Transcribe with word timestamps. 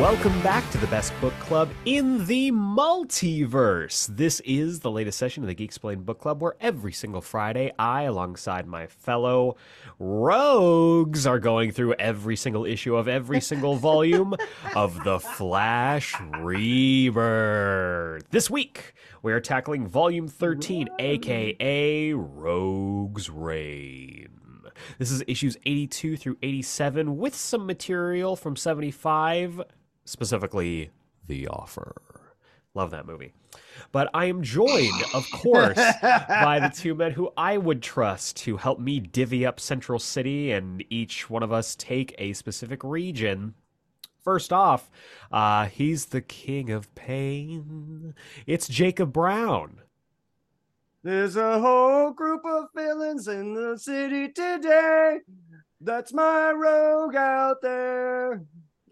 Welcome 0.00 0.40
back 0.40 0.68
to 0.70 0.78
the 0.78 0.86
best 0.86 1.12
book 1.20 1.34
club 1.40 1.68
in 1.84 2.24
the 2.24 2.50
multiverse. 2.52 4.06
This 4.06 4.40
is 4.46 4.80
the 4.80 4.90
latest 4.90 5.18
session 5.18 5.44
of 5.44 5.48
the 5.48 5.54
Geeksplained 5.54 6.06
Book 6.06 6.18
Club, 6.18 6.40
where 6.40 6.56
every 6.58 6.94
single 6.94 7.20
Friday, 7.20 7.70
I, 7.78 8.04
alongside 8.04 8.66
my 8.66 8.86
fellow 8.86 9.58
rogues, 9.98 11.26
are 11.26 11.38
going 11.38 11.72
through 11.72 11.96
every 11.98 12.34
single 12.34 12.64
issue 12.64 12.96
of 12.96 13.08
every 13.08 13.42
single 13.42 13.76
volume 13.76 14.34
of 14.74 15.04
The 15.04 15.20
Flash 15.20 16.14
Rebirth. 16.38 18.24
This 18.30 18.48
week, 18.48 18.94
we 19.22 19.34
are 19.34 19.40
tackling 19.40 19.86
Volume 19.86 20.28
13, 20.28 20.88
aka 20.98 22.14
Rogue's 22.14 23.28
Reign. 23.28 24.28
This 24.98 25.10
is 25.10 25.22
issues 25.28 25.58
82 25.66 26.16
through 26.16 26.38
87 26.42 27.18
with 27.18 27.34
some 27.34 27.66
material 27.66 28.34
from 28.34 28.56
75, 28.56 29.60
specifically 30.10 30.90
The 31.26 31.48
Offer. 31.48 31.94
Love 32.74 32.90
that 32.90 33.06
movie. 33.06 33.32
But 33.92 34.10
I 34.14 34.26
am 34.26 34.42
joined, 34.42 35.02
of 35.14 35.28
course, 35.32 35.76
by 36.02 36.60
the 36.60 36.72
two 36.74 36.94
men 36.94 37.12
who 37.12 37.32
I 37.36 37.56
would 37.56 37.82
trust 37.82 38.36
to 38.38 38.56
help 38.56 38.78
me 38.78 39.00
divvy 39.00 39.44
up 39.44 39.58
Central 39.58 39.98
City 39.98 40.52
and 40.52 40.84
each 40.90 41.28
one 41.28 41.42
of 41.42 41.52
us 41.52 41.74
take 41.74 42.14
a 42.18 42.32
specific 42.32 42.84
region. 42.84 43.54
First 44.22 44.52
off, 44.52 44.90
uh, 45.32 45.66
he's 45.66 46.06
the 46.06 46.20
king 46.20 46.70
of 46.70 46.94
pain. 46.94 48.14
It's 48.46 48.68
Jacob 48.68 49.12
Brown. 49.12 49.80
There's 51.02 51.36
a 51.36 51.58
whole 51.58 52.10
group 52.12 52.42
of 52.44 52.66
villains 52.74 53.26
in 53.26 53.54
the 53.54 53.78
city 53.78 54.28
today. 54.28 55.20
That's 55.80 56.12
my 56.12 56.50
rogue 56.50 57.16
out 57.16 57.62
there. 57.62 58.44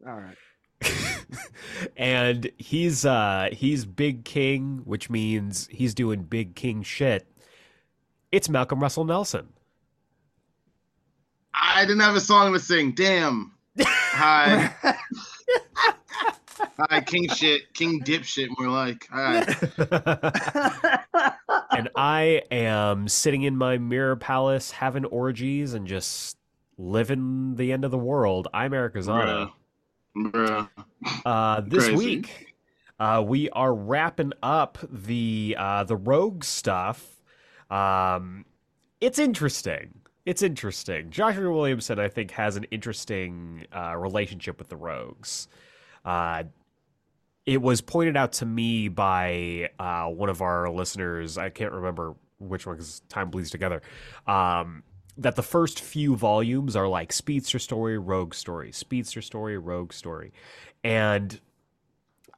All 0.07 0.17
right. 0.17 0.37
and 1.97 2.51
he's 2.59 3.05
uh 3.05 3.49
he's 3.53 3.85
big 3.85 4.25
king, 4.25 4.83
which 4.85 5.11
means 5.11 5.69
he's 5.71 5.95
doing 5.95 6.23
big 6.23 6.55
king 6.55 6.83
shit. 6.83 7.27
It's 8.31 8.49
Malcolm 8.49 8.81
Russell 8.81 9.05
Nelson. 9.05 9.49
I 11.55 11.85
didn't 11.85 12.01
have 12.01 12.15
a 12.15 12.21
song 12.21 12.53
to 12.53 12.61
sing. 12.61 12.93
Damn. 12.93 13.53
Hi. 13.81 14.75
Hi, 16.91 17.01
king 17.01 17.29
shit, 17.29 17.73
king 17.73 18.01
dip 18.01 18.25
shit, 18.25 18.51
more 18.59 18.69
like. 18.69 19.09
Hi. 19.11 19.41
and 21.71 21.89
I 21.97 22.43
am 22.51 23.09
sitting 23.09 23.43
in 23.43 23.57
my 23.57 23.79
mirror 23.79 24.17
palace 24.17 24.71
having 24.71 25.05
orgies 25.05 25.75
and 25.75 25.87
just 25.87 26.37
living 26.77 27.57
the 27.57 27.73
end 27.73 27.85
of 27.85 27.91
the 27.91 27.99
world. 27.99 28.49
I'm 28.53 28.75
Eric 28.75 28.95
Azana. 28.95 29.53
Bruh. 30.19 30.69
Uh, 31.25 31.61
this 31.67 31.85
Crazy. 31.87 31.97
week, 31.97 32.55
uh, 32.99 33.23
we 33.27 33.49
are 33.51 33.75
wrapping 33.75 34.33
up 34.43 34.79
the 34.91 35.57
uh, 35.59 35.85
the 35.85 35.97
rogue 35.97 36.45
stuff. 36.45 37.23
Um, 37.71 38.45
it's 39.01 39.19
interesting. 39.19 40.01
It's 40.27 40.43
interesting. 40.43 41.11
Joshua 41.11 41.51
Williamson, 41.51 41.99
I 41.99 42.09
think, 42.09 42.33
has 42.33 42.57
an 42.57 42.65
interesting 42.65 43.67
uh, 43.75 43.97
relationship 43.97 44.59
with 44.59 44.69
the 44.69 44.77
rogues. 44.77 45.49
Uh, 46.05 46.45
it 47.47 47.63
was 47.63 47.81
pointed 47.81 48.17
out 48.17 48.33
to 48.35 48.47
me 48.47 48.89
by 48.89 49.71
uh, 49.79 50.05
one 50.07 50.29
of 50.29 50.43
our 50.43 50.69
listeners. 50.71 51.39
I 51.39 51.49
can't 51.49 51.73
remember 51.73 52.15
which 52.39 52.67
one 52.67 52.77
because 52.77 53.01
time 53.09 53.31
bleeds 53.31 53.51
together. 53.51 53.81
Um, 54.27 54.83
that 55.19 55.37
the 55.37 55.43
first 55.43 55.81
few 55.81 56.17
volumes 56.17 56.77
are 56.77 56.89
like 56.89 57.13
speedster 57.13 57.59
story, 57.59 57.99
rogue 57.99 58.35
story, 58.35 58.73
speedster 58.73 59.21
story, 59.21 59.59
rogue 59.59 59.93
story, 59.93 60.33
and 60.85 61.41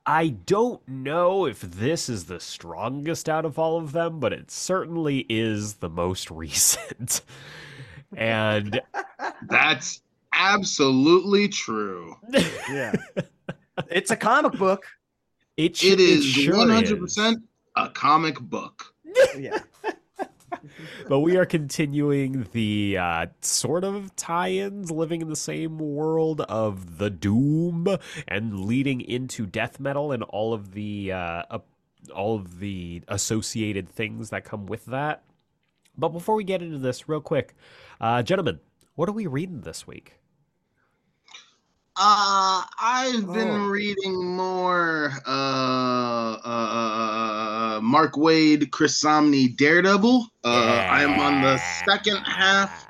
I 0.07 0.29
don't 0.29 0.81
know 0.89 1.45
if 1.47 1.61
this 1.61 2.09
is 2.09 2.25
the 2.25 2.41
strongest 2.41 3.29
out 3.29 3.45
of 3.45 3.59
all 3.59 3.77
of 3.79 3.93
them, 3.93 4.19
but 4.19 4.33
it 4.33 4.51
certainly 4.51 5.27
is 5.29 5.75
the 5.75 5.91
most 5.91 6.31
recent. 6.33 7.21
and 8.17 8.81
That's 9.49 10.01
absolutely 10.33 11.49
true. 11.49 12.17
Yeah. 12.33 12.95
it's 13.91 14.11
a 14.11 14.17
comic 14.17 14.53
book. 14.59 14.87
it, 15.57 15.77
sh- 15.77 15.85
It 15.85 16.01
is 16.01 16.25
sure 16.25 16.57
one 16.57 16.71
hundred 16.71 16.95
is. 16.95 17.01
percent 17.01 17.43
a 17.77 17.89
comic 17.91 18.41
book. 18.41 18.95
Yeah. 19.39 19.59
but 21.09 21.21
we 21.21 21.37
are 21.37 21.47
continuing 21.47 22.49
the 22.53 22.97
uh, 22.99 23.27
sort 23.41 23.85
of 23.85 24.15
tie-ins 24.17 24.91
living 24.91 25.21
in 25.21 25.29
the 25.29 25.37
same 25.37 25.79
world 25.79 26.41
of 26.43 26.99
the 26.99 27.11
doom 27.11 27.87
and 28.29 28.61
leading 28.61 29.01
into 29.01 29.47
death 29.47 29.81
metal 29.81 30.13
and 30.13 30.23
all 30.25 30.53
of 30.53 30.73
the 30.73 31.13
uh, 31.13 31.59
all 32.15 32.37
of 32.37 32.59
the 32.61 33.03
associated 33.09 33.89
things 33.89 34.31
that 34.31 34.45
come 34.45 34.67
with 34.67 34.87
that. 34.87 35.23
But 35.97 36.09
before 36.11 36.35
we 36.35 36.45
get 36.45 36.63
into 36.63 36.79
this 36.79 37.09
real 37.09 37.21
quick 37.21 37.55
uh, 38.01 38.23
gentlemen 38.23 38.61
what 38.95 39.09
are 39.09 39.13
we 39.13 39.27
reading 39.27 39.63
this 39.63 39.87
week 39.87 40.20
Uh, 42.03 42.63
I've 42.81 43.27
been 43.31 43.49
Oh. 43.51 43.67
reading 43.69 44.25
more 44.35 45.13
uh, 45.27 45.31
uh, 45.31 46.39
uh, 46.45 47.77
uh, 47.77 47.81
Mark 47.83 48.15
Waid, 48.15 48.71
Chris 48.71 48.99
Samnee, 48.99 49.55
Daredevil. 49.55 50.27
Uh, 50.43 50.49
I 50.49 51.03
am 51.03 51.21
on 51.21 51.43
the 51.43 51.59
second 51.85 52.17
half 52.25 52.87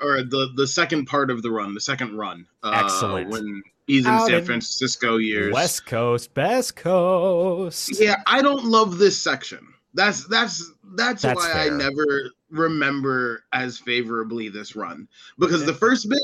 or 0.00 0.22
the 0.22 0.48
the 0.56 0.66
second 0.66 1.04
part 1.04 1.30
of 1.30 1.42
the 1.42 1.50
run, 1.50 1.74
the 1.74 1.80
second 1.80 2.16
run. 2.16 2.46
Uh, 2.62 2.80
Excellent. 2.84 3.28
When 3.28 3.62
he's 3.86 4.06
in 4.06 4.12
Out 4.12 4.28
San 4.28 4.42
Francisco 4.46 5.18
years. 5.18 5.52
west 5.52 5.84
coast 5.84 6.32
best 6.32 6.74
coast 6.76 8.00
Yeah, 8.00 8.16
I 8.26 8.40
don't 8.40 8.64
love 8.64 8.96
this 8.96 9.20
section. 9.20 9.74
That's 9.92 10.24
that's 10.26 10.72
that's, 10.96 11.20
That's 11.20 11.36
why 11.38 11.52
fair. 11.52 11.74
I 11.74 11.76
never 11.76 12.30
remember 12.50 13.44
as 13.52 13.76
favorably 13.78 14.48
this 14.48 14.74
run 14.74 15.06
because 15.38 15.66
the 15.66 15.74
first 15.74 16.08
bit 16.08 16.18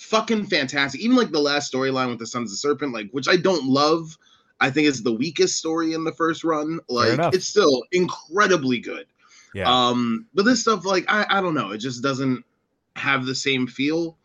fucking 0.00 0.46
fantastic. 0.46 1.00
Even 1.00 1.16
like 1.16 1.30
the 1.30 1.38
last 1.40 1.72
storyline 1.72 2.08
with 2.08 2.18
the 2.18 2.26
Sons 2.26 2.52
of 2.52 2.58
Serpent, 2.58 2.92
like 2.92 3.10
which 3.12 3.28
I 3.28 3.36
don't 3.36 3.64
love. 3.66 4.16
I 4.62 4.68
think 4.70 4.88
is 4.88 5.02
the 5.02 5.12
weakest 5.12 5.56
story 5.56 5.94
in 5.94 6.04
the 6.04 6.12
first 6.12 6.44
run. 6.44 6.80
Like 6.88 7.18
it's 7.34 7.46
still 7.46 7.82
incredibly 7.92 8.78
good. 8.78 9.06
yeah 9.54 9.64
Um, 9.70 10.26
but 10.34 10.44
this 10.44 10.60
stuff, 10.60 10.84
like 10.84 11.04
I, 11.08 11.24
I 11.30 11.40
don't 11.40 11.54
know, 11.54 11.70
it 11.70 11.78
just 11.78 12.02
doesn't 12.02 12.44
have 12.96 13.24
the 13.24 13.34
same 13.34 13.66
feel. 13.66 14.18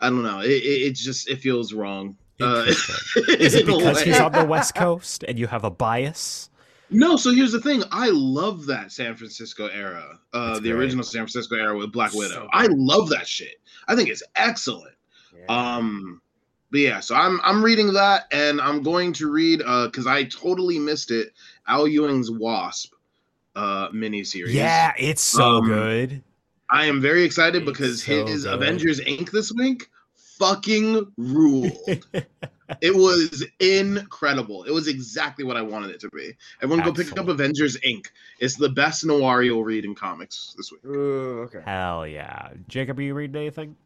I 0.00 0.08
don't 0.08 0.22
know. 0.22 0.40
It, 0.40 0.50
it, 0.50 0.82
it 0.88 0.94
just 0.94 1.28
it 1.28 1.40
feels 1.40 1.72
wrong. 1.74 2.16
Uh, 2.40 2.64
is 3.38 3.54
it 3.54 3.66
because 3.66 4.02
he's 4.02 4.18
on 4.20 4.32
the 4.32 4.44
west 4.44 4.74
coast 4.74 5.24
and 5.26 5.38
you 5.38 5.46
have 5.46 5.64
a 5.64 5.70
bias 5.70 6.50
No, 6.90 7.16
so 7.16 7.32
here's 7.32 7.52
the 7.52 7.60
thing. 7.60 7.82
I 7.90 8.10
love 8.10 8.66
that 8.66 8.92
San 8.92 9.16
Francisco 9.16 9.68
era, 9.68 10.18
uh, 10.34 10.46
That's 10.48 10.60
the 10.60 10.70
great. 10.70 10.80
original 10.80 11.04
San 11.04 11.20
Francisco 11.20 11.56
era 11.56 11.76
with 11.76 11.92
Black 11.92 12.12
Widow. 12.12 12.42
good. 12.42 12.50
I 12.52 12.66
love 12.70 13.08
that 13.10 13.26
shit. 13.26 13.56
I 13.88 13.94
think 13.96 14.08
it's 14.10 14.22
excellent. 14.36 14.95
Um, 15.48 16.20
but 16.70 16.80
yeah, 16.80 17.00
so 17.00 17.14
I'm 17.14 17.40
I'm 17.44 17.64
reading 17.64 17.92
that, 17.94 18.24
and 18.32 18.60
I'm 18.60 18.82
going 18.82 19.12
to 19.14 19.30
read 19.30 19.62
uh 19.64 19.86
because 19.86 20.06
I 20.06 20.24
totally 20.24 20.78
missed 20.78 21.10
it. 21.10 21.32
Al 21.68 21.86
Ewing's 21.88 22.30
Wasp, 22.30 22.92
uh, 23.56 23.88
miniseries. 23.90 24.52
yeah 24.52 24.92
it's 24.98 25.22
so 25.22 25.56
Um, 25.56 25.66
good 25.66 26.22
I 26.70 26.86
am 26.86 27.00
very 27.00 27.22
excited 27.24 27.62
It's 27.62 27.70
because 27.70 28.02
so 28.02 28.26
his 28.26 28.44
good. 28.44 28.54
Avengers 28.54 29.00
Inc. 29.00 29.30
this 29.30 29.52
week 29.52 29.88
fucking 30.14 31.12
ruled. 31.16 31.72
it 32.80 32.94
was 32.94 33.44
incredible. 33.60 34.64
It 34.64 34.72
was 34.72 34.88
exactly 34.88 35.44
what 35.44 35.56
I 35.56 35.62
wanted 35.62 35.90
it 35.90 36.00
to 36.00 36.10
be. 36.10 36.32
Everyone 36.62 36.84
go 36.84 36.92
pick 36.92 37.16
up 37.18 37.28
Avengers 37.28 37.76
Inc. 37.86 38.06
It's 38.40 38.56
the 38.56 38.68
best 38.68 39.04
noir 39.06 39.42
you'll 39.42 39.64
read 39.64 39.84
in 39.84 39.94
comics 39.94 40.54
this 40.56 40.70
week. 40.72 40.84
Ooh, 40.84 41.42
okay. 41.42 41.60
Hell 41.64 42.06
yeah. 42.06 42.50
Jacob, 42.68 42.98
are 42.98 43.02
you 43.02 43.14
reading 43.14 43.36
anything? 43.36 43.76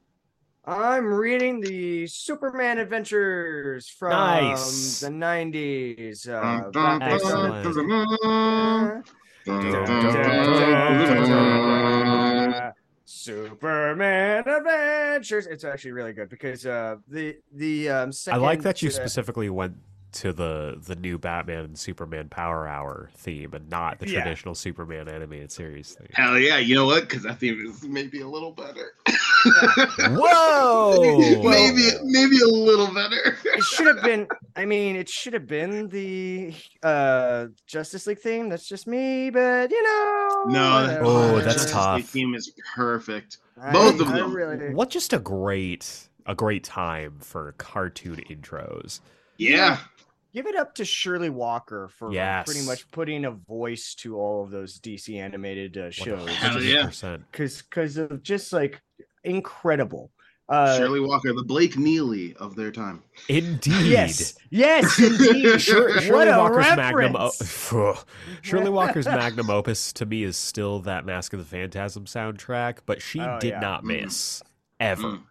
I'm 0.64 1.06
reading 1.06 1.60
the 1.60 2.06
Superman 2.06 2.78
Adventures 2.78 3.88
from 3.88 4.10
Nice. 4.10 5.00
the 5.00 5.08
90s. 5.08 6.28
Uh, 6.28 6.70
Dun, 6.70 7.00
dun, 7.00 7.72
dun. 11.24 12.72
Superman 13.06 14.44
Adventures. 14.46 15.46
It's 15.46 15.64
actually 15.64 15.92
really 15.92 16.12
good 16.12 16.28
because 16.28 16.66
uh, 16.66 16.96
the 17.08 17.38
the 17.52 17.88
um, 17.88 18.10
I 18.30 18.36
like 18.36 18.62
that 18.62 18.82
you 18.82 18.90
uh, 18.90 18.92
specifically 18.92 19.48
went 19.48 19.76
to 20.12 20.32
the 20.32 20.78
the 20.86 20.94
new 20.94 21.18
Batman 21.18 21.64
and 21.64 21.78
Superman 21.78 22.28
Power 22.28 22.68
Hour 22.68 23.10
theme 23.16 23.54
and 23.54 23.68
not 23.70 23.98
the 23.98 24.06
Yeah. 24.06 24.20
traditional 24.20 24.54
Superman 24.54 25.08
animated 25.08 25.50
series 25.50 25.94
theme. 25.94 26.08
Hell 26.12 26.38
yeah! 26.38 26.58
You 26.58 26.74
know 26.74 26.86
what? 26.86 27.08
Because 27.08 27.22
that 27.22 27.38
theme 27.38 27.64
is 27.66 27.82
maybe 27.82 28.20
a 28.20 28.28
little 28.28 28.52
better. 28.52 28.92
Whoa! 30.10 31.00
maybe 31.42 31.82
maybe 32.04 32.40
a 32.40 32.46
little 32.48 32.92
better. 32.92 33.37
It 33.44 33.62
should 33.64 33.87
have 33.87 34.02
been. 34.04 34.28
I 34.56 34.64
mean, 34.64 34.96
it 34.96 35.08
should 35.08 35.32
have 35.34 35.46
been 35.46 35.88
the 35.88 36.54
uh, 36.82 37.46
Justice 37.66 38.06
League 38.06 38.19
theme. 38.20 38.48
That's 38.48 38.66
just 38.69 38.87
me, 38.87 39.31
but 39.31 39.70
you 39.70 39.82
know. 39.82 40.44
No, 40.48 40.81
whatever. 40.82 41.04
Oh, 41.04 41.28
the 41.37 41.42
that's 41.42 41.54
Justice 41.56 41.70
tough. 41.72 41.96
League 41.96 42.04
Theme 42.06 42.34
is 42.34 42.52
perfect. 42.75 43.38
I- 43.60 43.72
both 43.72 44.00
of 44.00 44.08
I 44.08 44.19
them. 44.19 44.34
really- 44.34 44.75
What 44.75 44.90
just 44.90 45.12
a 45.12 45.19
great 45.19 46.08
a 46.26 46.34
great 46.34 46.64
time 46.64 47.16
for 47.20 47.52
cartoon 47.58 48.16
intros. 48.31 49.00
Yeah. 49.38 49.78
give 50.34 50.46
it 50.46 50.54
up 50.54 50.75
to 50.76 50.84
Shirley 50.84 51.31
Walker 51.31 51.88
for 51.88 52.12
Yes. 52.12 52.44
pretty 52.46 52.64
much 52.64 52.88
putting 52.90 53.25
a 53.25 53.31
voice 53.32 53.94
to 53.96 54.16
all 54.19 54.44
of 54.44 54.50
those 54.50 54.78
DC 54.78 55.19
animated 55.19 55.76
uh, 55.76 55.90
shows. 55.90 56.28
Hell 56.28 56.62
yeah. 56.62 56.87
Because 57.32 57.62
because 57.62 57.96
of 57.96 58.22
just 58.22 58.52
like 58.52 58.81
incredible. 59.25 60.11
Uh, 60.49 60.76
Shirley 60.76 60.99
Walker, 60.99 61.32
the 61.32 61.44
Blake 61.44 61.76
Neely 61.78 62.34
of 62.34 62.56
their 62.56 62.72
time. 62.72 63.05
Indeed. 63.28 63.87
Yes, 63.87 64.34
yes, 64.50 64.99
indeed. 65.00 65.61
Shir- 65.61 66.00
Shirley 66.00 66.26
a 66.28 66.37
Walker's 66.37 66.76
magnum. 66.76 67.14
O- 67.17 67.99
Shirley 68.43 68.70
Walker's 68.70 69.06
magnum 69.06 69.49
opus 69.49 69.93
to 69.93 70.06
me 70.06 70.25
is 70.25 70.37
still 70.37 70.81
that 70.81 71.06
Mask 71.06 71.32
of 71.32 71.38
the 71.38 71.44
Phantasm 71.44 72.05
soundtrack, 72.06 72.78
but 72.84 73.00
she 73.00 73.20
Oh, 73.20 73.38
did 73.38 73.50
yeah. 73.50 73.61
not 73.61 73.84
Mm. 73.84 74.02
miss 74.02 74.43
ever. 74.81 75.02
Mm. 75.02 75.23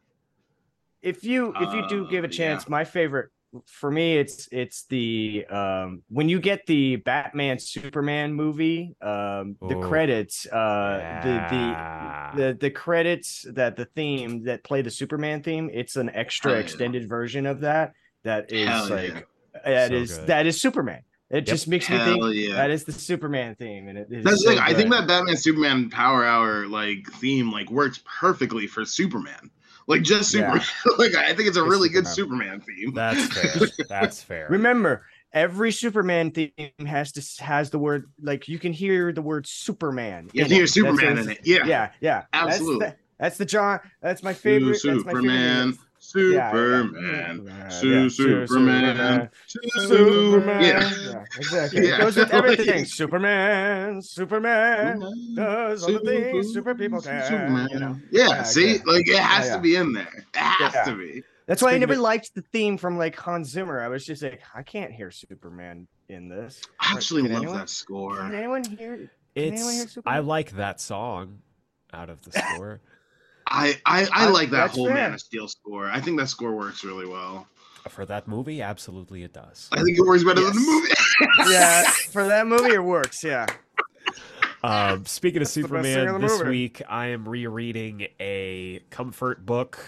if 1.02 1.24
you 1.26 1.54
if 1.60 1.74
you 1.74 1.86
do 1.90 2.06
Uh, 2.06 2.10
give 2.10 2.24
a 2.24 2.28
yeah. 2.28 2.32
chance, 2.38 2.70
my 2.70 2.86
favorite 2.86 3.30
for 3.66 3.90
me 3.90 4.18
it's 4.18 4.48
it's 4.52 4.86
the 4.86 5.46
um 5.50 6.04
when 6.10 6.30
you 6.30 6.40
get 6.40 6.66
the 6.68 6.98
Batman 6.98 7.58
Superman 7.60 8.34
movie, 8.34 8.96
um 9.02 9.56
the 9.68 9.78
Ooh. 9.78 9.82
credits, 9.88 10.46
uh 10.46 10.98
Yeah. 11.02 12.32
the 12.36 12.38
the 12.38 12.44
the 12.54 12.58
the 12.60 12.70
credits 12.72 13.46
that 13.54 13.76
the 13.76 13.86
theme 13.86 14.44
that 14.44 14.64
play 14.64 14.82
the 14.82 14.92
Superman 14.92 15.42
theme, 15.44 15.70
it's 15.74 15.96
an 15.96 16.10
extra 16.12 16.52
Hell 16.52 16.60
yeah. 16.60 16.64
extended 16.64 17.10
version 17.10 17.46
of 17.46 17.62
that 17.62 17.94
that 18.24 18.52
is 18.52 18.68
Hell 18.68 18.90
like 18.90 19.28
yeah. 19.66 19.88
that 19.88 19.90
So 19.90 19.96
is 19.96 20.18
good. 20.18 20.28
that 20.28 20.46
is 20.46 20.62
Superman. 20.62 21.02
It 21.32 21.42
just 21.42 21.68
makes 21.68 21.88
me 21.90 21.98
think 22.00 22.22
Hell 22.22 22.34
yeah. 22.34 22.56
that 22.56 22.72
is 22.72 22.84
the 22.86 22.92
Superman 22.92 23.56
theme 23.56 23.88
and 23.88 23.98
it 23.98 24.08
is 24.12 24.24
That's 24.24 24.44
the 24.44 24.44
so 24.44 24.50
thing. 24.52 24.60
I 24.60 24.74
think 24.74 24.90
that 24.92 25.08
Batman 25.08 25.38
Superman 25.38 25.90
Power 25.90 26.26
Hour 26.26 26.68
like 26.68 27.08
theme 27.14 27.52
like 27.52 27.70
works 27.72 28.02
perfectly 28.20 28.68
for 28.68 28.84
Superman. 28.86 29.50
Like 29.90 30.04
just 30.04 30.34
Yeah. 30.34 30.60
Superman. 30.60 30.98
like 30.98 31.16
I 31.16 31.34
think 31.34 31.50
it's 31.50 31.58
a 31.58 31.62
Just 31.62 31.70
really 31.70 31.90
good 31.90 32.08
Superman. 32.08 32.62
Superman 32.62 32.62
theme. 32.62 32.94
That's 32.94 33.28
fair. 33.68 33.86
That's 33.90 34.24
fair. 34.24 34.48
Remember, 34.50 35.04
every 35.34 35.72
Superman 35.72 36.32
theme 36.32 36.52
has 36.86 37.12
to 37.14 37.44
has 37.44 37.70
the 37.72 37.80
word 37.80 38.10
like 38.22 38.48
you 38.48 38.60
can 38.60 38.72
hear 38.72 39.12
the 39.12 39.22
word 39.22 39.48
Superman. 39.48 40.30
You 40.32 40.44
can 40.44 40.52
hear 40.52 40.64
it. 40.66 40.70
Superman 40.70 41.18
what 41.18 41.26
in 41.26 41.30
it. 41.32 41.40
Yeah. 41.44 41.66
Yeah, 41.66 41.92
yeah, 42.00 42.24
Absolutely. 42.32 42.86
That's 42.86 42.94
the, 42.94 42.98
that's 43.20 43.38
the 43.38 43.46
John. 43.46 43.80
That's 44.02 44.24
my 44.24 44.34
favorite. 44.34 44.76
Su- 44.80 44.94
That's 44.94 45.06
my 45.06 45.14
favorite 45.14 45.78
Superman. 46.00 46.94
Yeah, 46.96 47.02
yeah. 47.04 47.38
Superman. 47.38 47.46
Yeah, 47.46 47.70
Su- 47.70 47.90
yeah. 47.90 48.08
Su- 48.10 48.48
Superman. 48.48 49.30
Superman. 49.48 50.62
Yeah. 50.64 50.92
Yeah, 51.12 51.24
exactly. 51.38 51.88
Yeah. 51.88 51.96
It 51.96 52.00
goes 52.00 52.16
with 52.16 52.32
everything. 52.34 52.86
Superman. 53.00 54.02
Superman 54.02 55.00
does 55.36 55.84
all 55.84 55.92
the 55.94 56.00
things 56.00 56.54
super 56.54 56.74
people 56.76 57.02
can. 57.02 57.24
Superman. 57.24 57.68
You 57.72 57.80
know. 57.80 58.00
Yeah, 58.12 58.28
Yeah, 58.30 58.44
see, 58.44 58.76
okay. 58.76 58.84
like 58.86 59.08
it 59.08 59.18
has 59.20 59.48
Yeah, 59.48 59.56
to 59.58 59.62
be 59.62 59.76
in 59.76 59.94
there. 59.94 60.26
It 60.34 60.38
has 60.38 60.74
Yeah. 60.74 60.84
to 60.86 60.98
be. 60.98 61.24
That's 61.46 61.62
why 61.62 61.74
I 61.74 61.78
never 61.80 61.96
liked 61.98 62.36
the 62.36 62.44
theme 62.54 62.78
from 62.78 62.98
like 62.98 63.16
Hans 63.16 63.50
Zimmer. 63.50 63.82
I 63.82 63.88
was 63.88 64.06
just 64.06 64.22
like, 64.22 64.42
I 64.54 64.62
can't 64.64 64.92
hear 64.92 65.10
Superman 65.12 65.88
in 66.08 66.30
this. 66.30 66.62
I 66.80 66.94
actually 66.94 67.24
Can 67.24 67.32
love 67.34 67.42
anyone- 67.44 67.60
that 67.60 67.70
score. 67.70 68.18
Can 68.18 68.36
anyone 68.36 68.64
hear? 68.64 69.10
anyone 69.36 69.74
hear 69.74 69.88
Superman? 69.88 70.16
I 70.16 70.20
like 70.20 70.52
that 70.52 70.80
song 70.80 71.40
out 71.92 72.10
of 72.10 72.22
the 72.24 72.32
score. 72.32 72.82
I 73.50 73.80
I, 73.86 74.04
I 74.06 74.10
I- 74.14 74.30
like 74.30 74.50
that 74.52 74.72
whole 74.72 74.86
fair. 74.88 74.96
Man 74.96 75.14
of 75.14 75.20
Steel 75.22 75.48
score. 75.48 75.90
I 75.90 76.00
think 76.00 76.18
that 76.20 76.28
score 76.28 76.54
works 76.56 76.84
really 76.84 77.06
well. 77.08 77.48
For 77.88 78.06
that 78.06 78.28
movie, 78.28 78.62
absolutely 78.62 79.24
it 79.24 79.34
does. 79.34 79.68
I 79.72 79.82
think 79.82 79.98
it 79.98 80.02
works 80.06 80.24
better 80.24 80.42
than 80.42 80.54
the 80.54 80.60
movie. 80.60 80.94
yeah, 81.54 81.90
for 82.12 82.28
that 82.28 82.46
movie 82.46 82.74
it 82.76 82.84
works. 82.84 83.24
Yeah. 83.24 83.48
Um, 84.62 85.06
speaking 85.06 85.42
of 85.42 85.48
That's 85.48 85.56
the 85.56 85.62
best 85.62 85.72
thing 85.72 85.78
in 85.86 85.94
Superman, 85.94 86.22
the 86.22 86.28
this 86.28 86.38
movie. 86.40 86.50
week 86.50 86.82
I 86.90 87.08
am 87.08 87.28
rereading 87.28 88.08
a 88.20 88.82
comfort 88.90 89.46
book, 89.46 89.80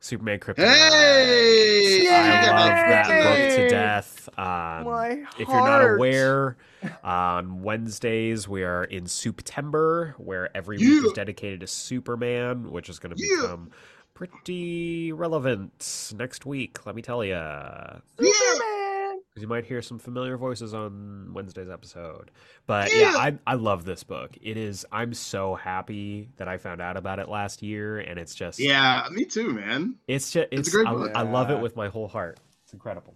Superman 0.00 0.38
Kryptonite. 0.40 0.74
Hey! 0.74 2.00
I 2.00 2.12
Yeah. 2.12 2.50
love 2.52 2.68
that 2.68 3.08
book 3.24 3.56
to 3.56 3.68
death. 3.70 4.28
Um, 4.38 4.44
My 4.84 5.22
if 5.38 5.48
you're 5.48 5.56
not 5.56 5.80
aware, 5.94 6.56
on 7.02 7.62
Wednesdays 7.62 8.48
we 8.48 8.62
are 8.64 8.84
in 8.84 9.06
September, 9.06 10.14
where 10.18 10.54
every 10.56 10.78
week 10.78 11.04
is 11.04 11.12
dedicated 11.12 11.60
to 11.60 11.66
Superman, 11.66 12.70
which 12.70 12.88
is 12.88 12.98
going 12.98 13.14
to 13.16 13.22
Yeah. 13.22 13.42
become 13.42 13.70
pretty 14.14 15.12
relevant 15.12 16.12
next 16.16 16.46
week. 16.46 16.86
Let 16.86 16.94
me 16.94 17.02
tell 17.02 17.24
you, 17.24 17.30
Yeah. 17.32 17.98
Superman. 18.18 19.20
because 19.28 19.42
you 19.42 19.48
might 19.48 19.64
hear 19.64 19.82
some 19.82 19.98
familiar 19.98 20.36
voices 20.36 20.72
on 20.72 21.32
Wednesday's 21.34 21.68
episode. 21.68 22.30
But 22.66 22.92
yeah, 22.94 23.12
Yeah. 23.12 23.16
I 23.18 23.38
I 23.46 23.54
love 23.54 23.84
this 23.84 24.04
book. 24.04 24.36
It 24.40 24.56
is. 24.56 24.86
I'm 24.92 25.12
so 25.14 25.56
happy 25.56 26.28
that 26.36 26.46
I 26.46 26.58
found 26.58 26.80
out 26.80 26.96
about 26.96 27.18
it 27.18 27.28
last 27.28 27.60
year, 27.62 27.98
and 27.98 28.18
it's 28.18 28.34
just 28.34 28.60
Yeah, 28.60 29.06
me 29.10 29.24
too, 29.24 29.52
man. 29.52 29.96
It's 30.06 30.30
just 30.30 30.48
It's 30.52 30.60
it's, 30.60 30.68
a 30.68 30.70
great 30.70 30.86
I, 30.86 30.92
book. 30.94 31.12
I 31.16 31.22
love 31.22 31.50
it 31.50 31.60
with 31.60 31.74
my 31.74 31.88
whole 31.88 32.06
heart. 32.08 32.38
It's 32.62 32.72
incredible. 32.72 33.14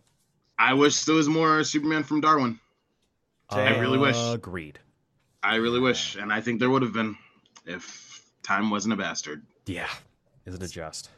I 0.59 0.75
wish 0.75 1.05
there 1.05 1.15
was 1.15 1.29
more 1.29 1.63
Superman 1.63 2.03
from 2.03 2.21
Darwin. 2.21 2.59
I 3.51 3.79
really 3.79 3.99
wish. 3.99 4.17
Agreed. 4.17 4.79
I 5.43 5.57
really 5.57 5.81
wish, 5.81 6.17
and 6.17 6.33
I 6.33 6.41
think 6.41 6.61
there 6.61 6.71
would 6.71 6.83
have 6.83 6.93
been 6.93 7.17
if 7.65 8.23
time 8.43 8.71
wasn't 8.71 8.95
a 8.95 8.97
bastard. 8.97 9.45
Yeah, 9.67 9.89
isn't 10.47 10.63
it 10.63 10.69
just? 10.69 11.11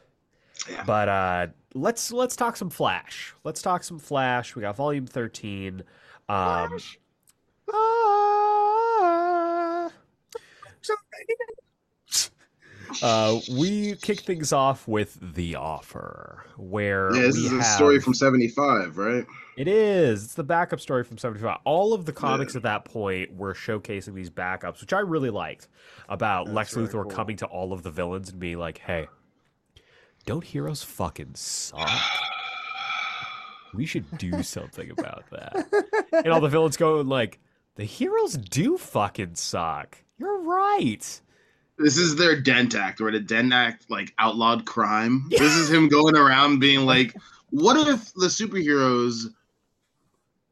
Yeah. 0.69 0.83
But 0.85 1.09
uh, 1.09 1.47
let's 1.73 2.11
let's 2.11 2.35
talk 2.35 2.55
some 2.55 2.69
Flash. 2.69 3.33
Let's 3.43 3.61
talk 3.61 3.83
some 3.83 3.99
Flash. 3.99 4.55
We 4.55 4.61
got 4.61 4.75
Volume 4.75 5.07
thirteen. 5.07 5.83
Um, 6.29 6.69
Flash. 6.69 6.99
ah. 7.73 9.89
uh, 13.01 13.39
we 13.57 13.95
kick 13.95 14.21
things 14.21 14.53
off 14.53 14.87
with 14.87 15.17
the 15.33 15.55
offer, 15.55 16.45
where 16.57 17.13
Yeah, 17.15 17.23
this 17.23 17.37
we 17.37 17.45
is 17.45 17.53
a 17.53 17.55
have 17.55 17.65
story 17.65 17.99
from 17.99 18.13
'75, 18.13 18.97
right? 18.97 19.25
It 19.57 19.67
is. 19.67 20.23
It's 20.23 20.33
the 20.33 20.43
backup 20.43 20.79
story 20.79 21.03
from 21.03 21.17
75. 21.17 21.59
All 21.65 21.93
of 21.93 22.05
the 22.05 22.13
comics 22.13 22.55
at 22.55 22.63
that 22.63 22.85
point 22.85 23.35
were 23.35 23.53
showcasing 23.53 24.13
these 24.13 24.29
backups, 24.29 24.81
which 24.81 24.93
I 24.93 24.99
really 24.99 25.29
liked 25.29 25.67
about 26.07 26.45
That's 26.45 26.55
Lex 26.55 26.75
really 26.75 26.87
Luthor 26.87 27.03
cool. 27.03 27.11
coming 27.11 27.37
to 27.37 27.45
all 27.47 27.73
of 27.73 27.83
the 27.83 27.91
villains 27.91 28.29
and 28.29 28.39
being 28.39 28.57
like, 28.57 28.77
hey, 28.79 29.07
don't 30.25 30.43
heroes 30.43 30.83
fucking 30.83 31.35
suck? 31.35 31.89
We 33.73 33.85
should 33.85 34.17
do 34.17 34.41
something 34.43 34.89
about 34.91 35.25
that. 35.31 35.67
And 36.13 36.27
all 36.29 36.41
the 36.41 36.49
villains 36.49 36.77
going 36.77 37.07
like, 37.07 37.39
the 37.75 37.85
heroes 37.85 38.33
do 38.37 38.77
fucking 38.77 39.35
suck. 39.35 39.97
You're 40.17 40.41
right. 40.41 41.21
This 41.77 41.97
is 41.97 42.15
their 42.15 42.39
Dent 42.39 42.75
Act, 42.75 43.01
where 43.01 43.11
the 43.11 43.19
Dent 43.19 43.53
Act 43.53 43.89
like 43.89 44.13
outlawed 44.19 44.65
crime. 44.65 45.25
This 45.29 45.55
is 45.55 45.71
him 45.71 45.87
going 45.89 46.15
around 46.15 46.59
being 46.59 46.85
like, 46.85 47.15
"What 47.49 47.87
if 47.87 48.13
the 48.13 48.27
superheroes 48.27 49.33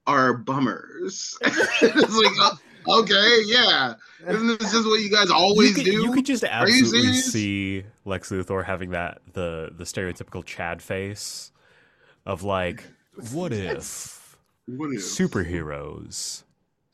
are 0.10 0.34
bummers?" 0.34 1.38
it's 1.42 2.16
like, 2.16 2.60
oh, 2.88 3.02
okay, 3.02 3.42
yeah. 3.46 3.94
Isn't 4.28 4.48
this 4.48 4.72
just 4.72 4.86
what 4.86 5.02
you 5.02 5.10
guys 5.10 5.30
always 5.30 5.70
you 5.70 5.76
could, 5.76 5.86
do? 5.86 5.92
You 5.92 6.12
could 6.12 6.26
just 6.26 6.44
absolutely 6.44 7.14
see 7.14 7.84
Lex 8.06 8.30
Luthor 8.30 8.66
having 8.66 8.92
that 8.92 9.22
the 9.34 9.72
the 9.76 9.84
stereotypical 9.84 10.44
Chad 10.44 10.82
face 10.82 11.52
of 12.26 12.44
like, 12.44 12.84
what 13.32 13.54
if 13.54 14.38
What 14.66 14.92
if? 14.92 15.02
superheroes 15.02 16.44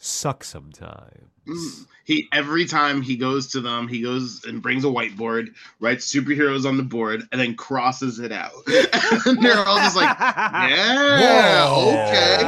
suck 0.05 0.43
sometimes? 0.43 1.29
Mm. 1.47 1.85
He 2.05 2.27
every 2.31 2.65
time 2.65 3.01
he 3.01 3.15
goes 3.17 3.47
to 3.47 3.62
them, 3.62 3.88
he 3.88 4.01
goes 4.01 4.43
and 4.45 4.62
brings 4.62 4.83
a 4.83 4.88
whiteboard, 4.88 5.53
writes 5.79 6.12
superheroes 6.12 6.65
on 6.67 6.77
the 6.77 6.83
board, 6.83 7.24
and 7.31 7.39
then 7.41 7.55
crosses 7.55 8.19
it 8.19 8.31
out. 8.31 8.51
and 9.25 9.41
they're 9.43 9.63
all 9.65 9.77
just 9.77 9.95
like, 9.95 10.15
"Yeah, 10.19 11.67
Whoa. 11.69 11.89
okay, 11.91 12.43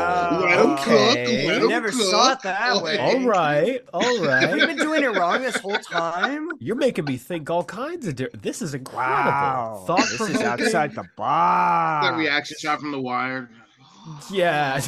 let 0.46 0.60
him 0.60 0.72
Okay. 0.72 0.84
cook, 0.84 1.46
let 1.48 1.58
I 1.58 1.60
him 1.62 1.68
never 1.70 1.90
cook." 1.90 2.02
saw 2.02 2.32
it 2.34 2.42
that 2.44 2.82
way. 2.84 2.98
All 3.00 3.20
right, 3.28 3.82
all 3.94 4.02
Have 4.24 4.56
you 4.56 4.58
right. 4.66 4.68
been 4.68 4.78
doing 4.78 5.04
it 5.04 5.08
wrong 5.16 5.42
this 5.42 5.58
whole 5.58 5.78
time? 5.78 6.50
You're 6.60 6.76
making 6.76 7.06
me 7.06 7.18
think 7.18 7.50
all 7.50 7.64
kinds 7.64 8.08
of. 8.08 8.16
Di- 8.16 8.28
this 8.34 8.62
is 8.64 8.74
incredible. 8.76 9.06
Wow. 9.08 9.84
Thought 9.88 10.08
this 10.10 10.22
is 10.22 10.42
outside 10.42 10.94
the 10.96 11.06
box. 11.16 12.08
That 12.08 12.18
reaction 12.18 12.58
shot 12.60 12.80
from 12.80 12.92
the 12.92 13.02
wire. 13.02 13.50
Yeah. 14.32 14.82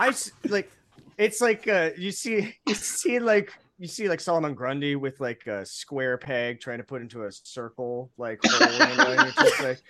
I 0.00 0.08
s- 0.08 0.32
like 0.48 0.70
it's 1.18 1.40
like 1.40 1.68
uh 1.68 1.90
you 1.96 2.10
see 2.10 2.54
you 2.66 2.74
see 2.74 3.18
like 3.18 3.52
you 3.78 3.86
see 3.86 4.08
like 4.08 4.20
Solomon 4.20 4.54
Grundy 4.54 4.96
with 4.96 5.20
like 5.20 5.46
a 5.46 5.64
square 5.64 6.18
peg 6.18 6.60
trying 6.60 6.78
to 6.78 6.84
put 6.84 7.02
into 7.02 7.24
a 7.24 7.32
circle 7.32 8.10
like 8.18 8.40
hole, 8.44 8.72
you 8.72 8.78
know, 8.96 9.12
and 9.12 9.20
you're 9.36 9.44
just 9.46 9.60
like 9.62 9.82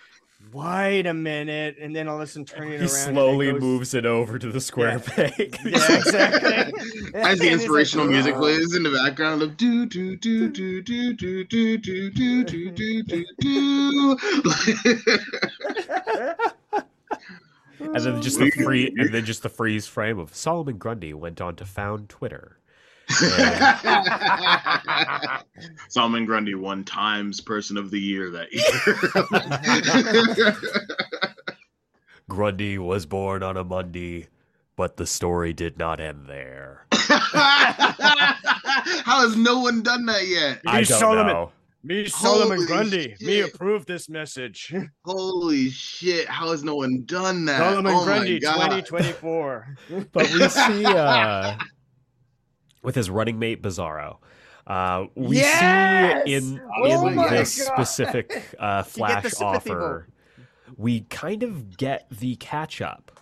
wait 0.55 1.07
a 1.07 1.13
minute 1.13 1.77
and 1.79 1.95
then 1.95 2.09
all 2.09 2.17
of 2.17 2.23
a 2.23 2.27
sudden 2.27 2.47
turning 2.47 2.73
it 2.73 2.81
he 2.81 2.87
around 2.87 3.09
and 3.09 3.11
it 3.19 3.21
slowly 3.21 3.53
goes- 3.53 3.61
moves 3.61 3.93
it 3.95 4.07
over 4.07 4.39
to 4.39 4.51
the 4.51 4.61
square 4.61 4.99
peg. 4.99 5.59
yeah 5.65 5.99
exactly 5.99 6.55
As 6.55 6.73
the 6.73 7.13
And 7.15 7.27
he's 7.29 7.41
like, 7.41 7.53
inspirational 7.53 8.07
music 8.07 8.35
plays 8.37 8.75
in 8.75 8.83
the 8.83 8.91
background 8.91 9.43
of 9.43 9.57
do 9.59 9.85
do 9.87 10.17
do 10.17 10.49
do 10.49 10.81
do 10.83 11.13
do 11.15 11.45
do 11.45 11.77
do 11.79 12.13
do 12.13 12.45
do 12.45 12.73
do 12.73 13.03
do 13.03 13.25
do. 13.39 14.17
And 17.81 17.97
then 17.97 18.23
just 18.23 18.39
the 18.39 18.51
mm. 18.51 18.65
free, 18.65 18.95
and 18.99 19.13
then 19.13 19.25
just 19.25 19.43
the 19.43 19.49
freeze 19.49 19.87
frame 19.87 20.19
of 20.19 20.35
Solomon 20.35 20.79
Grundy 20.79 21.15
went 21.15 21.41
on 21.41 21.57
to 21.57 21.65
found 21.65 22.09
Twitter. 22.09 22.59
And 23.23 25.45
Solomon 25.89 26.27
Grundy 26.27 26.55
won 26.55 26.85
Times 26.85 27.41
Person 27.41 27.77
of 27.77 27.91
the 27.91 27.99
Year 27.99 28.31
that 28.31 28.53
year. 28.53 28.63
Grundy 32.29 32.79
was 32.79 33.07
born 33.07 33.43
on 33.43 33.57
a 33.57 33.65
Monday, 33.65 34.29
but 34.77 34.97
the 34.97 35.07
story 35.07 35.53
did 35.53 35.77
not 35.79 35.99
end 36.01 36.27
there. 36.27 36.87
How 36.93 37.09
has 39.23 39.37
no 39.37 39.59
one 39.61 39.83
done 39.83 40.07
that 40.07 40.29
yet? 40.29 40.61
I 40.67 40.83
don't 40.83 40.99
Solomon. 40.99 41.27
know. 41.27 41.53
Me, 41.83 42.07
Solomon 42.07 42.57
Holy 42.59 42.67
Grundy. 42.67 43.15
Me 43.21 43.41
approve 43.41 43.87
this 43.87 44.09
message. 44.09 44.75
Holy 45.05 45.71
shit! 45.71 46.29
How 46.29 46.51
has 46.51 46.63
no 46.63 46.75
one 46.77 47.05
done 47.07 47.47
that? 47.47 47.59
Solomon 47.59 47.95
oh 47.97 48.05
Grundy, 48.05 48.39
2024. 48.39 49.77
But 50.13 50.31
we 50.31 50.49
see 50.49 50.85
uh, 50.85 51.57
with 52.83 52.95
his 52.95 53.09
running 53.09 53.39
mate 53.39 53.63
Bizarro. 53.63 54.19
Uh, 54.67 55.07
we 55.15 55.37
Yes! 55.37 56.27
see 56.27 56.35
in 56.35 56.61
Oh 56.85 57.07
in 57.09 57.17
this 57.17 57.67
God! 57.67 57.75
specific 57.87 58.55
uh, 58.59 58.85
You 58.95 59.07
get 59.07 59.23
the 59.23 59.31
flash 59.31 59.33
sympathy 59.33 59.71
offer, 59.71 60.09
we 60.77 61.01
kind 61.03 61.43
of 61.43 61.77
get 61.79 62.07
the 62.11 62.37
catch 62.37 62.83
up 62.83 63.19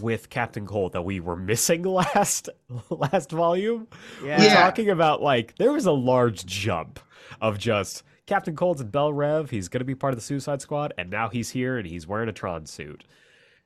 with 0.00 0.28
Captain 0.28 0.66
Cold 0.66 0.92
that 0.94 1.02
we 1.02 1.20
were 1.20 1.36
missing 1.36 1.84
last 1.84 2.48
last 2.90 3.30
volume. 3.30 3.86
Yeah. 4.22 4.38
We're 4.38 4.44
Yeah. 4.46 4.54
talking 4.54 4.90
about 4.90 5.22
like 5.22 5.54
there 5.58 5.70
was 5.72 5.86
a 5.86 5.92
large 5.92 6.44
jump 6.44 6.98
of 7.40 7.58
just 7.58 8.02
Captain 8.26 8.56
Cold's 8.56 8.80
in 8.80 8.88
Belle 8.88 9.12
Reve. 9.12 9.50
He's 9.50 9.68
going 9.68 9.80
to 9.80 9.84
be 9.84 9.94
part 9.94 10.12
of 10.12 10.18
the 10.18 10.24
Suicide 10.24 10.60
Squad, 10.62 10.92
and 10.98 11.10
now 11.10 11.28
he's 11.28 11.50
here 11.50 11.76
and 11.78 11.86
he's 11.86 12.06
wearing 12.06 12.28
a 12.28 12.32
Tron 12.32 12.66
suit. 12.66 13.04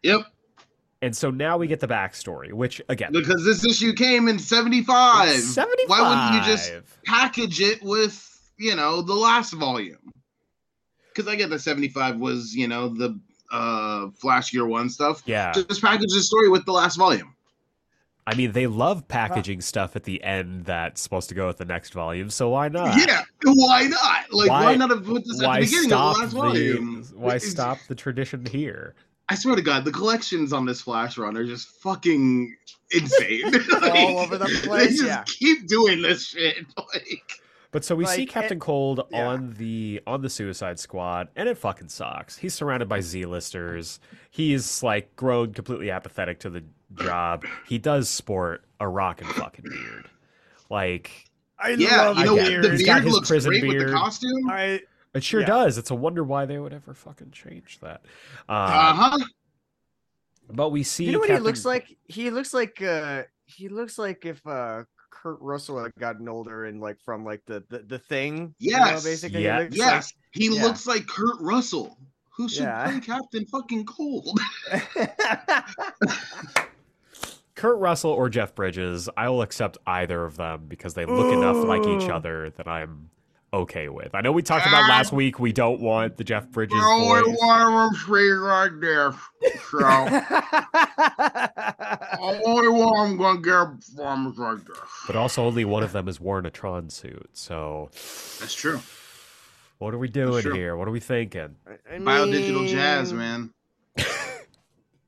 Yep, 0.03 0.23
And 1.03 1.17
so 1.17 1.31
now 1.31 1.57
we 1.57 1.67
get 1.67 1.81
the 1.81 1.89
backstory, 1.89 2.53
which 2.53 2.81
again, 2.89 3.13
because 3.13 3.45
this 3.45 3.65
issue 3.65 3.93
came 3.93 4.29
in 4.29 4.39
'75. 4.39 5.29
seventy-five. 5.41 5.89
Why 5.89 6.09
wouldn't 6.33 6.47
you 6.47 6.53
just 6.53 6.73
package 7.05 7.61
it 7.61 7.83
with 7.83 8.25
you 8.59 8.75
know 8.77 9.03
the 9.03 9.15
last 9.15 9.53
volume? 9.55 10.13
Because 11.15 11.29
I 11.29 11.35
get 11.37 11.51
that 11.51 11.61
'75 11.61 12.19
was 12.19 12.55
you 12.55 12.69
know 12.69 12.89
the 12.89 13.19
uh 13.51 14.09
Flash 14.21 14.53
Year 14.53 14.67
One 14.67 14.89
stuff. 14.89 15.23
Yeah, 15.27 15.53
Just 15.53 15.83
package 15.83 16.13
the 16.13 16.21
story 16.23 16.49
with 16.49 16.65
the 16.65 16.73
last 16.73 16.97
volume. 16.97 17.35
I 18.27 18.35
mean 18.37 18.53
they 18.53 18.67
love 18.69 19.09
packaging 19.09 19.63
stuff 19.63 19.97
at 19.97 20.05
the 20.05 20.23
end 20.23 20.67
that's 20.67 21.01
supposed 21.01 21.29
to 21.31 21.35
go 21.35 21.47
with 21.49 21.57
the 21.57 21.65
next 21.65 21.93
volume. 21.93 22.31
So 22.31 22.51
why 22.51 22.69
not? 22.69 22.97
yeah, 23.09 23.23
why 23.45 23.85
not? 23.85 24.33
Like, 24.33 24.49
why, 24.50 24.64
Why- 24.64 24.75
not 24.76 24.90
have 24.90 25.04
put 25.04 25.25
this 25.25 25.42
at 25.42 25.52
the 25.54 25.61
beginning 25.61 25.92
of 25.92 26.14
the 26.14 26.21
last 26.21 26.30
the 26.33 26.37
volume? 26.37 27.04
Why 27.14 27.38
stop 27.38 27.78
the 27.88 27.95
tradition 27.95 28.45
here? 28.47 28.95
I 29.30 29.35
swear 29.35 29.57
to 29.57 29.62
God, 29.62 29.85
the 29.85 29.92
collections 29.92 30.52
on 30.54 30.64
this 30.64 30.80
Flash 30.80 31.18
run 31.18 31.37
are 31.37 31.45
just 31.45 31.68
fucking 31.83 32.57
insane. 32.92 33.42
All 33.83 34.21
over 34.21 34.38
the 34.38 34.47
They 34.47 34.66
place, 34.66 34.88
just 34.99 35.04
yeah. 35.04 35.23
keep 35.26 35.66
doing 35.68 36.00
this 36.02 36.28
shit. 36.28 36.64
Like, 36.78 37.33
But 37.71 37.85
so 37.85 37.95
we 37.95 38.07
see 38.07 38.25
Captain 38.25 38.57
it- 38.57 38.61
Cold 38.62 39.02
yeah. 39.11 39.26
on 39.28 39.52
the 39.59 40.00
on 40.07 40.23
the 40.23 40.30
Suicide 40.30 40.78
Squad, 40.80 41.28
and 41.37 41.47
it 41.49 41.59
fucking 41.59 41.88
sucks. 41.90 42.38
He's 42.38 42.54
surrounded 42.54 42.88
by 42.88 43.00
Z-listers. 43.02 44.00
He's 44.30 44.83
like 44.83 45.14
grown 45.16 45.52
completely 45.52 45.90
apathetic 45.90 46.40
to 46.40 46.50
the 46.50 46.64
job. 46.97 47.45
He 47.66 47.76
does 47.76 48.09
sport 48.09 48.64
a 48.80 48.88
rockin' 48.88 49.26
fucking 49.28 49.66
beard. 49.68 50.09
Like 50.71 51.26
I 51.61 51.71
yeah, 51.71 52.09
love 52.09 52.19
you 52.19 52.25
know 52.25 52.31
I 52.38 52.43
what? 52.43 52.45
The 52.62 52.69
beard 52.69 52.87
got 52.87 53.03
his 53.03 53.12
looks 53.12 53.29
prison 53.29 53.50
great 53.50 53.67
with 53.67 53.87
the 53.87 53.93
costume. 53.93 54.49
I 54.50 54.81
it 55.15 55.25
sure 55.25 55.41
Yeah. 55.41 55.47
does. 55.47 55.79
It's 55.79 55.91
a 55.91 55.95
wonder 55.95 56.23
why 56.23 56.45
they 56.47 56.59
would 56.59 56.73
ever 56.73 56.95
fucking 56.95 57.31
change 57.33 57.79
that. 57.81 58.03
Uh, 58.49 58.53
Uh 58.53 58.95
huh. 58.95 59.19
But 60.50 60.71
we 60.71 60.83
see 60.83 61.05
you 61.07 61.12
know 61.12 61.19
what 61.19 61.29
Captain- 61.29 61.43
he 61.45 61.47
looks 61.49 61.65
like? 61.65 61.97
He 62.07 62.31
looks 62.31 62.55
like 62.55 62.81
uh 62.83 63.25
he 63.47 63.69
looks 63.69 63.99
like 63.99 64.25
if 64.25 64.47
uh 64.47 64.85
Kurt 65.11 65.41
Russell 65.41 65.83
had 65.83 65.93
gotten 65.99 66.29
older 66.29 66.67
and 66.67 66.81
like 66.81 66.99
from 67.05 67.25
like 67.25 67.43
the 67.47 67.65
the, 67.71 67.81
the 67.81 67.99
thing. 67.99 68.55
you 68.59 68.73
know, 68.73 68.79
Yes. 68.79 69.05
basically. 69.05 69.43
Yeah. 69.45 69.59
He 69.59 69.65
looks 69.65 69.77
Yes, 69.77 70.12
he 70.31 70.55
yeah. 70.55 70.62
looks 70.62 70.87
like 70.87 71.07
Kurt 71.07 71.41
Russell, 71.41 71.99
who 72.31 72.49
should 72.49 72.62
Yeah. 72.62 72.88
play 72.91 73.00
Captain 73.00 73.45
Fucking 73.47 73.85
Cold. 73.87 74.38
like- 77.59 77.62
Kurt 77.62 77.79
Russell 77.79 78.11
or 78.11 78.29
Jeff 78.29 78.55
Bridges. 78.55 79.09
I 79.17 79.29
will 79.29 79.43
accept 79.43 79.79
either 79.87 80.25
of 80.25 80.37
them 80.37 80.67
because 80.69 80.95
they 80.95 81.05
look 81.05 81.33
enough 81.33 81.57
like 81.57 81.85
each 81.87 82.09
other 82.09 82.50
that 82.50 82.69
I'm 82.69 83.11
okay 83.53 83.88
with. 83.88 84.15
I 84.15 84.21
know 84.21 84.33
we 84.33 84.43
talked 84.43 84.67
about 84.67 84.85
ah. 84.85 84.88
last 84.88 85.12
week. 85.12 85.38
We 85.38 85.53
don't 85.53 85.81
want 85.81 86.17
the 86.17 86.25
Jeff 86.25 86.49
Bridges 86.50 86.79
only 86.83 87.23
one 87.23 87.61
of 87.61 87.73
them 87.73 87.95
speak 87.95 88.38
like 88.41 88.81
this. 88.81 89.15
So 89.71 89.79
only 92.21 92.69
one 92.69 93.11
I'm 93.11 93.17
gonna 93.17 93.41
get 93.41 93.81
performance 93.81 94.38
like 94.38 94.65
this. 94.65 94.79
But 95.07 95.17
also, 95.17 95.45
only 95.45 95.65
one 95.65 95.83
of 95.83 95.93
them 95.93 96.07
has 96.07 96.21
worn 96.21 96.47
a 96.47 96.50
Tron 96.50 96.91
suit. 96.91 97.31
So, 97.33 97.91
That's 98.41 98.55
true. 98.55 98.81
what 99.79 99.95
are 99.95 99.99
we 99.99 100.09
doing 100.09 100.43
here? 100.55 100.77
What 100.77 100.88
are 100.88 100.93
we 100.93 101.00
thinking? 101.00 101.57
I 101.67 101.99
Biodigital 101.99 102.69
jazz, 102.69 103.12
man. 103.12 103.53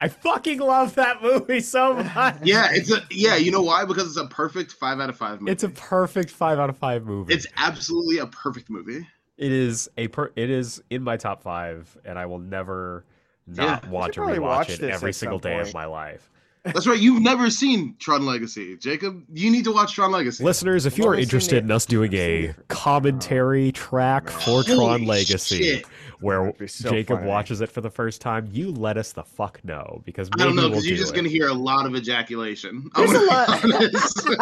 I 0.00 0.08
fucking 0.08 0.58
love 0.60 0.94
that 0.94 1.22
movie 1.22 1.60
so 1.60 1.94
much. 1.94 2.36
Yeah, 2.42 2.68
it's 2.72 2.90
a 2.90 3.02
yeah. 3.10 3.36
You 3.36 3.50
know 3.50 3.62
why? 3.62 3.84
Because 3.84 4.06
it's 4.06 4.16
a 4.16 4.26
perfect 4.26 4.72
five 4.72 4.98
out 5.00 5.10
of 5.10 5.16
five 5.16 5.40
movie. 5.40 5.52
It's 5.52 5.62
a 5.64 5.68
perfect 5.68 6.30
five 6.30 6.58
out 6.58 6.70
of 6.70 6.78
five 6.78 7.04
movie. 7.04 7.34
It's 7.34 7.46
absolutely 7.56 8.18
a 8.18 8.26
perfect 8.26 8.70
movie. 8.70 9.06
it 9.36 9.52
is 9.52 9.90
a 9.98 10.08
per. 10.08 10.32
It 10.36 10.48
is 10.50 10.82
in 10.90 11.02
my 11.02 11.16
top 11.16 11.42
five, 11.42 11.96
and 12.04 12.18
I 12.18 12.26
will 12.26 12.38
never 12.38 13.04
not 13.46 13.84
Yeah. 13.84 13.90
want 13.90 14.06
should 14.06 14.14
to 14.14 14.20
probably 14.20 14.38
rewatch 14.38 14.42
watch 14.42 14.70
it 14.70 14.82
every 14.84 15.12
single 15.12 15.38
some 15.40 15.50
day 15.50 15.60
of 15.60 15.74
my 15.74 15.84
life. 15.84 16.30
That's 16.64 16.86
right. 16.86 16.98
You've 17.00 17.22
never 17.22 17.48
seen 17.48 17.96
Tron 17.98 18.26
Legacy, 18.26 18.76
Jacob. 18.76 19.24
You 19.32 19.50
need 19.50 19.64
to 19.64 19.72
watch 19.72 19.94
Tron 19.94 20.12
Legacy. 20.12 20.44
Listeners, 20.44 20.84
if 20.84 20.98
you 20.98 21.06
are 21.06 21.14
interested 21.14 21.64
in 21.64 21.70
us 21.70 21.86
doing 21.86 22.12
a 22.14 22.54
commentary 22.68 23.72
track 23.72 24.28
for 24.28 24.62
Holy 24.62 24.64
Tron 24.64 25.04
Legacy, 25.06 25.56
shit. 25.62 25.86
Where 26.20 26.52
so 26.66 26.90
Jacob 26.90 27.18
funny. 27.18 27.28
watches 27.28 27.60
it 27.60 27.70
for 27.70 27.80
the 27.80 27.90
first 27.90 28.20
time, 28.20 28.48
you 28.52 28.70
let 28.72 28.96
us 28.96 29.12
the 29.12 29.22
fuck 29.24 29.62
know 29.64 30.02
because 30.04 30.28
I 30.38 30.44
don't 30.44 30.54
know 30.56 30.62
we'll 30.62 30.70
because 30.70 30.86
you're 30.86 30.96
do 30.96 31.02
just 31.02 31.12
it. 31.14 31.16
gonna 31.16 31.28
hear 31.28 31.48
a 31.48 31.54
lot 31.54 31.86
of 31.86 31.94
ejaculation. 31.96 32.90
I'm 32.94 33.06
There's 33.06 33.12
gonna 33.28 33.62
be 33.62 33.72
lot- 33.72 33.74
honest. 33.74 34.28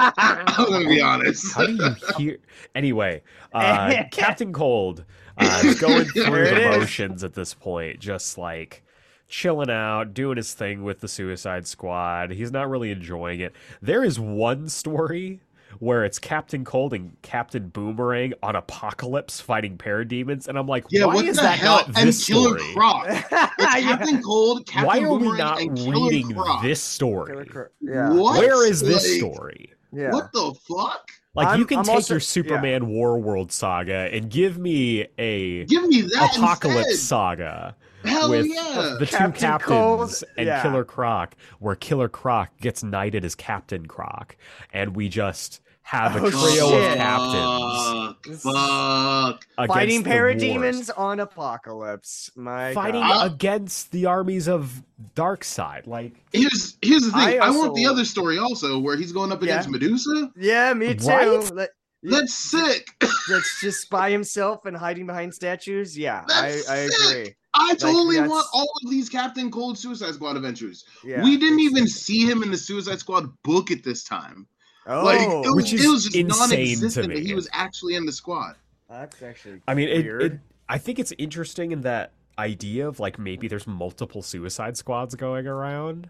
I'm 0.59 0.67
gonna 0.71 0.89
be 0.89 1.01
honest. 1.01 1.55
How 1.55 1.67
do 1.67 1.73
you 1.75 1.95
hear? 2.17 2.39
Anyway, 2.75 3.23
uh, 3.55 4.05
Captain 4.11 4.53
Cold 4.53 5.05
uh, 5.39 5.63
is 5.65 5.81
going 5.81 6.05
through 6.07 6.23
There 6.25 6.45
it 6.45 6.73
the 6.73 6.79
motions 6.79 7.23
at 7.25 7.35
this 7.35 7.55
point, 7.55 8.01
just 8.01 8.37
like 8.39 8.83
chilling 9.29 9.71
out, 9.71 10.15
doing 10.15 10.37
his 10.37 10.55
thing 10.55 10.83
with 10.85 11.01
the 11.01 11.09
Suicide 11.09 11.67
Squad. 11.67 12.31
He's 12.33 12.51
not 12.51 12.69
really 12.71 12.91
enjoying 12.91 13.41
it. 13.41 13.55
There 13.83 14.03
is 14.03 14.19
one 14.19 14.69
story 14.69 15.41
where 15.81 16.05
it's 16.05 16.19
Captain 16.19 16.65
Cold 16.65 16.93
and 16.95 17.17
Captain 17.23 17.69
Boomerang 17.69 18.35
on 18.43 18.55
Apokolips 18.55 19.41
fighting 19.41 19.77
parademons, 19.79 20.49
and 20.49 20.59
I'm 20.59 20.67
like, 20.67 20.85
Yeah, 20.91 21.07
why 21.07 21.15
what 21.17 21.25
is 21.25 21.37
the 21.37 21.43
that 21.43 21.59
hell? 21.59 21.77
not 21.77 21.87
And 21.99 22.09
this 22.09 22.27
Killer 22.27 22.59
story? 22.59 22.73
Croc. 22.75 23.07
It's 23.09 23.31
Yeah. 23.31 23.81
Captain 23.97 24.23
Cold, 24.23 24.67
Captain 24.67 24.87
Why 24.87 25.01
are 25.01 25.15
we 25.15 25.37
not 25.39 25.59
reading 25.59 26.33
Croc. 26.35 26.63
this 26.63 26.81
story? 26.83 27.47
Croc- 27.47 27.73
Yeah. 27.81 28.13
What? 28.13 28.39
Where 28.39 28.67
is 28.67 28.81
this 28.81 29.05
Like, 29.23 29.33
story? 29.33 29.73
Yeah. 29.93 30.13
What 30.13 30.33
the 30.33 30.55
fuck? 30.69 31.09
Like 31.35 31.49
I'm- 31.49 31.59
you 31.61 31.67
can 31.67 31.79
I'm 31.79 31.85
take 31.85 31.95
also- 31.95 32.15
your 32.15 32.21
Superman 32.21 32.83
Warworld 32.87 33.53
saga 33.53 34.09
and 34.13 34.29
give 34.31 34.59
me 34.59 35.07
a 35.19 35.65
Give 35.67 35.85
me 35.87 36.03
that 36.03 36.33
Apokolips 36.33 36.77
instead. 36.79 36.97
saga 36.99 37.77
Hell 38.05 38.31
with 38.31 38.47
yeah. 38.47 38.97
the 38.99 39.07
two 39.07 39.17
captains 39.33 39.63
Cold, 39.63 40.25
and 40.37 40.47
yeah. 40.47 40.63
Killer 40.63 40.85
Croc, 40.85 41.35
where 41.59 41.75
Killer 41.75 42.09
Croc 42.09 42.49
gets 42.61 42.83
knighted 42.83 43.25
as 43.25 43.35
Captain 43.35 43.87
Croc, 43.87 44.37
and 44.73 44.95
we 44.97 45.09
just 45.09 45.61
have 45.89 46.17
a 46.17 46.19
Oh, 46.27 46.31
trio 46.31 46.67
of 46.67 46.97
captains 46.99 48.43
Fuck. 48.43 49.47
Fuck. 49.57 49.69
Fighting 49.69 50.03
the 50.03 50.11
wars. 50.11 50.21
parademons 50.37 50.91
on 50.99 51.17
Apokolips. 51.19 52.31
My 52.37 52.75
fighting 52.75 53.01
God. 53.01 53.33
against 53.33 53.91
the 53.91 54.05
armies 54.05 54.49
of 54.49 54.83
Darkseid. 55.17 55.87
Like 55.87 56.13
Here's 56.33 56.77
here's 56.83 57.05
the 57.05 57.13
thing. 57.13 57.41
I 57.41 57.47
I, 57.47 57.51
want 57.51 57.75
the 57.75 57.87
other 57.87 58.05
story 58.05 58.37
also 58.39 58.79
where 58.79 58.97
he's 58.97 59.13
going 59.13 59.33
up 59.33 59.43
Yeah. 59.43 59.53
against 59.55 59.71
Medusa. 59.71 60.31
Yeah, 60.37 60.75
me 60.75 60.95
too. 60.95 61.07
Right? 61.07 61.53
Let- 61.55 61.71
That's 62.03 62.35
sick. 62.35 62.87
that's 63.01 63.61
just 63.63 63.89
by 63.89 64.11
himself 64.11 64.67
and 64.67 64.77
hiding 64.77 65.07
behind 65.07 65.35
statues. 65.35 65.97
Yeah, 65.97 66.23
I, 66.29 66.43
That's 66.43 66.69
I 66.69 66.87
sick. 66.87 67.11
agree. 67.11 67.35
I 67.55 67.75
totally 67.77 68.17
that's- 68.17 68.31
want 68.31 68.47
all 68.53 68.71
of 68.85 68.91
these 68.91 69.09
Captain 69.09 69.51
Cold 69.51 69.79
Suicide 69.79 70.13
Squad 70.15 70.37
adventures. 70.37 70.85
Yeah, 71.03 71.25
we 71.25 71.39
didn't 71.39 71.59
it's- 71.61 71.73
even 71.73 71.87
see 71.89 72.27
him 72.29 72.43
in 72.43 72.51
the 72.51 72.59
Suicide 72.59 73.01
Squad 73.01 73.31
book 73.43 73.71
at 73.71 73.83
this 73.83 74.05
time. 74.05 74.47
Oh, 74.89 75.05
Like 75.05 75.21
it 75.21 75.29
was, 75.29 75.55
Which 75.55 75.73
is 75.75 75.85
it 75.85 75.89
was 75.89 76.05
just 76.05 76.17
insane 76.17 76.49
to 76.49 76.55
non-existent 76.57 77.09
me. 77.09 77.25
he 77.25 77.35
was 77.35 77.49
actually 77.53 77.95
in 77.95 78.07
the 78.07 78.13
squad. 78.13 78.57
that's 78.89 79.23
actually. 79.23 79.61
I 79.69 79.75
mean, 79.75 79.89
it, 79.89 80.07
it. 80.07 80.41
I 80.69 80.79
think 80.79 80.99
it's 80.99 81.13
interesting 81.19 81.73
in 81.73 81.83
that 81.83 82.13
idea 82.39 82.89
of 82.89 82.99
like 82.99 83.19
maybe 83.19 83.49
there's 83.49 83.67
multiple 83.67 84.23
Suicide 84.23 84.77
Squads 84.77 85.15
going 85.15 85.47
around, 85.47 86.09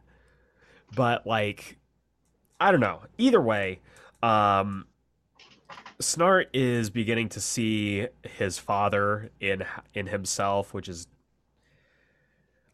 but 0.94 1.26
like, 1.26 1.76
I 2.61 2.70
don't 2.70 2.80
know. 2.80 3.00
Either 3.18 3.40
way, 3.40 3.80
um, 4.23 4.87
Snart 6.00 6.47
is 6.52 6.90
beginning 6.90 7.28
to 7.30 7.40
see 7.40 8.06
his 8.23 8.58
father 8.58 9.30
in 9.40 9.64
in 9.94 10.06
himself, 10.06 10.73
which 10.73 10.88
is 10.88 11.08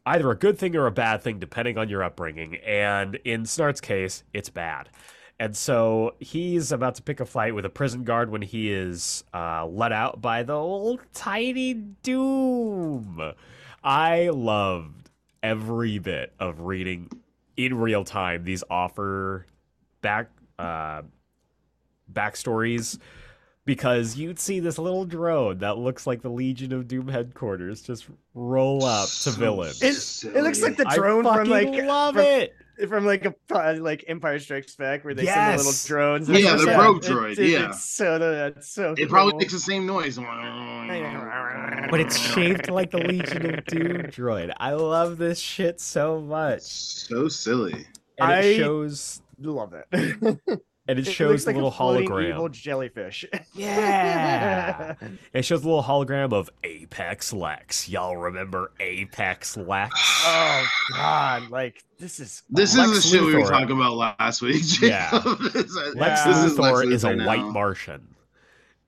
either 0.06 0.30
a 0.30 0.36
good 0.36 0.58
thing 0.58 0.76
or 0.76 0.86
a 0.86 0.90
bad 0.92 1.22
thing 1.22 1.38
depending 1.38 1.78
on 1.78 1.88
your 1.88 2.02
upbringing. 2.02 2.56
And 2.56 3.14
in 3.24 3.44
Snart's 3.44 3.80
case, 3.80 4.22
it's 4.34 4.50
bad. 4.50 4.90
And 5.38 5.56
so 5.56 6.14
he's 6.20 6.70
about 6.70 6.94
to 6.96 7.02
pick 7.02 7.18
a 7.20 7.26
fight 7.26 7.54
with 7.54 7.64
a 7.64 7.68
prison 7.70 8.04
guard 8.04 8.30
when 8.30 8.42
he 8.42 8.72
is 8.72 9.24
uh, 9.34 9.66
let 9.66 9.90
out 9.92 10.22
by 10.22 10.44
the 10.44 10.54
old 10.54 11.00
tiny 11.12 11.74
Doom. 11.74 13.32
I 13.82 14.28
loved 14.28 15.10
every 15.42 15.98
bit 15.98 16.32
of 16.38 16.60
reading 16.60 17.10
in 17.56 17.76
real 17.76 18.04
time 18.04 18.44
these 18.44 18.62
offer 18.70 19.46
back 20.02 20.30
uh, 20.58 21.02
backstories 22.12 22.98
because 23.64 24.16
you'd 24.16 24.38
see 24.38 24.60
this 24.60 24.78
little 24.78 25.04
drone 25.04 25.58
that 25.58 25.78
looks 25.78 26.06
like 26.06 26.22
the 26.22 26.28
Legion 26.30 26.72
of 26.72 26.86
Doom 26.86 27.08
headquarters 27.08 27.82
just 27.82 28.06
roll 28.34 28.84
up 28.84 29.08
to 29.08 29.14
So 29.14 29.30
villains. 29.32 29.82
It, 29.82 30.36
it 30.36 30.42
looks 30.42 30.62
like 30.62 30.76
the 30.76 30.86
I 30.88 30.94
drone 30.94 31.24
from 31.24 31.46
fucking 31.48 31.72
like 31.72 31.84
love 31.84 32.14
from- 32.14 32.24
it. 32.24 32.54
From 32.88 33.04
like 33.06 33.24
a 33.24 33.34
like 33.80 34.04
Empire 34.08 34.38
Strikes 34.38 34.74
Back 34.76 35.04
where 35.04 35.14
they 35.14 35.24
send 35.26 35.54
the 35.58 35.64
little 35.64 35.72
drones. 35.86 36.28
Yeah, 36.28 36.54
It's 36.54 36.64
the 36.64 36.72
so- 36.72 36.78
rogue 36.80 37.04
it- 37.04 37.10
droid, 37.10 37.38
it- 37.38 37.48
yeah. 37.48 37.68
it's 37.70 37.84
so 37.84 38.18
that's 38.18 38.68
so. 38.70 38.94
It 38.98 39.08
probably 39.08 39.34
makes 39.36 39.52
the 39.52 39.58
same 39.58 39.86
noise. 39.86 40.16
But 40.18 42.00
it's 42.00 42.16
shaped 42.18 42.70
like 42.70 42.90
the 42.90 42.98
Legion 42.98 43.54
of 43.54 43.64
Doom 43.66 44.02
droid. 44.10 44.52
I 44.58 44.72
love 44.72 45.18
this 45.18 45.38
shit 45.38 45.80
so 45.80 46.20
much. 46.20 46.62
so 46.62 47.28
silly. 47.28 47.86
And 48.18 48.30
it 48.32 48.34
I- 48.34 48.56
shows 48.56 49.20
love 49.40 49.72
that. 49.72 50.60
and 50.86 50.98
it, 50.98 51.08
It 51.08 51.10
shows 51.12 51.30
looks 51.30 51.44
the 51.44 51.48
like 51.50 51.54
little 51.56 51.68
a 51.70 51.72
floating 51.72 52.08
hologram. 52.08 52.28
evil 52.30 52.48
jellyfish. 52.48 53.24
Yeah. 53.54 54.94
It 55.32 55.44
shows 55.44 55.62
a 55.64 55.66
little 55.68 55.82
hologram 55.82 56.32
of 56.32 56.50
Apex 56.62 57.32
Lex. 57.32 57.88
Y'all 57.88 58.16
remember 58.16 58.70
Apex 58.80 59.56
Lex? 59.56 59.92
oh 60.26 60.66
God! 60.92 61.50
Like 61.50 61.82
this 61.98 62.20
is 62.20 62.42
This 62.50 62.76
Lex 62.76 62.90
is 62.90 63.02
the 63.04 63.08
shit 63.18 63.22
we 63.26 63.34
were 63.34 63.42
talking 63.48 63.76
about 63.76 63.94
last 64.18 64.42
week. 64.42 64.62
Yeah. 64.80 65.10
Jacob. 65.10 65.38
This 65.52 65.64
is- 65.66 65.94
Lex 65.94 66.20
Yeah. 66.24 66.28
this 66.28 66.36
is 66.44 66.92
is 66.92 67.04
a 67.04 67.16
white 67.16 67.38
now. 67.40 67.50
Martian 67.50 68.14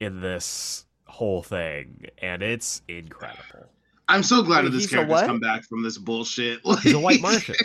in 0.00 0.20
this 0.20 0.84
whole 1.06 1.42
thing, 1.42 2.06
and 2.18 2.42
it's 2.42 2.82
incredible. 2.88 3.70
I'm 4.08 4.22
so 4.22 4.42
glad 4.42 4.58
Wait, 4.58 4.64
that 4.64 4.70
this 4.70 4.82
he's 4.84 4.92
a 4.92 4.96
character's 4.96 5.22
come 5.22 5.40
back 5.40 5.64
from 5.64 5.82
this 5.82 5.98
bullshit. 5.98 6.60
He's 6.82 6.92
a 6.92 6.98
white 6.98 7.20
Martian. 7.20 7.56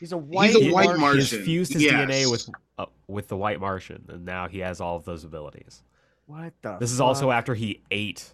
He's 0.00 0.12
a 0.12 0.18
white. 0.18 0.50
He's 0.50 0.68
a 0.68 0.72
white 0.72 0.86
Martian. 0.86 1.00
Martian. 1.00 1.20
He's 1.20 1.46
fused 1.46 1.72
his 1.72 1.82
yes. 1.82 1.94
DNA 1.94 2.30
with 2.30 2.48
uh, 2.78 2.86
with 3.08 3.28
the 3.28 3.36
white 3.36 3.60
Martian, 3.60 4.04
and 4.08 4.24
now 4.24 4.48
he 4.48 4.60
has 4.60 4.80
all 4.80 4.96
of 4.96 5.04
those 5.04 5.24
abilities. 5.24 5.82
What 6.26 6.52
the? 6.62 6.76
This 6.78 6.92
is 6.92 7.00
also 7.00 7.30
after 7.30 7.54
he 7.54 7.82
ate 7.90 8.32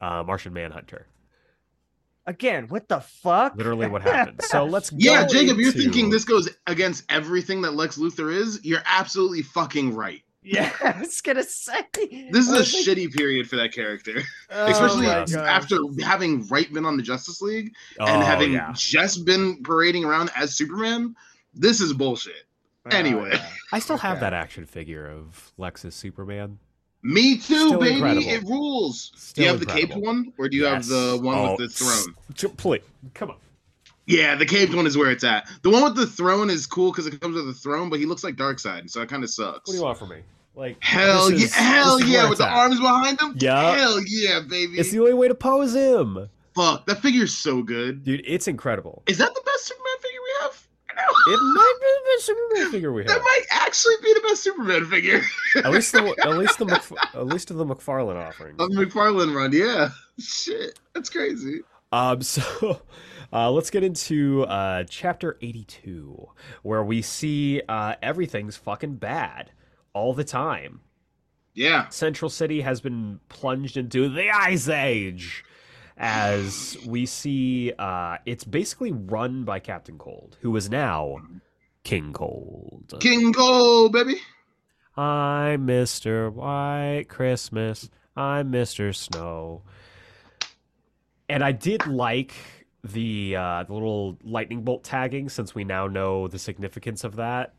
uh, 0.00 0.22
Martian 0.24 0.52
Manhunter. 0.52 1.06
again. 2.26 2.68
What 2.68 2.88
the 2.88 3.00
fuck? 3.00 3.56
Literally, 3.56 3.88
what 3.88 4.02
happened. 4.14 4.42
So 4.42 4.64
let's 4.64 4.90
go 4.90 4.96
Yeah, 4.98 5.26
Jacob, 5.26 5.58
you're 5.58 5.72
thinking 5.72 6.10
this 6.10 6.24
goes 6.24 6.48
against 6.66 7.04
everything 7.08 7.62
that 7.62 7.74
Lex 7.74 7.98
Luthor 7.98 8.34
is. 8.34 8.64
You're 8.64 8.82
absolutely 8.84 9.42
fucking 9.42 9.94
right. 9.94 10.22
Yeah, 10.44 10.70
I 10.84 11.00
was 11.00 11.20
gonna 11.22 11.42
say. 11.42 11.72
This 12.30 12.46
is 12.46 12.48
a 12.48 12.56
like, 12.56 12.64
shitty 12.64 13.12
period 13.14 13.48
for 13.48 13.56
that 13.56 13.72
character, 13.72 14.20
oh 14.50 14.66
especially 14.66 15.06
my 15.06 15.14
gosh. 15.14 15.30
gosh. 15.32 15.48
after 15.48 15.78
having 16.02 16.46
right 16.48 16.70
been 16.72 16.84
on 16.84 16.96
the 16.98 17.02
Justice 17.02 17.40
League 17.40 17.72
Oh, 17.98 18.04
and 18.06 18.22
having 18.22 18.52
yeah. 18.52 18.72
just 18.76 19.24
been 19.24 19.62
parading 19.62 20.04
around 20.04 20.30
as 20.36 20.54
Superman. 20.54 21.16
This 21.54 21.80
is 21.80 21.92
bullshit. 21.94 22.44
Oh, 22.86 22.94
anyway. 22.96 23.30
yeah. 23.32 23.48
I 23.72 23.78
still 23.78 23.96
have 23.96 24.16
Okay. 24.18 24.20
that 24.20 24.34
action 24.34 24.66
figure 24.66 25.06
of 25.06 25.52
Lex's 25.56 25.94
Superman. 25.94 26.58
Me 27.02 27.36
too, 27.36 27.68
Still 27.68 27.78
baby. 27.80 27.94
incredible. 27.96 28.28
It 28.28 28.42
rules. 28.44 29.32
do 29.34 29.42
you 29.42 29.48
have 29.48 29.60
the 29.60 29.66
incredible. 29.66 29.94
caped 29.94 30.04
one, 30.06 30.32
or 30.38 30.48
do 30.48 30.56
you 30.56 30.64
have 30.66 30.86
the 30.86 31.12
Yes. 31.14 31.22
one 31.22 31.38
Oh, 31.38 31.50
with 31.56 31.60
the 31.60 31.68
throne? 31.68 32.14
s- 32.34 32.52
Please, 32.56 32.80
come 33.14 33.30
on. 33.30 33.36
Yeah, 34.06 34.34
the 34.34 34.44
caped 34.44 34.74
one 34.74 34.86
is 34.86 34.98
where 34.98 35.10
it's 35.10 35.24
at. 35.24 35.48
The 35.62 35.70
one 35.70 35.82
with 35.84 35.96
the 35.96 36.06
throne 36.06 36.50
is 36.50 36.66
cool 36.66 36.90
because 36.92 37.06
it 37.06 37.18
comes 37.22 37.36
with 37.36 37.48
a 37.48 37.54
throne, 37.54 37.88
but 37.88 37.98
he 38.00 38.04
looks 38.06 38.22
like 38.24 38.36
Darkseid, 38.36 38.90
so 38.90 39.00
it 39.00 39.08
kind 39.08 39.24
of 39.24 39.30
sucks. 39.30 39.66
What 39.66 39.72
do 39.72 39.78
you 39.78 39.82
want 39.82 39.98
from 39.98 40.10
me? 40.10 40.16
Like 40.56 40.76
Hell 40.82 41.32
yeah! 41.32 41.48
hell 41.48 42.00
yeah! 42.00 42.28
With 42.28 42.38
the 42.38 42.46
at. 42.46 42.52
arms 42.56 42.78
behind 42.80 43.20
him. 43.20 43.34
Yeah. 43.38 43.74
Hell 43.76 44.00
yeah, 44.06 44.40
baby! 44.48 44.78
It's 44.78 44.90
the 44.92 45.00
only 45.00 45.14
way 45.14 45.26
to 45.28 45.34
pose 45.34 45.74
him, 45.74 46.28
Fuck, 46.54 46.86
that 46.86 47.00
figure's 47.02 47.36
so 47.36 47.62
good. 47.62 48.04
dude. 48.04 48.22
It's 48.24 48.46
incredible. 48.46 49.02
Is 49.08 49.18
that 49.18 49.34
the 49.34 49.42
best 49.44 49.66
Superman 49.66 49.98
figure 50.00 50.20
we 50.22 50.30
have? 50.42 50.66
It 51.26 51.40
might 51.42 51.74
be 51.80 51.86
the 51.86 52.14
best 52.14 52.26
Superman 52.26 52.70
figure 52.70 52.92
we 52.92 53.02
have. 53.06 53.08
That 53.08 53.20
might 53.20 53.42
actually 53.50 53.94
be 54.02 54.14
the 54.14 54.20
best 54.28 54.42
Superman 54.44 54.84
figure. 54.86 55.22
At 55.56 55.72
least 55.72 55.90
the 55.92 56.14
at 56.24 56.36
least 56.38 56.58
the 56.58 56.66
Mc, 56.66 56.82
at 57.14 57.26
least 57.26 57.50
of 57.50 57.56
the 57.56 57.64
McFarlane 57.66 58.14
offering. 58.16 58.54
of 58.60 58.70
the 58.70 58.86
McFarlane 58.86 59.34
run, 59.34 59.52
yeah. 59.52 59.88
Shit, 60.20 60.78
that's 60.94 61.10
crazy. 61.10 61.62
Um, 61.90 62.22
so 62.22 62.80
uh, 63.32 63.50
let's 63.50 63.70
get 63.70 63.82
into 63.82 64.44
uh, 64.44 64.84
chapter 64.88 65.36
82, 65.42 66.28
where 66.62 66.84
we 66.84 67.02
see 67.02 67.60
uh, 67.68 67.96
everything's 68.00 68.56
fucking 68.56 68.96
bad 68.96 69.50
all 69.94 70.12
the 70.12 70.24
time. 70.24 70.80
Yeah. 71.54 71.88
Central 71.88 72.28
City 72.28 72.60
has 72.60 72.80
been 72.80 73.20
plunged 73.28 73.76
into 73.76 74.08
the 74.08 74.28
Ice 74.28 74.68
Age. 74.68 75.44
As 75.96 76.76
we 76.84 77.06
see, 77.06 77.72
uh, 77.78 78.16
it's 78.26 78.42
basically 78.42 78.90
run 78.90 79.44
by 79.44 79.60
Captain 79.60 79.96
Cold, 79.96 80.36
who 80.40 80.54
is 80.56 80.68
now 80.68 81.18
King 81.84 82.12
Cold. 82.12 82.94
King 82.98 83.32
Cold, 83.32 83.92
baby. 83.92 84.16
I'm 84.96 85.66
Mr. 85.68 86.32
White 86.32 87.06
Christmas. 87.08 87.90
I'm 88.16 88.50
Mr. 88.50 88.94
Snow. 88.94 89.62
And 91.28 91.44
I 91.44 91.52
did 91.52 91.86
like 91.86 92.34
the 92.82 93.36
uh, 93.36 93.62
the 93.62 93.72
little 93.72 94.18
lightning 94.24 94.62
bolt 94.62 94.82
tagging 94.82 95.28
since 95.28 95.54
we 95.54 95.64
now 95.64 95.86
know 95.86 96.28
the 96.28 96.38
significance 96.38 97.02
of 97.04 97.16
that 97.16 97.54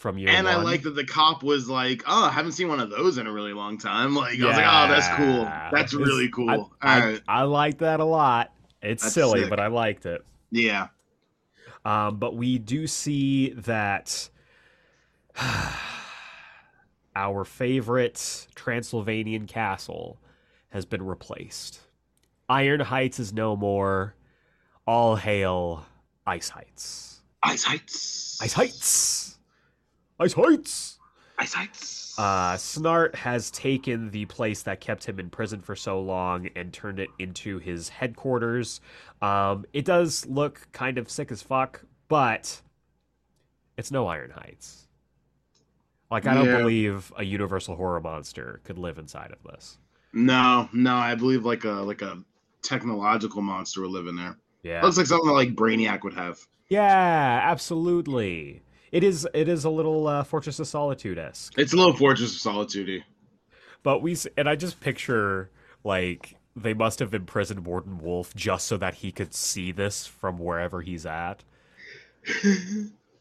from 0.00 0.16
year 0.16 0.30
and 0.30 0.48
I 0.48 0.56
like 0.56 0.82
that 0.84 0.94
the 0.96 1.04
cop 1.04 1.42
was 1.42 1.68
like, 1.68 2.02
"Oh, 2.06 2.24
I 2.24 2.30
haven't 2.30 2.52
seen 2.52 2.68
one 2.68 2.80
of 2.80 2.88
those 2.88 3.18
in 3.18 3.26
a 3.26 3.32
really 3.32 3.52
long 3.52 3.76
time." 3.76 4.14
Like 4.14 4.40
I 4.40 4.46
was 4.46 4.56
like, 4.56 4.64
"Oh, 4.66 4.88
that's 4.88 5.08
cool. 5.14 5.42
Yeah. 5.42 5.68
That's 5.70 5.92
It's- 5.92 6.08
really 6.08 6.30
cool." 6.30 6.48
I, 6.48 6.54
All 6.56 6.70
I, 6.80 7.00
right. 7.04 7.20
I 7.28 7.42
like 7.42 7.78
that 7.78 8.00
a 8.00 8.04
lot. 8.04 8.50
It's 8.80 9.02
That's 9.02 9.12
silly, 9.14 9.40
sick. 9.42 9.50
but 9.50 9.60
I 9.60 9.66
liked 9.66 10.06
it. 10.06 10.24
Yeah. 10.50 10.88
Um, 11.84 12.16
but 12.16 12.34
we 12.34 12.58
do 12.58 12.86
see 12.86 13.50
that 13.50 14.30
our 17.14 17.44
favorite 17.44 18.46
Transylvanian 18.54 19.46
castle 19.46 20.18
has 20.70 20.86
been 20.86 21.02
replaced. 21.02 21.80
Iron 22.48 22.80
Heights 22.80 23.18
is 23.20 23.32
no 23.32 23.54
more. 23.54 24.14
All 24.86 25.16
hail 25.16 25.84
Ice 26.26 26.48
Heights. 26.48 27.20
Ice 27.42 27.64
Heights. 27.64 28.38
Ice 28.42 28.52
Heights! 28.52 29.38
Ice 30.20 30.34
Heights! 30.34 30.98
Ice 31.38 31.54
Heights. 31.54 32.18
Uh, 32.18 32.52
Snart 32.54 33.14
has 33.14 33.50
taken 33.50 34.10
the 34.10 34.26
place 34.26 34.62
that 34.64 34.80
kept 34.80 35.06
him 35.06 35.18
in 35.18 35.30
prison 35.30 35.60
for 35.60 35.74
so 35.74 35.98
long 36.00 36.48
and 36.54 36.72
turned 36.72 37.00
it 37.00 37.08
into 37.18 37.58
his 37.58 37.88
headquarters. 37.88 38.80
Um, 39.22 39.64
it 39.72 39.86
does 39.86 40.26
look 40.26 40.68
kind 40.72 40.98
of 40.98 41.10
sick 41.10 41.32
as 41.32 41.40
fuck, 41.40 41.82
but 42.08 42.60
it's 43.78 43.90
no 43.90 44.06
Iron 44.08 44.30
Heights. 44.32 44.86
Like, 46.10 46.26
I 46.26 46.34
don't 46.34 46.46
Yeah. 46.46 46.58
believe 46.58 47.10
a 47.16 47.24
universal 47.24 47.76
horror 47.76 48.00
monster 48.00 48.60
could 48.64 48.76
live 48.78 48.98
inside 48.98 49.30
of 49.32 49.42
this. 49.44 49.78
no, 50.12 50.68
no, 50.72 50.96
I 50.96 51.14
believe 51.14 51.44
like 51.46 51.64
a 51.64 51.70
like 51.70 52.02
a 52.02 52.22
technological 52.62 53.40
monster 53.42 53.80
would 53.80 53.92
live 53.92 54.08
in 54.08 54.16
there. 54.16 54.36
Yeah. 54.64 54.82
Looks 54.82 54.96
like 54.98 55.06
something 55.06 55.30
like 55.30 55.54
Brainiac 55.54 56.02
would 56.02 56.14
have. 56.14 56.38
Yeah, 56.68 57.40
absolutely. 57.44 58.60
It 58.92 59.04
is. 59.04 59.26
It 59.34 59.48
is 59.48 59.64
a 59.64 59.70
little 59.70 60.06
uh, 60.06 60.24
Fortress 60.24 60.58
of 60.58 60.66
Solitude 60.66 61.18
esque. 61.18 61.54
It's 61.58 61.72
a 61.72 61.76
little 61.76 61.92
Fortress 61.92 62.34
of 62.34 62.40
Solitude. 62.40 63.04
But 63.82 64.02
we 64.02 64.16
and 64.36 64.48
I 64.48 64.56
just 64.56 64.80
picture 64.80 65.50
like 65.84 66.36
they 66.56 66.74
must 66.74 66.98
have 66.98 67.14
imprisoned 67.14 67.64
Warden 67.64 67.98
Wolfe 67.98 68.34
just 68.34 68.66
so 68.66 68.76
that 68.76 68.96
he 68.96 69.12
could 69.12 69.34
see 69.34 69.72
this 69.72 70.06
from 70.06 70.38
wherever 70.38 70.82
he's 70.82 71.06
at. 71.06 71.44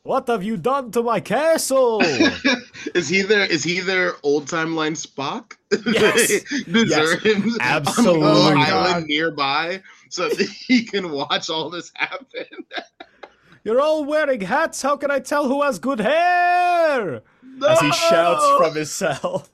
What 0.03 0.27
have 0.27 0.43
you 0.43 0.55
done 0.55 0.91
to 0.91 1.03
my 1.03 1.19
castle? 1.19 2.01
is 2.95 3.09
he 3.09 3.21
there? 3.21 3.45
Is 3.45 3.63
he 3.63 3.81
their 3.81 4.13
old 4.23 4.45
timeline 4.45 4.95
Spock? 4.95 5.57
Yes. 5.85 6.41
On 7.53 7.57
Absolutely. 7.59 8.55
my 8.55 8.69
island 8.71 9.07
nearby 9.07 9.83
so 10.09 10.29
that 10.29 10.49
he 10.49 10.83
can 10.85 11.11
watch 11.11 11.49
all 11.49 11.69
this 11.69 11.91
happen. 11.95 12.45
You're 13.63 13.81
all 13.81 14.05
wearing 14.05 14.41
hats. 14.41 14.81
How 14.81 14.97
can 14.97 15.11
I 15.11 15.19
tell 15.19 15.47
who 15.47 15.61
has 15.63 15.79
good 15.79 15.99
hair? 15.99 17.21
As 17.67 17.79
he 17.79 17.91
shouts 17.91 18.57
from 18.57 18.75
his 18.75 18.91
cell. 18.91 19.47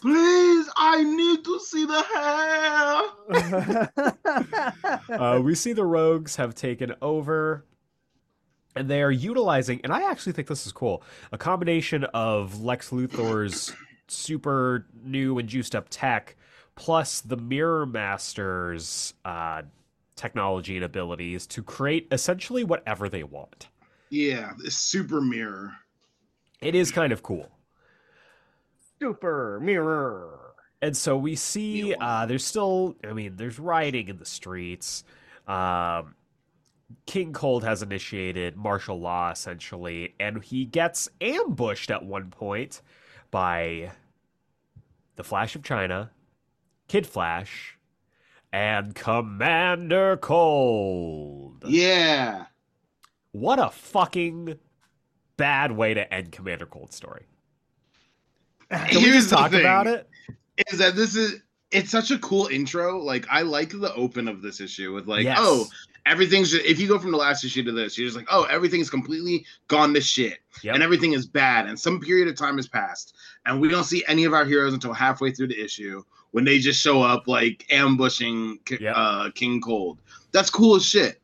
Please, 0.00 0.68
I 0.76 1.02
need 1.02 1.44
to 1.44 1.60
see 1.60 1.84
the 1.86 2.02
hair. 2.02 3.02
Uh, 5.10 5.40
we 5.40 5.54
see 5.54 5.72
the 5.72 5.84
rogues 5.84 6.36
have 6.36 6.54
taken 6.54 6.94
over. 7.02 7.64
And 8.76 8.88
they 8.88 9.02
are 9.02 9.10
utilizing, 9.10 9.80
and 9.82 9.92
I 9.92 10.08
actually 10.08 10.32
think 10.32 10.46
this 10.46 10.64
is 10.66 10.72
cool, 10.72 11.02
a 11.32 11.38
combination 11.38 12.04
of 12.04 12.62
Lex 12.62 12.90
Luthor's 12.90 13.72
super 14.06 14.86
new 15.02 15.38
and 15.38 15.48
juiced 15.48 15.74
up 15.74 15.88
tech, 15.90 16.36
plus 16.76 17.20
the 17.20 17.36
Mirror 17.36 17.86
Master's 17.86 19.14
uh, 19.24 19.62
technology 20.20 20.76
and 20.76 20.84
abilities 20.84 21.46
to 21.48 21.62
create 21.62 22.06
essentially 22.12 22.62
whatever 22.62 23.08
they 23.08 23.22
want. 23.22 23.68
Yeah, 24.10 24.52
this 24.58 24.76
super 24.76 25.20
mirror. 25.20 25.72
It 26.60 26.74
is 26.74 26.92
kind 26.92 27.12
of 27.12 27.22
cool. 27.22 27.48
Super 29.00 29.58
mirror. 29.60 30.54
And 30.82 30.96
so 30.96 31.16
we 31.16 31.36
see 31.36 31.94
uh, 31.94 32.26
there's 32.26 32.44
still, 32.44 32.96
I 33.08 33.12
mean, 33.12 33.36
there's 33.36 33.58
rioting 33.58 34.08
in 34.08 34.18
the 34.18 34.26
streets. 34.26 35.04
Um, 35.48 36.14
King 37.06 37.32
Cold 37.32 37.64
has 37.64 37.82
initiated 37.82 38.56
martial 38.56 39.00
law 39.00 39.30
essentially, 39.30 40.14
and 40.20 40.42
he 40.42 40.64
gets 40.64 41.08
ambushed 41.20 41.90
at 41.90 42.04
one 42.04 42.30
point 42.30 42.82
by 43.30 43.92
the 45.16 45.24
Flash 45.24 45.54
of 45.54 45.62
China, 45.62 46.10
Kid 46.88 47.06
Flash, 47.06 47.78
and 48.52 48.94
Commander 48.94 50.16
Cold. 50.16 51.64
Yeah. 51.66 52.46
What 53.32 53.58
a 53.58 53.70
fucking 53.70 54.58
bad 55.36 55.72
way 55.72 55.94
to 55.94 56.12
end 56.12 56.32
Commander 56.32 56.66
Cold's 56.66 56.96
story. 56.96 57.26
Can 58.70 59.02
we 59.02 59.10
Here's 59.10 59.14
just 59.14 59.30
the 59.30 59.36
talk 59.36 59.50
thing, 59.50 59.60
about 59.60 59.86
it? 59.86 60.08
Is 60.70 60.78
that 60.78 60.94
this 60.96 61.16
is 61.16 61.42
it's 61.70 61.90
such 61.90 62.10
a 62.10 62.18
cool 62.18 62.46
intro. 62.48 62.98
Like 62.98 63.26
I 63.30 63.42
like 63.42 63.70
the 63.70 63.94
open 63.94 64.28
of 64.28 64.42
this 64.42 64.60
issue 64.60 64.92
with 64.92 65.06
like, 65.06 65.20
oh, 65.20 65.28
Yes. 65.28 65.38
oh, 65.40 65.66
everything's 66.06 66.50
just, 66.50 66.64
if 66.64 66.80
you 66.80 66.88
go 66.88 66.98
from 66.98 67.12
the 67.12 67.16
last 67.16 67.44
issue 67.44 67.62
to 67.62 67.72
this, 67.72 67.96
you're 67.96 68.06
just 68.06 68.16
like, 68.16 68.26
oh, 68.30 68.44
everything's 68.44 68.90
completely 68.90 69.44
gone 69.68 69.94
to 69.94 70.00
shit. 70.00 70.38
Yep. 70.62 70.74
And 70.74 70.82
everything 70.82 71.12
is 71.12 71.26
bad. 71.26 71.66
And 71.66 71.78
some 71.78 72.00
period 72.00 72.26
of 72.28 72.36
time 72.36 72.56
has 72.56 72.68
passed. 72.68 73.16
And 73.46 73.60
we 73.60 73.68
don't 73.68 73.84
see 73.84 74.02
any 74.08 74.24
of 74.24 74.32
our 74.34 74.44
heroes 74.44 74.74
until 74.74 74.92
halfway 74.92 75.30
through 75.30 75.48
the 75.48 75.62
issue 75.62 76.02
when 76.32 76.44
they 76.44 76.58
just 76.58 76.80
show 76.80 77.02
up 77.02 77.26
like 77.28 77.66
ambushing 77.70 78.58
Yep. 78.70 78.92
uh, 78.96 79.30
King 79.34 79.60
Cold. 79.60 79.98
That's 80.32 80.50
cool 80.50 80.76
as 80.76 80.84
shit. 80.84 81.20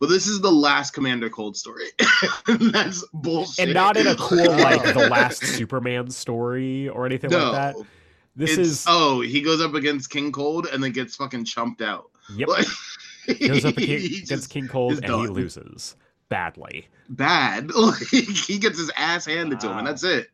But 0.00 0.08
this 0.08 0.26
is 0.28 0.40
the 0.40 0.50
last 0.52 0.92
Commander 0.92 1.28
Cold 1.28 1.56
story. 1.56 1.86
That's 2.46 3.04
bullshit. 3.12 3.64
and 3.66 3.74
not 3.74 3.96
in 3.96 4.06
a 4.06 4.14
cool 4.14 4.38
like 4.58 4.82
the 4.94 5.08
last 5.10 5.44
Superman 5.44 6.08
story 6.10 6.88
or 6.88 7.04
anything 7.04 7.30
no. 7.30 7.50
like 7.50 7.52
that. 7.52 7.76
This 8.36 8.56
is 8.56 8.84
oh, 8.88 9.20
he 9.20 9.40
goes 9.40 9.60
up 9.60 9.74
against 9.74 10.10
King 10.10 10.30
Cold 10.30 10.68
and 10.72 10.82
then 10.82 10.92
gets 10.92 11.16
fucking 11.16 11.44
chumped 11.44 11.82
out. 11.82 12.10
yep. 12.36 12.48
Like, 12.48 12.66
Goes 13.40 13.64
up 13.64 13.74
he 13.78 13.96
against 13.96 14.26
just- 14.28 14.50
King 14.50 14.68
Cold 14.68 15.00
and 15.04 15.12
he 15.12 15.26
loses 15.26 15.96
badly. 16.28 16.86
bad. 17.08 17.72
Like, 17.74 17.98
he 18.06 18.58
gets 18.58 18.78
his 18.78 18.90
ass 18.96 19.26
handed 19.26 19.58
to 19.60 19.70
him, 19.70 19.78
and 19.78 19.86
that's 19.88 20.04
it. 20.04 20.28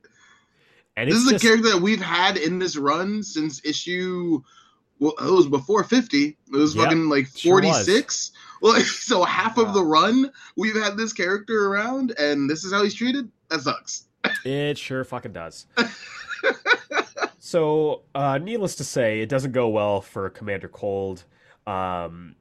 And 0.97 1.11
This 1.11 1.19
is 1.19 1.31
just, 1.31 1.45
a 1.45 1.47
character 1.47 1.71
that 1.71 1.81
we've 1.83 2.01
had 2.01 2.37
in 2.37 2.59
this 2.59 2.77
run 2.77 3.23
since 3.23 3.65
issue. 3.65 4.41
Well, 5.01 5.15
it 5.21 5.31
was 5.31 5.49
before 5.49 5.83
fifty. 5.85 6.37
It 6.53 6.57
was 6.57 6.75
Yep, 6.75 6.85
fucking 6.85 7.09
like 7.09 7.27
forty 7.29 7.73
six. 7.73 8.31
Well, 8.63 8.81
so 8.81 9.25
half 9.25 9.57
Wow. 9.57 9.65
of 9.65 9.75
the 9.75 9.83
run 9.83 10.31
we've 10.57 10.77
had 10.77 10.97
this 10.97 11.13
character 11.13 11.67
around, 11.67 12.15
and 12.19 12.49
this 12.49 12.63
is 12.65 12.73
how 12.73 12.83
he's 12.85 12.95
treated. 12.95 13.29
That 13.51 13.61
sucks. 13.63 14.05
It 14.45 14.79
sure 14.79 15.05
fucking 15.05 15.33
does. 15.33 15.67
so, 17.39 18.03
uh, 18.15 18.39
needless 18.39 18.75
to 18.77 18.85
say, 18.85 19.21
it 19.21 19.29
doesn't 19.29 19.53
go 19.53 19.69
well 19.69 20.01
for 20.01 20.31
Commander 20.31 20.69
Cold. 20.69 21.25
Um, 21.67 22.35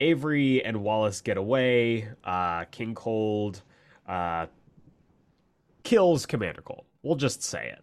Avery 0.00 0.64
and 0.64 0.82
Wallace 0.82 1.20
get 1.20 1.36
away. 1.36 2.08
Uh, 2.24 2.64
King 2.70 2.94
Cold 2.94 3.62
uh, 4.08 4.46
kills 5.82 6.24
Commander 6.26 6.62
Cold. 6.62 6.84
We'll 7.02 7.16
just 7.16 7.42
say 7.42 7.68
it. 7.70 7.82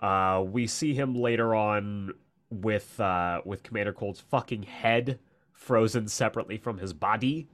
Uh, 0.00 0.42
we 0.46 0.66
see 0.66 0.94
him 0.94 1.14
later 1.14 1.54
on 1.54 2.12
with 2.50 2.98
uh, 3.00 3.40
with 3.44 3.62
Commander 3.62 3.92
Cold's 3.92 4.20
fucking 4.20 4.62
head 4.64 5.18
frozen 5.52 6.08
separately 6.08 6.56
from 6.56 6.78
his 6.78 6.92
body. 6.92 7.46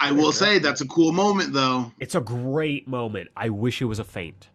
I 0.00 0.10
will 0.10 0.32
say 0.32 0.58
that's 0.58 0.80
a 0.80 0.86
cool 0.88 1.12
moment, 1.12 1.52
though. 1.52 1.92
It's 2.00 2.14
a 2.16 2.20
great 2.20 2.88
moment. 2.88 3.30
I 3.36 3.50
wish 3.50 3.80
it 3.80 3.84
was 3.84 3.98
a 4.00 4.04
feint. 4.04 4.48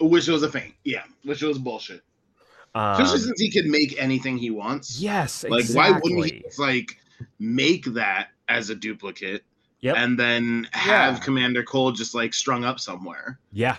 Wish 0.00 0.28
it 0.28 0.32
was 0.32 0.42
a 0.42 0.50
feint. 0.50 0.74
Yeah, 0.84 1.04
wish 1.24 1.42
it 1.42 1.46
was 1.46 1.58
bullshit. 1.58 2.02
Um, 2.74 2.92
Especially 3.00 3.20
since 3.20 3.40
he 3.40 3.50
can 3.50 3.70
make 3.70 3.94
anything 3.98 4.36
he 4.36 4.50
wants. 4.50 4.98
yes, 4.98 5.44
Like, 5.44 5.60
exactly. 5.60 5.92
why 5.92 5.98
wouldn't 6.00 6.24
he 6.32 6.40
just, 6.42 6.58
like 6.58 6.98
make 7.38 7.84
that 7.86 8.28
as 8.48 8.70
a 8.70 8.74
duplicate 8.74 9.44
Yep. 9.80 9.96
and 9.96 10.18
then 10.18 10.68
have 10.72 11.16
Yeah. 11.18 11.20
Commander 11.24 11.62
Cold 11.62 11.96
just 11.96 12.14
like 12.14 12.32
strung 12.34 12.64
up 12.64 12.80
somewhere 12.80 13.38
Yeah. 13.52 13.76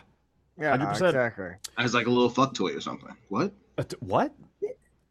Yeah, 0.59 0.77
100%. 0.77 0.91
exactly. 1.09 1.45
as 1.77 1.93
like 1.93 2.05
a 2.07 2.09
little 2.09 2.29
fuck 2.29 2.53
toy 2.53 2.73
or 2.75 2.81
something? 2.81 3.15
What? 3.29 3.51
Uh, 3.77 3.83
t- 3.83 3.95
what? 3.99 4.33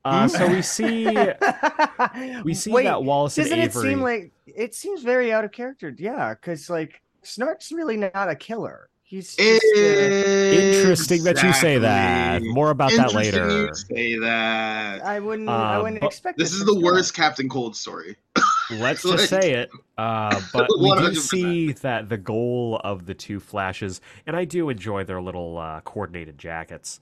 Uh, 0.04 0.26
so 0.26 0.48
we 0.48 0.62
see 0.62 1.06
we 2.44 2.54
see 2.54 2.72
Wait, 2.72 2.84
that 2.84 3.02
Wallace 3.04 3.36
doesn't 3.36 3.56
it 3.58 3.62
Avery. 3.70 3.82
seem 3.90 4.00
like 4.02 4.32
it 4.46 4.74
seems 4.74 5.02
very 5.02 5.32
out 5.32 5.44
of 5.44 5.52
character? 5.52 5.94
Yeah, 5.96 6.34
because 6.34 6.68
like 6.68 7.00
Snart's 7.22 7.70
really 7.70 7.96
not 7.96 8.28
a 8.28 8.34
killer. 8.34 8.88
He's 9.04 9.36
just, 9.36 9.62
uh, 9.76 9.78
Interesting 9.78 11.22
that 11.24 11.42
you 11.42 11.52
say 11.52 11.76
that. 11.78 12.42
More 12.42 12.70
about 12.70 12.92
that 12.92 13.12
later. 13.12 13.46
You 13.66 13.74
say 13.74 14.18
that. 14.18 15.04
I 15.04 15.20
wouldn't. 15.20 15.48
I 15.50 15.76
Um, 15.76 15.82
wouldn't 15.82 16.02
expect 16.02 16.38
This 16.38 16.52
is 16.54 16.64
the 16.64 16.80
worst 16.80 17.14
Captain 17.14 17.48
Cold 17.48 17.76
story. 17.76 18.16
Let's 18.78 19.02
just 19.08 19.28
say 19.28 19.52
it. 19.54 19.70
Uh, 19.98 20.40
but 20.52 20.68
we 20.78 20.94
do 20.96 21.14
see 21.14 21.72
that 21.72 22.08
the 22.08 22.16
goal 22.16 22.80
of 22.82 23.06
the 23.06 23.14
two 23.14 23.40
flashes, 23.40 24.00
and 24.26 24.36
I 24.36 24.44
do 24.44 24.68
enjoy 24.68 25.04
their 25.04 25.20
little 25.20 25.58
uh, 25.58 25.80
coordinated 25.82 26.38
jackets. 26.38 27.00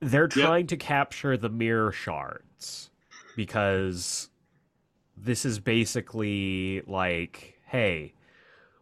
They're 0.00 0.28
trying 0.28 0.68
to 0.68 0.76
capture 0.76 1.36
the 1.36 1.48
mirror 1.48 1.90
shards 1.90 2.90
because 3.36 4.28
this 5.16 5.44
is 5.44 5.58
basically 5.58 6.82
like, 6.86 7.58
hey, 7.66 8.14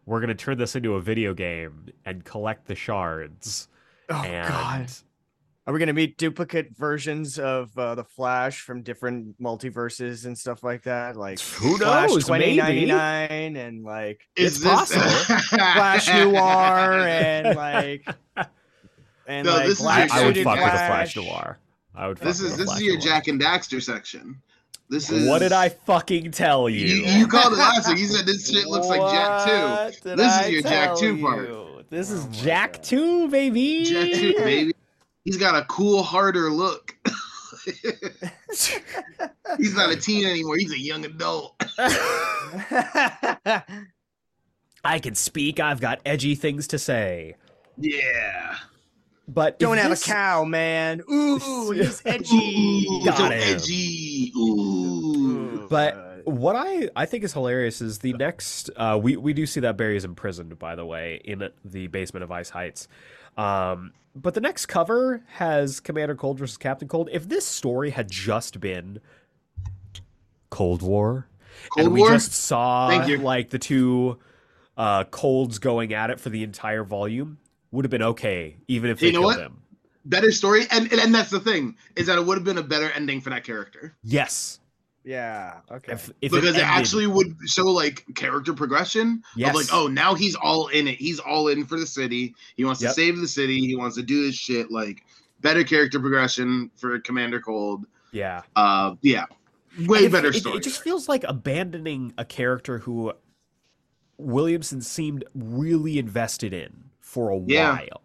we're 0.05 0.19
gonna 0.19 0.35
turn 0.35 0.57
this 0.57 0.75
into 0.75 0.93
a 0.93 1.01
video 1.01 1.33
game 1.33 1.87
and 2.05 2.23
collect 2.23 2.67
the 2.67 2.75
shards. 2.75 3.67
Oh 4.09 4.23
and 4.23 4.47
God. 4.47 4.91
Are 5.67 5.73
we 5.73 5.79
gonna 5.79 5.91
meet 5.91 6.17
duplicate 6.17 6.77
versions 6.77 7.37
of 7.37 7.77
uh, 7.77 7.93
the 7.95 8.05
Flash 8.05 8.61
from 8.61 8.83
different 8.83 9.37
multiverses 9.41 10.25
and 10.25 10.37
stuff 10.37 10.63
like 10.63 10.83
that? 10.83 11.17
Like 11.17 11.41
Who 11.41 11.77
Flash 11.77 12.09
knows, 12.09 12.25
twenty 12.25 12.45
maybe. 12.55 12.57
ninety 12.57 12.85
nine 12.85 13.55
and 13.57 13.83
like 13.83 14.21
Is 14.37 14.55
It's 14.55 14.63
this... 14.63 14.71
possible. 14.73 15.35
Flash 15.49 16.07
Noir 16.13 17.05
and 17.05 17.57
like 17.57 18.07
and 19.27 19.45
No, 19.45 19.55
like 19.55 19.65
this 19.67 19.79
is 19.79 19.83
your- 19.83 19.91
I 19.91 19.99
would 20.03 20.09
suited 20.35 20.43
fuck 20.45 20.55
with 20.55 20.63
a 20.67 20.69
Flash. 20.69 21.13
Flash 21.13 21.15
Noir. 21.17 21.59
I 21.93 22.07
would. 22.07 22.17
Fuck 22.19 22.27
This 22.27 22.39
is 22.39 22.55
this 22.57 22.71
is 22.71 22.81
your 22.81 22.93
Noir. 22.97 23.03
Jak 23.05 23.27
and 23.27 23.41
Daxter 23.41 23.83
section. 23.83 24.41
This 24.89 25.09
is 25.11 25.27
What 25.27 25.39
did 25.39 25.51
I 25.51 25.67
fucking 25.67 26.31
tell 26.31 26.69
you? 26.69 26.85
You, 26.85 27.03
you 27.19 27.27
called 27.27 27.51
it 27.51 27.57
last 27.57 27.89
week. 27.89 27.97
You 27.97 28.05
said 28.05 28.25
this 28.25 28.49
shit 28.49 28.67
looks 28.67 28.87
like 28.87 29.01
Jak 29.01 29.45
Two. 29.45 29.51
What 29.51 30.01
did 30.01 30.17
This 30.17 30.41
is 30.45 30.49
your 30.49 30.61
Jak 30.61 30.87
tell 30.87 30.95
2 30.97 31.21
part. 31.21 31.89
This 31.89 32.09
is 32.09 32.23
Oh 32.23 32.27
my 32.29 32.33
Jak 32.35 32.73
God. 32.75 32.83
2, 32.83 33.27
baby. 33.27 33.83
Jak 33.83 34.13
Two, 34.17 34.33
baby. 34.35 34.73
He's 35.27 35.35
got 35.35 35.61
a 35.61 35.65
cool, 35.65 36.03
harder 36.03 36.49
look. 36.49 36.95
He's 39.57 39.75
not 39.75 39.89
a 39.91 39.97
teen 39.97 40.25
anymore. 40.25 40.55
He's 40.55 40.71
a 40.71 40.79
young 40.79 41.03
adult. 41.03 41.61
I 44.85 44.99
can 45.01 45.15
speak. 45.15 45.59
I've 45.59 45.81
got 45.81 45.99
edgy 46.05 46.33
things 46.35 46.65
to 46.69 46.79
say. 46.79 47.35
Yeah. 47.77 48.55
But 49.27 49.59
Don't 49.59 49.79
have 49.79 49.89
this- 49.89 50.07
a 50.07 50.11
cow, 50.11 50.45
man. 50.45 51.01
Ooh, 51.11 51.71
he's 51.75 52.01
edgy. 52.05 52.85
Ooh, 52.89 53.03
Got 53.03 53.17
so 53.17 53.25
him. 53.25 53.31
edgy. 53.33 54.31
Ooh. 54.37 55.67
But 55.69 56.21
what 56.23 56.55
I, 56.55 56.87
I 56.95 57.05
think 57.05 57.25
is 57.25 57.33
hilarious 57.33 57.81
is 57.81 57.99
the 57.99 58.13
next 58.13 58.69
uh, 58.77 58.97
we 59.01 59.17
we 59.17 59.33
do 59.33 59.45
see 59.45 59.59
that 59.59 59.75
Barry 59.75 59.97
is 59.97 60.05
imprisoned 60.05 60.57
by 60.57 60.75
the 60.75 60.85
way 60.85 61.19
in 61.25 61.49
the 61.65 61.87
basement 61.87 62.23
of 62.23 62.31
Ice 62.31 62.49
Heights, 62.49 62.87
um, 63.37 63.93
but 64.15 64.33
the 64.33 64.41
next 64.41 64.65
cover 64.65 65.23
has 65.33 65.79
Commander 65.79 66.15
Cold 66.15 66.39
versus 66.39 66.57
Captain 66.57 66.87
Cold. 66.87 67.09
If 67.11 67.29
this 67.29 67.45
story 67.45 67.91
had 67.91 68.09
just 68.09 68.59
been 68.59 68.99
Cold 70.49 70.81
War, 70.81 71.27
Cold 71.69 71.85
and 71.85 71.93
we 71.93 71.99
War? 72.01 72.09
just 72.09 72.33
saw 72.33 72.87
like 72.87 73.49
the 73.49 73.59
two 73.59 74.17
uh, 74.75 75.03
colds 75.05 75.59
going 75.59 75.93
at 75.93 76.09
it 76.09 76.19
for 76.19 76.29
the 76.29 76.43
entire 76.43 76.83
volume, 76.83 77.37
would 77.71 77.85
have 77.85 77.91
been 77.91 78.01
okay, 78.03 78.57
even 78.67 78.89
if 78.89 78.99
they 78.99 79.07
You 79.07 79.13
know 79.13 79.19
killed 79.19 79.35
what? 79.35 79.39
him. 79.39 79.61
better 80.05 80.31
story, 80.31 80.65
and, 80.71 80.91
and 80.91 81.01
and 81.01 81.13
that's 81.13 81.29
the 81.29 81.39
thing 81.39 81.75
is 81.95 82.07
that 82.07 82.17
it 82.17 82.25
would 82.25 82.37
have 82.37 82.45
been 82.45 82.57
a 82.57 82.63
better 82.63 82.89
ending 82.91 83.21
for 83.21 83.29
that 83.29 83.43
character 83.43 83.95
Yes, 84.03 84.59
yeah. 85.07 85.59
Okay. 85.71 85.93
if, 85.93 86.09
if 86.21 86.31
because 86.31 86.43
it, 86.43 86.47
ended- 86.49 86.63
actually 86.63 87.07
would 87.07 87.33
show 87.45 87.65
like 87.65 88.03
character 88.15 88.53
progression 88.53 89.23
Yes. 89.37 89.49
of 89.49 89.55
like 89.55 89.67
oh 89.71 89.87
now 89.87 90.13
he's 90.15 90.35
all 90.35 90.67
in 90.67 90.87
it 90.87 90.95
he's 90.99 91.19
all 91.19 91.47
in 91.47 91.65
for 91.65 91.79
the 91.79 91.87
city 91.87 92.35
he 92.57 92.65
wants 92.65 92.81
Yep. 92.81 92.89
to 92.91 92.93
save 92.93 93.17
the 93.17 93.27
city 93.27 93.59
he 93.65 93.75
wants 93.75 93.95
to 93.95 94.03
do 94.03 94.25
his 94.25 94.35
shit 94.35 94.69
like 94.69 95.03
better 95.41 95.63
character 95.63 95.99
progression 95.99 96.69
for 96.75 96.99
Commander 96.99 97.39
Cold 97.39 97.85
yeah. 98.11 98.41
uh 98.57 98.95
yeah 99.01 99.25
way 99.87 99.99
It- 100.05 100.11
better 100.11 100.29
it, 100.29 100.35
story 100.35 100.57
It 100.57 100.63
just 100.63 100.83
feels 100.83 101.07
like 101.07 101.23
abandoning 101.23 102.13
a 102.17 102.25
character 102.25 102.79
who 102.79 103.13
Williamson 104.17 104.81
seemed 104.81 105.23
really 105.35 105.99
invested 105.99 106.53
in 106.53 106.85
for 106.99 107.29
a 107.29 107.39
Yeah. 107.39 107.73
while. 107.77 108.01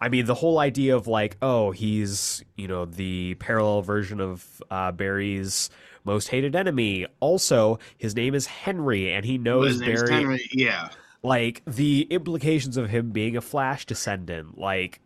I 0.00 0.08
mean, 0.08 0.26
the 0.26 0.34
whole 0.34 0.58
idea 0.60 0.94
of 0.94 1.06
like, 1.08 1.36
oh, 1.42 1.72
he's 1.72 2.44
you 2.56 2.68
know 2.68 2.84
the 2.84 3.34
parallel 3.40 3.82
version 3.82 4.20
of 4.20 4.62
uh, 4.70 4.92
Barry's 4.92 5.70
most 6.08 6.28
hated 6.28 6.56
enemy. 6.56 7.06
Also, 7.20 7.78
his 7.98 8.16
name 8.16 8.34
is 8.34 8.46
Henry, 8.46 9.12
and 9.12 9.24
he 9.24 9.38
knows 9.38 9.68
his 9.72 9.80
name's 9.80 10.02
Barry. 10.02 10.14
Henry. 10.14 10.50
yeah 10.52 10.88
Like 11.22 11.62
the 11.66 12.02
implications 12.10 12.76
of 12.76 12.88
him 12.90 13.10
being 13.10 13.36
a 13.36 13.40
Flash 13.40 13.84
descendant. 13.86 14.58
Like 14.58 15.00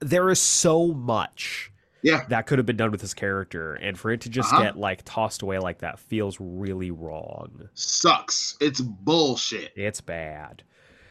there 0.00 0.28
is 0.30 0.40
so 0.40 0.88
much 0.88 1.72
Yeah. 2.02 2.24
that 2.28 2.46
could 2.46 2.58
have 2.58 2.66
been 2.66 2.76
done 2.76 2.90
with 2.90 3.00
his 3.00 3.14
character, 3.14 3.74
and 3.74 3.98
for 3.98 4.10
it 4.10 4.20
to 4.22 4.28
just 4.28 4.52
Uh-huh. 4.52 4.62
get 4.62 4.76
like 4.78 5.02
tossed 5.04 5.42
away 5.42 5.58
like 5.58 5.78
that 5.78 5.98
feels 5.98 6.36
really 6.40 6.90
wrong. 6.90 7.68
Sucks. 7.74 8.56
It's 8.60 8.80
bullshit. 8.80 9.72
It's 9.76 10.00
bad. 10.00 10.62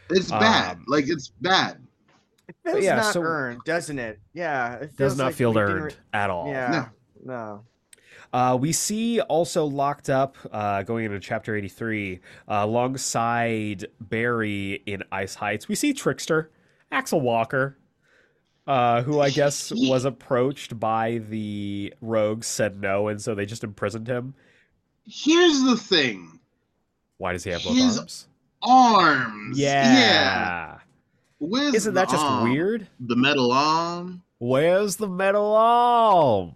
It's 0.09 0.29
bad. 0.29 0.77
Um, 0.77 0.85
like 0.87 1.05
it's 1.09 1.29
bad. 1.41 1.81
It 2.47 2.55
feels 2.63 2.83
yeah, 2.83 2.97
not 2.97 3.13
so- 3.13 3.23
earned, 3.23 3.61
doesn't 3.65 3.97
it? 3.97 4.19
Yeah, 4.33 4.75
it 4.75 4.95
Does 4.95 5.17
not 5.17 5.25
like 5.25 5.35
feel 5.35 5.57
earned 5.57 5.85
re- 5.85 5.91
at 6.13 6.29
all. 6.29 6.47
Yeah, 6.47 6.89
no. 7.23 7.63
Uh, 8.33 8.57
we 8.59 8.71
see 8.71 9.21
also 9.21 9.65
locked 9.65 10.09
up, 10.09 10.35
uh, 10.51 10.83
going 10.83 11.05
into 11.05 11.19
chapter 11.19 11.55
83, 11.55 12.19
uh, 12.47 12.53
alongside 12.61 13.85
Barry 14.01 14.81
in 14.85 15.03
Ice 15.11 15.35
Heights, 15.35 15.67
we 15.67 15.75
see 15.75 15.93
Trickster, 15.93 16.51
Axel 16.91 17.21
Walker, 17.21 17.77
uh, 18.67 19.01
who 19.03 19.19
I 19.19 19.29
guess 19.29 19.71
was 19.75 20.05
approached 20.05 20.79
by 20.79 21.19
the 21.29 21.93
rogues, 22.01 22.47
said 22.47 22.79
no, 22.81 23.07
and 23.07 23.21
so 23.21 23.35
they 23.35 23.45
just 23.45 23.63
imprisoned 23.63 24.07
him. 24.07 24.33
Here's 25.07 25.61
the 25.63 25.77
thing. 25.77 26.39
Why 27.17 27.31
does 27.33 27.43
he 27.43 27.51
have 27.51 27.63
both 27.63 27.75
His 27.75 27.97
arms? 27.97 28.27
Arms. 28.61 29.59
Yeah. 29.59 29.93
Yeah. 29.93 30.77
Where's 31.39 31.75
Isn't 31.75 31.93
that 31.93 32.09
just 32.09 32.23
arm? 32.25 32.49
weird? 32.49 32.87
The 32.99 33.15
metal 33.15 33.51
arm. 33.51 34.23
Where's 34.39 34.95
the 34.95 35.07
metal 35.07 35.53
arms? 35.55 36.53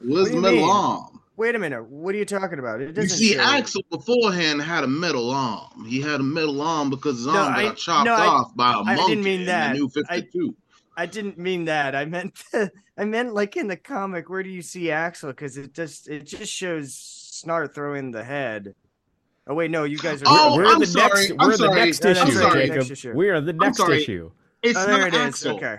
Where's 0.00 0.28
do 0.28 0.36
the 0.36 0.40
metal 0.40 0.58
mean? 0.60 0.70
arm? 0.70 1.20
Wait 1.36 1.54
a 1.54 1.58
minute. 1.58 1.84
What 1.88 2.14
are 2.14 2.18
you 2.18 2.24
talking 2.26 2.58
about? 2.58 2.80
It 2.82 2.88
You 2.88 2.92
doesn't 2.92 3.16
see, 3.18 3.32
show- 3.34 3.40
Axel 3.40 3.82
beforehand 3.90 4.60
had 4.60 4.84
a 4.84 4.86
metal 4.86 5.30
arm. 5.30 5.86
He 5.86 6.00
had 6.00 6.20
a 6.20 6.22
metal 6.22 6.60
arm 6.60 6.90
because 6.90 7.16
his 7.16 7.26
No, 7.26 7.32
arm 7.36 7.54
I- 7.54 7.62
got 7.62 7.76
chopped 7.78 8.04
no, 8.06 8.14
I- 8.14 8.26
off 8.26 8.54
by 8.54 8.72
a 8.72 8.76
I 8.78 8.82
monkey 8.96 9.02
I 9.02 9.06
didn't 9.08 9.24
mean 9.24 9.40
in 9.40 9.46
that. 9.46 9.72
the 9.72 9.78
new 9.78 9.86
I- 10.08 10.16
52. 10.20 10.56
I 10.96 11.06
didn't 11.06 11.38
mean 11.38 11.64
that. 11.64 11.94
I 11.94 12.04
meant 12.04 12.42
I 12.98 13.04
meant 13.06 13.32
like 13.32 13.56
in 13.56 13.68
the 13.68 13.76
comic. 13.76 14.28
Where 14.28 14.42
do 14.42 14.50
you 14.50 14.60
see 14.60 14.90
Axel? 14.90 15.30
Because 15.30 15.56
it 15.56 15.72
just 15.72 16.08
it 16.08 16.26
just 16.26 16.52
shows 16.52 16.92
Snart 16.92 17.74
throwing 17.74 18.10
the 18.10 18.22
head. 18.22 18.74
Oh 19.46 19.54
wait, 19.54 19.70
no, 19.70 19.84
you 19.84 19.96
guys 19.96 20.20
are. 20.22 20.26
Oh, 20.28 20.56
we're 20.56 20.66
I'm 20.66 20.78
the 20.80 20.86
sorry. 20.86 21.28
next. 21.28 21.30
I'm 21.30 21.36
We're 21.38 21.54
in 21.54 21.60
the 21.60 21.74
next 21.74 22.04
No, 22.04 22.12
no, 22.12 22.20
issue, 22.20 22.20
I'm 22.26 22.32
sorry. 22.32 22.60
Jacob. 22.66 22.76
Next 22.76 22.90
issue. 22.90 23.12
We're 23.14 23.34
in 23.36 23.46
the 23.46 23.52
next 23.54 23.80
issue. 23.88 24.30
It's 24.62 24.76
oh, 24.78 24.86
not 24.86 24.98
there 24.98 25.06
it 25.08 25.14
is. 25.14 25.20
Axel. 25.20 25.56
Okay. 25.56 25.76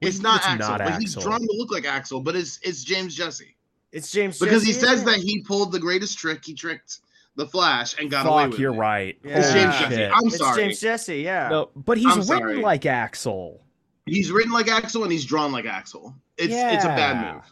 It's 0.00 0.16
It's- 0.16 0.22
not 0.22 0.36
it's 0.40 0.46
Axel, 0.46 0.68
not 0.70 0.78
but 0.78 1.00
he's 1.00 1.14
drawn 1.14 1.40
to 1.40 1.52
look 1.56 1.70
like 1.72 1.86
Axel, 1.86 2.20
but 2.20 2.36
it's 2.36 2.58
it's 2.62 2.84
James 2.84 3.14
Jesse 3.14 3.56
It's 3.92 4.10
James 4.12 4.34
Jesse. 4.38 4.44
because 4.44 4.62
he 4.62 4.72
says 4.72 4.92
isn't 5.00 5.06
that 5.06 5.18
he 5.18 5.40
pulled 5.42 5.72
the 5.72 5.78
greatest 5.80 6.18
trick. 6.18 6.44
He 6.44 6.52
tricked 6.54 6.98
the 7.36 7.46
Flash 7.46 7.98
and 7.98 8.10
got 8.10 8.26
away 8.26 8.44
Fuck, 8.44 8.50
with 8.52 8.60
you're 8.60 8.74
it. 8.74 8.78
right. 8.78 9.18
Yeah. 9.24 9.38
It's 9.38 9.52
James 9.52 9.74
Yeah. 9.74 9.88
Jesse. 9.88 10.04
I'm 10.06 10.26
It's 10.26 10.38
sorry. 10.38 10.62
James 10.62 10.80
Jesse. 10.80 11.18
Yeah. 11.22 11.48
No, 11.48 11.70
but 11.76 11.96
he's 11.98 12.06
I'm 12.06 12.18
written 12.20 12.26
sorry. 12.26 12.60
like 12.62 12.84
Axel. 12.86 13.62
He's 14.06 14.30
written 14.30 14.52
like 14.52 14.68
Axel 14.68 15.02
and 15.02 15.10
he's 15.12 15.24
drawn 15.24 15.50
like 15.52 15.64
Axel. 15.66 16.14
It's 16.36 16.52
it's 16.54 16.84
a 16.84 16.88
bad 16.88 17.34
move. 17.34 17.42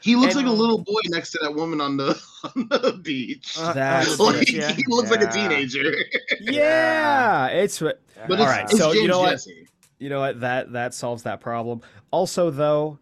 He 0.00 0.16
looks 0.16 0.34
And- 0.34 0.44
like 0.46 0.52
a 0.52 0.56
little 0.56 0.78
boy 0.78 1.00
next 1.10 1.30
to 1.32 1.38
that 1.42 1.54
woman 1.54 1.80
on 1.80 1.96
the 1.96 2.20
on 2.56 2.68
the 2.68 2.98
beach. 3.02 3.56
Uh, 3.58 3.72
That's- 3.72 4.18
like 4.18 4.50
yeah. 4.50 4.72
he 4.72 4.82
looks 4.88 5.10
like 5.10 5.22
a 5.22 5.30
teenager. 5.30 5.94
Yeah, 6.40 7.46
it's 7.48 7.78
But 7.78 8.00
it's, 8.28 8.40
right, 8.40 8.64
it's 8.64 8.78
so 8.78 8.88
you 8.92 9.00
James 9.00 9.08
know 9.08 9.18
what? 9.20 9.30
Jesse. 9.32 9.68
You 10.02 10.08
know 10.10 10.20
what 10.20 10.40
that 10.40 10.72
that 10.72 10.94
solves 10.94 11.22
that 11.22 11.40
problem. 11.40 11.80
Also, 12.10 12.50
though, 12.50 12.98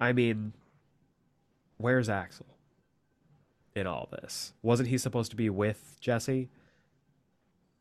I 0.00 0.12
mean, 0.12 0.52
where's 1.78 2.08
Axel 2.08 2.46
in 3.74 3.86
all 3.86 4.08
this? 4.12 4.52
Wasn't 4.62 4.88
he 4.88 4.96
supposed 4.98 5.30
to 5.32 5.36
be 5.36 5.50
with 5.50 5.96
Jesse? 6.00 6.48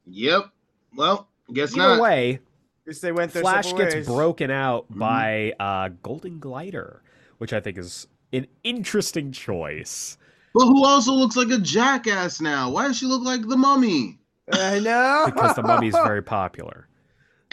Yep. 0.05 0.49
Well, 0.95 1.27
guess 1.53 1.75
Either 1.77 1.95
not. 1.95 2.01
way, 2.01 2.39
Guess 2.85 2.99
they 2.99 3.11
went 3.11 3.31
their 3.31 3.41
Flash 3.43 3.73
gets 3.73 3.95
ways. 3.95 4.05
broken 4.07 4.51
out 4.51 4.91
Mhm. 4.91 4.97
by 4.99 5.53
uh, 5.59 5.89
Golden 6.03 6.39
Glider, 6.39 7.01
which 7.37 7.53
I 7.53 7.59
think 7.61 7.77
is 7.77 8.07
an 8.33 8.47
interesting 8.63 9.31
choice. 9.31 10.17
But 10.53 10.65
who 10.65 10.83
also 10.85 11.13
looks 11.13 11.35
like 11.35 11.49
a 11.49 11.57
jackass 11.59 12.41
now? 12.41 12.69
Why 12.69 12.87
does 12.87 12.97
she 12.97 13.05
look 13.05 13.23
like 13.23 13.47
the 13.47 13.57
mummy? 13.57 14.19
I 14.51 14.79
know. 14.79 15.23
because 15.27 15.55
the 15.55 15.63
mummy's 15.63 15.93
very 15.93 16.21
popular. 16.39 16.87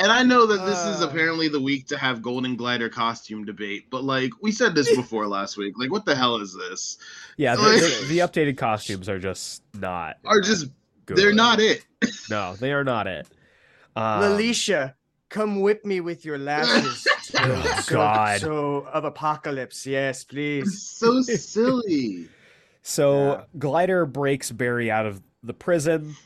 And 0.01 0.11
I 0.11 0.23
know 0.23 0.47
that 0.47 0.65
this 0.67 0.79
is 0.87 1.03
Uh. 1.03 1.09
apparently 1.09 1.49
the 1.49 1.61
week 1.61 1.87
to 1.89 1.97
have 1.99 2.23
Golden 2.23 2.57
Glider 2.57 2.89
costume 2.89 3.45
debate, 3.45 3.87
but 3.91 4.03
like 4.03 4.31
we 4.41 4.51
said 4.51 4.75
this 4.75 4.95
before 4.97 5.27
last 5.29 5.57
week. 5.57 5.75
Like, 5.79 5.91
what 5.91 6.05
the 6.05 6.15
hell 6.15 6.37
is 6.37 6.55
this? 6.55 6.97
Yeah, 7.37 7.55
the, 7.57 7.63
the, 7.63 8.07
the 8.09 8.19
updated 8.21 8.57
costumes 8.57 9.09
are 9.09 9.19
just 9.19 9.63
not 9.75 10.17
Are 10.25 10.41
just 10.41 10.67
good. 11.07 11.17
they're 11.19 11.35
not 11.35 11.61
it. 11.61 11.85
No, 12.31 12.55
they 12.57 12.73
are 12.73 12.85
not 12.85 13.07
it. 13.07 13.27
Um, 13.97 14.23
Lalisha, 14.23 14.95
come 15.29 15.61
whip 15.61 15.85
me 15.85 16.01
with 16.01 16.25
your 16.25 16.39
lashes. 16.39 17.07
Oh, 17.43 17.85
God. 17.87 18.41
So 18.41 18.89
of 18.93 19.05
apocalypse, 19.05 19.87
yes, 19.87 20.25
please. 20.25 20.83
So 20.83 21.23
silly. 21.23 22.27
So 22.83 23.33
Yeah. 23.33 23.43
Glider 23.57 24.05
breaks 24.05 24.51
Barry 24.51 24.91
out 24.91 25.07
of 25.07 25.23
the 25.45 25.55
prison. 25.55 26.17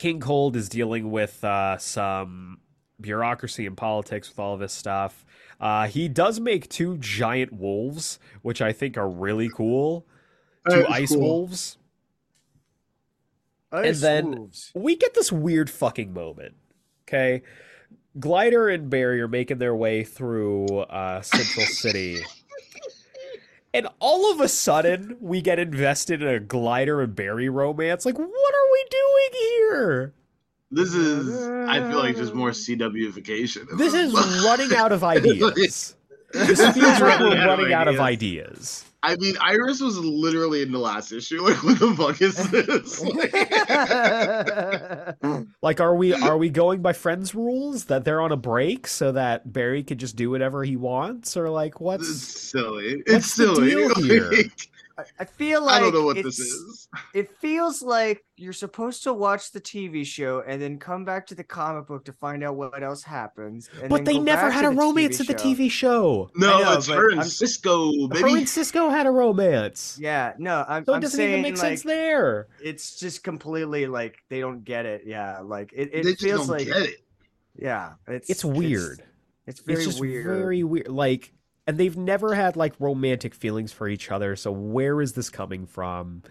King 0.00 0.18
Cold 0.18 0.56
is 0.56 0.70
dealing 0.70 1.10
with 1.10 1.44
uh, 1.44 1.76
some 1.76 2.58
bureaucracy 2.98 3.66
and 3.66 3.76
politics 3.76 4.30
with 4.30 4.38
all 4.38 4.54
of 4.54 4.60
this 4.60 4.72
stuff. 4.72 5.26
Uh, 5.60 5.88
he 5.88 6.08
does 6.08 6.40
make 6.40 6.70
two 6.70 6.96
giant 6.96 7.52
wolves, 7.52 8.18
which 8.40 8.62
I 8.62 8.72
think 8.72 8.96
are 8.96 9.08
really 9.08 9.50
cool. 9.50 10.06
Two 10.70 10.86
ice 10.88 11.10
cool. 11.12 11.20
wolves. 11.20 11.76
Ice 13.70 14.00
then- 14.00 14.30
wolves. 14.30 14.72
we 14.74 14.96
get 14.96 15.12
this 15.12 15.30
weird 15.30 15.68
fucking 15.68 16.14
moment. 16.14 16.54
Okay. 17.06 17.42
Glider 18.18 18.70
and 18.70 18.88
Barry 18.88 19.20
are 19.20 19.28
making 19.28 19.58
their 19.58 19.76
way 19.76 20.02
through 20.02 20.66
uh, 20.78 21.20
Central 21.20 21.66
City. 21.66 22.22
And 23.72 23.86
all 24.00 24.32
of 24.32 24.40
a 24.40 24.48
sudden, 24.48 25.16
we 25.20 25.40
get 25.40 25.58
invested 25.58 26.22
in 26.22 26.28
a 26.28 26.40
Glider 26.40 27.00
and 27.02 27.14
Barry 27.14 27.48
romance. 27.48 28.04
Like, 28.04 28.18
what 28.18 28.26
are 28.26 28.72
we 28.72 28.84
doing 28.90 29.28
here? 29.32 30.14
This 30.72 30.94
is 30.94 31.48
I 31.68 31.78
feel 31.88 31.98
like 31.98 32.16
just 32.16 32.34
more 32.34 32.50
CWification. 32.50 33.76
This 33.76 33.94
is 33.94 34.12
running 34.44 34.74
out 34.74 34.92
of 34.92 35.02
ideas. 35.02 35.96
This 36.32 36.60
feels 36.74 37.00
like 37.00 37.20
we're 37.20 37.46
running 37.46 37.72
out 37.72 37.88
of 37.88 37.98
ideas. 38.00 38.84
I 39.02 39.16
mean, 39.16 39.34
Iris 39.40 39.80
was 39.80 39.96
literally 39.98 40.60
in 40.60 40.72
the 40.72 40.78
last 40.78 41.10
issue. 41.10 41.40
Like, 41.48 41.62
what 41.64 41.78
the 41.78 41.94
fuck 41.94 42.20
is 42.20 42.36
this? 42.50 43.00
Like, 45.30 45.46
Like, 45.62 45.80
are 45.80 45.94
we 45.94 46.12
are 46.12 46.36
we 46.36 46.50
going 46.50 46.82
by 46.82 46.92
friends' 46.92 47.34
rules 47.34 47.84
that 47.86 48.04
they're 48.04 48.20
on 48.20 48.30
a 48.32 48.36
break 48.36 48.86
so 48.86 49.12
that 49.12 49.50
Barry 49.52 49.82
can 49.82 49.96
just 49.98 50.16
do 50.16 50.30
whatever 50.30 50.64
he 50.64 50.76
wants, 50.76 51.36
or 51.36 51.48
like 51.48 51.72
it's 51.74 51.80
what's 51.80 52.08
silly. 52.18 52.96
what's 53.06 53.10
It's 53.26 53.34
the 53.36 53.54
silly. 53.54 53.70
deal 53.70 53.94
here? 53.96 54.30
Like, 54.30 54.68
I- 54.98 55.04
I 55.20 55.24
feel 55.24 55.64
like 55.64 55.76
I 55.76 55.80
don't 55.80 55.94
know 55.94 56.04
what 56.04 56.16
this 56.22 56.38
is. 56.38 56.88
It 57.14 57.30
feels 57.40 57.82
like 57.82 58.24
you're 58.36 58.52
supposed 58.52 59.02
to 59.04 59.12
watch 59.12 59.52
the 59.52 59.60
TV 59.60 60.04
show 60.04 60.42
and 60.46 60.60
then 60.60 60.78
come 60.78 61.04
back 61.04 61.26
to 61.28 61.34
the 61.34 61.42
comic 61.44 61.86
book 61.86 62.04
to 62.04 62.12
find 62.12 62.42
out 62.44 62.56
what 62.56 62.82
else 62.82 63.02
happens. 63.02 63.68
and 63.80 63.88
But 63.88 64.04
they 64.04 64.18
never 64.18 64.50
had 64.50 64.64
a 64.64 64.70
romance 64.70 65.18
TV 65.18 65.20
at 65.20 65.26
the. 65.26 65.34
TV 65.34 65.70
show. 65.70 66.30
No, 66.36 66.58
know, 66.60 66.72
it's 66.74 66.86
her 66.88 67.10
and 67.10 67.20
I'm- 67.20 67.28
Cisco, 67.28 68.08
Her 68.08 68.26
and 68.36 68.48
Cisco 68.48 68.88
had 68.90 69.06
a 69.06 69.10
romance. 69.10 69.96
Yeah, 70.00 70.34
no, 70.38 70.64
I'm, 70.68 70.84
So 70.84 70.92
it 70.92 70.96
I'm 70.96 71.02
doesn't 71.02 71.16
saying 71.16 71.30
even 71.30 71.42
make 71.42 71.52
like 71.52 71.78
sense 71.78 71.82
there. 71.82 72.48
it's 72.62 72.98
just 72.98 73.22
completely 73.24 73.86
like 73.86 74.18
they 74.28 74.40
don't 74.40 74.64
get 74.64 74.86
it. 74.86 75.02
Yeah, 75.06 75.40
like 75.40 75.72
it, 75.74 75.90
it 75.92 76.02
they 76.04 76.10
just 76.12 76.22
feels 76.22 76.46
don't 76.46 76.58
like 76.58 76.66
get 76.66 76.76
it. 76.82 76.96
yeah, 77.56 77.94
it's 78.08 78.28
It's 78.30 78.44
weird. 78.44 79.02
It's, 79.46 79.60
very 79.60 79.78
it's 79.78 79.86
just 79.86 80.00
weird. 80.00 80.26
very 80.26 80.62
weird. 80.62 80.88
Like, 80.88 81.32
and 81.70 81.78
they've 81.78 81.96
never 81.96 82.34
had 82.34 82.56
like 82.56 82.74
romantic 82.80 83.32
feelings 83.32 83.72
for 83.72 83.86
each 83.88 84.10
other. 84.10 84.34
So 84.34 84.50
where 84.50 85.00
is 85.00 85.12
this 85.12 85.30
coming 85.30 85.66
from? 85.66 86.22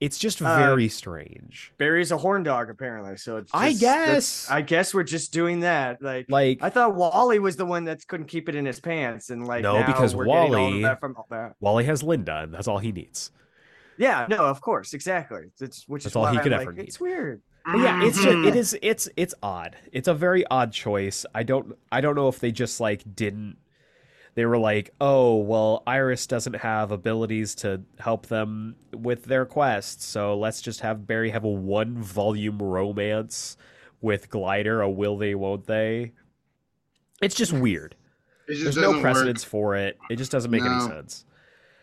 It's 0.00 0.16
just 0.18 0.40
Uh, 0.40 0.56
very 0.56 0.88
strange. 0.88 1.72
Barry's 1.76 2.10
a 2.10 2.16
horn 2.16 2.42
dog 2.42 2.70
apparently, 2.70 3.16
so 3.18 3.36
it's 3.36 3.50
I 3.52 3.70
just- 3.70 3.80
that's- 3.82 4.06
guess. 4.14 4.50
I 4.50 4.62
guess 4.62 4.94
we're 4.94 5.02
just 5.02 5.32
doing 5.32 5.60
that. 5.60 6.00
Like, 6.00 6.26
Like, 6.30 6.58
I 6.62 6.70
thought 6.70 6.94
Wally 6.94 7.38
was 7.38 7.56
the 7.56 7.66
one 7.66 7.84
that 7.84 8.06
couldn't 8.06 8.26
keep 8.28 8.48
it 8.48 8.54
in 8.54 8.64
his 8.64 8.80
pants, 8.80 9.28
and 9.30 9.46
like 9.46 9.62
No, 9.62 9.80
now 9.80 9.86
because 9.86 10.14
we're 10.16 10.24
getting 10.26 10.54
all 10.54 10.60
Wally- 10.70 10.82
that 10.82 11.00
from 11.00 11.16
all 11.16 11.26
that. 11.30 11.54
Wally 11.60 11.84
has 11.84 12.02
Linda, 12.02 12.38
and 12.44 12.54
that's 12.54 12.66
all 12.68 12.78
he 12.78 12.92
needs. 12.92 13.30
Yeah, 13.98 14.26
no, 14.30 14.46
of 14.46 14.60
course, 14.60 14.94
exactly. 14.94 15.50
It's 15.60 15.86
which 15.88 16.04
That's 16.04 16.12
is 16.12 16.16
all 16.16 16.26
he 16.26 16.38
could 16.38 16.52
I'm 16.52 16.60
ever 16.60 16.70
like, 16.70 16.78
need. 16.78 16.86
It's 16.88 17.00
weird. 17.00 17.42
But 17.66 17.78
yeah, 17.80 18.02
it's 18.04 18.16
just 18.22 18.38
it 18.46 18.54
is 18.56 18.78
it's 18.80 19.08
it's 19.16 19.34
odd. 19.42 19.76
It's 19.92 20.08
a 20.08 20.14
very 20.14 20.46
odd 20.46 20.72
choice. 20.72 21.26
I 21.34 21.42
don't 21.42 21.76
I 21.90 22.00
don't 22.00 22.14
know 22.14 22.28
if 22.28 22.38
they 22.38 22.52
just 22.52 22.78
like 22.80 23.02
didn't 23.16 23.56
they 24.38 24.46
were 24.46 24.56
like, 24.56 24.94
"Oh, 25.00 25.38
well, 25.38 25.82
Iris 25.84 26.28
doesn't 26.28 26.54
have 26.54 26.92
abilities 26.92 27.56
to 27.56 27.82
help 27.98 28.26
them 28.26 28.76
with 28.94 29.24
their 29.24 29.44
quests, 29.44 30.04
so 30.04 30.38
let's 30.38 30.62
just 30.62 30.78
have 30.82 31.08
Barry 31.08 31.30
have 31.30 31.42
a 31.42 31.48
one 31.48 32.00
volume 32.00 32.62
romance 32.62 33.56
with 34.00 34.30
Glider, 34.30 34.80
a 34.80 34.88
will 34.88 35.16
they 35.16 35.34
won't 35.34 35.66
they?" 35.66 36.12
It's 37.20 37.34
just 37.34 37.52
weird. 37.52 37.96
It 38.46 38.52
just 38.52 38.62
There's 38.62 38.76
no 38.76 38.82
doesn't 38.82 38.96
work. 38.98 39.02
precedence 39.02 39.42
for 39.42 39.74
it. 39.74 39.98
It 40.08 40.16
just 40.16 40.30
doesn't 40.30 40.52
make 40.52 40.62
any 40.62 40.70
No. 40.70 40.86
sense. 40.86 41.24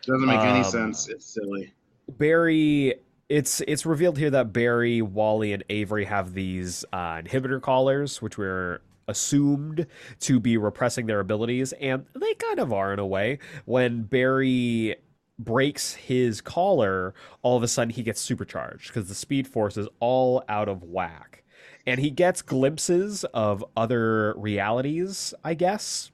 Doesn't 0.06 0.26
make 0.26 0.40
any 0.40 0.60
Um, 0.60 0.64
sense. 0.64 1.10
It's 1.10 1.26
silly. 1.26 1.74
Barry 2.08 2.94
it's 3.28 3.60
it's 3.68 3.84
revealed 3.84 4.16
here 4.16 4.30
that 4.30 4.54
Barry, 4.54 5.02
Wally, 5.02 5.52
and 5.52 5.62
Avery 5.68 6.06
have 6.06 6.32
these 6.32 6.86
uh, 6.90 7.16
inhibitor 7.16 7.60
collars, 7.60 8.22
which 8.22 8.38
we're 8.38 8.80
assumed 9.08 9.86
to 10.20 10.40
be 10.40 10.56
repressing 10.56 11.06
their 11.06 11.20
abilities, 11.20 11.72
and 11.74 12.06
they 12.14 12.34
kind 12.34 12.58
of 12.58 12.72
are 12.72 12.92
in 12.92 12.98
a 12.98 13.06
way. 13.06 13.38
When 13.64 14.02
Barry 14.02 14.96
breaks 15.38 15.94
his 15.94 16.40
collar, 16.40 17.14
all 17.42 17.56
of 17.56 17.62
a 17.62 17.68
sudden 17.68 17.90
he 17.90 18.02
gets 18.02 18.20
supercharged 18.20 18.88
because 18.88 19.08
the 19.08 19.14
speed 19.14 19.46
force 19.46 19.76
is 19.76 19.88
all 20.00 20.42
out 20.48 20.68
of 20.68 20.82
whack. 20.82 21.44
And 21.86 22.00
he 22.00 22.10
gets 22.10 22.42
glimpses 22.42 23.24
of 23.32 23.64
other 23.76 24.34
realities, 24.36 25.34
I 25.44 25.54
guess. 25.54 26.10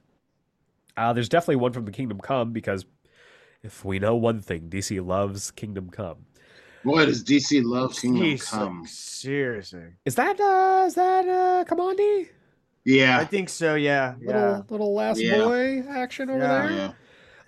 Uh, 0.95 1.13
there's 1.13 1.29
definitely 1.29 1.55
one 1.55 1.73
from 1.73 1.85
the 1.85 1.91
Kingdom 1.91 2.19
Come 2.19 2.51
because 2.53 2.85
if 3.63 3.83
we 3.83 3.97
know 3.97 4.15
one 4.15 4.41
thing, 4.41 4.69
DC 4.69 5.03
loves 5.03 5.49
Kingdom 5.51 5.89
Come. 5.89 6.25
Boy, 6.83 7.05
does 7.05 7.23
DC 7.23 7.63
love 7.63 7.95
Kingdom 7.95 8.23
Jeez, 8.23 8.49
Come? 8.49 8.85
seriously. 8.85 9.85
Is 10.05 10.15
that 10.15 10.39
uh 10.39 10.83
is 10.85 10.95
that 10.95 11.27
uh 11.27 11.63
Kamandi? 11.63 12.27
I 12.85 13.25
think 13.25 13.49
so. 13.49 13.75
Yeah. 13.75 14.15
Little 14.19 14.41
Yeah. 14.41 14.61
little 14.69 14.93
last 14.93 15.19
Yeah. 15.21 15.37
boy 15.43 15.83
action 15.89 16.29
over 16.29 16.39
Yeah. 16.39 16.67
there. 16.67 16.71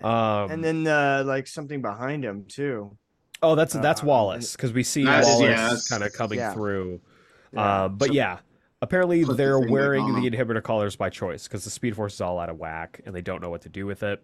yeah. 0.02 0.42
Um, 0.44 0.52
And 0.52 0.64
then 0.64 0.88
uh 0.88 1.24
like 1.26 1.48
something 1.48 1.82
behind 1.82 2.24
him 2.24 2.46
too. 2.48 2.98
oh, 3.42 3.56
that's 3.56 3.74
that's 3.74 4.04
uh, 4.04 4.08
Wallace 4.08 4.54
because 4.56 4.74
we 4.74 4.84
see 4.84 5.04
That's- 5.04 5.26
Wallace 5.26 5.42
yeah, 5.50 5.76
kind 5.98 6.04
of 6.04 6.14
coming 6.14 6.40
yeah. 6.40 6.54
through. 6.54 7.02
Yeah. 7.54 7.84
Um, 7.86 7.96
but 7.98 8.08
So- 8.08 8.14
yeah, 8.14 8.40
apparently 8.82 9.24
they're 9.24 9.56
thing 9.56 9.64
back 9.64 9.72
wearing 9.72 10.14
the 10.14 10.30
inhibitor 10.30 10.62
collars 10.64 10.96
by 10.96 11.10
choice 11.10 11.48
because 11.48 11.64
the 11.64 11.70
Speed 11.70 11.96
Force 11.96 12.16
is 12.16 12.22
all 12.22 12.40
out 12.40 12.50
of 12.50 12.58
whack 12.58 13.02
and 13.06 13.14
they 13.16 13.22
don't 13.22 13.42
know 13.42 13.50
what 13.50 13.62
to 13.62 13.70
do 13.70 13.86
with 13.86 14.04
it. 14.04 14.22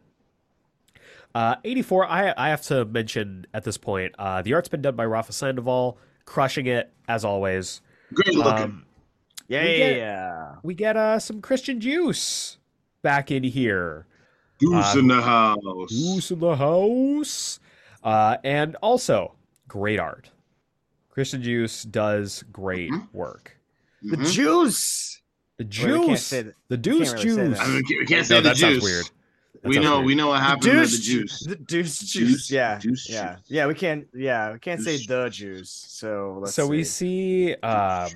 Uh, 1.33 1.55
84, 1.63 2.05
I, 2.07 2.33
I 2.35 2.49
have 2.49 2.61
to 2.63 2.83
mention 2.83 3.45
at 3.53 3.63
this 3.63 3.77
point, 3.77 4.13
uh, 4.19 4.41
the 4.41 4.53
art's 4.53 4.67
been 4.67 4.81
done 4.81 4.97
by 4.97 5.05
Rafa 5.05 5.31
Sandoval, 5.31 5.97
crushing 6.25 6.65
it 6.65 6.91
as 7.07 7.23
always. 7.23 7.79
Great 8.13 8.35
looking. 8.35 8.63
Um, 8.63 8.85
yeah, 9.51 9.63
we 9.63 9.77
get- 9.77 9.97
yeah. 9.97 10.55
we 10.63 10.73
get 10.73 10.97
uh, 10.97 11.19
some 11.19 11.41
Christian 11.41 11.79
Duce 11.79 12.57
back 13.01 13.31
in 13.31 13.43
here. 13.43 14.05
Goose 14.59 14.95
uh, 14.95 14.99
in 14.99 15.07
the 15.07 15.21
house. 15.21 15.89
Juice 15.89 16.31
in 16.31 16.39
the 16.39 16.55
house. 16.55 17.59
Uh, 18.03 18.37
and 18.43 18.75
also, 18.81 19.33
great 19.67 19.99
art. 19.99 20.29
Christian 21.09 21.41
Duce 21.41 21.83
does 21.83 22.43
great 22.51 22.91
Mhm. 22.91 23.07
work. 23.13 23.57
The 24.01 24.17
Mhm. 24.17 24.31
juice. 24.31 25.21
The 25.57 25.65
Wait, 25.65 25.69
we 25.69 25.91
can't 25.97 26.09
juice, 26.09 26.25
say 26.25 26.41
that- 26.43 26.55
the 26.69 26.77
deuce 26.77 27.11
really 27.13 27.23
juice. 27.23 27.59
I 27.59 27.67
mean, 27.67 27.83
we 27.87 28.05
can't 28.05 28.25
say 28.25 28.35
No, 28.35 28.41
the 28.41 28.49
that 28.49 28.55
juice. 28.55 28.61
sounds 28.81 28.83
weird. 28.83 29.05
That 29.61 29.67
we 29.69 29.73
sounds 29.75 29.83
know. 29.85 29.95
weird. 29.97 30.05
We 30.07 30.15
know 30.15 30.27
what 30.29 30.37
The 30.37 30.39
happened 30.43 30.63
to 30.63 30.71
deuce, 30.71 30.91
the 30.97 31.03
juice. 31.03 31.39
The 31.45 31.55
deuce 31.55 31.99
juice. 31.99 32.11
Juice, 32.31 32.51
Yeah. 32.51 32.79
juice, 32.79 33.09
yeah. 33.09 33.35
juice. 33.35 33.43
Yeah. 33.47 33.67
We 33.67 33.73
can't. 33.75 34.07
Yeah. 34.13 34.53
We 34.53 34.59
can't 34.59 34.81
say 34.81 34.97
the 35.05 35.29
juice. 35.29 35.69
So 35.89 36.39
let's 36.41 36.55
so 36.55 36.65
we 36.65 36.83
see. 36.83 37.49
see 37.49 37.55
um, 37.61 38.09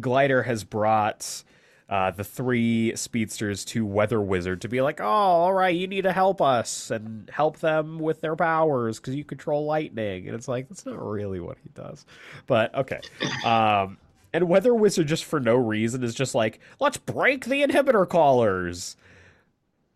Glider 0.00 0.42
has 0.42 0.64
brought 0.64 1.42
uh, 1.88 2.10
the 2.10 2.24
three 2.24 2.94
speedsters 2.96 3.64
to 3.64 3.86
Weather 3.86 4.20
Wizard 4.20 4.62
to 4.62 4.68
be 4.68 4.80
like, 4.80 5.00
oh, 5.00 5.04
all 5.04 5.52
right, 5.52 5.74
you 5.74 5.86
need 5.86 6.02
to 6.02 6.12
help 6.12 6.42
us 6.42 6.90
and 6.90 7.30
help 7.32 7.60
them 7.60 7.98
with 7.98 8.20
their 8.20 8.34
powers 8.34 8.98
because 8.98 9.14
you 9.14 9.24
control 9.24 9.66
lightning. 9.66 10.26
And 10.26 10.34
it's 10.34 10.48
like, 10.48 10.68
that's 10.68 10.84
not 10.84 11.00
really 11.00 11.38
what 11.38 11.58
he 11.62 11.68
does. 11.70 12.04
But 12.46 12.74
okay. 12.74 13.00
Um, 13.44 13.98
and 14.32 14.48
Weather 14.48 14.74
Wizard, 14.74 15.06
just 15.06 15.24
for 15.24 15.38
no 15.38 15.54
reason, 15.54 16.02
is 16.02 16.14
just 16.14 16.34
like, 16.34 16.58
let's 16.80 16.96
break 16.96 17.44
the 17.44 17.62
inhibitor 17.62 18.08
collars. 18.08 18.96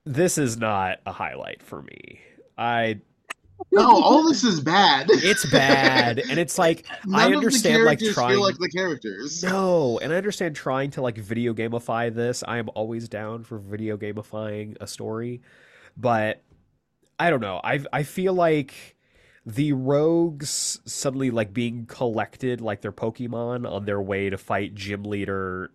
This 0.04 0.38
is 0.38 0.56
not 0.56 1.00
a 1.04 1.12
highlight 1.12 1.62
for 1.62 1.82
me. 1.82 2.20
I 2.56 3.00
No, 3.72 4.02
all 4.02 4.28
this 4.28 4.44
is 4.44 4.60
bad. 4.60 5.06
it's 5.10 5.44
bad 5.50 6.18
and 6.18 6.38
it's 6.38 6.58
like 6.58 6.86
None 7.06 7.20
I 7.20 7.34
understand 7.34 7.84
like 7.84 8.00
trying 8.00 8.30
feel 8.34 8.42
like 8.42 8.58
the 8.58 8.68
characters. 8.68 9.42
No, 9.42 9.98
and 10.00 10.12
I 10.12 10.16
understand 10.16 10.56
trying 10.56 10.90
to 10.92 11.02
like 11.02 11.16
video 11.18 11.54
gamify 11.54 12.12
this. 12.12 12.42
I 12.46 12.58
am 12.58 12.68
always 12.74 13.08
down 13.08 13.44
for 13.44 13.58
video 13.58 13.96
gamifying 13.96 14.76
a 14.80 14.86
story, 14.86 15.42
but 15.96 16.42
I 17.18 17.30
don't 17.30 17.40
know. 17.40 17.60
I 17.62 17.80
I 17.92 18.02
feel 18.02 18.34
like 18.34 18.96
the 19.46 19.72
rogues 19.72 20.80
suddenly 20.84 21.30
like 21.30 21.52
being 21.52 21.86
collected 21.86 22.60
like 22.60 22.80
they're 22.80 22.92
Pokemon 22.92 23.70
on 23.70 23.84
their 23.84 24.00
way 24.00 24.30
to 24.30 24.36
fight 24.38 24.74
gym 24.74 25.02
leader 25.04 25.70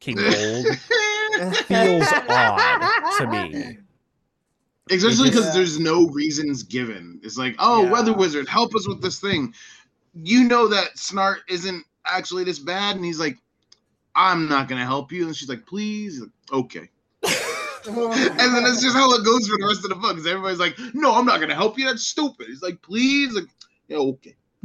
King 0.00 0.16
Cold 0.16 0.66
feels 1.66 2.06
odd 2.28 3.18
to 3.18 3.26
me. 3.26 3.78
Especially 4.90 5.28
because 5.30 5.44
just- 5.46 5.54
there's 5.54 5.78
no 5.80 6.06
reasons 6.08 6.62
given. 6.62 7.20
It's 7.22 7.36
like, 7.38 7.54
oh, 7.58 7.84
Yeah. 7.84 7.90
Weather 7.90 8.12
Wizard, 8.14 8.48
help 8.48 8.74
us 8.74 8.86
with 8.88 9.00
this 9.02 9.18
thing. 9.20 9.54
You 10.14 10.44
know 10.44 10.68
that 10.68 10.96
Snart 10.96 11.38
isn't 11.48 11.84
actually 12.04 12.44
this 12.44 12.58
bad, 12.58 12.96
and 12.96 13.04
he's 13.04 13.18
like, 13.20 13.38
I'm 14.14 14.48
not 14.48 14.68
gonna 14.68 14.84
help 14.86 15.12
you. 15.12 15.26
And 15.26 15.36
she's 15.36 15.48
like, 15.48 15.64
please, 15.66 16.20
like, 16.20 16.30
okay. 16.52 16.88
and 17.86 18.38
then 18.38 18.62
that's 18.64 18.82
just 18.82 18.96
how 18.96 19.12
it 19.14 19.24
goes 19.24 19.46
for 19.48 19.56
the 19.58 19.66
rest 19.66 19.84
of 19.84 19.90
the 19.90 19.94
book. 19.96 20.16
'cause 20.16 20.26
everybody's 20.26 20.58
like, 20.58 20.76
no, 20.94 21.14
I'm 21.14 21.24
not 21.26 21.40
gonna 21.40 21.54
help 21.54 21.78
you. 21.78 21.84
That's 21.86 22.06
stupid. 22.06 22.46
He's 22.48 22.62
like, 22.62 22.82
please, 22.82 23.32
like, 23.34 23.46
yeah, 23.88 23.98
okay. 23.98 24.34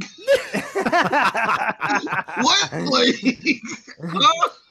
What? 2.42 2.72
Like? 2.90 3.16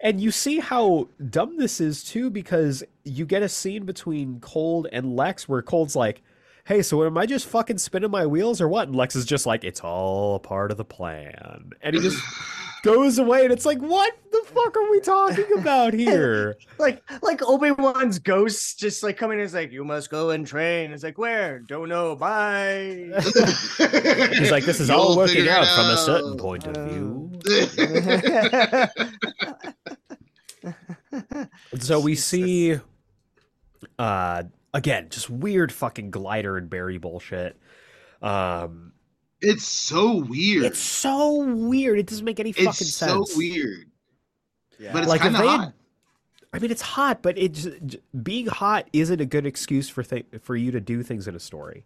And 0.00 0.20
you 0.20 0.30
see 0.30 0.60
how 0.60 1.08
dumb 1.30 1.56
this 1.58 1.80
is 1.80 2.04
too, 2.04 2.30
because 2.30 2.84
you 3.04 3.26
get 3.26 3.42
a 3.42 3.48
scene 3.48 3.84
between 3.84 4.38
Cold 4.40 4.86
and 4.92 5.16
Lex 5.16 5.48
where 5.48 5.62
Cold's 5.62 5.96
like, 5.96 6.22
Hey, 6.66 6.82
so 6.82 7.02
am 7.06 7.16
I 7.16 7.24
just 7.24 7.46
fucking 7.46 7.78
spinning 7.78 8.10
my 8.10 8.26
wheels 8.26 8.60
or 8.60 8.68
what? 8.68 8.88
And 8.88 8.96
Lex 8.96 9.16
is 9.16 9.24
just 9.24 9.46
like, 9.46 9.64
It's 9.64 9.80
all 9.80 10.34
a 10.36 10.38
part 10.38 10.70
of 10.70 10.76
the 10.76 10.84
plan. 10.84 11.70
And 11.82 11.96
he 11.96 12.00
just 12.02 12.22
goes 12.84 13.18
away 13.18 13.42
and 13.42 13.52
it's 13.52 13.64
like, 13.66 13.78
What 13.78 14.12
the 14.30 14.42
fuck 14.44 14.76
are 14.76 14.88
we 14.90 15.00
talking 15.00 15.46
about 15.58 15.94
here? 16.04 16.56
like 16.78 17.02
like 17.22 17.42
Obi 17.42 17.72
Wan's 17.72 18.18
ghost 18.20 18.78
just 18.78 19.02
like 19.02 19.16
coming 19.16 19.38
in 19.40 19.44
is 19.46 19.54
like 19.54 19.72
you 19.72 19.82
must 19.84 20.10
go 20.10 20.30
and 20.30 20.46
train. 20.46 20.92
It's 20.92 21.02
like 21.02 21.18
where? 21.18 21.58
Don't 21.60 21.88
know. 21.88 22.14
Bye. 22.14 23.10
He's 23.78 24.50
like, 24.52 24.64
This 24.64 24.78
is 24.78 24.90
You'll 24.90 25.00
all 25.00 25.16
working 25.16 25.36
figure 25.38 25.50
it 25.50 25.58
out 25.58 25.66
from 25.74 25.86
a 25.86 25.96
certain 25.96 26.36
point 26.36 26.66
of 26.68 26.76
view. 26.88 27.24
And 31.30 31.48
so 31.82 32.00
we 32.00 32.14
see 32.14 32.78
uh 33.98 34.42
again, 34.74 35.08
just 35.10 35.30
weird 35.30 35.72
fucking 35.72 36.10
glider 36.10 36.56
and 36.56 36.68
Barry 36.68 36.98
bullshit. 36.98 37.56
Um 38.22 38.92
it's 39.40 39.64
so 39.64 40.16
weird. 40.16 40.64
It's 40.64 40.80
so 40.80 41.44
weird. 41.44 41.98
It 42.00 42.06
doesn't 42.06 42.24
make 42.24 42.40
any 42.40 42.52
fucking 42.52 42.68
It's 42.70 42.94
so 42.94 43.24
sense. 43.24 43.36
weird. 43.36 43.86
Yeah. 44.80 44.92
But 44.92 45.00
it's 45.02 45.08
Like, 45.08 45.20
kind 45.20 45.34
of 45.36 45.40
they 45.42 45.48
had- 45.48 45.60
hot. 45.60 45.72
I 46.52 46.58
mean, 46.60 46.70
it's 46.70 46.80
hot, 46.82 47.20
but 47.22 47.36
it 47.36 48.00
being 48.24 48.46
hot 48.46 48.88
isn't 48.94 49.20
a 49.20 49.26
good 49.26 49.44
excuse 49.44 49.90
for 49.90 50.02
th- 50.02 50.24
for 50.40 50.56
you 50.56 50.70
to 50.72 50.80
do 50.80 51.02
things 51.02 51.28
in 51.28 51.34
a 51.36 51.38
story. 51.40 51.84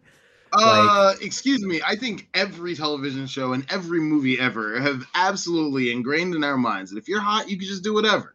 Uh, 0.53 1.13
excuse 1.21 1.61
me. 1.65 1.81
I 1.85 1.95
think 1.97 2.29
every 2.33 2.73
television 2.73 3.27
show 3.27 3.51
and 3.53 3.65
every 3.69 3.99
movie 3.99 4.39
ever 4.39 4.79
have 4.79 5.03
absolutely 5.15 5.91
ingrained 5.91 6.33
in 6.33 6.43
our 6.45 6.55
minds 6.57 6.91
that 6.91 6.97
if 6.97 7.09
you're 7.09 7.19
hot, 7.19 7.49
you 7.49 7.57
can 7.57 7.67
just 7.67 7.83
do 7.83 7.93
whatever. 7.93 8.32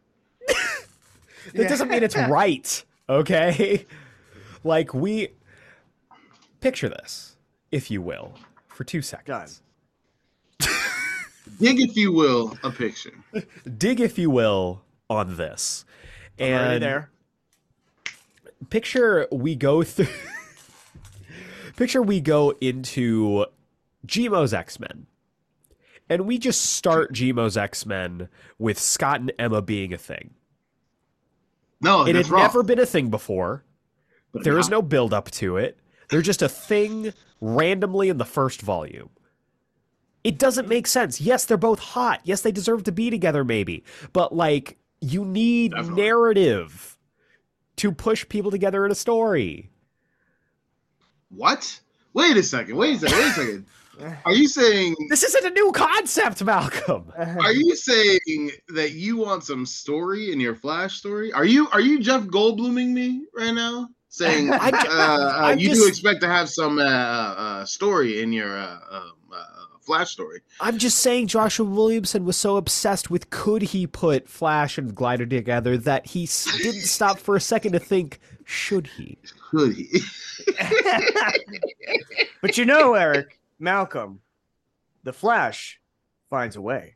That 1.53 1.69
doesn't 1.69 1.89
mean 1.89 2.03
it's 2.03 2.15
right. 2.15 2.83
Okay, 3.09 3.85
like 4.63 4.93
we 4.93 5.29
picture 6.61 6.89
this, 6.89 7.37
if 7.71 7.89
you 7.89 8.01
will, 8.01 8.33
for 8.67 8.83
two 8.83 9.01
seconds. 9.01 9.61
Dig, 11.59 11.81
if 11.81 11.97
you 11.97 12.11
will, 12.13 12.57
a 12.63 12.71
picture. 12.71 13.13
Dig, 13.77 13.99
if 13.99 14.17
you 14.17 14.29
will, 14.29 14.81
on 15.09 15.35
this, 15.37 15.85
I'm 16.39 16.45
and 16.45 16.83
there. 16.83 17.09
picture 18.69 19.27
we 19.31 19.55
go 19.55 19.83
through. 19.83 20.07
picture 21.75 22.01
we 22.01 22.21
go 22.21 22.51
into 22.61 23.45
Gmo's 24.05 24.53
X 24.53 24.79
Men. 24.79 25.07
And 26.11 26.25
we 26.25 26.37
just 26.39 26.61
start 26.61 27.13
Gmo's 27.13 27.57
X 27.57 27.85
Men 27.85 28.29
with 28.57 28.79
Scott 28.79 29.19
and 29.19 29.31
Emma 29.39 29.61
being 29.61 29.93
a 29.93 29.97
thing. 29.97 30.31
No, 31.81 32.05
it 32.05 32.15
had 32.15 32.27
wrong. 32.29 32.41
never 32.43 32.63
been 32.63 32.79
a 32.79 32.85
thing 32.85 33.09
before. 33.09 33.63
But 34.31 34.43
There 34.43 34.57
is 34.59 34.69
no 34.69 34.81
build 34.81 35.13
up 35.13 35.31
to 35.31 35.57
it. 35.57 35.79
They're 36.09 36.21
just 36.21 36.41
a 36.41 36.49
thing 36.49 37.13
randomly 37.41 38.09
in 38.09 38.17
the 38.17 38.25
first 38.25 38.61
volume. 38.61 39.09
It 40.23 40.37
doesn't 40.37 40.67
make 40.67 40.85
sense. 40.87 41.21
Yes, 41.21 41.45
they're 41.45 41.57
both 41.57 41.79
hot. 41.79 42.19
Yes, 42.23 42.41
they 42.41 42.51
deserve 42.51 42.83
to 42.83 42.91
be 42.91 43.09
together, 43.09 43.43
maybe. 43.45 43.83
But 44.13 44.35
like, 44.35 44.77
you 45.01 45.23
need 45.23 45.71
Definitely. 45.71 46.03
narrative 46.03 46.97
to 47.77 47.91
push 47.93 48.27
people 48.27 48.51
together 48.51 48.85
in 48.85 48.91
a 48.91 48.95
story. 48.95 49.69
What? 51.29 51.79
Wait 52.13 52.35
a 52.37 52.43
second. 52.43 52.75
Wait 52.75 52.97
a 52.97 52.99
second. 52.99 53.17
Wait 53.17 53.27
a 53.27 53.31
second. 53.31 53.65
Are 54.25 54.33
you 54.33 54.47
saying? 54.47 54.95
This 55.09 55.23
isn't 55.23 55.45
a 55.45 55.49
new 55.49 55.71
concept, 55.71 56.43
Malcolm. 56.43 57.11
Are 57.17 57.51
you 57.53 57.75
saying 57.75 58.51
that 58.69 58.91
you 58.93 59.17
want 59.17 59.43
some 59.43 59.65
story 59.65 60.31
in 60.31 60.39
your 60.39 60.55
Flash 60.55 60.95
story? 60.97 61.31
Are 61.33 61.45
you 61.45 61.67
are 61.69 61.81
you 61.81 61.99
Jeff 61.99 62.23
Goldbluming 62.23 62.89
me 62.89 63.25
right 63.35 63.53
now? 63.53 63.89
Saying 64.09 64.51
uh, 64.51 64.57
I'm 64.61 64.73
uh, 64.73 65.31
I'm 65.35 65.59
you 65.59 65.69
just- 65.69 65.81
do 65.81 65.87
expect 65.87 66.21
to 66.21 66.27
have 66.27 66.49
some 66.49 66.79
uh, 66.79 66.83
uh, 66.83 67.65
story 67.65 68.21
in 68.21 68.31
your 68.33 68.57
uh, 68.57 68.77
um, 68.91 69.11
uh, 69.33 69.43
Flash 69.81 70.11
story. 70.11 70.41
I'm 70.59 70.77
just 70.77 70.99
saying 70.99 71.27
Joshua 71.27 71.65
Williamson 71.65 72.23
was 72.25 72.37
so 72.37 72.57
obsessed 72.57 73.09
with 73.09 73.29
could 73.31 73.61
he 73.63 73.87
put 73.87 74.29
Flash 74.29 74.77
and 74.77 74.93
Glider 74.93 75.25
together 75.25 75.77
that 75.77 76.05
he 76.07 76.27
didn't 76.61 76.81
stop 76.81 77.17
for 77.19 77.35
a 77.35 77.41
second 77.41 77.73
to 77.73 77.79
think 77.79 78.19
should 78.45 78.87
he. 78.87 79.17
Could 79.51 79.73
he? 79.75 80.01
but 82.41 82.57
you 82.57 82.65
know, 82.65 82.93
Eric, 82.93 83.38
Malcolm, 83.59 84.21
the 85.03 85.13
Flash 85.13 85.79
finds 86.29 86.55
a 86.55 86.61
way. 86.61 86.95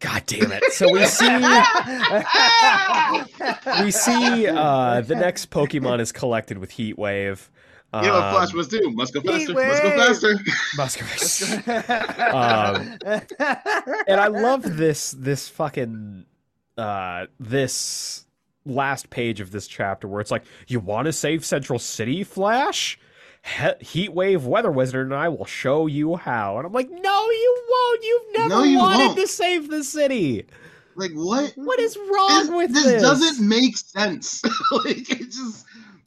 God 0.00 0.22
damn 0.26 0.50
it. 0.52 0.64
So 0.72 0.92
we 0.92 1.06
see 1.06 1.28
we 3.84 3.90
see 3.92 4.46
uh 4.48 5.00
the 5.00 5.14
next 5.14 5.50
Pokemon 5.50 6.00
is 6.00 6.10
collected 6.12 6.58
with 6.58 6.72
Heat 6.72 6.98
Wave. 6.98 7.50
You 7.94 8.00
know 8.02 8.12
what 8.14 8.22
Um, 8.24 8.34
Flash 8.34 8.52
must 8.54 8.70
do? 8.70 8.90
Must 8.90 9.14
go 9.14 9.20
Heat 9.20 9.46
faster. 9.48 9.54
Must 9.54 9.82
go 9.82 9.88
wave. 9.90 9.98
faster. 10.76 10.76
Muscovy. 10.76 11.92
Um, 12.32 12.96
and 14.08 14.20
I 14.20 14.26
love 14.28 14.76
this 14.76 15.12
this 15.12 15.48
fucking 15.48 16.24
uh 16.78 17.26
this 17.38 18.24
last 18.64 19.10
page 19.10 19.40
of 19.40 19.50
this 19.50 19.66
chapter 19.66 20.08
where 20.08 20.20
it's 20.20 20.30
like, 20.30 20.44
you 20.68 20.80
want 20.80 21.06
to 21.06 21.12
save 21.12 21.44
Central 21.44 21.78
City, 21.78 22.24
Flash? 22.24 22.98
He- 23.42 24.08
Heatwave 24.08 24.42
Weather 24.44 24.70
Wizard 24.70 25.06
and 25.06 25.14
I 25.14 25.28
will 25.28 25.44
show 25.44 25.86
you 25.86 26.16
how. 26.16 26.58
And 26.58 26.66
I'm 26.66 26.72
like, 26.72 26.90
no, 26.90 27.30
you 27.30 27.62
won't. 27.68 28.04
You've 28.04 28.22
never 28.36 28.48
No, 28.48 28.62
you 28.62 28.78
wanted 28.78 29.06
won't. 29.06 29.18
to 29.18 29.26
save 29.26 29.68
the 29.68 29.82
city. 29.84 30.46
Like 30.94 31.12
what? 31.12 31.52
What 31.56 31.80
is 31.80 31.96
wrong 31.96 32.40
This, 32.46 32.50
with 32.50 32.74
this 32.74 32.84
this? 32.84 33.02
doesn't 33.02 33.48
make 33.48 33.76
sense. 33.76 34.42
like 34.72 35.10
it 35.10 35.30
just 35.30 35.64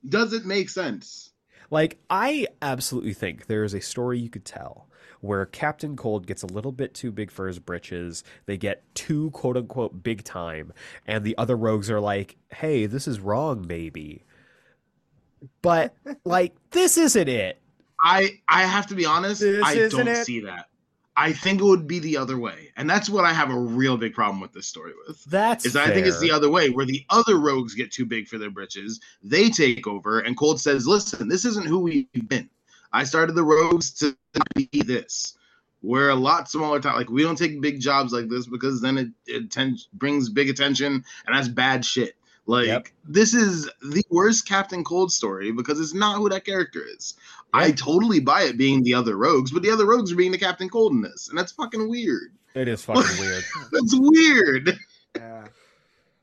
doesn't 0.08 0.46
make 0.46 0.70
sense. 0.70 1.32
Like, 1.72 1.98
I 2.12 2.46
absolutely 2.62 3.14
think 3.14 3.48
there 3.48 3.64
is 3.64 3.74
a 3.74 3.82
story 3.82 4.20
you 4.20 4.30
could 4.30 4.46
tell 4.46 4.88
where 5.22 5.44
Captain 5.48 5.96
Cold 5.96 6.28
gets 6.28 6.44
a 6.44 6.48
little 6.48 6.72
bit 6.72 6.94
too 6.94 7.12
big 7.12 7.32
for 7.32 7.48
his 7.48 7.58
britches. 7.58 8.24
They 8.46 8.56
get 8.58 8.84
too 8.94 9.32
quote 9.32 9.58
unquote 9.58 10.04
big 10.04 10.24
time, 10.24 10.72
and 11.08 11.24
the 11.24 11.36
other 11.40 11.58
rogues 11.58 11.90
are 11.90 12.00
like, 12.00 12.38
hey, 12.50 12.86
this 12.86 13.08
is 13.08 13.20
wrong, 13.20 13.66
maybe. 13.68 14.24
But, 15.62 15.96
like, 16.24 16.56
this 16.72 16.98
isn't 16.98 17.28
it. 17.30 17.60
I 18.02 18.39
I 18.48 18.64
have 18.64 18.88
to 18.88 18.96
be 18.96 19.06
honest. 19.06 19.41
This 19.41 19.64
I 19.64 19.88
don't 19.88 20.08
it. 20.08 20.26
see 20.26 20.41
that. 20.41 20.68
I 21.18 21.32
think 21.32 21.62
it 21.62 21.64
would 21.64 21.88
be 21.88 22.00
the 22.00 22.18
other 22.18 22.38
way, 22.38 22.74
and 22.76 22.89
that's 22.89 23.10
what 23.10 23.24
I 23.24 23.32
have 23.32 23.50
a 23.50 23.58
real 23.58 23.96
big 23.96 24.14
problem 24.14 24.41
with 24.41 24.52
this 24.52 24.68
story 24.68 24.91
with. 25.08 25.24
That's 25.24 25.66
Is 25.66 25.74
that 25.74 25.88
I 25.88 25.93
think 25.93 26.08
it's 26.08 26.20
the 26.20 26.32
other 26.32 26.50
way, 26.50 26.70
where 26.70 26.86
the 26.86 27.06
other 27.10 27.38
rogues 27.38 27.74
get 27.74 27.91
too 27.91 28.06
big 28.06 28.28
for 28.28 28.38
their 28.38 28.50
britches. 28.50 29.00
They 29.24 29.50
take 29.50 29.88
over, 29.88 30.20
and 30.20 30.36
Cold 30.38 30.60
says, 30.60 30.86
"Listen, 30.86 31.30
this 31.30 31.46
isn't 31.46 31.68
who 31.68 31.80
we've 31.80 32.08
been. 32.28 32.50
I 32.91 33.06
started 33.06 33.34
the 33.34 33.43
rogues 33.43 33.91
to 34.00 34.16
be 34.56 34.70
this. 34.74 35.38
We're 35.82 36.10
a 36.10 36.16
lot 36.16 36.50
smaller. 36.50 36.82
Time. 36.82 36.96
Like 36.96 37.10
we 37.10 37.24
don't 37.24 37.38
take 37.38 37.62
big 37.62 37.80
jobs 37.80 38.12
like 38.12 38.28
this 38.28 38.46
because 38.46 38.82
then 38.82 38.98
it 38.98 39.08
it 39.26 39.52
ten- 39.52 39.80
brings 39.93 40.30
big 40.30 40.50
attention, 40.50 41.06
and 41.26 41.36
that's 41.36 41.48
bad 41.48 41.86
shit. 41.86 42.16
Like 42.48 42.68
Yep. 42.68 42.88
this 43.08 43.34
is 43.34 43.70
the 43.82 44.04
worst 44.10 44.48
Captain 44.48 44.84
Cold 44.84 45.12
story 45.12 45.52
because 45.52 45.80
it's 45.80 45.93
not 45.96 46.18
who 46.18 46.30
that 46.30 46.46
character 46.46 46.84
is. 46.86 47.16
I 47.54 47.72
totally 47.72 48.20
buy 48.20 48.43
it 48.43 48.58
being 48.58 48.84
the 48.84 48.93
other 48.93 49.18
rogues, 49.18 49.52
but 49.52 49.64
the 49.64 49.72
other 49.72 49.86
rogues 49.86 50.12
are 50.12 50.16
being 50.16 50.32
the 50.32 50.38
Captain 50.38 50.70
Cold 50.70 50.91
in 50.91 51.02
this, 51.02 51.30
and 51.30 51.38
that's 51.38 51.54
fucking 51.54 51.89
weird. 51.89 52.34
It 52.54 52.68
is 52.68 52.82
fucking 52.86 53.20
weird. 53.20 53.43
That's 53.72 53.96
weird. 53.98 54.78
Yeah. 55.16 55.48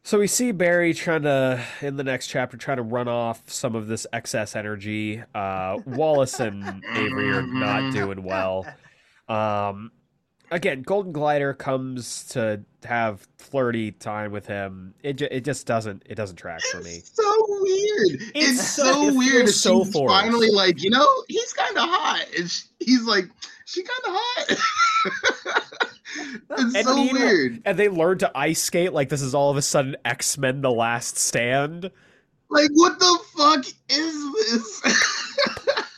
So 0.04 0.18
we 0.18 0.26
see 0.26 0.50
Barry 0.52 0.94
trying 0.94 1.22
to, 1.22 1.62
in 1.80 1.96
the 1.96 2.02
next 2.04 2.26
chapter, 2.26 2.56
trying 2.56 2.78
to 2.78 2.82
run 2.82 3.06
off 3.08 3.48
some 3.48 3.74
of 3.76 3.86
this 3.86 4.06
excess 4.12 4.56
energy. 4.56 5.22
Uh, 5.34 5.78
Wallace 5.86 6.40
and 6.40 6.84
Avery 6.94 7.30
are 7.30 7.42
not 7.42 7.92
doing 7.92 8.22
well. 8.24 8.66
Um, 9.28 9.92
again, 10.52 10.82
Golden 10.82 11.12
Glider 11.12 11.54
comes 11.54 12.24
to 12.28 12.62
have 12.84 13.26
flirty 13.38 13.92
time 13.92 14.30
with 14.32 14.46
him. 14.46 14.94
It 15.02 15.14
ju- 15.14 15.28
it 15.30 15.44
just 15.44 15.66
doesn't 15.66 16.02
it 16.06 16.14
doesn't 16.14 16.36
track 16.36 16.60
for 16.70 16.80
me. 16.80 16.96
It's 16.96 17.14
so 17.14 17.44
weird. 17.48 18.22
It's 18.34 18.50
It's, 18.60 18.68
so- 18.76 19.08
it 19.08 19.14
weird. 19.16 19.32
feels 19.46 19.60
so 19.60 19.84
forced. 19.84 20.14
finally 20.14 20.50
like, 20.50 20.82
you 20.82 20.90
know, 20.90 21.06
he's 21.28 21.52
kind 21.52 21.76
of 21.76 21.84
hot. 21.88 22.24
And 22.38 22.50
sh- 22.50 22.62
he's 22.80 23.02
like, 23.04 23.24
she 23.66 23.82
kind 23.82 24.00
of 24.06 24.12
hot. 24.14 25.62
it's 26.60 26.74
And 26.76 26.86
so 26.86 27.12
weird. 27.12 27.62
And 27.64 27.78
they 27.78 27.88
learn 27.88 28.18
to 28.18 28.30
ice 28.36 28.62
skate 28.62 28.92
like 28.92 29.08
this 29.08 29.22
is 29.22 29.34
all 29.34 29.50
of 29.50 29.56
a 29.56 29.62
sudden 29.62 29.96
X 30.04 30.36
Men: 30.38 30.60
The 30.60 30.70
Last 30.70 31.16
Stand. 31.18 31.90
Like, 32.50 32.70
what 32.74 32.98
the 32.98 33.18
fuck 33.36 33.64
is 33.88 34.32
this? 34.34 34.82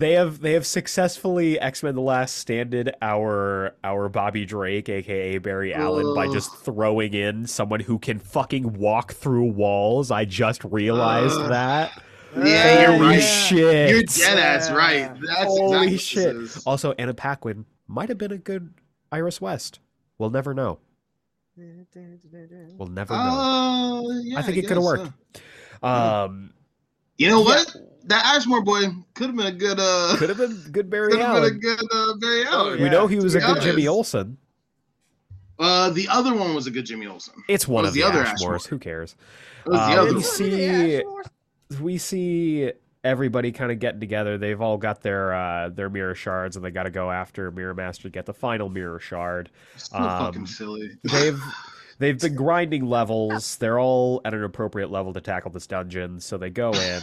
They 0.00 0.12
have 0.12 0.40
they 0.40 0.54
have 0.54 0.66
successfully 0.66 1.60
X 1.60 1.82
Men: 1.82 1.94
The 1.94 2.00
Last 2.00 2.38
Standed 2.38 2.94
our 3.02 3.74
our 3.84 4.08
Bobby 4.08 4.46
Drake, 4.46 4.88
aka 4.88 5.36
Barry 5.36 5.74
Allen, 5.74 6.14
by 6.14 6.26
just 6.26 6.56
throwing 6.56 7.12
in 7.12 7.46
someone 7.46 7.80
who 7.80 7.98
can 7.98 8.18
fucking 8.18 8.78
walk 8.78 9.12
through 9.12 9.52
walls. 9.52 10.10
I 10.10 10.24
just 10.24 10.64
realized 10.64 11.36
Ugh. 11.38 11.50
that. 11.50 12.02
Yeah, 12.34 12.80
you're 12.80 12.92
Holy 12.92 13.16
right. 13.16 13.20
shit! 13.20 13.90
You're 13.90 14.02
dead 14.04 14.38
ass 14.38 14.70
right. 14.70 15.12
That's 15.20 15.44
Holy 15.44 15.88
exactly 15.94 15.98
shit. 15.98 16.26
What 16.34 16.40
this 16.40 16.56
is. 16.56 16.62
Also, 16.64 16.92
Anna 16.92 17.12
Paquin 17.12 17.66
might 17.86 18.08
have 18.08 18.16
been 18.18 18.32
a 18.32 18.38
good 18.38 18.72
Iris 19.12 19.38
West. 19.40 19.80
We'll 20.16 20.30
never 20.30 20.54
know. 20.54 20.78
We'll 22.78 22.88
never 22.88 23.12
know. 23.12 23.18
Uh, 24.08 24.20
yeah, 24.22 24.38
I 24.38 24.42
think 24.42 24.56
it 24.56 24.62
could 24.66 24.76
have 24.78 24.82
worked. 24.84 25.12
uh, 25.82 26.26
Um, 26.26 26.52
You 27.20 27.28
know 27.28 27.40
Yeah. 27.40 27.44
what? 27.44 27.76
That 28.04 28.24
Ashmore 28.34 28.62
boy 28.62 28.80
could 29.14 29.26
have 29.26 29.36
been 29.36 29.46
a 29.46 29.52
good. 29.52 29.78
Uh, 29.78 30.14
could 30.16 30.30
have 30.30 30.38
been 30.38 30.56
good 30.72 30.88
Barry 30.88 31.10
could 31.10 31.20
have 31.20 31.34
been 31.42 31.44
a 31.44 31.58
good 31.58 31.78
uh, 31.92 32.14
Barry 32.18 32.46
Allen. 32.46 32.78
We 32.78 32.84
Yeah, 32.86 32.90
know 32.92 33.06
he 33.06 33.16
was 33.16 33.34
a 33.34 33.40
good 33.40 33.56
be 33.56 33.60
Jimmy 33.60 33.86
honest. 33.86 34.14
Olsen. 34.14 34.38
Uh, 35.58 35.90
the 35.90 36.08
other 36.08 36.34
one 36.34 36.54
was 36.54 36.66
a 36.66 36.70
good 36.70 36.86
Jimmy 36.86 37.06
Olsen. 37.06 37.34
It's 37.46 37.68
one 37.68 37.82
What 37.82 37.88
of 37.88 37.94
the, 37.94 38.00
the 38.00 38.06
other 38.08 38.24
Ashmores. 38.24 38.32
Ashmore? 38.32 38.58
Who 38.70 38.78
cares? 38.78 39.16
It 39.66 39.70
Uh, 39.70 40.04
the 40.06 40.08
we 40.08 40.14
one. 40.14 40.22
see- 40.22 41.02
we 41.82 41.98
see 41.98 42.72
everybody 43.04 43.52
kind 43.52 43.70
of 43.70 43.78
getting 43.78 44.00
together. 44.00 44.38
They've 44.38 44.60
all 44.60 44.78
got 44.78 45.02
their 45.02 45.34
uh, 45.34 45.68
their 45.68 45.90
mirror 45.90 46.14
shards, 46.14 46.56
and 46.56 46.64
they 46.64 46.70
got 46.70 46.84
to 46.84 46.90
go 46.90 47.10
after 47.10 47.50
Mirror 47.50 47.74
Master 47.74 48.04
to 48.04 48.10
get 48.10 48.24
the 48.24 48.34
final 48.34 48.70
mirror 48.70 48.98
shard. 48.98 49.50
So 49.76 49.98
um, 49.98 50.24
fucking 50.24 50.46
silly. 50.46 50.92
They've 51.04 51.38
they've 52.00 52.18
been 52.18 52.34
grinding 52.44 52.86
levels. 52.86 53.56
They're 53.58 53.78
all 53.78 54.20
at 54.24 54.34
an 54.34 54.42
appropriate 54.42 54.90
level 54.90 55.12
to 55.12 55.20
tackle 55.20 55.52
this 55.52 55.68
dungeon, 55.68 56.18
so 56.18 56.36
they 56.36 56.50
go 56.50 56.72
in. 56.72 57.00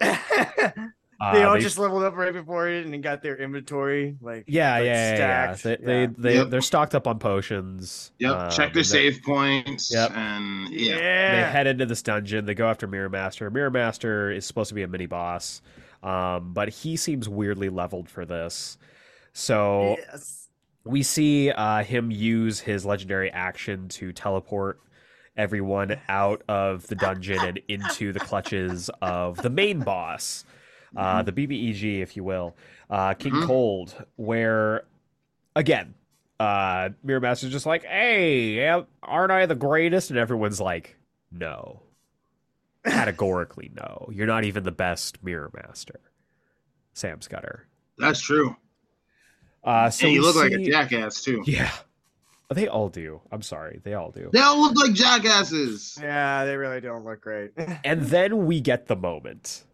Uh, 1.18 1.32
they 1.32 1.44
all 1.44 1.54
they- 1.54 1.60
just 1.60 1.78
leveled 1.78 2.02
up 2.02 2.14
right 2.14 2.34
before 2.34 2.68
it 2.68 2.84
and 2.84 3.02
got 3.02 3.22
their 3.22 3.36
inventory 3.38 4.18
like 4.20 4.44
yeah, 4.46 4.74
like, 4.74 4.84
yeah, 4.84 5.14
yeah, 5.14 5.16
yeah. 5.16 5.54
They, 5.54 5.70
Yeah. 5.70 5.76
they, 5.86 6.06
they 6.18 6.34
Yep. 6.34 6.50
they're 6.50 6.60
stocked 6.60 6.94
up 6.94 7.06
on 7.06 7.18
potions. 7.18 8.12
Yep. 8.18 8.30
um, 8.36 8.50
Check 8.50 8.56
their 8.56 8.66
and 8.66 8.74
they- 8.74 8.82
save 8.82 9.22
points. 9.22 9.90
Yep. 9.94 10.10
And 10.14 10.68
yeah. 10.74 10.94
yeah. 10.98 11.46
they 11.46 11.50
head 11.52 11.66
into 11.68 11.86
this 11.86 12.02
dungeon. 12.02 12.44
They 12.44 12.52
go 12.54 12.68
after 12.68 12.86
Mirror 12.86 13.08
Master. 13.08 13.50
Mirror 13.50 13.70
Master 13.70 14.30
is 14.30 14.44
supposed 14.44 14.68
to 14.68 14.74
be 14.74 14.82
a 14.82 14.88
mini 14.88 15.06
boss, 15.06 15.62
um, 16.02 16.52
but 16.52 16.68
he 16.68 16.98
seems 16.98 17.30
weirdly 17.30 17.70
leveled 17.70 18.10
for 18.10 18.26
this. 18.26 18.76
So 19.32 19.96
Yes. 19.98 20.45
We 20.86 21.02
see 21.02 21.50
uh, 21.50 21.82
him 21.82 22.10
use 22.10 22.60
his 22.60 22.84
legendary 22.86 23.30
action 23.30 23.88
to 23.88 24.12
teleport 24.12 24.80
everyone 25.36 25.98
out 26.08 26.42
of 26.48 26.86
the 26.86 26.94
dungeon 26.94 27.38
and 27.40 27.60
into 27.68 28.12
the 28.12 28.20
clutches 28.20 28.88
of 29.02 29.36
the 29.42 29.50
main 29.50 29.80
boss, 29.80 30.44
uh, 30.96 31.22
the 31.22 31.32
BBEG, 31.32 32.00
if 32.00 32.16
you 32.16 32.24
will, 32.24 32.56
uh, 32.88 33.12
King 33.14 33.32
Mhm. 33.34 33.46
Cold, 33.46 34.04
where 34.16 34.84
again. 35.54 35.94
Uh, 36.38 36.90
Mirror 37.02 37.20
Master's 37.20 37.50
just 37.50 37.64
like, 37.64 37.82
hey, 37.84 38.68
aren't 39.02 39.32
I 39.32 39.46
the 39.46 39.54
greatest? 39.54 40.10
And 40.10 40.18
everyone's 40.18 40.60
like, 40.60 40.96
no. 41.32 41.80
Categorically, 42.84 43.70
no. 43.74 44.08
You're 44.12 44.26
not 44.26 44.44
even 44.44 44.62
the 44.62 44.70
best 44.70 45.22
Mirror 45.24 45.50
Master. 45.54 45.98
Sam 46.92 47.20
Scudder. 47.20 47.66
That's 47.98 48.20
true. 48.20 48.54
Uh, 49.66 49.90
so 49.90 50.06
and 50.06 50.14
you 50.14 50.20
we 50.20 50.26
look 50.26 50.36
like 50.36 50.52
a 50.52 50.64
jackass 50.64 51.22
too. 51.22 51.42
Yeah. 51.46 51.72
They 52.54 52.68
all 52.68 52.88
do. 52.88 53.20
I'm 53.32 53.42
sorry. 53.42 53.80
They 53.82 53.94
all 53.94 54.12
do. 54.12 54.30
They 54.32 54.38
all 54.38 54.60
look 54.60 54.76
like 54.76 54.92
jackasses. 54.94 55.98
yeah 56.00 56.44
they 56.44 56.56
really 56.56 56.80
don't 56.80 57.04
look 57.04 57.20
great 57.20 57.50
And 57.84 58.02
then 58.02 58.46
we 58.46 58.60
get 58.60 58.86
the 58.86 58.94
moment 58.94 59.64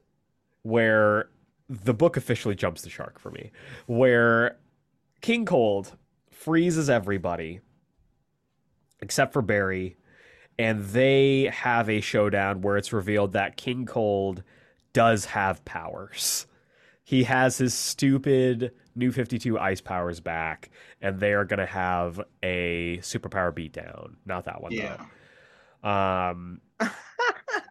where 0.63 1.29
the 1.69 1.93
book 1.93 2.17
officially 2.17 2.55
jumps 2.55 2.83
the 2.83 2.91
shark 2.91 3.19
for 3.19 3.31
me, 3.31 3.51
where 3.87 4.57
King 5.21 5.45
Cold 5.45 5.97
freezes 6.31 6.89
everybody 6.89 7.61
except 9.03 9.33
for 9.33 9.43
Barry, 9.43 9.97
and 10.59 10.85
they 10.87 11.51
have 11.53 11.91
a 11.91 12.01
showdown 12.01 12.63
where 12.63 12.77
it's 12.77 12.93
revealed 12.93 13.33
that 13.33 13.57
King 13.57 13.85
Cold 13.85 14.43
does 14.93 15.27
have 15.27 15.65
powers. 15.65 16.47
He 17.13 17.25
has 17.25 17.59
his 17.59 17.75
stupid 17.75 18.73
new 18.97 19.13
52 19.13 19.59
ice 19.59 19.83
powers 19.83 20.19
back, 20.19 20.71
and 21.03 21.21
they 21.21 21.35
are 21.35 21.45
going 21.45 21.59
to 21.59 21.67
have 21.67 22.19
a 22.43 22.97
superpower 23.03 23.53
beatdown. 23.53 24.15
Not 24.25 24.47
that 24.47 24.63
one, 24.63 24.73
Yeah. 24.73 24.97
though. 25.85 25.91
Um, 25.91 26.63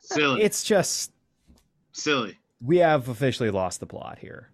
Silly. 0.04 0.44
it's 0.44 0.64
just 0.64 1.12
Silly. 1.92 2.38
we 2.64 2.78
have 2.78 3.08
officially 3.10 3.50
lost 3.50 3.80
the 3.80 3.88
plot 3.88 4.20
here. 4.20 4.50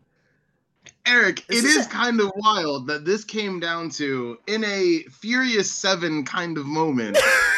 Eric, 1.05 1.43
This 1.49 1.65
it 1.65 1.67
is 1.67 1.75
is 1.75 1.85
a- 1.87 1.89
kind 1.89 2.21
of 2.21 2.31
wild 2.37 2.87
that 2.87 3.03
this 3.03 3.25
came 3.25 3.59
down 3.59 3.89
to 3.89 4.37
in 4.47 4.63
a 4.63 4.99
Furious 5.11 5.69
Seven 5.69 6.23
kind 6.23 6.57
of 6.57 6.65
moment, 6.65 7.17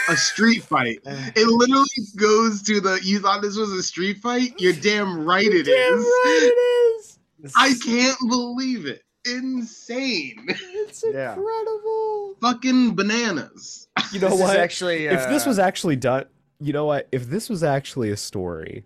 a 0.10 0.18
street 0.18 0.64
fight. 0.64 0.98
It 1.06 1.46
literally 1.48 1.86
goes 2.16 2.64
to 2.64 2.82
the. 2.82 3.00
You 3.04 3.20
thought 3.20 3.44
this 3.44 3.56
was 3.56 3.72
a 3.72 3.84
street 3.84 4.18
fight? 4.18 4.56
You're 4.58 4.74
damn 4.74 5.24
right 5.26 5.46
it 5.46 5.68
is. 5.68 5.68
Damn 5.68 5.98
right 5.98 6.40
it 6.42 6.58
is. 6.58 7.19
This 7.42 7.54
I 7.56 7.74
can't 7.84 8.18
believe 8.28 8.86
it. 8.86 9.04
Insane. 9.26 10.46
It's 10.50 11.04
Yeah. 11.04 11.36
incredible. 11.36 12.36
Fucking 12.42 12.96
bananas. 12.96 13.88
You 14.12 14.20
know 14.20 14.30
this 14.30 14.40
what? 14.40 14.56
Is 14.56 14.62
actually, 14.62 15.06
if 15.06 15.30
this 15.30 15.46
uh, 15.46 15.50
was 15.50 15.60
actually 15.60 15.96
done, 15.98 16.26
you 16.60 16.74
know 16.74 16.86
what? 16.86 17.08
If 17.12 17.28
this 17.30 17.48
was 17.50 17.64
actually 17.64 18.10
a 18.10 18.18
story 18.18 18.86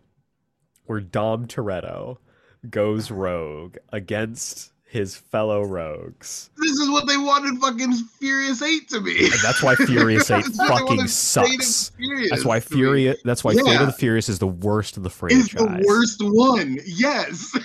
where 0.85 0.99
Dom 0.99 1.47
Toretto 1.47 2.17
goes 2.69 3.09
rogue 3.09 3.77
against 3.93 4.72
his 4.93 5.15
fellow 5.15 5.63
rogues, 5.63 6.51
This 6.57 6.71
is 6.71 6.89
what 6.89 7.07
they 7.07 7.17
wanted 7.17 7.59
fucking 7.59 7.91
Furious 8.19 8.61
8 8.61 8.87
to 8.89 9.01
be. 9.01 9.25
and 9.25 9.33
that's 9.43 9.63
why 9.63 9.75
Furious 9.75 10.29
Eight 10.29 10.45
That's 10.45 10.57
what 10.59 10.67
they 10.67 10.73
fucking 10.73 10.85
wanted 10.85 10.99
Fate 10.99 11.03
of 11.05 11.09
sucks. 11.09 11.91
That's 12.29 12.45
why. 12.45 12.59
Furious. 12.59 13.19
That's 13.25 13.43
why 13.43 13.53
Fate 13.55 13.81
of 13.81 13.87
the 13.87 13.93
Furious 13.93 14.29
is 14.29 14.37
the 14.39 14.47
worst 14.47 14.95
of 14.97 15.03
the 15.03 15.09
Is 15.09 15.15
franchise. 15.15 15.55
the 15.57 15.83
worst 15.87 16.17
one. 16.23 16.77
Yes. 16.85 17.57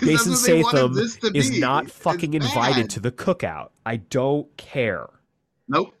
Jason 0.00 0.36
Statham 0.36 0.96
is 0.98 1.50
be. 1.50 1.60
not 1.60 1.84
It's 1.86 1.94
fucking 1.96 2.34
invited 2.34 2.82
bad. 2.82 2.90
to 2.90 3.00
the 3.00 3.10
cookout. 3.10 3.70
I 3.86 3.96
don't 3.96 4.54
care. 4.58 5.08
Nope. 5.66 5.94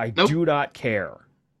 I 0.00 0.12
Nope. 0.16 0.28
do 0.30 0.44
not 0.46 0.72
care. 0.72 1.16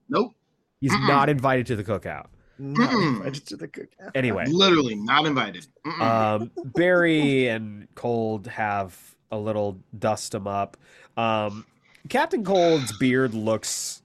Nope. 0.08 0.32
He's 0.80 0.92
Mm-mm. 0.92 1.06
not 1.08 1.28
invited 1.28 1.66
to 1.66 1.76
the 1.76 1.84
cookout. 1.84 2.26
Not 2.58 2.90
Mm-mm. 2.90 3.16
invited 3.16 3.46
the 3.58 3.68
cookout. 3.68 4.10
Anyway, 4.14 4.46
Literally 4.48 4.96
not 4.96 5.26
invited. 5.26 5.66
Um, 6.00 6.50
Barry 6.64 7.48
and 7.48 7.88
Cold 7.94 8.46
have 8.48 8.96
a 9.30 9.38
little 9.38 9.78
dust 9.98 10.34
him 10.34 10.46
up. 10.46 10.76
Um, 11.16 11.64
Captain 12.08 12.44
Cold's 12.44 12.96
beard 12.98 13.34
looks 13.34 14.02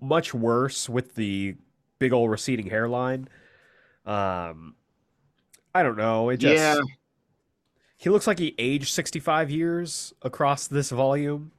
much 0.00 0.34
worse 0.34 0.88
with 0.88 1.14
the 1.14 1.56
big 1.98 2.12
old 2.12 2.30
receding 2.30 2.68
hairline. 2.68 3.28
Um, 4.04 4.74
I 5.74 5.82
don't 5.82 5.96
know. 5.96 6.30
It 6.30 6.38
just 6.38 6.56
yeah. 6.56 6.80
he 7.96 8.10
looks 8.10 8.26
like 8.26 8.38
he 8.38 8.54
aged 8.58 8.92
sixty 8.92 9.20
five 9.20 9.50
years 9.50 10.12
across 10.22 10.66
this 10.66 10.90
volume. 10.90 11.52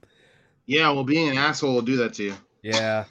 Yeah. 0.65 0.91
Well, 0.91 1.03
being 1.03 1.29
an 1.29 1.37
asshole 1.37 1.73
will 1.73 1.81
do 1.81 1.95
that 1.97 2.13
to 2.15 2.23
you. 2.23 2.33
Yeah, 2.61 3.05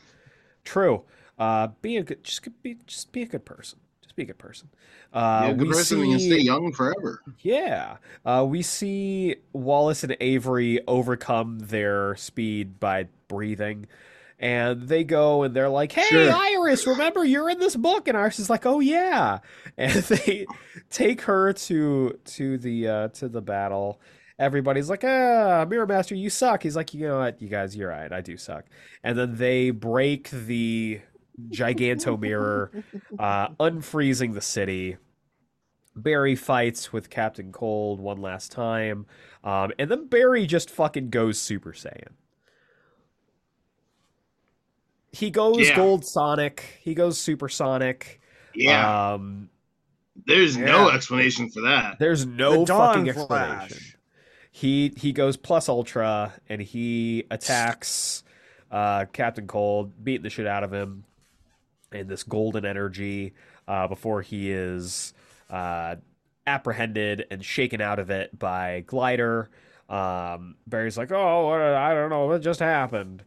true. 0.65 1.05
Uh, 1.39 1.69
be 1.83 1.97
a 1.97 2.03
good, 2.03 2.23
just 2.25 2.47
be, 2.63 2.77
just 2.87 3.13
be 3.13 3.23
a 3.23 3.27
good 3.27 3.45
person. 3.45 3.79
Just 4.03 4.17
be 4.17 4.23
a 4.25 4.27
good 4.27 4.39
person. 4.39 4.69
Uh, 5.13 5.47
Be 5.47 5.53
a 5.53 5.55
good 5.55 5.69
we 5.69 5.73
person 5.75 6.19
see, 6.19 6.29
stay 6.31 6.39
young 6.41 6.73
forever. 6.73 7.23
yeah, 7.41 7.97
uh, 8.27 8.45
we 8.49 8.61
see 8.63 9.37
Wallace 9.53 10.03
and 10.05 10.17
Avery 10.21 10.81
overcome 10.89 11.61
their 11.61 12.15
speed 12.17 12.79
by 12.81 13.09
breathing, 13.29 13.87
and 14.39 14.83
they 14.89 15.05
go 15.05 15.45
and 15.45 15.55
they're 15.55 15.69
like, 15.71 15.93
"Hey, 15.93 16.03
Sure. 16.09 16.31
Iris, 16.33 16.87
remember 16.87 17.25
you're 17.25 17.49
in 17.49 17.59
this 17.59 17.75
book?" 17.77 18.07
And 18.09 18.17
Iris 18.19 18.39
is 18.39 18.51
like, 18.51 18.67
"Oh 18.67 18.81
yeah," 18.81 19.39
and 19.79 19.93
they 20.03 20.47
take 20.91 21.23
her 21.23 21.53
to 21.55 22.19
to 22.25 22.59
the 22.59 22.89
uh, 22.89 23.09
to 23.09 23.29
the 23.29 23.41
battle. 23.41 24.01
Everybody's 24.39 24.91
like, 24.91 25.05
"Ah, 25.05 25.65
Mirror 25.69 25.87
Master, 25.87 26.15
you 26.15 26.29
suck." 26.31 26.63
He's 26.63 26.77
like, 26.77 26.93
"You 26.93 27.09
know 27.09 27.19
what, 27.21 27.41
you 27.41 27.49
guys, 27.49 27.75
you're 27.77 27.89
right, 27.89 28.13
I 28.13 28.21
do 28.21 28.37
suck." 28.37 28.67
And 29.03 29.19
then 29.19 29.37
they 29.37 29.71
break 29.71 30.29
the 30.31 31.01
giganto 31.51 32.19
mirror, 32.19 32.71
uh, 33.19 33.49
unfreezing 33.61 34.35
the 34.35 34.41
city. 34.41 34.97
Barry 35.97 36.37
fights 36.37 36.93
with 36.93 37.11
Captain 37.11 37.51
Cold 37.51 37.99
one 37.99 38.21
last 38.21 38.53
time, 38.53 39.07
um, 39.43 39.73
and 39.79 39.91
then 39.91 40.07
Barry 40.07 40.47
just 40.47 40.71
fucking 40.71 41.11
goes 41.11 41.39
Super 41.41 41.73
Saiyan. 41.73 42.13
He 45.13 45.31
goes 45.31 45.69
Yeah. 45.69 45.77
Gold 45.77 46.05
Sonic. 46.05 46.79
He 46.83 46.95
goes 46.95 47.19
Super 47.19 47.49
Sonic. 47.49 48.21
Yeah. 48.55 49.13
Um, 49.15 49.49
There's 50.27 50.57
no 50.57 50.91
explanation 50.91 51.49
for 51.51 51.63
that. 51.63 51.99
there's 51.99 52.27
no 52.27 52.61
The 52.61 52.65
Dawn 52.67 53.07
fucking 53.07 53.27
Flash. 53.27 53.63
explanation. 53.63 53.99
He 54.51 54.93
he 54.97 55.13
goes 55.13 55.37
plus 55.37 55.69
ultra 55.69 56.33
and 56.49 56.61
he 56.61 57.25
attacks 57.31 58.25
uh, 58.71 59.07
Captain 59.13 59.47
Cold, 59.47 59.93
beating 60.05 60.23
the 60.25 60.31
shit 60.31 60.47
out 60.47 60.65
of 60.65 60.73
him 60.73 61.05
in 61.93 62.09
this 62.09 62.23
golden 62.23 62.65
energy 62.65 63.35
uh, 63.67 63.89
before 63.89 64.23
he 64.23 64.51
is 64.51 65.13
uh, 65.51 65.97
apprehended 66.47 67.27
and 67.31 67.45
shaken 67.45 67.81
out 67.81 67.99
of 67.99 68.11
it 68.11 68.37
by 68.39 68.81
Glider. 68.87 69.51
Um, 69.89 70.57
Barry's 70.67 70.99
like, 70.99 71.13
"Oh, 71.13 71.51
I 71.51 71.95
don't 71.95 72.11
know 72.11 72.27
what 72.27 72.43
just 72.43 72.61
happened," 72.61 73.25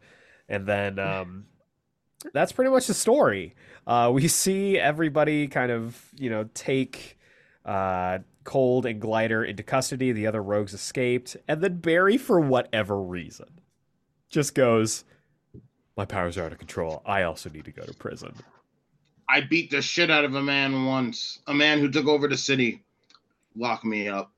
and 0.48 0.66
then 0.68 1.00
um, 1.00 1.46
that's 2.34 2.52
pretty 2.52 2.72
much 2.72 2.88
the 2.88 2.94
story. 2.94 3.56
Uh, 3.88 4.12
we 4.14 4.28
see 4.28 4.78
everybody 4.78 5.48
kind 5.48 5.72
of 5.72 6.00
you 6.18 6.30
know 6.30 6.48
take 6.54 7.18
uh, 7.66 8.20
Cold 8.44 8.86
and 8.86 9.02
Glider 9.02 9.44
into 9.44 9.64
custody. 9.64 10.12
The 10.12 10.28
other 10.28 10.42
rogues 10.44 10.74
escaped, 10.74 11.36
and 11.48 11.62
then 11.62 11.78
Barry, 11.78 12.18
for 12.18 12.40
whatever 12.40 13.02
reason, 13.02 13.62
just 14.30 14.54
goes, 14.54 15.04
"My 15.98 16.06
powers 16.06 16.38
are 16.38 16.46
out 16.46 16.52
of 16.52 16.58
control. 16.60 17.02
I 17.06 17.24
also 17.24 17.50
need 17.50 17.66
to 17.66 17.72
go 17.72 17.84
to 17.84 17.94
prison." 17.94 18.34
I 19.30 19.42
beat 19.42 19.72
the 19.72 19.82
shit 19.82 20.12
out 20.12 20.26
of 20.26 20.36
a 20.36 20.42
man 20.42 20.86
once. 20.86 21.40
A 21.48 21.54
man 21.54 21.80
who 21.80 21.90
took 21.90 22.08
over 22.08 22.28
the 22.28 22.38
city. 22.38 22.84
Lock 23.56 23.86
me 23.86 24.08
up. 24.10 24.32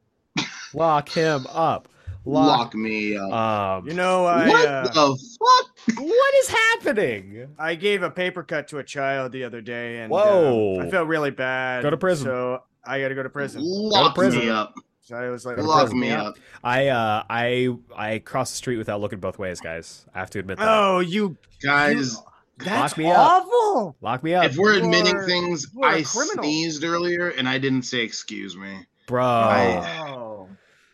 Lock 0.74 1.10
him 1.10 1.46
up. 1.52 1.88
Lock, 2.26 2.58
Lock. 2.58 2.76
me 2.76 3.18
up. 3.18 3.32
Um, 3.34 3.88
You 3.88 3.94
know, 3.96 4.26
I 4.26 4.48
what 4.48 4.68
uh, 4.68 4.84
the 4.84 4.92
fuck? 5.40 5.98
what 6.00 6.36
is 6.36 6.48
happening? 6.48 7.48
I 7.60 7.76
gave 7.76 8.02
a 8.02 8.10
paper 8.10 8.44
cut 8.44 8.70
to 8.70 8.78
a 8.78 8.84
child 8.84 9.32
the 9.34 9.44
other 9.44 9.62
day, 9.62 10.00
and 10.00 10.12
uh, 10.14 10.16
Whoa. 10.16 10.80
I 10.80 10.90
felt 10.90 11.08
really 11.08 11.32
bad. 11.32 11.84
Go 11.84 11.90
to 11.90 11.98
prison. 11.98 12.26
So 12.28 12.64
I 12.86 13.02
got 13.02 13.10
to 13.10 13.16
go 13.16 13.24
to 13.24 13.30
prison. 13.30 13.62
Lock 13.64 14.16
prison. 14.16 14.40
me 14.40 14.50
up. 14.50 14.74
So 15.04 15.18
I 15.18 15.30
was 15.30 15.46
like, 15.46 15.58
Lock 15.58 15.92
me 15.92 16.12
up. 16.12 16.36
I 16.64 16.88
uh 16.88 17.24
I 17.30 17.76
I 17.96 18.20
crossed 18.20 18.54
the 18.54 18.58
street 18.58 18.78
without 18.78 19.02
looking 19.02 19.20
both 19.20 19.38
ways, 19.38 19.60
guys. 19.60 20.06
I 20.16 20.20
have 20.20 20.30
to 20.32 20.40
admit 20.40 20.58
that. 20.60 20.68
Oh, 20.68 21.00
you 21.00 21.36
Guys, 21.62 22.18
That's 22.58 22.96
me 22.98 23.10
up. 23.12 23.18
awful. 23.18 23.96
Lock 24.02 24.24
me 24.24 24.34
up, 24.34 24.46
if 24.46 24.56
we're 24.58 24.74
You 24.76 24.84
admitting 24.84 25.16
are- 25.18 25.26
things, 25.26 25.68
you 25.74 25.82
are 25.84 25.94
a 25.94 25.98
I 26.00 26.04
criminal. 26.04 26.44
sneezed 26.44 26.84
earlier 26.86 27.30
and 27.30 27.48
I 27.50 27.58
didn't 27.58 27.84
say 27.84 28.00
excuse 28.00 28.56
me. 28.56 28.86
bro. 29.08 29.24
I- 29.26 30.08
Oh. 30.10 30.48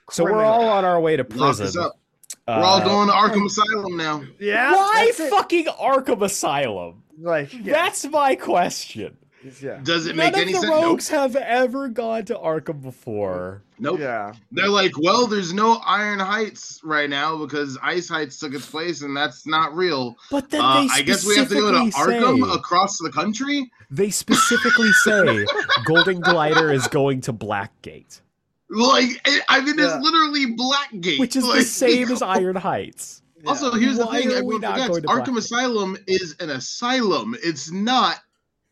so 0.09 0.23
we're 0.23 0.43
all 0.43 0.67
on 0.67 0.85
our 0.85 0.99
way 0.99 1.15
to 1.15 1.23
Lock 1.35 1.51
us 1.51 1.57
prison. 1.59 1.83
up. 1.83 1.99
We're 2.47 2.53
all 2.55 2.77
Uh, 2.81 2.83
going 2.83 3.07
to 3.09 3.13
Arkham 3.13 3.45
Asylum 3.45 3.95
now. 3.95 4.23
Yeah. 4.39 4.71
Why 4.73 5.05
that's 5.05 5.19
it. 5.19 5.29
fucking 5.29 5.65
Arkham 5.65 6.23
Asylum? 6.23 7.03
Like 7.21 7.53
yeah, 7.53 7.73
That's 7.73 8.05
my 8.07 8.35
question. 8.35 9.17
Yeah. 9.61 9.79
Does 9.83 10.05
it 10.07 10.15
None 10.15 10.31
make 10.33 10.37
of 10.41 10.47
the 10.47 10.53
sense? 10.53 10.65
rogues 10.67 11.09
have 11.09 11.35
ever 11.35 11.87
gone 11.87 12.25
to 12.25 12.35
Arkham 12.35 12.81
before. 12.81 13.63
Nope. 13.79 13.93
nope. 13.93 13.99
Yeah. 14.01 14.33
They're 14.51 14.69
like, 14.69 14.91
well, 14.97 15.27
there's 15.27 15.53
no 15.53 15.81
Iron 15.85 16.19
Heights 16.19 16.81
right 16.83 17.09
now 17.09 17.37
because 17.37 17.77
Ice 17.81 18.09
Heights 18.09 18.37
took 18.39 18.53
its 18.53 18.65
place, 18.69 19.01
and 19.01 19.15
that's 19.15 19.47
not 19.47 19.73
real. 19.75 20.17
But 20.29 20.49
then 20.49 20.61
Uh, 20.61 20.81
they 20.81 20.87
I 20.91 21.01
guess 21.01 21.25
we 21.25 21.37
have 21.37 21.49
to 21.49 21.55
go 21.55 21.71
to 21.71 21.77
Arkham 21.91 22.45
say- 22.45 22.53
across 22.55 22.97
the 22.97 23.11
country. 23.11 23.71
They 23.91 24.09
specifically 24.09 24.91
say 25.03 25.45
Golden 25.85 26.19
Glider 26.19 26.71
is 26.71 26.87
going 26.87 27.21
to 27.21 27.33
Blackgate, 27.33 28.21
Like, 28.69 29.19
I- 29.25 29.41
I 29.49 29.61
mean, 29.61 29.77
Yeah. 29.79 29.95
it's 29.95 30.03
literally 30.03 30.45
Blackgate, 30.55 31.19
which 31.19 31.35
is 31.35 31.43
the 31.45 31.61
same 31.63 32.11
as 32.11 32.21
Iron 32.21 32.55
Heights. 32.57 33.21
Also, 33.47 33.71
here's 33.75 33.97
the 33.97 34.05
thing: 34.07 34.27
we 34.27 34.33
everyone 34.35 34.59
not 34.61 34.73
forgets 34.73 34.89
going 34.89 35.01
to 35.03 35.07
Arkham 35.31 35.37
Asylum 35.37 35.97
is 36.07 36.35
an 36.41 36.49
asylum. 36.49 37.35
It's 37.41 37.71
not 37.71 38.17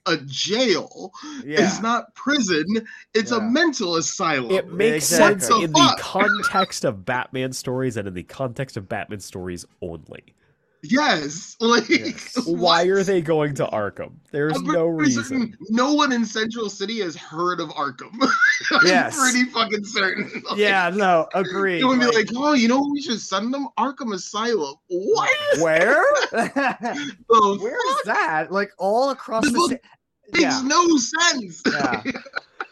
a 0.07 0.17
jail. 0.25 1.11
Yeah. 1.45 1.65
It's 1.65 1.81
not 1.81 2.13
prison. 2.15 2.65
It's 3.13 3.31
a 3.31 3.41
mental 3.41 3.95
asylum. 3.97 4.51
It 4.51 4.71
makes 4.71 5.11
Exactly. 5.11 5.39
sense 5.41 5.49
What 5.51 5.57
the 5.59 5.63
in 5.65 5.71
the 5.73 5.97
context 5.99 6.85
of 6.85 7.05
Batman 7.05 7.53
stories 7.53 7.97
and 7.97 8.07
in 8.07 8.13
the 8.13 8.23
context 8.23 8.77
of 8.77 8.87
Batman 8.89 9.19
stories 9.19 9.65
only. 9.81 10.23
yes. 10.83 11.55
Like, 11.61 11.89
Yes. 11.89 12.37
Why 12.45 12.83
are 12.83 13.01
they 13.03 13.19
going 13.21 13.55
to 13.55 13.65
Arkham? 13.65 14.11
There's 14.31 14.61
no 14.61 14.85
reason. 14.85 15.23
certain 15.23 15.57
No 15.69 15.93
one 15.93 16.11
in 16.11 16.23
Central 16.23 16.69
City 16.69 17.01
has 17.01 17.15
heard 17.15 17.59
of 17.59 17.69
Arkham. 17.69 18.13
I'm 18.71 18.85
Yes. 18.87 19.17
pretty 19.19 19.45
fucking 19.49 19.83
certain. 19.85 20.31
Like, 20.49 20.57
Yeah. 20.59 20.91
No. 20.93 21.27
agree. 21.33 21.79
It 21.81 21.83
would 21.85 21.99
be 21.99 22.05
like, 22.05 22.15
like, 22.15 22.29
oh, 22.35 22.53
you 22.53 22.67
know 22.67 22.79
what 22.79 22.91
we 22.91 23.01
should 23.01 23.19
send 23.19 23.51
them? 23.53 23.67
Arkham 23.79 24.13
Asylum. 24.13 24.75
What? 24.87 25.29
where? 25.59 26.03
The 26.31 27.57
Where 27.59 27.71
fuck? 27.71 27.99
is 27.99 28.05
that? 28.05 28.47
Like 28.51 28.71
all 28.77 29.09
across 29.09 29.43
The 29.45 29.51
the. 29.51 29.57
book 29.57 29.71
ci- 29.71 29.79
Makes 30.31 30.41
Yeah. 30.43 30.61
no 30.65 30.97
sense. 30.97 31.61
Yeah. 31.65 32.03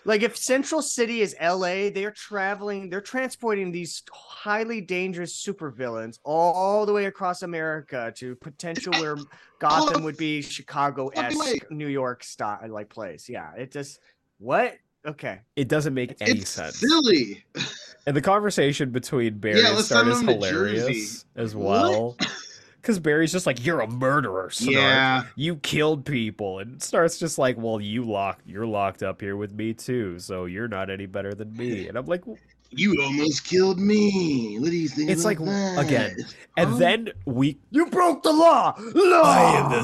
Like 0.07 0.21
if 0.21 0.37
Central 0.37 0.83
City 0.83 1.21
is 1.21 1.35
LA, 1.41 1.89
they're 1.89 2.11
traveling, 2.11 2.91
they're 2.91 3.01
transporting 3.01 3.71
these 3.71 4.03
highly 4.13 4.79
dangerous 4.79 5.33
supervillains 5.43 6.19
all 6.23 6.85
the 6.85 6.93
way 6.93 7.05
across 7.05 7.41
America 7.41 8.13
to 8.17 8.35
potential 8.35 8.93
where 8.93 9.15
Gotham 9.57 10.03
would 10.03 10.15
be 10.15 10.43
Chicago 10.43 11.09
Fucking 11.15 11.41
esque 11.41 11.71
New 11.71 11.87
York 11.87 12.23
style 12.23 12.59
like 12.69 12.87
place. 12.89 13.27
Yeah. 13.27 13.49
It 13.57 13.71
just 13.71 13.99
what? 14.37 14.75
Okay. 15.07 15.39
It 15.55 15.69
doesn't 15.69 15.95
make 15.95 16.13
any 16.21 16.39
it's 16.41 16.51
sense. 16.51 16.77
silly. 16.79 17.43
And 18.07 18.15
the 18.15 18.21
conversation 18.21 18.91
between 18.91 19.39
Barry 19.39 19.61
Yeah, 19.61 19.69
and 19.69 19.75
let's 19.77 19.89
Snart 19.89 20.13
send 20.13 20.29
is 20.29 20.35
hilarious 20.35 20.85
Jersey. 20.85 21.25
as 21.35 21.55
What? 21.55 21.89
well. 21.89 22.17
Because 22.85 22.99
Barry's 22.99 23.31
just 23.31 23.47
like, 23.47 23.65
"You're 23.65 23.79
a 23.79 23.87
murderer, 23.89 24.49
Snart. 24.51 24.71
Yeah. 24.73 25.23
You 25.35 25.55
killed 25.55 26.05
people," 26.05 26.59
and 26.59 26.79
Snart's 26.79 27.17
just 27.17 27.39
like, 27.39 27.57
"Well, 27.57 27.81
you 27.81 28.03
lock, 28.05 28.41
you're 28.45 28.67
locked 28.67 29.01
up 29.01 29.21
here 29.21 29.35
with 29.35 29.51
me 29.53 29.73
too, 29.73 30.19
so 30.19 30.45
you're 30.45 30.67
not 30.67 30.91
any 30.91 31.07
better 31.07 31.33
than 31.33 31.51
me." 31.57 31.87
And 31.87 31.97
I'm 31.97 32.05
like, 32.05 32.23
You 32.69 33.01
almost 33.01 33.43
killed 33.45 33.79
me. 33.79 34.59
What 34.59 34.69
do 34.69 34.75
you 34.77 34.87
think? 34.87 35.09
It's 35.09 35.25
like, 35.25 35.39
that? 35.39 35.79
again, 35.79 36.15
and 36.57 36.69
Huh? 36.71 36.75
then 36.77 37.09
we, 37.25 37.57
You 37.71 37.87
broke 37.87 38.21
the 38.21 38.31
law. 38.33 38.75
Law. 38.77 39.21
I 39.23 39.57
am 39.57 39.71
the 39.71 39.81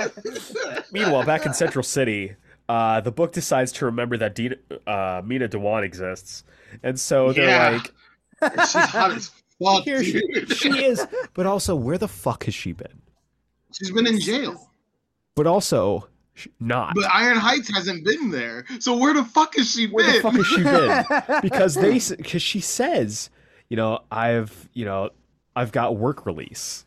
law. 0.00 0.82
Meanwhile, 0.92 1.24
back 1.26 1.44
in 1.44 1.52
Central 1.52 1.82
City, 1.82 2.36
uh, 2.70 3.00
the 3.02 3.12
book 3.12 3.32
decides 3.32 3.70
to 3.72 3.84
remember 3.84 4.16
that 4.16 4.34
Dina, 4.34 4.56
uh, 4.86 5.20
Meena 5.22 5.46
Dhawan 5.48 5.82
exists, 5.84 6.44
and 6.82 6.98
so 6.98 7.32
they're 7.34 7.48
Yeah. 7.48 7.70
like, 7.82 7.92
She's 8.68 8.72
hot 8.74 9.10
as 9.12 9.30
fuck, 9.62 9.84
Here 9.84 10.02
she, 10.02 10.22
she 10.54 10.84
is, 10.84 11.06
but 11.34 11.46
also 11.46 11.74
where 11.76 11.98
the 11.98 12.08
fuck 12.08 12.44
has 12.44 12.54
she 12.54 12.72
been? 12.72 13.02
She's 13.72 13.90
been 13.90 14.06
in 14.06 14.20
jail. 14.20 14.70
But 15.34 15.46
also 15.46 16.08
not. 16.60 16.94
But 16.94 17.04
Iron 17.12 17.36
Heights 17.36 17.72
hasn't 17.74 18.04
been 18.04 18.30
there. 18.30 18.64
So 18.80 18.96
where 18.96 19.14
the 19.14 19.24
fuck 19.24 19.56
has 19.56 19.72
she 19.72 19.86
Where 19.86 20.04
been? 20.04 20.22
Where 20.22 20.32
the 20.32 20.44
fuck 20.44 20.46
has 20.46 20.46
she 20.46 20.62
been? 20.62 21.40
Because 21.42 21.74
they 21.74 22.16
because 22.16 22.42
she 22.42 22.60
says, 22.60 23.30
you 23.68 23.76
know, 23.76 24.00
I've 24.10 24.68
you 24.72 24.84
know 24.84 25.10
I've 25.54 25.72
got 25.72 25.96
work 25.96 26.26
release. 26.26 26.84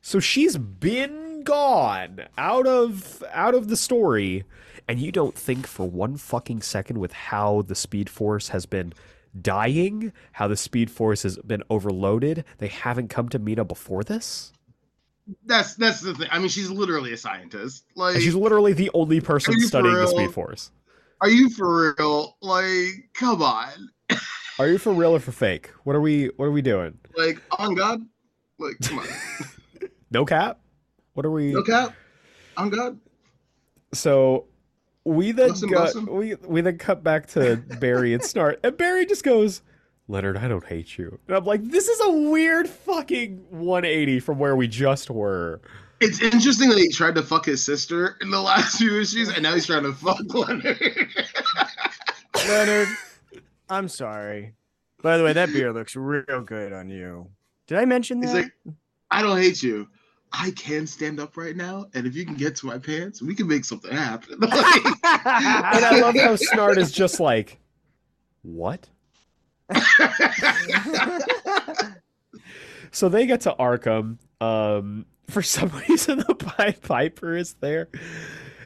So 0.00 0.20
she's 0.20 0.56
been 0.56 1.42
gone 1.42 2.22
out 2.38 2.66
of 2.66 3.22
out 3.32 3.54
of 3.54 3.68
the 3.68 3.76
story, 3.76 4.44
and 4.88 5.00
you 5.00 5.12
don't 5.12 5.34
think 5.34 5.66
for 5.66 5.88
one 5.88 6.16
fucking 6.16 6.62
second 6.62 6.98
with 6.98 7.12
how 7.12 7.62
the 7.62 7.74
Speed 7.74 8.08
Force 8.08 8.48
has 8.48 8.66
been 8.66 8.92
dying, 9.42 10.12
how 10.32 10.48
the 10.48 10.56
Speed 10.56 10.90
Force 10.90 11.22
has 11.22 11.38
been 11.38 11.62
overloaded. 11.70 12.44
They 12.58 12.68
haven't 12.68 13.08
come 13.08 13.28
to 13.30 13.38
Meena 13.38 13.66
before 13.66 14.04
this. 14.04 14.52
That's 15.44 15.74
that's 15.74 16.00
the 16.00 16.14
thing. 16.14 16.28
I 16.30 16.38
mean, 16.38 16.48
she's 16.48 16.70
literally 16.70 17.12
a 17.12 17.16
scientist. 17.16 17.84
Like, 17.96 18.14
And 18.14 18.22
she's 18.22 18.34
literally 18.34 18.72
the 18.72 18.90
only 18.94 19.20
person 19.20 19.54
Are 19.54 19.56
you 19.56 19.62
for 19.62 19.68
studying 19.68 19.94
the? 19.94 20.06
Speed 20.06 20.30
Force. 20.32 20.70
are 21.20 21.28
you 21.28 21.50
for 21.50 21.94
real? 21.98 22.36
Like, 22.40 23.08
come 23.14 23.42
on. 23.42 23.90
Are 24.58 24.68
you 24.68 24.78
for 24.78 24.92
real 24.92 25.14
or 25.14 25.18
for 25.18 25.32
fake? 25.32 25.70
What 25.84 25.94
are 25.96 26.00
we 26.00 26.26
What 26.36 26.46
are 26.46 26.50
we 26.50 26.62
doing? 26.62 26.96
Like, 27.14 27.42
on 27.58 27.74
God. 27.74 28.00
Like, 28.58 28.76
come 28.82 29.00
on. 29.00 29.06
No 30.10 30.24
cap. 30.24 30.60
What 31.14 31.26
are 31.26 31.30
we? 31.30 31.52
No 31.52 31.62
cap. 31.62 31.94
On 32.56 32.70
God. 32.70 32.98
So 33.92 34.46
we 35.06 35.30
then 35.30 35.48
Bless 35.48 35.62
him, 35.62 35.70
got 35.70 35.78
bless 35.78 35.94
him. 35.94 36.06
we 36.06 36.34
we 36.34 36.60
then 36.60 36.78
cut 36.78 37.04
back 37.04 37.28
to 37.28 37.56
Barry 37.78 38.12
and 38.12 38.22
Snart, 38.22 38.58
and 38.64 38.76
Barry 38.76 39.06
just 39.06 39.22
goes, 39.22 39.62
"Leonard, 40.08 40.36
I 40.36 40.48
don't 40.48 40.64
hate 40.64 40.98
you." 40.98 41.20
And 41.28 41.36
I'm 41.36 41.44
like, 41.44 41.62
"This 41.62 41.86
is 41.86 42.00
a 42.00 42.10
weird 42.10 42.68
fucking 42.68 43.46
180 43.50 44.18
from 44.18 44.38
where 44.38 44.56
we 44.56 44.66
just 44.66 45.08
were." 45.08 45.60
It's 46.00 46.20
interesting 46.20 46.68
that 46.70 46.78
he 46.78 46.90
tried 46.90 47.14
to 47.14 47.22
fuck 47.22 47.46
his 47.46 47.64
sister 47.64 48.16
in 48.20 48.30
the 48.30 48.40
last 48.40 48.78
few 48.78 49.00
issues, 49.00 49.28
and 49.28 49.44
now 49.44 49.54
he's 49.54 49.66
trying 49.66 49.84
to 49.84 49.92
fuck 49.92 50.22
Leonard. 50.34 50.76
Leonard, 52.48 52.88
I'm 53.70 53.88
sorry. 53.88 54.54
By 55.02 55.18
the 55.18 55.24
way, 55.24 55.32
that 55.32 55.52
beer 55.52 55.72
looks 55.72 55.94
real 55.94 56.42
good 56.44 56.72
on 56.72 56.90
you. 56.90 57.28
Did 57.68 57.78
I 57.78 57.84
mention 57.84 58.20
that? 58.20 58.26
He's 58.26 58.34
like, 58.34 58.52
I 59.10 59.22
don't 59.22 59.38
hate 59.38 59.62
you. 59.62 59.88
I 60.32 60.50
can 60.52 60.86
stand 60.86 61.18
up 61.20 61.36
right 61.36 61.56
now, 61.56 61.86
and 61.94 62.06
if 62.06 62.14
you 62.14 62.24
can 62.26 62.34
get 62.34 62.56
to 62.56 62.66
my 62.66 62.78
pants, 62.78 63.22
we 63.22 63.34
can 63.34 63.46
make 63.48 63.64
something 63.64 63.92
happen. 63.92 64.38
Like, 64.40 64.52
And 65.04 65.84
I 65.84 66.00
love 66.00 66.14
how 66.16 66.36
Snart 66.36 66.76
is 66.78 66.90
just 66.92 67.20
like, 67.20 67.58
"What?" 68.42 68.88
So 72.92 73.08
they 73.10 73.26
get 73.26 73.42
to 73.42 73.54
Arkham. 73.58 74.16
Um, 74.40 75.04
for 75.28 75.42
some 75.42 75.68
reason, 75.88 76.18
the 76.26 76.34
Pied 76.34 76.80
Piper 76.80 77.36
is 77.36 77.54
there. 77.54 77.88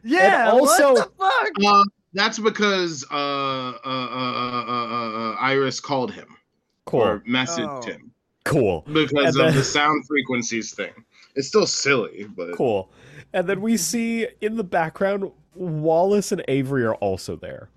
yeah. 0.05 0.51
also- 0.53 0.95
what 1.17 1.55
the 1.57 1.63
fuck? 1.65 1.65
uh, 1.67 1.85
that's 2.13 2.39
because 2.39 3.05
uh, 3.11 3.15
uh, 3.15 3.71
uh, 3.85 3.85
uh, 3.85 4.65
uh, 4.67 5.33
uh, 5.33 5.35
Iris 5.41 5.81
called 5.81 6.13
him 6.13 6.37
Cool, 6.85 7.01
or 7.03 7.21
messaged 7.21 7.85
Oh. 7.85 7.87
him 7.87 8.13
cool. 8.45 8.85
because 8.93 9.37
And 9.37 9.49
of 9.49 9.55
the 9.55 9.65
sound 9.65 10.07
frequencies 10.07 10.75
thing. 10.75 10.93
It's 11.37 11.49
still 11.49 11.66
silly, 11.66 12.26
but 12.37 12.55
Cool. 12.57 12.91
And 13.33 13.49
then 13.49 13.61
we 13.61 13.76
see 13.76 14.26
in 14.41 14.57
the 14.57 14.64
background 14.64 15.31
Wallace 15.55 16.33
and 16.33 16.43
Avery 16.49 16.85
are 16.85 16.95
also 16.97 17.37
there. 17.37 17.68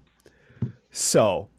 So, 0.91 1.49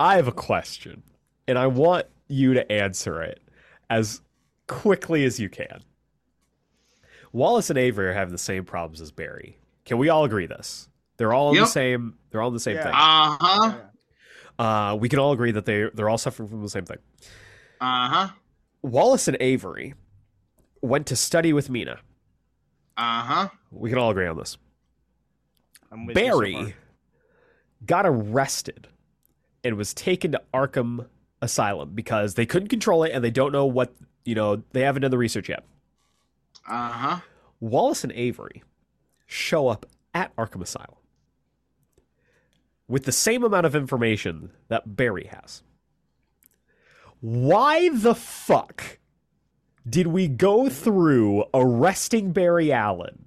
I 0.00 0.16
have 0.16 0.28
a 0.28 0.32
question, 0.32 1.02
and 1.48 1.58
I 1.58 1.66
want 1.68 2.06
you 2.28 2.54
to 2.54 2.70
answer 2.72 3.22
it 3.22 3.40
as 3.88 4.20
quickly 4.66 5.24
as 5.24 5.38
you 5.40 5.48
can. 5.48 5.82
Wallace 7.32 7.70
and 7.70 7.78
Avery 7.78 8.08
are 8.08 8.12
having 8.12 8.32
the 8.32 8.38
same 8.38 8.64
problems 8.64 9.00
as 9.00 9.10
Barry. 9.12 9.58
Can 9.84 9.98
we 9.98 10.08
all 10.08 10.24
agree 10.24 10.46
this? 10.46 10.88
They're 11.18 11.32
all 11.32 11.50
in 11.50 11.56
the 11.56 11.66
same. 11.66 12.18
They're 12.30 12.42
all 12.42 12.48
in 12.48 12.54
the 12.54 12.60
same 12.60 12.76
Yeah. 12.76 12.82
thing. 12.84 12.92
uh 12.94 13.36
huh, 13.40 13.72
Uh, 14.58 14.96
we 14.96 15.08
can 15.08 15.18
all 15.18 15.32
agree 15.32 15.52
that 15.52 15.66
they 15.66 15.88
they're 15.94 16.08
all 16.08 16.18
suffering 16.18 16.48
from 16.48 16.62
the 16.62 16.68
same 16.68 16.84
thing. 16.84 16.98
uh 17.80 18.08
huh, 18.08 18.28
Wallace 18.82 19.28
and 19.28 19.36
Avery 19.40 19.94
went 20.86 21.06
to 21.08 21.16
study 21.16 21.52
with 21.52 21.68
Meena. 21.68 21.98
uh 22.96 23.22
huh. 23.22 23.48
We 23.70 23.90
can 23.90 23.98
all 23.98 24.10
agree 24.10 24.26
on 24.26 24.36
this. 24.36 24.56
I'm 25.92 26.06
with 26.06 26.16
you 26.16 26.22
so 26.22 26.30
Barry 26.40 26.74
got 27.84 28.06
arrested 28.06 28.88
and 29.62 29.76
was 29.76 29.92
taken 29.94 30.32
to 30.32 30.42
Arkham 30.54 31.06
Asylum 31.42 31.90
because 31.94 32.34
they 32.34 32.46
couldn't 32.46 32.68
control 32.68 33.02
it 33.04 33.12
and 33.12 33.22
they 33.22 33.30
don't 33.30 33.52
know 33.52 33.66
what, 33.66 33.94
you 34.24 34.34
know, 34.34 34.62
they 34.72 34.80
haven't 34.80 35.02
done 35.02 35.10
the 35.10 35.18
research 35.18 35.48
yet. 35.48 35.64
Uh 36.68 36.88
huh. 36.90 37.20
Wallace 37.60 38.02
and 38.04 38.12
Avery 38.12 38.62
show 39.26 39.68
up 39.68 39.86
at 40.14 40.34
Arkham 40.36 40.62
Asylum 40.62 40.96
with 42.88 43.04
the 43.04 43.12
same 43.12 43.44
amount 43.44 43.66
of 43.66 43.74
information 43.74 44.50
that 44.68 44.96
Barry 44.96 45.28
has. 45.30 45.62
Why 47.20 47.88
the 47.88 48.14
fuck 48.14 48.98
did 49.88 50.06
we 50.08 50.28
go 50.28 50.68
through 50.68 51.44
arresting 51.54 52.32
Barry 52.32 52.72
Allen 52.72 53.24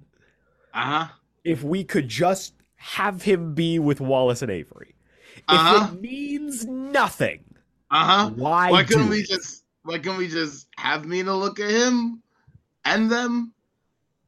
Uh 0.74 0.80
huh. 0.80 1.06
if 1.44 1.62
we 1.62 1.84
could 1.84 2.08
just 2.08 2.54
have 2.76 3.22
him 3.22 3.54
be 3.54 3.78
with 3.78 4.00
Wallace 4.00 4.42
and 4.42 4.50
Avery? 4.50 4.94
If 5.36 5.44
Uh-huh. 5.48 5.88
it 5.92 6.00
means 6.00 6.66
nothing, 6.66 7.44
Uh 7.90 8.04
huh. 8.04 8.30
why, 8.36 8.70
why 8.70 8.84
couldn't 8.84 9.08
we 9.08 9.22
just? 9.22 9.64
Why 9.82 9.98
couldn't 9.98 10.18
we 10.18 10.28
just 10.28 10.68
have 10.76 11.02
Meena 11.02 11.38
look 11.38 11.58
at 11.58 11.70
him 11.70 12.22
and 12.84 13.10
them, 13.10 13.54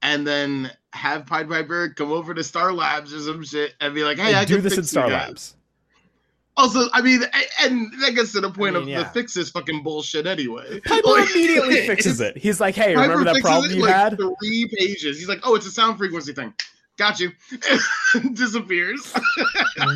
and 0.00 0.26
then 0.26 0.70
have 0.94 1.26
Pied 1.26 1.48
Piper 1.48 1.90
come 1.90 2.10
over 2.10 2.32
to 2.34 2.42
Star 2.42 2.72
Labs 2.72 3.12
or 3.12 3.20
some 3.20 3.44
shit 3.44 3.74
and 3.80 3.94
be 3.94 4.02
like, 4.04 4.16
"Hey, 4.18 4.28
And 4.28 4.36
I 4.36 4.44
do 4.46 4.54
can 4.56 4.64
this 4.64 4.78
in 4.78 4.84
Star 4.84 5.08
guys." 5.08 5.28
Labs? 5.28 5.56
Also, 6.56 6.88
I 6.92 7.00
mean, 7.00 7.22
and 7.60 7.90
that 8.02 8.14
gets 8.14 8.32
to 8.32 8.40
the 8.40 8.50
point 8.50 8.74
mean, 8.74 8.82
of 8.82 8.88
yeah. 8.88 9.02
the 9.02 9.08
fix 9.08 9.36
is 9.36 9.50
fucking 9.50 9.82
bullshit 9.82 10.26
anyway. 10.26 10.80
Piper 10.84 11.08
Like, 11.08 11.30
immediately 11.30 11.86
fixes 11.86 12.20
it. 12.20 12.36
He's 12.36 12.60
like, 12.60 12.74
"Hey, 12.74 12.94
Piper 12.94 13.10
remember 13.10 13.32
that 13.32 13.40
problem 13.40 13.70
it 13.70 13.76
you 13.76 13.82
like, 13.82 13.94
had?" 13.94 14.18
Three 14.18 14.70
pages. 14.76 15.18
He's 15.18 15.28
like, 15.28 15.40
"Oh, 15.44 15.54
it's 15.54 15.66
a 15.66 15.70
sound 15.70 15.96
frequency 15.96 16.34
thing." 16.34 16.52
Got 16.98 17.20
you. 17.20 17.32
Disappears. 18.34 19.12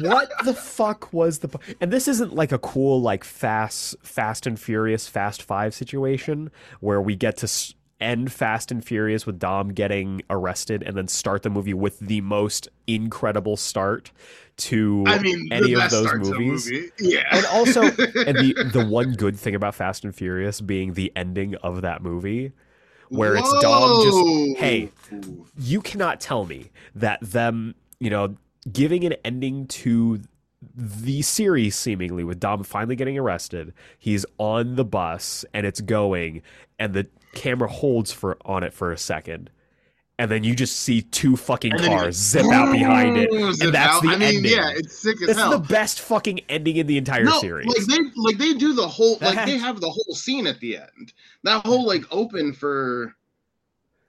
what 0.00 0.30
the 0.44 0.54
fuck 0.54 1.12
was 1.12 1.40
the 1.40 1.58
and 1.80 1.92
this 1.92 2.08
isn't 2.08 2.34
like 2.34 2.52
a 2.52 2.58
cool 2.58 3.02
like 3.02 3.22
fast 3.22 3.94
fast 4.02 4.46
and 4.46 4.58
furious 4.58 5.06
fast 5.06 5.42
five 5.42 5.74
situation 5.74 6.50
where 6.80 7.00
we 7.00 7.14
get 7.14 7.36
to 7.36 7.74
end 8.00 8.32
fast 8.32 8.70
and 8.70 8.84
furious 8.84 9.26
with 9.26 9.38
dom 9.38 9.72
getting 9.72 10.22
arrested 10.30 10.82
and 10.82 10.96
then 10.96 11.06
start 11.06 11.42
the 11.42 11.50
movie 11.50 11.74
with 11.74 11.98
the 11.98 12.20
most 12.22 12.68
incredible 12.86 13.56
start 13.56 14.10
to 14.56 15.04
I 15.06 15.18
mean, 15.18 15.48
any 15.52 15.74
of 15.74 15.90
those 15.90 16.06
start 16.06 16.24
to 16.24 16.30
a 16.30 16.38
movies 16.38 16.70
movie. 16.70 16.90
Yeah. 16.98 17.24
and 17.30 17.46
also 17.46 17.82
and 17.82 18.36
the 18.38 18.70
the 18.72 18.86
one 18.88 19.12
good 19.12 19.38
thing 19.38 19.54
about 19.54 19.74
fast 19.74 20.04
and 20.04 20.14
furious 20.14 20.60
being 20.60 20.94
the 20.94 21.12
ending 21.14 21.54
of 21.56 21.82
that 21.82 22.02
movie 22.02 22.52
where 23.08 23.36
it's 23.36 23.52
Dom 23.60 24.04
just 24.04 24.58
hey 24.58 24.90
you 25.58 25.80
cannot 25.80 26.20
tell 26.20 26.46
me 26.46 26.70
that 26.94 27.20
them, 27.20 27.74
you 28.00 28.10
know, 28.10 28.36
giving 28.72 29.04
an 29.04 29.14
ending 29.24 29.66
to 29.66 30.20
the 30.74 31.22
series 31.22 31.76
seemingly 31.76 32.24
with 32.24 32.40
Dom 32.40 32.64
finally 32.64 32.96
getting 32.96 33.18
arrested, 33.18 33.72
he's 33.98 34.26
on 34.38 34.76
the 34.76 34.84
bus 34.84 35.44
and 35.54 35.66
it's 35.66 35.80
going 35.80 36.42
and 36.78 36.94
the 36.94 37.06
camera 37.34 37.68
holds 37.68 38.12
for 38.12 38.36
on 38.44 38.62
it 38.62 38.72
for 38.72 38.90
a 38.90 38.98
second. 38.98 39.50
And 40.18 40.30
then 40.30 40.44
you 40.44 40.54
just 40.54 40.78
see 40.78 41.02
two 41.02 41.36
fucking 41.36 41.72
And 41.72 41.80
then 41.80 41.90
he's 41.90 42.00
cars 42.00 42.16
zip 42.16 42.46
out 42.46 42.72
behind 42.72 43.18
it. 43.18 43.30
And 43.30 43.74
that's 43.74 43.96
out." 43.96 44.02
the 44.02 44.08
I 44.08 44.12
mean, 44.12 44.22
ending. 44.22 44.52
Yeah, 44.52 44.70
it's 44.70 44.96
sick 44.96 45.16
as 45.16 45.26
This 45.26 45.36
is 45.36 45.36
hell. 45.36 45.50
the 45.50 45.58
best 45.58 46.00
fucking 46.00 46.40
ending 46.48 46.76
in 46.76 46.86
the 46.86 46.96
entire 46.96 47.24
no, 47.24 47.38
series. 47.38 47.66
like 47.66 47.86
they 47.86 47.98
like 48.16 48.38
they 48.38 48.54
do 48.54 48.72
the 48.72 48.88
whole 48.88 49.18
like 49.20 49.44
they 49.44 49.58
have 49.58 49.80
the 49.80 49.90
whole 49.90 50.14
scene 50.14 50.46
at 50.46 50.58
the 50.60 50.78
end. 50.78 51.12
That 51.42 51.66
whole 51.66 51.86
like 51.86 52.04
open 52.10 52.54
for. 52.54 53.14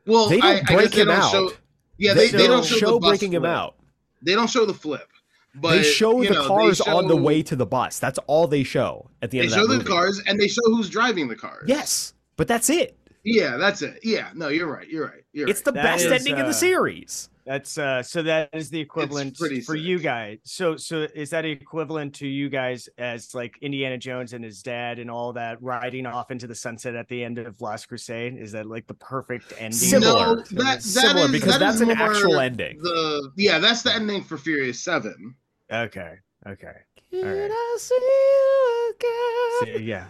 Well, 0.05 0.29
they 0.29 0.39
don't 0.39 0.69
I 0.69 0.73
break 0.73 0.91
they 0.91 1.01
him 1.01 1.07
don't 1.07 1.19
out. 1.19 1.31
Show, 1.31 1.51
yeah, 1.97 2.13
they, 2.13 2.29
they, 2.29 2.47
don't 2.47 2.63
show, 2.63 2.93
the 2.93 2.99
bus 2.99 3.09
breaking 3.09 3.33
him 3.33 3.43
out. 3.43 3.75
They 4.21 4.33
don't 4.33 4.49
show 4.49 4.65
the 4.65 4.73
flip. 4.73 5.09
But 5.55 5.71
they 5.71 5.83
show 5.83 6.23
the 6.23 6.29
know, 6.29 6.41
they 6.41 6.47
cars 6.47 6.81
on 6.81 7.07
the 7.07 7.15
way 7.15 7.41
to 7.43 7.55
the 7.55 7.65
bus. 7.65 7.99
That's 7.99 8.19
all 8.27 8.47
they 8.47 8.63
show 8.63 9.09
at 9.21 9.31
the 9.31 9.39
end. 9.39 9.49
They 9.49 9.55
show 9.55 9.67
the 9.67 9.83
cars 9.83 10.21
and 10.27 10.39
they 10.39 10.47
show 10.47 10.61
who's 10.65 10.89
driving 10.89 11.27
the 11.27 11.35
cars. 11.35 11.65
Yes, 11.67 12.13
but 12.35 12.47
that's 12.47 12.69
it. 12.69 12.96
Yeah, 13.29 13.57
that's 13.57 13.81
it. 13.81 13.99
Yeah, 14.03 14.29
no, 14.33 14.47
you're 14.47 14.71
right. 14.71 14.87
You're 14.87 15.07
right. 15.07 15.23
You're 15.33 15.49
It's 15.49 15.59
right. 15.59 15.65
the 15.65 15.71
That 15.73 15.83
best 15.83 16.05
is, 16.05 16.11
ending 16.13 16.35
in 16.37 16.43
uh, 16.45 16.47
the 16.47 16.53
series. 16.53 17.29
That's 17.45 17.77
uh 17.77 18.03
so 18.03 18.21
that 18.23 18.49
is 18.53 18.69
the 18.69 18.79
equivalent 18.79 19.37
for 19.37 19.47
sick. 19.49 19.63
you 19.77 19.99
guys. 19.99 20.39
So 20.43 20.75
so 20.77 21.07
is 21.15 21.29
that 21.31 21.43
equivalent 21.45 22.13
to 22.15 22.27
you 22.27 22.49
guys 22.49 22.87
as 22.97 23.33
like 23.35 23.57
Indiana 23.61 23.97
Jones 23.97 24.33
and 24.33 24.43
his 24.43 24.61
dad 24.61 24.99
and 24.99 25.09
all 25.11 25.31
that 25.33 25.61
riding 25.61 26.05
off 26.05 26.29
into 26.31 26.45
the 26.47 26.55
sunset 26.55 26.95
at 26.95 27.07
the 27.09 27.23
end 27.23 27.37
of 27.37 27.59
Last 27.61 27.87
Crusade? 27.87 28.37
Is 28.37 28.51
that 28.53 28.65
like 28.65 28.85
the 28.87 28.93
perfect 28.95 29.53
ending? 29.57 29.71
Similar. 29.73 30.25
No, 30.27 30.35
that, 30.35 30.49
that 30.51 30.83
Similar 30.83 31.25
is- 31.25 31.31
because 31.31 31.51
that 31.53 31.59
that's 31.59 31.75
is 31.75 31.81
an 31.81 31.91
actual 31.91 32.39
ending. 32.39 32.77
The 32.81 33.31
yeah, 33.37 33.59
that's 33.59 33.81
the 33.81 33.93
ending 33.93 34.23
for 34.23 34.37
Furious 34.37 34.81
Seven. 34.81 35.35
Okay. 35.71 36.15
Okay. 36.47 36.73
Can 37.11 37.25
right. 37.25 37.51
I 37.51 37.77
see 37.79 37.95
you 38.01 38.93
again? 38.95 39.75
So, 39.75 39.79
yeah. 39.81 40.07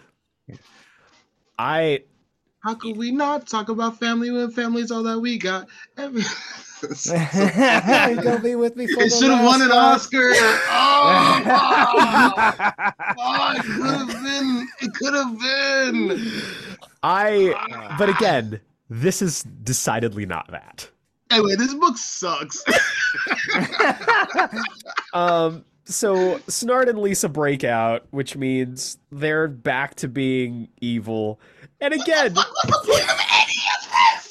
I 1.60 2.02
How 2.60 2.74
could 2.76 2.98
we 2.98 3.12
not 3.12 3.48
talk 3.48 3.70
about 3.70 4.00
family 4.00 4.32
when 4.32 4.52
family's 4.52 4.92
all 4.92 5.04
that 5.04 5.20
we 5.20 5.38
got? 5.38 5.68
Every- 5.98 6.24
go 8.22 8.40
be 8.40 8.56
with 8.56 8.76
me 8.76 8.86
for 8.88 9.02
it 9.02 9.12
should 9.12 9.32
have 9.32 9.44
won 9.44 9.62
an 9.64 9.72
Oscar. 9.72 10.32
Oh, 10.34 11.44
oh, 11.48 12.72
oh, 13.18 13.54
it 13.56 13.64
could 13.64 13.86
have 13.86 14.24
been. 14.24 14.68
It 14.82 14.94
could 14.94 15.14
have 15.16 15.40
been. 15.40 16.32
I 17.02 17.96
but 17.98 18.10
again, 18.10 18.60
this 18.90 19.22
is 19.24 19.44
decidedly 19.64 20.26
not 20.28 20.52
that. 20.52 20.90
Anyway, 21.32 21.56
this 21.56 21.74
book 21.74 21.98
sucks. 21.98 22.64
Um 25.14 25.64
so 25.86 26.38
Snart 26.40 26.90
and 26.90 27.00
Lisa 27.00 27.30
break 27.30 27.64
out, 27.64 28.06
which 28.12 28.36
means 28.36 28.98
they're 29.12 29.48
back 29.48 29.96
to 29.96 30.08
being 30.08 30.68
evil. 30.82 31.40
And 31.80 31.94
again, 31.94 32.34
What's 32.34 32.50
the 32.50 32.68
fuck 32.68 32.86
was 32.88 32.88
the 32.88 32.92
point 32.92 33.10
of 33.10 33.20
any 33.34 33.60
of 33.76 33.82
this? 33.94 34.26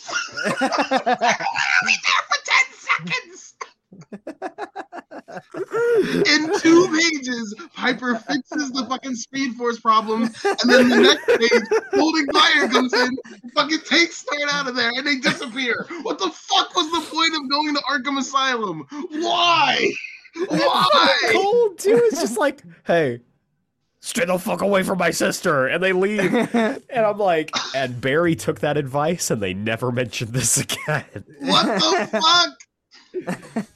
Only 1.83 1.97
there 2.03 2.23
for 2.29 2.41
ten 2.45 2.67
seconds. 2.73 3.55
In 6.27 6.61
two 6.61 6.89
pages, 6.99 7.55
Piper 7.75 8.17
fixes 8.17 8.71
the 8.73 8.87
fucking 8.89 9.15
Speed 9.15 9.55
Force 9.57 9.79
problem, 9.81 10.23
and 10.23 10.71
then 10.71 10.89
the 10.89 10.97
next 11.01 11.27
page, 11.27 11.63
Holding 11.93 12.27
Fire 12.33 12.69
comes 12.69 12.93
in, 12.93 13.11
fucking 13.55 13.81
takes 13.81 14.25
Snart 14.25 14.49
out 14.53 14.69
of 14.69 14.77
there, 14.77 14.91
and 14.97 15.07
they 15.07 15.17
disappear. 15.17 15.87
What 16.03 16.19
the 16.19 16.31
fuck 16.31 16.75
was 16.75 16.91
the 16.91 17.01
point 17.15 17.35
of 17.35 17.51
going 17.51 17.75
to 17.75 17.83
Arkham 17.83 18.19
Asylum? 18.19 18.87
Why? 19.11 19.93
Why? 20.49 21.19
Cold 21.33 21.79
too 21.79 21.97
is 22.13 22.21
just 22.21 22.39
like, 22.39 22.63
hey, 22.87 23.21
stay 24.07 24.25
the 24.25 24.39
fuck 24.39 24.63
away 24.63 24.83
from 24.85 24.99
my 24.99 25.11
sister, 25.11 25.67
and 25.67 25.83
they 25.83 25.93
leave. 25.93 26.33
And 26.55 27.05
I'm 27.05 27.19
like, 27.19 27.51
and 27.75 28.01
Barry 28.01 28.37
took 28.37 28.61
that 28.61 28.77
advice, 28.77 29.31
and 29.31 29.43
they 29.43 29.53
never 29.53 29.91
mentioned 29.93 30.33
this 30.33 30.57
again. 30.63 31.05
What 31.41 31.67
the 31.67 33.37
fuck? 33.53 33.67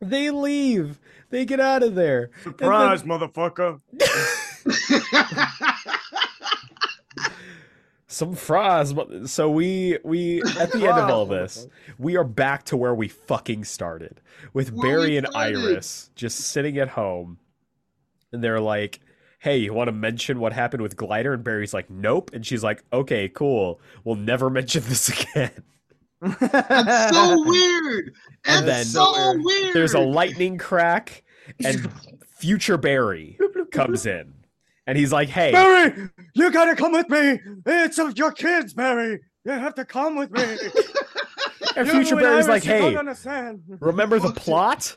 They 0.00 0.30
leave. 0.30 0.98
They 1.30 1.44
get 1.44 1.58
out 1.58 1.82
of 1.82 1.94
there. 1.96 2.30
Surprise, 2.44 3.02
motherfucker. 3.02 3.80
Some 8.08 8.34
fries. 8.36 8.92
but- 8.92 9.28
So 9.28 9.50
we 9.50 9.98
we 10.04 10.40
at 10.60 10.70
the 10.70 10.86
end 10.86 10.98
of 10.98 11.10
all 11.10 11.26
this, 11.26 11.66
we 11.98 12.16
are 12.16 12.22
back 12.24 12.64
to 12.66 12.76
where 12.76 12.94
we 12.94 13.08
fucking 13.08 13.64
started 13.64 14.20
with 14.52 14.72
Where 14.72 14.98
Barry 15.00 15.16
and 15.16 15.26
started. 15.26 15.56
Iris 15.58 16.10
just 16.14 16.38
sitting 16.38 16.78
at 16.78 16.90
home, 16.90 17.38
and 18.32 18.44
they're 18.44 18.60
like, 18.60 19.00
"Hey, 19.38 19.58
you 19.58 19.72
want 19.72 19.88
to 19.88 19.92
mention 19.92 20.38
what 20.40 20.52
happened 20.52 20.82
with 20.82 20.96
Glider?" 20.96 21.32
And 21.32 21.42
Barry's 21.44 21.74
like, 21.74 21.88
"Nope," 21.90 22.30
and 22.32 22.44
she's 22.44 22.62
like, 22.64 22.82
"Okay, 22.92 23.28
cool. 23.28 23.80
We'll 24.04 24.16
never 24.16 24.50
mention 24.58 24.82
this 24.84 25.08
again." 25.08 25.50
That's 26.20 27.14
so 27.16 27.42
weird. 27.46 28.08
It's 28.08 28.56
And 28.56 28.66
then- 28.68 28.84
so 28.84 29.34
weird. 29.38 29.74
There's 29.74 29.94
a 29.94 30.00
lightning 30.00 30.58
crack, 30.58 31.22
and 31.64 31.90
future 32.38 32.76
Barry 32.78 33.38
comes 33.70 34.06
in, 34.06 34.32
and 34.86 34.96
he's 34.98 35.12
like, 35.12 35.28
"Hey, 35.28 35.52
Barry, 35.52 36.08
you 36.34 36.50
gotta 36.50 36.74
come 36.74 36.92
with 36.92 37.08
me. 37.08 37.40
It's 37.66 37.98
of 37.98 38.16
your 38.18 38.32
kids, 38.32 38.72
Barry. 38.74 39.20
You 39.44 39.52
have 39.52 39.74
to 39.76 39.84
come 39.84 40.16
with 40.16 40.30
me. 40.32 40.42
and 41.76 41.88
future 41.88 42.16
Barry's 42.16 42.48
like, 42.48 42.64
hey, 42.64 42.96
remember 43.80 44.18
the 44.18 44.32
plot? 44.36 44.96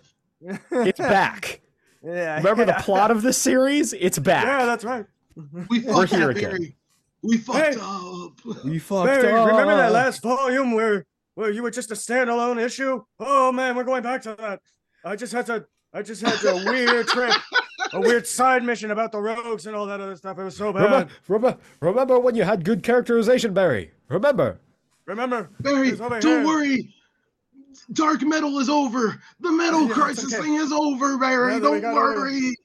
It's 0.71 0.97
back." 0.99 1.61
Yeah, 2.03 2.37
Remember 2.37 2.65
the 2.65 2.73
plot 2.79 3.11
of 3.11 3.21
this 3.21 3.37
series? 3.37 3.93
It's 3.93 4.19
back. 4.19 4.45
Yeah, 4.45 4.65
that's 4.65 4.83
right. 4.83 5.05
we 5.69 5.79
We're 5.79 6.05
here 6.05 6.29
up, 6.31 6.35
again. 6.35 6.51
Barry. 6.51 6.75
We 7.21 7.37
fucked 7.37 7.75
Hey. 7.75 7.81
up. 7.81 8.63
we 8.63 8.79
fucked 8.79 9.05
Barry, 9.07 9.33
up. 9.33 9.47
remember 9.47 9.75
that 9.75 9.91
last 9.91 10.21
volume 10.21 10.71
where 10.73 11.05
where 11.35 11.49
you 11.51 11.63
were 11.63 11.71
just 11.71 11.91
a 11.91 11.95
standalone 11.95 12.61
issue? 12.63 13.03
Oh 13.19 13.51
man, 13.51 13.75
we're 13.75 13.83
going 13.83 14.03
back 14.03 14.21
to 14.23 14.35
that. 14.35 14.61
I 15.03 15.15
just 15.15 15.33
had 15.33 15.45
to 15.47 15.65
I 15.93 16.01
just 16.01 16.21
had 16.21 16.41
a 16.45 16.55
weird 16.69 17.07
trip, 17.07 17.33
a 17.93 17.99
weird 18.01 18.27
side 18.27 18.63
mission 18.63 18.91
about 18.91 19.11
the 19.11 19.19
rogues 19.19 19.65
and 19.67 19.75
all 19.75 19.85
that 19.87 19.99
other 19.99 20.15
stuff. 20.15 20.37
It 20.37 20.43
was 20.43 20.55
so 20.55 20.71
bad. 20.71 20.83
Remember, 20.83 21.09
remember, 21.27 21.57
remember 21.81 22.19
when 22.19 22.35
you 22.35 22.43
had 22.43 22.63
good 22.63 22.83
characterization, 22.83 23.53
Barry? 23.53 23.91
Remember? 24.07 24.59
Remember? 25.05 25.49
Barry, 25.59 25.91
don't 25.95 26.21
here. 26.21 26.45
worry. 26.45 26.93
Dark 27.93 28.21
metal 28.23 28.59
is 28.59 28.69
over. 28.69 29.19
The 29.39 29.51
metal 29.51 29.88
Yeah, 29.88 29.93
crisis 29.93 30.34
okay. 30.34 30.43
thing 30.43 30.55
is 30.55 30.71
over, 30.71 31.17
Barry. 31.17 31.53
Yeah, 31.53 31.59
don't 31.59 31.82
got 31.82 31.95
over. 31.95 32.15
worry. 32.21 32.55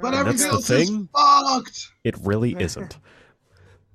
But 0.00 0.12
Yeah. 0.12 0.20
everything 0.20 0.50
That's 0.50 0.68
the 0.68 0.74
else 0.76 0.88
is 0.88 1.08
fucked. 1.14 1.88
It 2.04 2.16
really 2.22 2.54
isn't. 2.58 2.98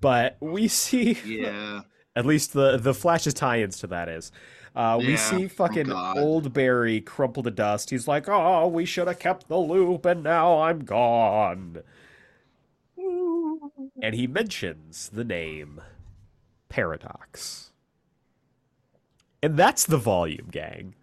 But 0.01 0.37
we 0.41 0.67
see, 0.67 1.11
Yeah. 1.25 1.81
at 2.15 2.25
least 2.25 2.53
the 2.53 2.77
the 2.77 2.93
Flash's 2.95 3.35
tie-ins 3.35 3.77
to 3.81 3.87
that 3.87 4.09
is, 4.09 4.31
uh, 4.75 4.97
we 4.99 5.11
Yeah. 5.11 5.15
see 5.17 5.45
Oh, 5.45 5.49
fucking 5.49 5.87
God. 5.89 6.17
old 6.17 6.53
Barry 6.53 7.01
crumple 7.01 7.43
to 7.43 7.51
dust. 7.51 7.91
He's 7.91 8.07
like, 8.07 8.27
"Oh, 8.27 8.67
we 8.67 8.83
should 8.85 9.07
have 9.07 9.19
kept 9.19 9.47
the 9.47 9.59
loop, 9.59 10.05
and 10.07 10.23
now 10.23 10.59
I'm 10.63 10.83
gone." 10.85 11.83
And 14.01 14.15
he 14.15 14.25
mentions 14.25 15.09
the 15.09 15.23
name 15.23 15.81
Paradox, 16.69 17.70
and 19.43 19.57
that's 19.57 19.85
the 19.85 19.97
volume, 19.97 20.47
gang. 20.51 20.95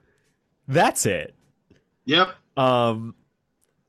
That's 0.66 1.07
it. 1.07 1.34
Yep. 2.05 2.28
Um, 2.57 3.14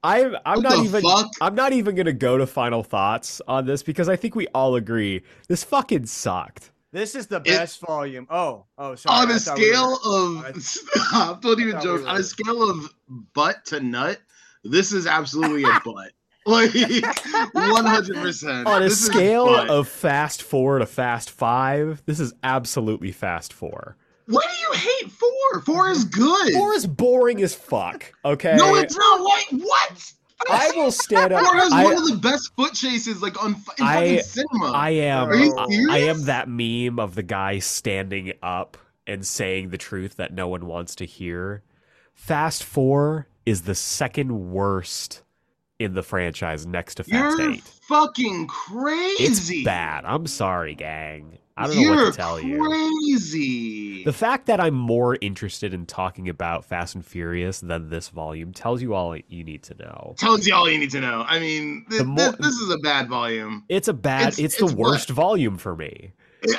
I 0.03 0.23
I'm 0.45 0.61
What 0.61 0.63
not 0.63 0.85
even 0.85 1.01
fuck? 1.01 1.27
I'm 1.41 1.55
not 1.55 1.73
even 1.73 1.95
gonna 1.95 2.13
go 2.13 2.37
to 2.37 2.47
final 2.47 2.83
thoughts 2.83 3.41
on 3.47 3.65
this 3.65 3.83
because 3.83 4.07
I 4.07 4.15
think 4.15 4.35
we 4.35 4.47
all 4.49 4.75
agree 4.75 5.23
this 5.47 5.63
fucking 5.63 6.05
sucked. 6.05 6.71
This 6.91 7.13
is 7.15 7.27
the 7.27 7.39
best 7.39 7.81
volume. 7.81 8.25
Oh, 8.31 8.65
oh, 8.77 8.95
sorry. 8.95 9.23
on 9.23 9.31
a 9.31 9.39
thought 9.39 9.57
we 9.59 9.69
were- 9.69 9.73
scale 9.73 9.99
of 10.05 10.63
stop, 10.63 11.41
don't 11.43 11.59
even 11.59 11.79
joke. 11.81 12.01
we 12.01 12.07
On 12.07 12.17
a 12.17 12.23
scale 12.23 12.69
of 12.69 12.93
butt 13.33 13.63
to 13.65 13.79
nut, 13.79 14.19
this 14.63 14.91
is 14.91 15.05
absolutely 15.05 15.63
a 15.63 15.79
butt. 15.85 16.11
Like 16.45 16.71
one 17.53 17.85
hundred 17.85 18.15
percent. 18.15 18.65
On 18.65 18.81
a 18.81 18.89
scale 18.89 19.49
of 19.69 19.87
fast 19.87 20.41
four 20.41 20.79
to 20.79 20.85
fast 20.87 21.29
five, 21.29 22.01
this 22.07 22.19
is 22.19 22.33
absolutely 22.41 23.11
fast 23.11 23.53
four. 23.53 23.97
What 24.30 24.45
do 24.47 24.57
you 24.57 24.71
hate 24.73 25.11
four? 25.11 25.61
Four 25.61 25.89
is 25.89 26.03
good. 26.05 26.53
Four 26.53 26.73
is 26.73 26.88
boring 26.88 27.41
as 27.41 27.53
fuck. 27.55 28.11
Okay, 28.23 28.55
no, 28.55 28.75
it's 28.75 28.95
not. 28.95 29.19
What? 29.21 29.45
What? 29.51 30.13
I 30.49 30.71
will 30.75 30.91
stand 30.91 31.34
up. 31.34 31.43
Four 31.43 31.55
has 31.55 31.73
I, 31.73 31.84
one 31.84 31.97
of 31.97 32.07
the 32.07 32.15
best 32.15 32.51
foot 32.55 32.73
chases 32.73 33.21
like 33.21 33.43
on 33.43 33.55
in 33.55 33.86
I- 33.86 34.17
fucking 34.17 34.21
cinema. 34.21 34.71
I 34.71 34.89
am. 34.91 35.30
Are 35.30 35.36
you 35.36 35.55
I, 35.57 35.95
I 35.95 35.97
am 36.03 36.23
that 36.25 36.47
meme 36.47 36.99
of 36.99 37.15
the 37.15 37.23
guy 37.23 37.59
standing 37.59 38.32
up 38.41 38.77
and 39.05 39.25
saying 39.25 39.69
the 39.69 39.77
truth 39.77 40.15
that 40.17 40.32
no 40.34 40.47
one 40.47 40.65
wants 40.67 40.95
to 40.95 41.05
hear. 41.05 41.63
Fast 42.13 42.63
Four 42.63 43.27
is 43.45 43.63
the 43.63 43.75
second 43.75 44.51
worst 44.51 45.23
in 45.80 45.93
the 45.93 46.03
franchise, 46.03 46.65
next 46.67 46.95
to 46.95 47.03
Fast 47.03 47.39
You're 47.39 47.51
Eight. 47.53 47.63
fucking 47.63 48.47
crazy. 48.47 49.23
It's 49.23 49.63
bad. 49.63 50.05
I'm 50.05 50.27
sorry, 50.27 50.75
gang. 50.75 51.38
I 51.60 51.68
don't 51.68 51.76
know 51.76 51.82
You're 51.82 51.95
what 52.05 52.12
to 52.14 52.18
tell 52.18 52.39
you. 52.41 52.57
crazy. 52.64 54.03
The 54.03 54.14
fact 54.14 54.45
that 54.47 54.60
I'm 54.60 54.74
more 54.76 55.18
interested 55.22 55.74
in 55.74 55.86
talking 55.86 56.30
about 56.30 56.66
Fast 56.66 56.95
and 56.95 57.05
Furious 57.05 57.60
than 57.60 57.89
this 57.89 58.10
volume 58.10 58.53
tells 58.53 58.82
you 58.82 58.93
all 58.93 59.16
you 59.28 59.43
need 59.43 59.64
to 59.64 59.76
know. 59.76 60.16
Tells 60.18 60.47
you 60.47 60.53
all 60.55 60.70
you 60.70 60.78
need 60.80 60.91
to 60.91 61.01
know. 61.01 61.26
I 61.28 61.39
mean, 61.39 61.86
th- 61.89 61.99
The 62.01 62.05
more- 62.07 62.28
th- 62.30 62.38
this 62.38 62.55
is 62.55 62.70
a 62.74 62.78
bad 62.78 63.10
volume. 63.10 63.66
It's 63.70 63.88
a 63.88 63.93
bad. 63.93 64.30
It's, 64.30 64.39
It's- 64.39 64.57
the 64.60 64.66
it's 64.66 64.74
worst 64.74 65.10
volume 65.10 65.57
for 65.57 65.76
me 65.76 66.14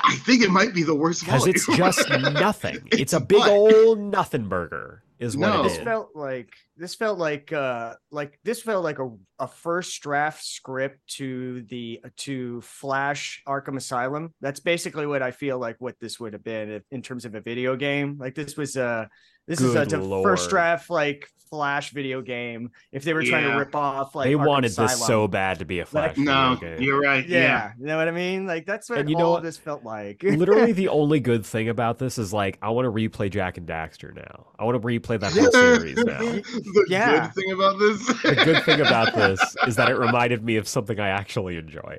I 0.04 0.16
think 0.26 0.42
it 0.42 0.50
might 0.50 0.74
be 0.74 0.82
the 0.82 0.94
worst 0.94 1.22
volume. 1.24 1.52
because 1.52 1.66
it's 1.68 1.76
just 1.78 2.10
nothing. 2.34 2.76
It's, 2.92 3.00
It's 3.00 3.12
a 3.14 3.20
big 3.20 3.38
what? 3.38 3.50
old 3.50 3.98
nothing 3.98 4.46
burger, 4.46 5.02
is 5.18 5.38
what 5.38 5.46
No. 5.48 5.60
it 5.60 5.68
This 5.70 5.78
felt 5.78 6.10
like 6.14 6.50
this 6.80 6.94
felt 6.94 7.18
like 7.18 7.52
uh 7.52 7.94
like 8.10 8.38
this 8.42 8.62
felt 8.62 8.82
like 8.82 8.98
a, 8.98 9.10
a 9.38 9.46
first 9.46 10.00
draft 10.02 10.42
script 10.42 10.98
to 11.18 11.62
the 11.68 12.00
to 12.16 12.60
Flash 12.62 13.42
Arkham 13.46 13.76
Asylum. 13.76 14.34
That's 14.40 14.60
basically 14.60 15.06
what 15.06 15.22
I 15.22 15.30
feel 15.30 15.58
like 15.58 15.76
what 15.78 15.94
this 16.00 16.18
would 16.18 16.32
have 16.32 16.42
been 16.42 16.70
if- 16.70 16.82
in 16.90 17.02
terms 17.02 17.24
of 17.26 17.34
a 17.34 17.40
video 17.40 17.76
game. 17.76 18.16
Like 18.18 18.34
this 18.34 18.56
was 18.56 18.76
uh 18.76 19.06
this 19.46 19.60
is 19.60 19.74
a 19.74 19.84
Good 19.84 20.00
lord. 20.02 20.22
first 20.24 20.48
draft 20.50 20.90
like 20.90 21.28
Flash 21.50 21.90
video 21.90 22.22
game. 22.22 22.70
If 22.92 23.02
they 23.02 23.12
were 23.12 23.24
trying 23.24 23.44
Yeah. 23.44 23.54
to 23.54 23.58
rip 23.58 23.74
off 23.74 24.14
like 24.14 24.28
they 24.28 24.34
Arkham 24.34 24.46
wanted 24.46 24.70
this 24.70 25.04
so 25.04 25.26
bad 25.26 25.58
to 25.58 25.64
be 25.64 25.80
a 25.80 25.84
Flash 25.84 26.16
No, 26.16 26.54
video 26.60 26.76
game. 26.76 26.82
you're 26.84 27.00
right. 27.00 27.28
yeah, 27.28 27.38
Yeah. 27.40 27.72
you 27.80 27.86
know 27.86 27.96
what 27.96 28.06
I 28.06 28.12
mean? 28.12 28.46
Like 28.46 28.66
that's 28.66 28.88
what 28.88 29.00
And 29.00 29.10
you 29.10 29.16
know 29.16 29.24
all 29.26 29.32
what? 29.32 29.42
this 29.42 29.56
felt 29.56 29.82
like. 29.82 30.22
Literally, 30.22 30.70
the 30.70 30.86
only 30.86 31.18
good 31.18 31.44
thing 31.44 31.68
about 31.68 31.98
this 31.98 32.18
is 32.18 32.32
like 32.32 32.56
I 32.62 32.70
want 32.70 32.86
to 32.86 32.92
replay 32.92 33.28
Jak 33.28 33.58
and 33.58 33.66
Daxter 33.66 34.14
now. 34.14 34.46
I 34.56 34.62
want 34.64 34.80
to 34.80 34.86
replay 34.86 35.18
that 35.18 35.32
whole 35.32 35.50
series 35.50 35.96
now. 35.96 36.20
the 36.72 36.86
Yeah. 36.88 37.26
good 37.26 37.34
thing 37.34 37.52
about 37.52 37.78
this. 37.78 38.06
The 38.22 38.42
good 38.44 38.64
thing 38.64 38.80
about 38.86 39.14
this 39.14 39.40
is 39.66 39.76
that 39.76 39.88
it 39.90 39.96
reminded 39.96 40.42
me 40.44 40.56
of 40.56 40.66
something 40.66 40.98
I 40.98 41.08
actually 41.08 41.56
enjoy. 41.56 41.98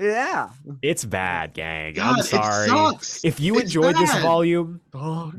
yeah. 0.00 0.48
It's 0.82 1.04
bad, 1.04 1.52
gang. 1.54 1.94
God, 1.94 2.14
I'm 2.14 2.18
it 2.20 2.24
sorry. 2.24 2.68
sucks. 2.68 3.24
If 3.24 3.38
you 3.40 3.54
It's 3.54 3.64
enjoyed 3.64 3.96
this 3.96 4.10
bad. 4.12 4.22
volume, 4.22 4.80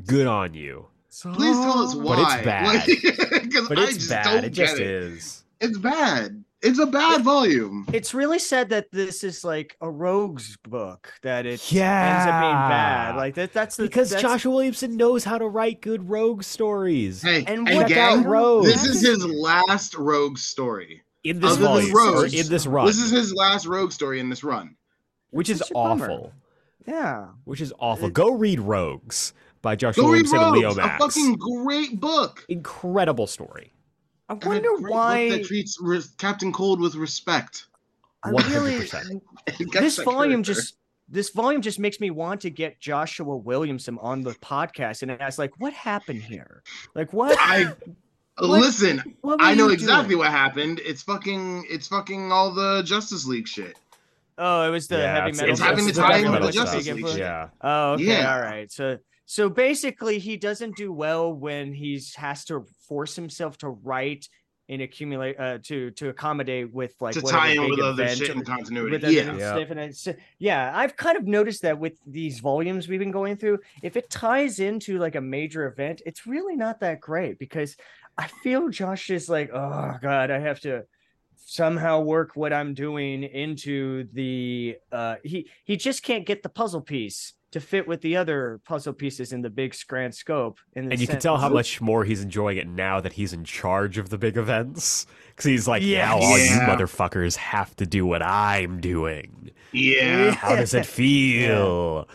good 0.06 0.28
on 0.28 0.54
you. 0.54 0.88
Please 1.34 1.56
tell 1.58 1.80
us 1.84 1.96
why. 1.96 2.16
But 2.16 2.20
it's 2.20 2.46
bad. 2.46 2.66
Like, 2.68 3.52
'cause 3.54 3.68
But 3.70 3.80
I 3.80 3.84
it's 3.86 3.96
just 3.98 4.10
bad. 4.10 4.24
don't 4.24 4.44
It 4.46 4.50
just 4.52 4.78
get 4.78 4.86
is. 4.86 5.44
It's 5.62 5.78
bad. 5.78 6.44
It's 6.62 6.80
a 6.80 6.86
bad 6.88 7.22
volume. 7.24 7.86
It's 7.94 8.14
really 8.14 8.40
sad 8.40 8.70
that 8.70 8.90
this 8.92 9.24
is 9.24 9.44
like 9.44 9.78
a 9.82 9.90
rogues 9.92 10.58
book 10.68 11.14
that 11.22 11.46
it 11.46 11.72
Yeah. 11.72 12.16
ends 12.16 12.28
up 12.32 12.42
being 12.42 12.70
bad. 12.70 13.16
Like 13.18 13.36
that. 13.36 13.54
That's 13.54 13.76
the, 13.76 13.84
Because 13.84 14.10
that's, 14.10 14.22
Joshua 14.22 14.52
Williamson 14.52 14.98
knows 14.98 15.24
how 15.24 15.38
to 15.38 15.48
write 15.48 15.82
good 15.82 16.10
rogue 16.10 16.42
stories. 16.44 17.22
Hey, 17.22 17.44
And 17.46 17.68
and, 17.68 17.78
what 17.78 17.88
gang, 17.88 18.20
about 18.22 18.26
Rogue? 18.30 18.66
this 18.66 18.84
is 18.86 19.02
his 19.02 19.24
last 19.26 19.96
Rogue 19.96 20.38
story. 20.40 21.04
In 21.24 21.40
this 21.40 21.54
Other 21.54 21.62
volume, 21.64 21.96
or 21.96 21.98
Rogues, 22.22 22.34
in 22.34 22.48
this 22.50 22.66
run, 22.66 22.86
This 22.88 22.98
is 23.00 23.12
his 23.12 23.34
last 23.34 23.66
Rogue 23.68 23.92
story 23.92 24.20
in 24.20 24.30
this 24.30 24.44
run. 24.44 24.76
which 25.32 25.50
is 25.50 25.60
Such 25.60 25.72
a 25.72 25.74
bummer. 25.74 26.06
awful. 26.10 26.34
Yeah. 26.88 27.28
Which 27.44 27.62
is 27.62 27.74
awful. 27.80 28.08
It- 28.08 28.14
Go 28.14 28.32
read 28.32 28.60
Rogues 28.60 29.34
by 29.62 29.76
Joshua 29.76 30.04
Williamson 30.06 30.40
and 30.40 30.52
Leo 30.56 30.68
Rogues, 30.74 30.78
a 30.80 30.98
fucking 30.98 31.36
great 31.36 32.00
book. 32.00 32.44
Incredible 32.48 33.28
story. 33.28 33.74
I 34.30 34.34
And 34.34 34.44
a 34.44 34.48
wonder 34.48 34.70
book 34.82 34.90
why. 34.90 35.30
that 35.30 35.46
treats 35.46 35.78
re- 35.82 36.02
Captain 36.18 36.52
Cold 36.52 36.80
with 36.82 36.96
respect. 36.96 37.68
I 38.24 38.30
really 38.30 38.76
100%. 38.80 39.22
It 39.48 39.58
gets 39.72 39.80
this 39.80 39.98
volume 40.00 40.44
character. 40.44 40.54
just 40.62 40.78
this 41.08 41.30
volume 41.30 41.62
just 41.62 41.78
makes 41.78 42.00
me 42.00 42.10
want 42.10 42.42
to 42.42 42.50
get 42.50 42.80
Joshua 42.80 43.38
Williamson 43.38 44.00
on 44.02 44.22
the 44.22 44.32
podcast 44.36 45.04
and 45.04 45.12
ask 45.12 45.38
like 45.38 45.52
what 45.60 45.72
happened 45.74 46.24
here 46.24 46.64
like 46.96 47.14
what 47.14 47.38
I 47.40 47.66
What- 48.40 48.50
listen. 48.60 49.16
what 49.22 49.38
I 49.42 49.54
know 49.54 49.70
exactly 49.70 50.10
doing? 50.16 50.20
what 50.20 50.32
happened. 50.32 50.82
It's 50.84 51.04
fucking. 51.04 51.68
It's 51.70 51.88
fucking 51.88 52.32
all 52.32 52.52
the 52.54 52.82
Justice 52.84 53.26
League 53.28 53.48
shit. 53.48 53.78
oh 54.40 54.64
it 54.68 54.72
was 54.72 54.88
the 54.88 54.98
heavy 55.08 55.32
metal 55.34 55.52
it's, 55.52 55.60
It's 55.60 55.60
having 55.62 55.86
the 55.86 55.94
tie 55.94 56.18
in 56.18 56.32
with 56.32 56.42
the. 56.42 56.52
Justice 56.52 56.88
League. 56.88 57.06
League. 57.06 57.18
Yeah. 57.20 57.50
oh 57.62 57.92
okay 57.94 58.04
Yeah. 58.06 58.34
all 58.36 58.42
right 58.42 58.72
so 58.72 58.98
so 59.26 59.50
basically 59.50 60.20
he 60.20 60.38
doesn't 60.38 60.76
do 60.76 60.92
well 60.92 61.34
when 61.34 61.74
he's 61.74 62.16
has 62.16 62.46
to 62.46 62.66
force 62.88 63.16
himself 63.16 63.58
to 63.60 63.70
write 63.70 64.28
and 64.68 64.82
accumulate 64.82 65.40
uh 65.40 65.60
to 65.62 65.92
to 65.92 66.10
accommodate 66.10 66.74
with 66.74 66.96
like 67.00 67.14
to 67.14 67.22
tie 67.22 67.50
in 67.50 67.70
with 67.70 67.80
other 67.80 68.08
shit 68.08 68.30
or- 68.30 68.34
in 68.34 68.44
continuity. 68.44 68.92
with 68.92 69.04
yeah. 69.04 69.36
Yeah. 69.36 69.58
and 69.58 69.80
it's, 69.80 70.08
yeah 70.40 70.72
i've 70.76 70.96
kind 70.96 71.18
of 71.18 71.26
noticed 71.26 71.62
that 71.62 71.80
with 71.80 71.94
these 72.08 72.40
volumes 72.40 72.88
we've 72.88 73.00
been 73.00 73.12
going 73.12 73.38
through 73.38 73.60
if 73.84 73.96
it 73.96 74.10
ties 74.10 74.60
into 74.60 74.98
like 74.98 75.16
a 75.16 75.22
major 75.22 75.68
event 75.68 76.02
it's 76.06 76.26
really 76.26 76.56
not 76.56 76.80
that 76.80 77.00
great 77.00 77.38
because 77.38 77.78
i 78.18 78.28
feel 78.28 78.70
josh 78.70 79.12
is 79.12 79.30
like 79.30 79.52
oh 79.54 79.94
god 80.02 80.32
i 80.32 80.40
have 80.40 80.60
to 80.60 80.84
somehow 81.46 82.00
work 82.00 82.32
what 82.36 82.52
i'm 82.52 82.74
doing 82.74 83.22
into 83.22 84.08
the 84.14 84.78
uh 84.92 85.18
he 85.24 85.48
he 85.64 85.78
just 85.78 86.02
can't 86.02 86.26
get 86.26 86.42
the 86.42 86.50
puzzle 86.50 86.82
piece 86.82 87.35
to 87.56 87.62
fit 87.62 87.88
with 87.88 88.02
the 88.02 88.18
other 88.18 88.60
puzzle 88.66 88.92
pieces 88.92 89.32
in 89.32 89.42
the 89.42 89.50
big 89.50 89.74
grand 89.88 90.14
scope 90.14 90.60
in 90.74 90.88
the 90.88 90.92
And 90.92 91.00
you 91.02 91.08
can 91.08 91.20
tell 91.22 91.38
how 91.38 91.48
much 91.48 91.80
more 91.80 92.04
he's 92.04 92.22
enjoying 92.22 92.58
it 92.58 92.68
now 92.68 93.00
that 93.00 93.14
he's 93.14 93.32
in 93.32 93.46
charge 93.46 93.98
of 93.98 94.10
the 94.10 94.18
big 94.18 94.36
events. 94.36 95.08
Because 95.30 95.46
he's 95.46 95.66
like, 95.66 95.82
Yeah. 95.82 96.06
now 96.08 96.18
all 96.18 96.38
you 96.38 96.50
motherfuckers 96.50 97.38
have 97.38 97.74
to 97.78 97.86
do 97.86 98.06
what 98.06 98.22
I'm 98.22 98.82
doing. 98.82 99.52
Yeah. 99.72 100.32
How 100.32 100.58
does 100.58 100.74
it 100.74 100.86
feel? 101.00 102.10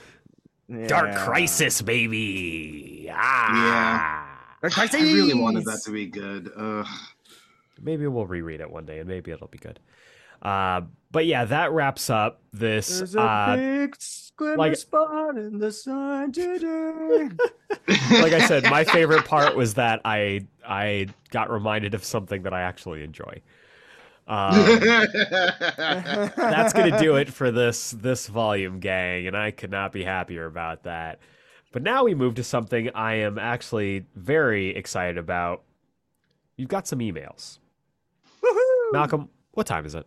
Dark 0.86 1.09
Yeah. 1.09 1.24
Crisis, 1.24 1.80
baby. 1.80 3.11
Ah. 3.11 4.26
Yeah. 4.62 4.68
Dark 4.68 4.95
I 4.95 5.01
really 5.01 5.32
wanted 5.32 5.64
that 5.64 5.80
to 5.86 5.91
be 5.91 6.05
good. 6.05 6.51
Ugh. 6.55 6.86
Maybe 7.80 8.07
we'll 8.07 8.26
reread 8.26 8.61
it 8.61 8.70
one 8.70 8.84
day 8.84 8.99
and 8.99 9.09
maybe 9.09 9.30
it'll 9.30 9.49
be 9.49 9.57
good. 9.57 9.80
Uh, 10.43 10.82
but 11.12 11.26
yeah, 11.26 11.45
that 11.47 11.72
wraps 11.72 12.09
up 12.11 12.41
this. 12.53 12.99
There's 12.99 13.14
a 13.16 13.20
Uh, 13.20 13.57
big 13.57 13.97
glimmer 14.36 14.57
like- 14.57 14.76
spot 14.76 15.36
in 15.36 15.59
the 15.59 15.72
sun 15.72 16.32
today. 16.32 17.28
like 18.20 18.32
I 18.32 18.47
said, 18.47 18.64
my 18.64 18.84
favorite 18.84 19.24
part 19.24 19.57
was 19.57 19.74
that 19.74 20.01
I 20.05 20.47
I 20.66 21.09
got 21.30 21.51
reminded 21.51 21.95
of 21.95 22.05
something 22.05 22.43
that 22.45 22.53
I 22.55 22.62
actually 22.62 23.03
enjoy. 23.03 23.41
Um, 24.28 24.53
that's 26.36 26.72
gonna 26.72 26.99
do 27.01 27.16
it 27.16 27.28
for 27.32 27.51
this 27.51 27.91
this 27.91 28.28
volume, 28.28 28.78
gang, 28.78 29.26
and 29.26 29.36
I 29.36 29.51
could 29.51 29.70
not 29.72 29.91
be 29.93 30.05
happier 30.05 30.47
about 30.47 30.84
that. 30.84 31.18
But 31.72 31.82
now 31.82 32.05
we 32.05 32.14
move 32.14 32.34
to 32.36 32.45
something 32.45 32.91
I 32.95 33.14
am 33.14 33.38
actually 33.38 34.07
very 34.14 34.68
excited 34.76 35.18
about. 35.18 35.62
You've 36.57 36.68
got 36.68 36.86
some 36.86 37.01
emails, 37.01 37.59
Woohoo! 38.43 38.93
Malcolm. 38.93 39.28
What 39.53 39.66
time 39.66 39.84
is 39.84 39.95
it? 39.97 40.07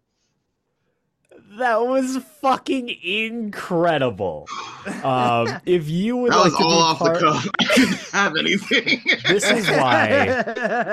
That 1.57 1.85
was 1.85 2.17
fucking 2.41 2.89
incredible. 3.03 4.47
Um, 5.03 5.47
if 5.65 5.89
you 5.89 6.17
would 6.17 6.31
That 6.31 6.37
like 6.37 6.51
was 6.51 6.57
to 6.57 6.63
all 6.63 6.69
be 6.69 6.75
off 6.77 6.99
part, 6.99 7.19
the 7.19 7.25
cuff. 7.25 7.47
I 7.59 7.63
couldn't 7.65 7.97
have 8.11 8.35
anything. 8.37 9.01
this 9.27 9.43
is 9.49 9.67
why 9.69 10.43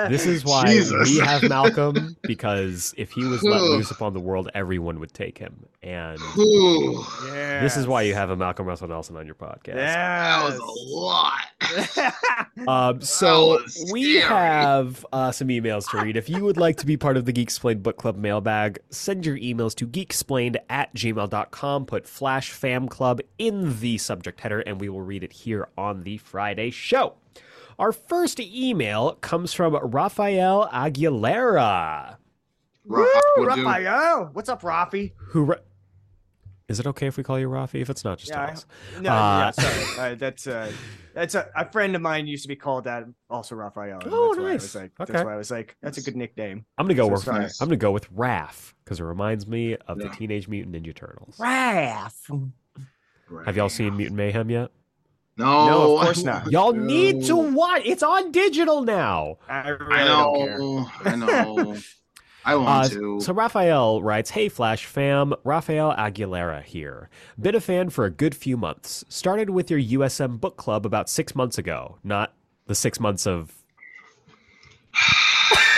This 0.09 0.25
is 0.25 0.43
why 0.43 0.65
Jesus. 0.67 1.09
we 1.09 1.19
have 1.25 1.43
Malcolm 1.43 2.17
because 2.23 2.93
if 2.97 3.11
he 3.11 3.23
was 3.23 3.41
let 3.43 3.61
loose 3.61 3.89
upon 3.91 4.13
the 4.13 4.19
world, 4.19 4.49
everyone 4.53 4.99
would 4.99 5.13
take 5.13 5.37
him. 5.37 5.65
And 5.81 6.19
Ooh, 6.37 7.05
this 7.31 7.77
is 7.77 7.87
why 7.87 8.01
you 8.01 8.13
have 8.13 8.29
a 8.29 8.35
Malcolm 8.35 8.65
Russell 8.67 8.89
Nelson 8.89 9.15
on 9.15 9.25
your 9.25 9.35
podcast. 9.35 9.75
that 9.75 10.43
was 10.43 10.57
a 10.59 10.95
lot. 10.95 12.13
Um, 12.67 12.99
so 12.99 13.59
we 13.93 14.15
have 14.17 15.05
uh, 15.13 15.31
some 15.31 15.47
emails 15.47 15.89
to 15.91 16.01
read. 16.03 16.17
If 16.17 16.27
you 16.29 16.43
would 16.43 16.57
like 16.57 16.75
to 16.77 16.85
be 16.85 16.97
part 16.97 17.15
of 17.15 17.23
the 17.23 17.31
Geeksplained 17.31 17.81
Book 17.81 17.95
Club 17.95 18.17
mailbag, 18.17 18.79
send 18.89 19.25
your 19.25 19.37
emails 19.37 19.73
to 19.75 19.87
geeksplained 20.49 20.61
at 20.69 20.93
gmail.com. 20.93 21.85
Put 21.85 22.07
Flash 22.07 22.51
Fam 22.51 22.87
Club 22.87 23.21
in 23.37 23.79
the 23.79 23.97
subject 23.97 24.41
header, 24.41 24.59
and 24.61 24.79
we 24.79 24.89
will 24.89 25.01
read 25.01 25.23
it 25.23 25.33
here 25.33 25.67
on 25.77 26.03
the 26.03 26.17
Friday 26.17 26.69
show. 26.69 27.15
Our 27.77 27.91
first 27.91 28.39
email 28.39 29.13
comes 29.15 29.53
from 29.53 29.75
Rafael 29.75 30.67
Aguilera. 30.71 32.17
Woo, 32.85 33.07
would. 33.37 33.47
Raphael. 33.47 34.29
What's 34.33 34.49
up, 34.49 34.61
Rafi? 34.63 35.13
Who 35.17 35.43
ra- 35.45 35.55
is 36.69 36.79
it 36.79 36.87
okay 36.87 37.07
if 37.07 37.17
we 37.17 37.23
call 37.23 37.37
you 37.39 37.49
Rafi? 37.49 37.81
If 37.81 37.89
it's 37.89 38.05
not, 38.05 38.19
just 38.19 38.29
Yeah, 38.31 38.37
tell 38.37 38.47
I- 38.47 38.51
us. 38.53 38.65
No, 39.01 39.09
Uh, 39.11 39.39
yeah, 39.39 39.51
sorry. 39.51 39.85
Uh, 40.13 40.15
that's 40.15 40.47
uh, 40.47 40.71
that's 41.13 41.35
a, 41.35 41.49
a 41.55 41.69
friend 41.69 41.95
of 41.95 42.01
mine 42.01 42.27
used 42.27 42.43
to 42.43 42.47
be 42.47 42.55
called 42.55 42.85
that. 42.85 43.03
Also, 43.29 43.55
Raphael. 43.55 43.99
Oh, 44.05 44.27
that's 44.35 44.37
Why 44.39 44.47
I 44.47 44.51
nice. 44.53 44.61
was 44.61 44.75
like, 44.75 44.91
Okay. 45.01 45.13
That's 45.13 45.25
why 45.25 45.33
I 45.33 45.37
was 45.37 45.51
like, 45.51 45.75
that's 45.81 45.97
a 45.97 46.01
good 46.01 46.15
nickname. 46.15 46.65
I'm 46.77 46.85
gonna 46.85 46.93
go 46.95 47.07
So 47.07 47.11
with 47.13 47.23
sorry. 47.23 47.45
I'm 47.59 47.67
gonna 47.67 47.75
go 47.77 47.91
with 47.91 48.13
Raph 48.15 48.73
because 48.85 48.99
it 48.99 49.03
reminds 49.03 49.45
me 49.47 49.75
of 49.87 49.97
the 49.97 50.07
Teenage 50.09 50.47
Mutant 50.47 50.75
Ninja 50.75 50.95
Turtles. 50.95 51.37
Raph. 51.37 52.51
Have 53.45 53.57
y'all 53.57 53.69
seen 53.69 53.97
Mutant 53.97 54.15
Mayhem 54.17 54.49
yet? 54.49 54.71
No, 55.37 55.67
No, 55.67 55.97
of 55.97 56.01
course 56.05 56.23
not. 56.23 56.51
Y'all 56.51 56.73
need 56.73 57.23
to 57.25 57.29
No. 57.41 57.51
watch. 57.53 57.81
It's 57.85 58.03
on 58.03 58.31
digital 58.31 58.81
now. 58.83 59.37
I 59.47 59.69
really 59.69 59.95
I 59.95 60.05
don't 60.05 60.35
care. 60.37 60.57
know. 60.59 60.91
I 61.05 61.15
know. 61.15 61.77
I 62.45 62.53
Uh, 62.53 62.59
want 62.59 62.91
to. 62.93 63.19
so 63.21 63.33
Raphael 63.33 64.01
writes, 64.01 64.29
"Hey 64.31 64.49
Flash 64.49 64.85
fam, 64.85 65.33
Rafael 65.43 65.93
Aguilera 65.93 66.63
here. 66.63 67.09
Been 67.39 67.55
a 67.55 67.59
fan 67.61 67.89
for 67.89 68.05
a 68.05 68.09
good 68.09 68.35
few 68.35 68.55
months. 68.57 69.03
Started 69.09 69.49
with 69.49 69.69
your 69.69 69.79
USM 69.79 70.37
book 70.39 70.55
club 70.57 70.85
about 70.85 71.09
six 71.09 71.35
months 71.35 71.57
ago. 71.57 71.97
Not 72.03 72.33
the 72.67 72.75
six 72.75 72.99
months 72.99 73.27
of 73.27 73.53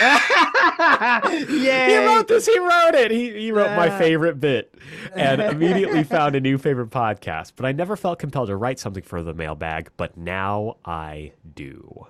yeah. 0.00 1.88
He 1.88 1.96
wrote 2.06 2.28
this. 2.28 2.46
He 2.46 2.58
wrote 2.58 2.94
it. 2.94 3.10
He, 3.10 3.30
he 3.30 3.52
wrote 3.52 3.76
my 3.76 3.90
favorite 3.98 4.40
bit 4.40 4.74
and 5.14 5.40
immediately 5.42 6.02
found 6.04 6.34
a 6.34 6.40
new 6.40 6.58
favorite 6.58 6.90
podcast. 6.90 7.52
But 7.56 7.66
I 7.66 7.72
never 7.72 7.96
felt 7.96 8.18
compelled 8.18 8.48
to 8.48 8.56
write 8.56 8.78
something 8.78 9.02
for 9.02 9.22
the 9.22 9.34
mailbag, 9.34 9.90
but 9.96 10.16
now 10.16 10.76
I 10.84 11.32
do. 11.54 12.06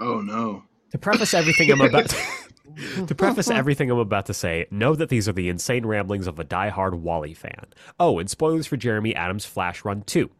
Oh 0.00 0.20
no. 0.20 0.64
To 0.92 0.98
preface 0.98 1.34
everything 1.34 1.70
I'm 1.70 1.80
about 1.80 2.12
to 3.06 3.14
preface 3.14 3.50
everything 3.50 3.90
I'm 3.90 3.98
about 3.98 4.26
to 4.26 4.34
say, 4.34 4.66
know 4.70 4.94
that 4.94 5.08
these 5.08 5.28
are 5.28 5.32
the 5.32 5.48
insane 5.48 5.86
ramblings 5.86 6.26
of 6.26 6.38
a 6.38 6.44
die-hard 6.44 6.94
Wally 6.96 7.34
fan. 7.34 7.66
Oh, 7.98 8.18
and 8.18 8.28
spoilers 8.30 8.66
for 8.66 8.76
Jeremy 8.76 9.14
Adams' 9.14 9.44
Flash 9.44 9.84
Run 9.84 10.02
2. 10.02 10.30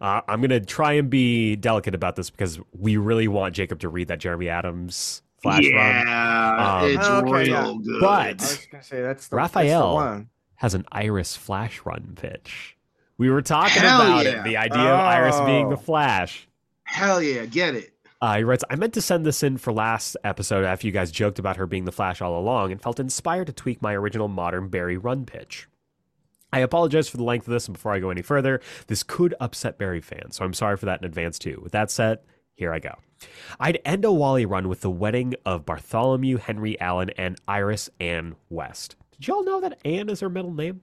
Uh, 0.00 0.20
I'm 0.26 0.40
going 0.40 0.50
to 0.50 0.60
try 0.60 0.92
and 0.94 1.08
be 1.08 1.54
delicate 1.56 1.94
about 1.94 2.16
this 2.16 2.28
because 2.30 2.58
we 2.76 2.96
really 2.96 3.28
want 3.28 3.54
Jacob 3.54 3.78
to 3.80 3.88
read 3.88 4.08
that 4.08 4.18
Jeremy 4.18 4.48
Adams 4.48 5.22
Flash 5.42 5.58
Run. 5.64 6.06
yeah, 6.06 6.78
Um, 6.82 6.90
it's 6.90 7.06
Okay, 7.06 7.32
real 7.50 7.78
good. 7.78 8.00
But- 8.00 8.08
I 8.10 8.32
was 8.32 8.66
gonna 8.70 8.82
say 8.82 9.02
that's 9.02 9.02
the, 9.02 9.02
that's 9.02 9.28
the 9.28 9.36
Raphael. 9.36 9.94
one. 9.94 10.28
Has 10.56 10.74
an 10.74 10.86
Iris 10.92 11.36
Flash 11.36 11.80
Run 11.84 12.12
pitch. 12.20 12.76
We 13.18 13.30
were 13.30 13.42
talking 13.42 13.82
Hell 13.82 14.00
about 14.02 14.24
yeah. 14.24 14.40
it, 14.40 14.44
the 14.44 14.56
idea 14.56 14.78
of 14.94 15.00
Iris 15.00 15.38
being 15.40 15.68
the 15.68 15.76
Oh. 15.76 15.78
Flash. 15.78 16.48
hell 16.84 17.22
yeah, 17.22 17.44
get 17.46 17.74
it. 17.76 17.91
Uh, 18.22 18.36
he 18.36 18.44
writes, 18.44 18.62
I 18.70 18.76
meant 18.76 18.94
to 18.94 19.02
send 19.02 19.26
this 19.26 19.42
in 19.42 19.56
for 19.56 19.72
last 19.72 20.16
episode 20.22 20.64
after 20.64 20.86
you 20.86 20.92
guys 20.92 21.10
joked 21.10 21.40
about 21.40 21.56
her 21.56 21.66
being 21.66 21.86
the 21.86 21.90
Flash 21.90 22.22
all 22.22 22.38
along 22.38 22.70
and 22.70 22.80
felt 22.80 23.00
inspired 23.00 23.48
to 23.48 23.52
tweak 23.52 23.82
my 23.82 23.94
original 23.94 24.28
modern 24.28 24.68
Barry 24.68 24.96
run 24.96 25.26
pitch. 25.26 25.66
I 26.52 26.60
apologize 26.60 27.08
for 27.08 27.16
the 27.16 27.24
length 27.24 27.48
of 27.48 27.52
this, 27.52 27.66
and 27.66 27.72
before 27.72 27.92
I 27.92 27.98
go 27.98 28.10
any 28.10 28.22
further, 28.22 28.60
this 28.86 29.02
could 29.02 29.34
upset 29.40 29.76
Barry 29.76 30.00
fans, 30.00 30.36
so 30.36 30.44
I'm 30.44 30.54
sorry 30.54 30.76
for 30.76 30.86
that 30.86 31.00
in 31.00 31.04
advance 31.04 31.36
too. 31.36 31.58
With 31.64 31.72
that 31.72 31.90
said, 31.90 32.20
here 32.54 32.72
I 32.72 32.78
go. 32.78 32.94
I'd 33.58 33.80
end 33.84 34.04
a 34.04 34.12
Wally 34.12 34.46
run 34.46 34.68
with 34.68 34.82
the 34.82 34.90
wedding 34.90 35.34
of 35.44 35.66
Bartholomew 35.66 36.36
Henry 36.36 36.80
Allen 36.80 37.10
and 37.16 37.40
Iris 37.48 37.90
Ann 37.98 38.36
West. 38.48 38.94
Did 39.10 39.26
y'all 39.26 39.44
know 39.44 39.60
that 39.60 39.80
Ann 39.84 40.08
is 40.08 40.20
her 40.20 40.30
middle 40.30 40.54
name? 40.54 40.82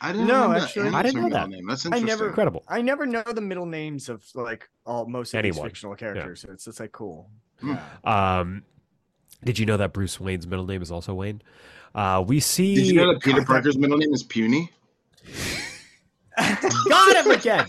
I 0.00 0.12
didn't 0.12 0.26
No, 0.26 0.48
know 0.48 0.52
that. 0.54 0.62
actually- 0.64 0.88
I 0.90 1.02
didn't 1.02 1.22
know 1.22 1.28
that. 1.30 1.48
Name. 1.48 1.66
That's 1.66 1.86
I 1.86 2.00
never- 2.00 2.28
Incredible. 2.28 2.64
I 2.68 2.82
never 2.82 3.06
know 3.06 3.22
the 3.22 3.40
middle 3.40 3.64
names 3.66 4.08
of 4.08 4.24
like 4.34 4.68
all 4.84 5.06
most 5.06 5.32
of 5.32 5.38
Anyone. 5.38 5.56
these 5.56 5.62
fictional 5.64 5.94
characters. 5.96 6.42
So 6.42 6.48
it's 6.52 6.66
it's 6.66 6.80
like 6.80 6.92
cool. 6.92 7.30
Hmm. 7.60 7.74
Yeah. 8.04 8.38
Um, 8.40 8.62
did 9.44 9.58
you 9.58 9.64
know 9.66 9.76
that 9.78 9.92
Bruce 9.92 10.20
Wayne's 10.20 10.46
middle 10.46 10.66
name 10.66 10.82
is 10.82 10.90
also 10.90 11.14
Wayne? 11.14 11.40
Uh, 11.94 12.22
we 12.26 12.40
see. 12.40 12.74
Did 12.74 12.86
you 12.88 12.94
know 12.94 13.12
that 13.14 13.22
Peter 13.22 13.42
Parker's 13.44 13.78
middle 13.78 13.96
name 13.96 14.12
is 14.12 14.22
Puny? 14.22 14.70
Got 16.36 17.24
him 17.24 17.30
again. 17.32 17.66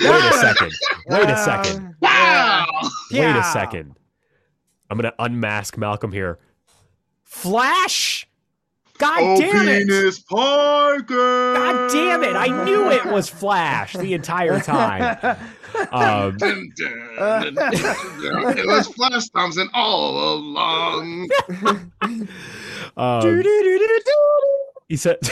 Wait 0.00 0.08
a 0.10 0.32
second. 0.32 0.72
Wait 1.06 1.30
a 1.30 1.36
second. 1.38 1.94
Wow. 2.00 2.66
Wait 3.12 3.36
a 3.36 3.44
second. 3.44 3.94
I'm 4.90 4.98
gonna 4.98 5.14
unmask 5.18 5.76
Malcolm 5.78 6.10
here. 6.12 6.38
Flash! 7.22 8.27
God 8.98 9.20
oh, 9.20 9.40
damn 9.40 9.68
it! 9.68 10.18
Parker. 10.28 11.54
God 11.54 11.90
damn 11.92 12.24
it! 12.24 12.34
I 12.34 12.64
knew 12.64 12.90
it 12.90 13.06
was 13.06 13.28
Flash 13.28 13.92
the 13.92 14.12
entire 14.12 14.58
time. 14.64 15.38
Um, 15.92 16.36
it 18.50 18.66
was 18.66 18.88
Flash 18.88 19.28
Thompson 19.28 19.68
all 19.72 20.34
along. 20.34 21.28
um, 22.96 23.42
he 24.88 24.96
said. 24.96 25.18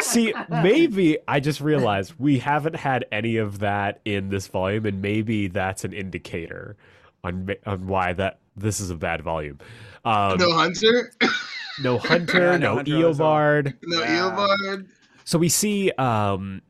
See, 0.00 0.34
maybe 0.50 1.18
I 1.28 1.38
just 1.38 1.60
realized 1.60 2.14
we 2.18 2.40
haven't 2.40 2.74
had 2.74 3.06
any 3.12 3.36
of 3.36 3.60
that 3.60 4.00
in 4.04 4.28
this 4.28 4.48
volume, 4.48 4.84
and 4.84 5.00
maybe 5.00 5.46
that's 5.46 5.84
an 5.84 5.92
indicator 5.92 6.76
on 7.22 7.48
on 7.64 7.86
why 7.86 8.12
that 8.14 8.40
this 8.56 8.80
is 8.80 8.90
a 8.90 8.96
bad 8.96 9.22
volume. 9.22 9.58
Um, 10.04 10.38
no 10.38 10.52
Hunter. 10.52 11.12
no 11.82 11.98
Hunter, 11.98 12.52
Yeah, 12.52 12.56
no 12.56 12.58
no 12.58 12.74
Hunter 12.76 12.96
on 12.96 13.02
his 13.02 13.20
own. 13.20 13.26
Eobard. 13.26 13.74
No 13.84 14.00
Yeah. 14.00 14.08
Eobard. 14.30 14.88
So 15.24 15.38
we 15.38 15.48
see. 15.48 15.90
Um, 15.92 16.62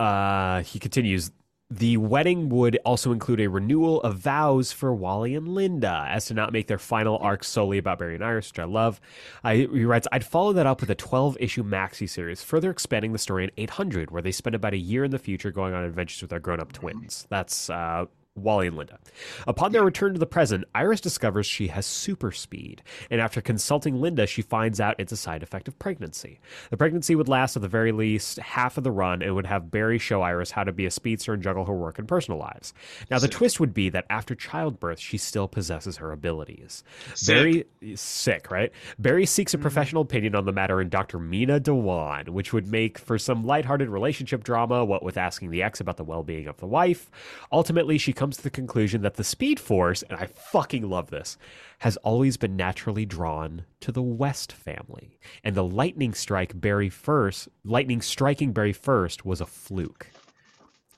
uh, 0.00 0.62
he 0.62 0.78
continues. 0.78 1.30
The 1.70 1.96
wedding 1.96 2.50
would 2.50 2.78
also 2.84 3.10
include 3.10 3.40
a 3.40 3.48
renewal 3.48 4.00
of 4.02 4.18
vows 4.18 4.70
for 4.70 4.94
Wally 4.94 5.34
and 5.34 5.48
Linda, 5.48 6.04
as 6.08 6.26
to 6.26 6.34
not 6.34 6.52
make 6.52 6.66
their 6.66 6.78
final 6.78 7.16
arc 7.18 7.42
solely 7.42 7.78
about 7.78 7.98
Barry 7.98 8.14
and 8.14 8.22
Iris, 8.22 8.50
which 8.52 8.58
I 8.58 8.64
love. 8.64 9.00
I, 9.42 9.56
he 9.56 9.84
writes, 9.84 10.06
I'd 10.12 10.24
follow 10.24 10.52
that 10.52 10.66
up 10.66 10.82
with 10.82 10.90
a 10.90 10.94
12 10.94 11.38
issue 11.40 11.64
maxi 11.64 12.08
series, 12.08 12.42
further 12.44 12.70
expanding 12.70 13.12
the 13.12 13.18
story 13.18 13.44
in 13.44 13.50
800, 13.56 14.10
where 14.10 14.20
they 14.22 14.30
spend 14.30 14.54
about 14.54 14.74
a 14.74 14.78
year 14.78 15.04
in 15.04 15.10
the 15.10 15.18
future 15.18 15.50
going 15.50 15.72
on 15.74 15.82
adventures 15.84 16.20
with 16.20 16.30
their 16.30 16.38
grown 16.38 16.60
up 16.60 16.70
twins. 16.72 17.26
That's 17.30 17.70
uh, 17.70 18.04
Wally 18.36 18.66
and 18.66 18.76
Linda. 18.76 18.98
Upon 19.46 19.72
their 19.72 19.84
return 19.84 20.12
to 20.12 20.18
the 20.18 20.26
present, 20.26 20.64
Iris 20.74 21.00
discovers 21.00 21.46
she 21.46 21.68
has 21.68 21.86
super 21.86 22.32
speed, 22.32 22.82
and 23.10 23.20
after 23.20 23.40
consulting 23.40 24.00
Linda, 24.00 24.26
she 24.26 24.42
finds 24.42 24.80
out 24.80 24.96
it's 24.98 25.12
a 25.12 25.16
side 25.16 25.42
effect 25.42 25.68
of 25.68 25.78
pregnancy. 25.78 26.40
The 26.70 26.76
pregnancy 26.76 27.14
would 27.14 27.28
last 27.28 27.54
at 27.54 27.62
the 27.62 27.68
very 27.68 27.92
least 27.92 28.38
half 28.38 28.76
of 28.76 28.84
the 28.84 28.90
run 28.90 29.22
and 29.22 29.34
would 29.34 29.46
have 29.46 29.70
Barry 29.70 29.98
show 29.98 30.22
Iris 30.22 30.50
how 30.50 30.64
to 30.64 30.72
be 30.72 30.86
a 30.86 30.90
speedster 30.90 31.32
and 31.32 31.42
juggle 31.42 31.64
her 31.64 31.74
work 31.74 31.98
and 31.98 32.08
personal 32.08 32.40
lives. 32.40 32.74
Now, 33.10 33.18
the 33.18 33.28
twist 33.28 33.60
would 33.60 33.72
be 33.72 33.88
that 33.90 34.06
after 34.10 34.34
childbirth, 34.34 34.98
she 34.98 35.16
still 35.16 35.46
possesses 35.46 35.98
her 35.98 36.10
abilities. 36.10 36.82
Sick. 37.14 37.34
Barry 37.34 37.64
sick, 37.94 38.50
right? 38.50 38.72
Barry 38.98 39.26
seeks 39.26 39.54
a 39.54 39.56
mm-hmm. 39.56 39.62
professional 39.62 40.02
opinion 40.02 40.34
on 40.34 40.44
the 40.44 40.52
matter 40.52 40.80
in 40.80 40.88
Dr. 40.88 41.18
Meena 41.18 41.60
Dhawan, 41.60 42.30
which 42.30 42.52
would 42.52 42.66
make 42.66 42.98
for 42.98 43.18
some 43.18 43.44
lighthearted 43.44 43.88
relationship 43.88 44.42
drama, 44.42 44.84
what 44.84 45.02
with 45.02 45.16
asking 45.16 45.50
the 45.50 45.62
ex 45.62 45.80
about 45.80 45.96
the 45.96 46.04
well-being 46.04 46.48
of 46.48 46.56
the 46.56 46.66
wife. 46.66 47.10
Ultimately, 47.52 47.98
she 47.98 48.12
comes 48.12 48.23
to 48.30 48.42
the 48.42 48.50
conclusion 48.50 49.02
that 49.02 49.14
the 49.14 49.24
Speed 49.24 49.60
Force, 49.60 50.02
and 50.02 50.18
I 50.18 50.26
fucking 50.26 50.88
love 50.88 51.10
this, 51.10 51.36
has 51.80 51.96
always 51.98 52.36
been 52.36 52.56
naturally 52.56 53.04
drawn 53.04 53.64
to 53.80 53.92
the 53.92 54.02
West 54.02 54.52
family, 54.52 55.18
and 55.42 55.54
the 55.54 55.64
lightning 55.64 56.14
strike 56.14 56.58
Barry 56.60 56.88
first, 56.88 57.48
lightning 57.64 58.00
striking 58.00 58.52
Barry 58.52 58.72
first 58.72 59.24
was 59.24 59.40
a 59.40 59.46
fluke. 59.46 60.08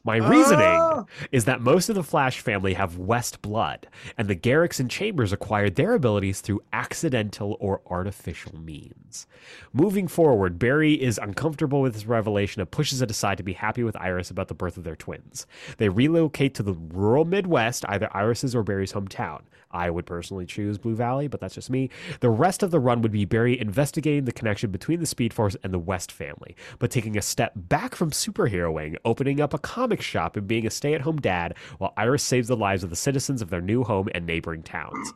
My 0.07 0.17
reasoning 0.17 0.61
Oh. 0.81 1.07
is 1.33 1.47
that 1.47 1.61
most 1.61 1.89
of 1.89 1.97
the 1.97 2.03
Flash 2.05 2.39
family 2.41 2.75
have 2.75 2.97
West 2.97 3.43
blood, 3.43 3.89
and 4.17 4.29
the 4.29 4.37
Garricks 4.37 4.79
and 4.79 4.89
Chambers 4.89 5.33
acquired 5.33 5.75
their 5.75 5.95
abilities 5.95 6.41
through 6.41 6.63
accidental 6.73 7.57
or 7.59 7.81
artificial 7.91 8.57
means. 8.59 9.27
Moving 9.73 10.07
forward, 10.07 10.59
Barry 10.61 10.95
is 10.95 11.19
uncomfortable 11.19 11.81
with 11.81 11.95
this 11.95 12.07
revelation 12.07 12.61
and 12.61 12.71
pushes 12.71 13.03
it 13.03 13.11
aside 13.11 13.37
to 13.39 13.43
be 13.43 13.55
happy 13.55 13.83
with 13.83 13.97
Iris 13.97 14.31
about 14.31 14.47
the 14.49 14.55
birth 14.55 14.77
of 14.77 14.85
their 14.85 14.97
twins. 14.97 15.47
They 15.79 15.89
relocate 15.89 16.55
to 16.55 16.63
the 16.63 16.75
rural 16.75 17.25
Midwest, 17.25 17.85
either 17.89 18.09
Iris's 18.15 18.55
or 18.55 18.63
Barry's 18.63 18.93
hometown. 18.93 19.41
I 19.73 19.91
would 19.91 20.07
personally 20.07 20.47
choose 20.47 20.79
Blue 20.79 20.95
Valley, 20.95 21.27
but 21.29 21.41
that's 21.41 21.55
just 21.57 21.69
me. 21.69 21.91
The 22.21 22.31
rest 22.31 22.63
of 22.63 22.71
the 22.71 22.79
run 22.81 23.03
would 23.03 23.13
be 23.13 23.25
Barry 23.25 23.59
investigating 23.61 24.25
the 24.25 24.33
connection 24.33 24.71
between 24.71 25.01
the 25.01 25.07
Speed 25.07 25.35
Force 25.35 25.57
and 25.63 25.75
the 25.75 25.79
West 25.79 26.13
family, 26.13 26.57
but 26.79 26.91
taking 26.91 27.17
a 27.19 27.23
step 27.23 27.53
back 27.57 27.95
from 27.95 28.11
superheroing, 28.13 28.97
opening 29.05 29.41
up 29.41 29.53
a 29.53 29.59
comic 29.59 29.96
shop, 30.03 30.37
and 30.37 30.47
being 30.47 30.67
a 30.67 30.71
stay 30.71 30.95
at 30.95 31.01
home 31.01 31.17
dad 31.19 31.55
while 31.79 31.93
Iris 31.97 32.23
saves 32.23 32.49
the 32.49 32.57
lives 32.57 32.85
of 32.85 32.91
the 32.91 32.97
citizens 32.97 33.43
of 33.43 33.51
their 33.51 33.61
new 33.61 33.85
home 33.85 34.09
and 34.15 34.27
neighboring 34.27 34.63
towns. 34.63 35.13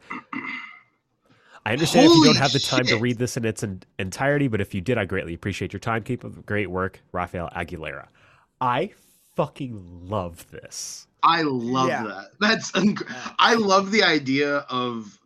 I 1.67 1.73
understand 1.73 2.07
if 2.07 2.13
you 2.17 2.25
don't 2.25 2.37
have 2.39 2.53
the 2.53 2.59
time 2.59 2.87
to 2.87 2.97
read 2.97 3.19
this 3.19 3.37
in 3.37 3.45
its 3.45 3.63
en- 3.63 3.83
entirety, 3.99 4.49
but 4.49 4.61
if 4.63 4.75
you 4.75 4.81
did, 4.81 4.97
I 4.97 5.05
greatly 5.05 5.35
appreciate 5.35 5.73
your 5.75 5.81
time. 5.81 6.03
Keep 6.03 6.25
up 6.25 6.35
the 6.35 6.41
great 6.43 6.71
work, 6.71 7.01
Rafael 7.13 7.51
Aguilera. 7.55 8.07
I 8.63 8.93
fucking 9.37 10.09
love 10.09 10.51
this. 10.51 11.07
I 11.23 11.43
love 11.43 11.89
Yeah. 11.89 12.03
that. 12.05 12.27
That's 12.41 12.73
inc- 12.73 13.07
I 13.39 13.55
love 13.55 13.91
the 13.93 14.03
idea 14.03 14.57
of 14.71 15.20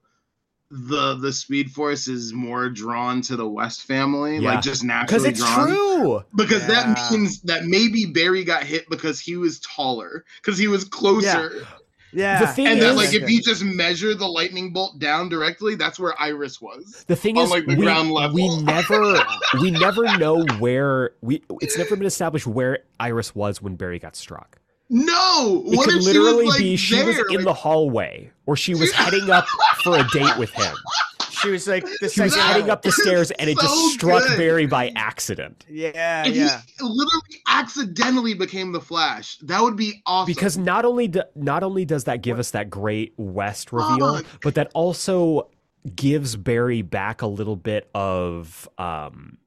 the 0.76 1.14
the 1.16 1.32
Speed 1.32 1.70
Force 1.70 2.08
is 2.08 2.32
more 2.32 2.68
drawn 2.68 3.20
to 3.22 3.36
the 3.36 3.46
West 3.48 3.82
family, 3.82 4.38
Yeah. 4.38 4.54
like 4.54 4.62
just 4.62 4.82
naturally, 4.82 5.30
Because 5.30 5.40
it's 5.40 5.54
drawn. 5.54 5.68
true. 5.68 6.24
Because 6.34 6.62
Yeah. 6.62 6.94
that 6.94 7.10
means 7.12 7.40
that 7.42 7.64
maybe 7.66 8.06
Barry 8.06 8.42
got 8.42 8.64
hit 8.64 8.88
because 8.90 9.20
he 9.20 9.36
was 9.36 9.60
taller, 9.60 10.24
because 10.42 10.58
he 10.58 10.66
was 10.66 10.84
closer, 10.84 11.64
Yeah. 12.12 12.40
The 12.40 12.46
thing 12.48 12.66
and 12.68 12.78
is- 12.78 12.84
that 12.84 12.94
like 12.96 13.12
if 13.14 13.28
you 13.30 13.40
just 13.42 13.62
measure 13.64 14.14
the 14.14 14.26
lightning 14.28 14.72
bolt 14.72 14.98
down 14.98 15.28
directly, 15.28 15.74
that's 15.76 15.98
where 15.98 16.14
Iris 16.20 16.60
was. 16.60 17.04
The 17.08 17.16
thing 17.16 17.36
on, 17.38 17.44
is, 17.44 17.50
like, 17.50 17.66
the 17.66 17.74
we, 17.76 17.84
ground 17.84 18.10
level. 18.12 18.34
we 18.34 18.48
never, 18.62 19.24
we 19.60 19.70
never 19.70 20.16
know 20.18 20.44
where 20.58 21.10
we. 21.22 21.42
It's 21.60 21.76
never 21.78 21.94
been 21.96 22.06
established 22.06 22.46
where 22.46 22.80
Iris 23.00 23.34
was 23.34 23.60
when 23.62 23.76
Barry 23.76 23.98
got 23.98 24.14
struck. 24.16 24.58
No, 24.96 25.64
It 25.66 25.76
what 25.76 25.88
could 25.88 25.96
if 25.98 26.04
literally 26.04 26.30
she 26.30 26.44
was, 26.44 26.46
like, 26.54 26.58
be 26.60 26.76
she 26.76 26.96
there? 26.96 27.06
was 27.06 27.18
in 27.32 27.42
the 27.44 27.52
hallway, 27.52 28.30
or 28.46 28.56
she 28.56 28.74
was 28.74 28.92
heading 28.92 29.28
up 29.28 29.44
for 29.82 29.98
a 29.98 30.06
date 30.12 30.38
with 30.38 30.50
him. 30.50 30.72
she 31.42 31.50
was 31.50 31.66
like 31.66 31.84
the 32.00 32.08
She 32.08 32.22
was 32.22 32.36
heading 32.36 32.70
up 32.70 32.82
the 32.82 32.92
stairs, 32.92 33.32
and 33.32 33.50
it 33.50 33.58
So 33.58 33.62
just 33.66 33.94
struck 33.94 34.22
good. 34.22 34.38
Barry 34.38 34.66
by 34.66 34.92
accident. 34.94 35.64
Yeah, 35.68 36.24
if 36.26 36.36
yeah. 36.36 36.60
he 36.78 36.84
literally 36.84 37.42
accidentally 37.48 38.34
became 38.34 38.70
the 38.70 38.80
Flash, 38.80 39.36
that 39.38 39.60
would 39.60 39.74
be 39.76 40.00
awesome. 40.06 40.32
Because 40.32 40.56
not 40.56 40.84
only 40.84 41.08
do, 41.08 41.22
not 41.34 41.64
only 41.64 41.84
does 41.84 42.04
that 42.04 42.22
give 42.22 42.38
us 42.38 42.52
that 42.52 42.70
great 42.70 43.14
West 43.16 43.72
reveal, 43.72 44.18
Fuck. 44.18 44.26
but 44.42 44.54
that 44.54 44.70
also 44.74 45.50
gives 45.96 46.36
Barry 46.36 46.82
back 46.82 47.20
a 47.20 47.26
little 47.26 47.56
bit 47.56 47.90
of 47.96 48.68
um, 48.78 49.38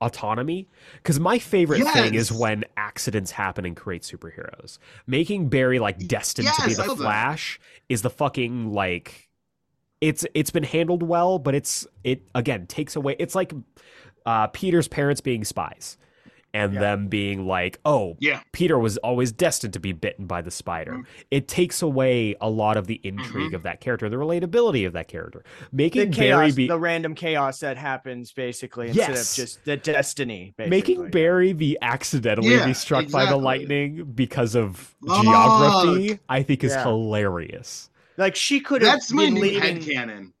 autonomy. 0.00 0.68
Because 0.96 1.18
my 1.18 1.38
favorite 1.38 1.78
thing 1.92 2.14
is 2.14 2.32
when 2.32 2.64
accidents 2.76 3.30
happen 3.30 3.64
and 3.64 3.76
create 3.76 4.02
superheroes. 4.02 4.78
Making 5.06 5.48
Barry 5.48 5.78
like 5.78 6.06
destined 6.06 6.48
to 6.48 6.66
be 6.66 6.74
the. 6.74 6.82
Flash 6.96 7.60
is 7.88 8.02
the 8.02 8.10
fucking 8.10 8.72
like 8.72 9.28
it's 10.00 10.24
it's 10.34 10.50
been 10.50 10.62
handled 10.64 11.02
well, 11.02 11.38
but 11.38 11.54
it's 11.54 11.86
it 12.04 12.22
again 12.34 12.66
takes 12.66 12.96
away. 12.96 13.16
It's 13.18 13.34
like 13.34 13.52
uh, 14.26 14.46
Peter's 14.48 14.88
parents 14.88 15.20
being 15.20 15.44
spies, 15.44 15.96
and 16.58 16.74
Yeah. 16.74 16.80
them 16.80 17.08
being 17.08 17.46
like, 17.46 17.78
"Oh, 17.84 18.16
Yeah. 18.20 18.40
Peter 18.52 18.78
was 18.78 18.96
always 18.98 19.32
destined 19.32 19.72
to 19.74 19.80
be 19.80 19.92
bitten 19.92 20.26
by 20.26 20.42
the 20.42 20.50
spider." 20.50 20.92
Mhm. 20.92 21.04
It 21.30 21.48
takes 21.48 21.82
away 21.82 22.34
a 22.40 22.50
lot 22.50 22.76
of 22.76 22.86
the 22.86 23.00
intrigue 23.04 23.52
Mhm. 23.52 23.56
of 23.56 23.62
that 23.62 23.80
character, 23.80 24.08
the 24.08 24.16
relatability 24.16 24.86
of 24.86 24.92
that 24.94 25.08
character, 25.08 25.42
The 25.60 25.76
making 25.76 26.10
Barry 26.10 26.52
be 26.52 26.66
the 26.68 26.78
random 26.78 27.14
chaos 27.14 27.60
that 27.60 27.76
happens 27.76 28.32
basically 28.32 28.88
instead 28.88 29.08
Yes. 29.10 29.32
of 29.32 29.36
just 29.44 29.64
the 29.64 29.76
destiny. 29.76 30.54
Basically. 30.56 30.70
making 30.70 31.10
Barry 31.10 31.52
be 31.52 31.76
accidentally 31.80 32.50
Yeah, 32.54 32.66
be 32.66 32.74
struck 32.74 33.10
by 33.10 33.26
the 33.26 33.36
lightning 33.36 34.04
because 34.14 34.54
of 34.54 34.94
Look. 35.00 35.22
geography, 35.22 36.18
I 36.28 36.42
think 36.42 36.64
is 36.64 36.72
Yeah. 36.72 36.82
hilarious. 36.84 37.90
like 38.16 38.34
she 38.34 38.58
could 38.58 38.82
have 38.82 38.94
That's 38.94 39.12
my 39.12 39.26
been 39.26 39.34
new 39.34 39.40
leaving. 39.42 39.78
headcanon. 39.78 40.32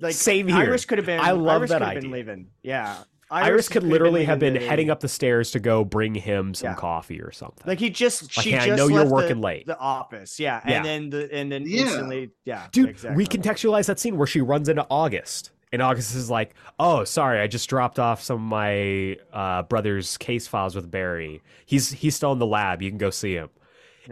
Like 0.00 0.14
Same 0.14 0.48
here. 0.48 0.56
Iris 0.56 0.86
could 0.86 0.96
have 0.96 1.06
been. 1.06 1.20
I 1.20 1.32
love 1.32 1.58
Iris 1.60 1.70
that 1.70 1.78
could 1.80 1.82
have 1.82 1.94
been 1.96 2.04
idea. 2.04 2.16
leaving. 2.16 2.46
Yeah, 2.62 2.96
Iris, 3.30 3.68
could 3.68 3.82
literally 3.84 4.24
have 4.24 4.38
been 4.38 4.54
leaving 4.54 4.68
heading 4.68 4.90
up 4.90 5.00
the 5.00 5.08
stairs 5.08 5.50
to 5.52 5.60
go 5.60 5.84
bring 5.84 6.14
him 6.14 6.52
some 6.54 6.70
Yeah. 6.70 6.74
coffee 6.74 7.20
or 7.20 7.30
something. 7.32 7.62
Like 7.66 7.78
he 7.78 7.90
just. 7.90 8.36
Like, 8.36 8.44
She 8.44 8.50
hey, 8.52 8.58
I 8.58 8.66
just 8.66 8.76
know 8.78 8.88
you're 8.88 8.98
left 8.98 9.08
the- 9.08 9.14
working 9.14 9.40
late. 9.40 9.66
The 9.66 9.78
office, 9.78 10.40
yeah, 10.40 10.60
Yeah. 10.66 10.76
and 10.76 10.84
then 10.84 11.10
the 11.10 11.32
and 11.34 11.52
then 11.52 11.64
Yeah. 11.66 11.82
instantly, 11.82 12.30
yeah, 12.44 12.66
Dude, 12.72 12.88
exactly. 12.90 13.16
we 13.16 13.26
contextualize 13.26 13.86
that 13.86 13.98
scene 14.00 14.16
where 14.16 14.26
she 14.26 14.40
runs 14.40 14.68
into 14.68 14.86
August. 14.90 15.52
And 15.72 15.80
August 15.80 16.16
is 16.16 16.28
like, 16.28 16.54
"Oh, 16.80 17.04
sorry, 17.04 17.38
I 17.38 17.46
just 17.46 17.68
dropped 17.70 18.00
off 18.00 18.20
some 18.20 18.34
of 18.36 18.42
my 18.42 19.16
uh, 19.32 19.62
brother's 19.62 20.16
case 20.18 20.48
files 20.48 20.74
with 20.74 20.90
Barry. 20.90 21.42
He's 21.64 21.90
he's 21.92 22.16
still 22.16 22.32
in 22.32 22.40
the 22.40 22.46
lab. 22.46 22.82
You 22.82 22.90
can 22.90 22.98
go 22.98 23.10
see 23.10 23.34
him." 23.34 23.50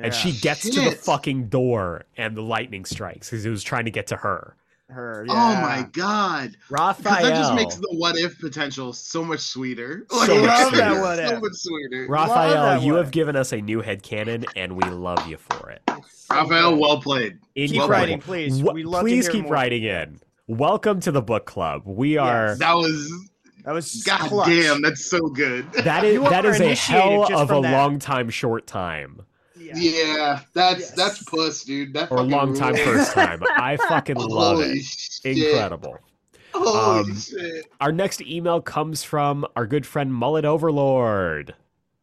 And 0.01 0.15
she 0.15 0.29
Yeah. 0.31 0.41
gets 0.41 0.71
to 0.71 0.81
the 0.81 0.93
fucking 0.93 1.49
door, 1.49 2.05
and 2.17 2.37
the 2.37 2.43
lightning 2.43 2.85
strikes 2.85 3.29
because 3.31 3.43
he 3.43 3.51
was 3.51 3.65
trying 3.65 3.87
to 3.87 3.91
get 3.91 4.07
to 4.09 4.17
her. 4.19 4.55
Her. 4.91 5.27
Oh 5.29 5.35
my 5.35 5.87
god, 5.93 6.57
Raphael, 6.71 7.23
that 7.23 7.35
just 7.37 7.55
makes 7.55 7.75
the 7.77 7.89
what 7.93 8.17
if 8.17 8.39
potential 8.39 8.93
so 8.93 9.23
much 9.25 9.41
sweeter. 9.41 10.07
So 10.11 10.17
Like, 10.19 10.29
much 10.29 10.39
it's 10.39 10.69
sweeter. 10.71 11.29
so 11.29 11.41
much 11.41 11.53
sweeter. 11.55 12.07
Raphael, 12.09 12.63
that 12.65 12.83
you 12.83 12.95
have 12.95 13.11
given 13.11 13.37
us 13.37 13.53
a 13.53 13.61
new 13.61 13.83
headcanon, 13.83 14.47
and 14.57 14.73
we 14.77 14.89
love 14.89 15.27
you 15.27 15.37
for 15.37 15.71
it. 15.71 15.83
Raphael, 16.31 16.77
well 16.77 17.01
played. 17.01 17.39
Keep 17.55 17.71
Incredible. 17.73 17.89
writing, 17.91 18.21
please. 18.21 18.63
We 18.63 18.83
love 18.85 19.01
to 19.01 19.05
please 19.05 19.27
hear 19.27 19.33
keep 19.33 19.43
more. 19.45 19.53
writing 19.53 19.83
in. 19.85 20.21
Welcome 20.47 21.01
to 21.01 21.13
the 21.13 21.23
book 21.23 21.45
club. 21.47 21.83
We 21.85 22.17
are. 22.17 22.49
Yes. 22.49 22.59
That 22.59 22.75
was 22.75 23.13
That 23.65 23.75
was 23.75 24.03
god 24.05 24.21
clutch. 24.21 24.49
damn, 24.49 24.81
that's 24.81 25.05
so 25.05 25.21
good. 25.29 25.71
That 25.85 26.05
is 26.05 26.15
You 26.15 26.23
that 26.25 26.47
are 26.47 26.51
is 26.53 26.61
a 26.61 26.65
initiated 26.65 27.29
hell 27.29 27.39
of 27.41 27.51
a 27.51 27.61
that. 27.61 27.73
long 27.73 27.99
time, 27.99 28.31
short 28.31 28.67
time, 28.67 29.23
Yeah. 29.77 29.91
Yeah, 30.15 30.41
that's 30.55 30.81
Yes. 30.81 30.91
that's 30.93 31.23
puss, 31.25 31.65
dude. 31.65 31.93
That 31.95 32.11
or 32.11 32.19
fucking 32.19 32.31
long 32.31 32.55
time, 32.55 32.75
rules. 32.75 32.85
first 32.87 33.13
time. 33.13 33.43
I 33.57 33.77
fucking 33.77 34.17
love 34.17 34.57
Holy 34.59 34.79
it. 34.79 34.85
shit. 34.85 35.39
Incredible. 35.39 35.99
Holy 36.55 37.01
Um, 37.11 37.17
shit. 37.17 37.67
Our 37.81 37.93
next 37.93 38.21
email 38.23 38.61
comes 38.61 39.03
from 39.05 39.47
our 39.57 39.67
good 39.67 39.85
friend 39.87 40.13
Mullet 40.15 40.45
Overlord. 40.45 41.55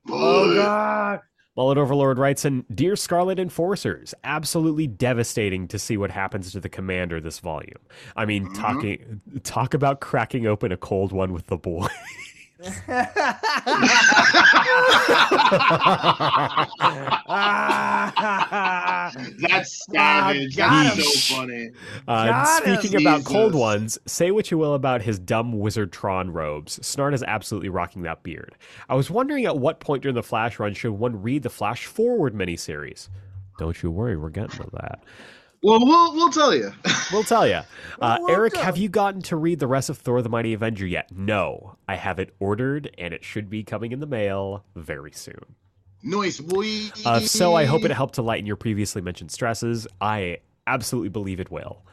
Oh 0.09 0.53
god. 0.55 1.22
Mullet 1.57 1.78
Overlord 1.78 2.20
writes 2.20 2.43
in 2.43 2.66
Dear 2.76 2.97
Scarlet 2.97 3.39
Enforcers, 3.39 4.13
absolutely 4.26 4.88
devastating 4.88 5.70
to 5.70 5.80
see 5.80 5.95
what 5.95 6.11
happens 6.11 6.51
to 6.51 6.59
the 6.59 6.68
commander 6.68 7.22
this 7.22 7.39
volume. 7.39 7.80
I 8.18 8.26
mean, 8.26 8.45
Mhm. 8.47 8.55
talking 8.59 9.22
talk 9.43 9.74
about 9.74 10.01
cracking 10.01 10.45
open 10.45 10.72
a 10.74 10.78
cold 10.78 11.11
one 11.13 11.32
with 11.32 11.47
the 11.47 11.57
boy. 11.57 11.88
That's 19.39 19.86
savage. 19.91 20.55
got 20.55 20.95
That's 20.95 21.24
so 21.24 21.36
funny. 21.36 21.70
Uh, 22.07 22.26
Got 22.26 22.63
him. 22.66 22.78
speaking 22.80 23.01
about 23.01 23.24
cold 23.24 23.53
ones, 23.53 23.99
say 24.07 24.32
what 24.32 24.49
you 24.49 24.57
will 24.57 24.74
about 24.74 25.01
his 25.03 25.20
dumb 25.20 25.59
wizard 25.59 25.91
Tron 25.91 26.32
robes. 26.32 26.80
Snart 26.80 27.13
is 27.13 27.22
absolutely 27.24 27.70
rocking 27.70 28.01
that 28.03 28.24
beard. 28.24 28.55
I 28.89 28.95
was 28.95 29.11
wondering 29.11 29.45
at 29.45 29.57
what 29.57 29.80
point 29.80 30.01
during 30.01 30.16
the 30.16 30.24
Flash 30.24 30.59
run 30.59 30.74
should 30.74 30.93
one 30.93 31.22
read 31.22 31.43
the 31.43 31.49
Flash 31.51 31.86
Forward 31.86 32.34
miniseries? 32.34 33.09
Don't 33.59 33.82
you 33.84 33.91
worry, 33.91 34.18
we're 34.18 34.30
getting 34.30 34.57
to 34.63 34.70
that. 34.74 35.03
Well, 35.66 35.80
we'll 35.84 36.13
we'll 36.13 36.30
tell 36.32 36.53
you. 36.55 36.72
We'll 37.11 37.24
tell 37.24 37.47
you. 37.47 37.61
Uh, 38.01 38.18
We'll 38.20 38.32
Eric, 38.32 38.53
tell. 38.53 38.63
have 38.63 38.78
you 38.78 38.89
gotten 38.89 39.22
to 39.24 39.36
read 39.36 39.59
the 39.59 39.68
rest 39.68 39.89
of 39.89 39.97
Thor 39.97 40.22
the 40.24 40.30
Mighty 40.30 40.53
Avenger 40.53 40.86
yet? 40.88 41.09
No. 41.16 41.78
I 41.88 41.95
have 41.95 42.18
it 42.20 42.34
ordered, 42.39 42.93
and 42.97 43.13
it 43.13 43.24
should 43.24 43.47
be 43.49 43.63
coming 43.63 43.91
in 43.91 43.99
the 43.99 44.07
mail 44.07 44.63
very 44.76 45.11
soon. 45.11 45.55
Noise, 46.03 46.39
boy. 46.39 46.68
Uh, 47.05 47.20
so, 47.20 47.53
I 47.55 47.66
hope 47.66 47.84
it 47.84 47.91
helped 47.91 48.16
to 48.16 48.22
lighten 48.24 48.45
your 48.45 48.55
previously 48.55 49.01
mentioned 49.03 49.32
stresses. 49.32 49.88
I 50.01 50.39
absolutely 50.68 51.09
believe 51.09 51.39
it 51.39 51.51
will. 51.51 51.84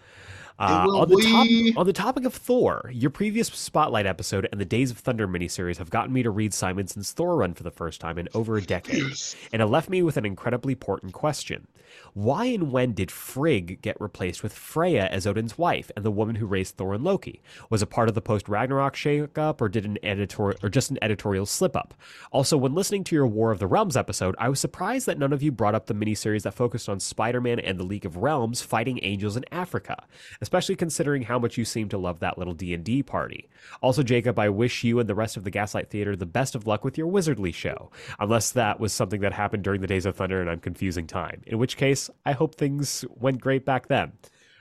Uh, 0.63 0.87
on, 0.91 1.09
the 1.09 1.17
top, 1.17 1.77
on 1.81 1.87
the 1.87 1.93
topic 1.93 2.25
of 2.25 2.33
Thor, 2.35 2.89
your 2.95 3.11
previous 3.11 3.49
Spotlight 3.49 4.07
episode 4.07 4.49
and 4.53 4.61
the 4.61 4.65
Days 4.65 4.93
of 4.93 4.99
Thunder 4.99 5.27
miniseries 5.27 5.79
have 5.79 5.91
gotten 5.91 6.13
me 6.13 6.23
to 6.23 6.31
read 6.31 6.53
Simonson's 6.53 7.11
Thor 7.11 7.35
run 7.37 7.53
for 7.55 7.65
the 7.65 7.71
first 7.73 8.01
time 8.01 8.17
in 8.17 8.29
over 8.33 8.57
a 8.57 8.63
decade, 8.63 9.03
Yes. 9.09 9.35
and 9.53 9.61
it 9.61 9.67
left 9.67 9.89
me 9.91 10.03
with 10.03 10.17
an 10.17 10.25
incredibly 10.25 10.75
important 10.75 11.13
question. 11.13 11.67
Why 12.15 12.47
and 12.47 12.73
when 12.73 12.93
did 12.93 13.11
Frigg 13.11 13.83
get 13.83 14.01
replaced 14.01 14.43
with 14.43 14.55
Freya 14.55 15.07
as 15.09 15.27
Odin's 15.27 15.59
wife 15.59 15.91
and 15.95 16.05
the 16.05 16.11
woman 16.11 16.37
who 16.37 16.47
raised 16.47 16.77
Thor 16.77 16.95
and 16.95 17.05
Loki? 17.05 17.43
Was 17.69 17.83
it 17.83 17.87
part 17.91 18.09
of 18.09 18.15
the 18.15 18.23
post 18.23 18.49
Ragnarok 18.49 18.95
shakeup 18.95 19.61
or 19.61 19.69
did 19.69 19.85
an 19.85 19.99
editorial 20.03 20.59
or 20.63 20.69
just 20.71 20.91
an 20.91 20.99
editorial 21.03 21.45
slip 21.45 21.77
up? 21.77 21.93
Also, 22.31 22.57
when 22.57 22.75
listening 22.75 23.05
to 23.05 23.15
your 23.15 23.27
War 23.27 23.51
of 23.51 23.59
the 23.59 23.67
Realms 23.67 23.97
episode, 23.97 24.35
I 24.39 24.49
was 24.49 24.59
surprised 24.61 25.05
that 25.07 25.19
none 25.19 25.33
of 25.35 25.43
you 25.43 25.53
brought 25.53 25.75
up 25.75 25.87
the 25.87 25.95
miniseries 25.95 26.43
that 26.45 26.55
focused 26.55 26.89
on 26.89 26.99
Spider-Man 27.01 27.59
and 27.61 27.79
the 27.79 27.85
League 27.85 28.07
of 28.07 28.17
Realms 28.17 28.63
fighting 28.63 28.99
angels 29.03 29.37
in 29.37 29.45
Africa, 29.53 30.05
especially 30.53 30.77
considering 30.77 31.23
how 31.23 31.39
much 31.39 31.57
you 31.57 31.65
seem 31.65 31.89
to 31.89 31.97
love 31.97 32.21
that 32.21 32.37
little 32.37 32.53
D&D 32.53 33.03
party. 33.05 33.49
Also, 33.81 34.03
Jacob, 34.03 34.39
I 34.39 34.51
wish 34.51 34.85
you 34.85 34.99
and 35.01 35.09
the 35.09 35.15
rest 35.15 35.39
of 35.39 35.45
the 35.45 35.51
Gaslight 35.51 35.89
Theater 35.89 36.15
the 36.15 36.27
best 36.27 36.55
of 36.55 36.67
luck 36.67 36.85
with 36.85 36.99
your 36.99 37.11
Wizardly 37.11 37.55
show, 37.55 37.91
unless 38.21 38.51
that 38.51 38.79
was 38.79 38.93
something 38.93 39.23
that 39.23 39.33
happened 39.33 39.65
during 39.65 39.81
the 39.81 39.87
Days 39.87 40.05
of 40.05 40.15
Thunder 40.15 40.43
and 40.43 40.51
I'm 40.51 40.61
confusing 40.61 41.07
time. 41.07 41.41
In 41.47 41.57
which 41.57 41.79
case, 41.79 42.11
I 42.27 42.33
hope 42.33 42.57
things 42.57 43.03
went 43.19 43.41
great 43.41 43.65
back 43.65 43.89
then. 43.89 44.13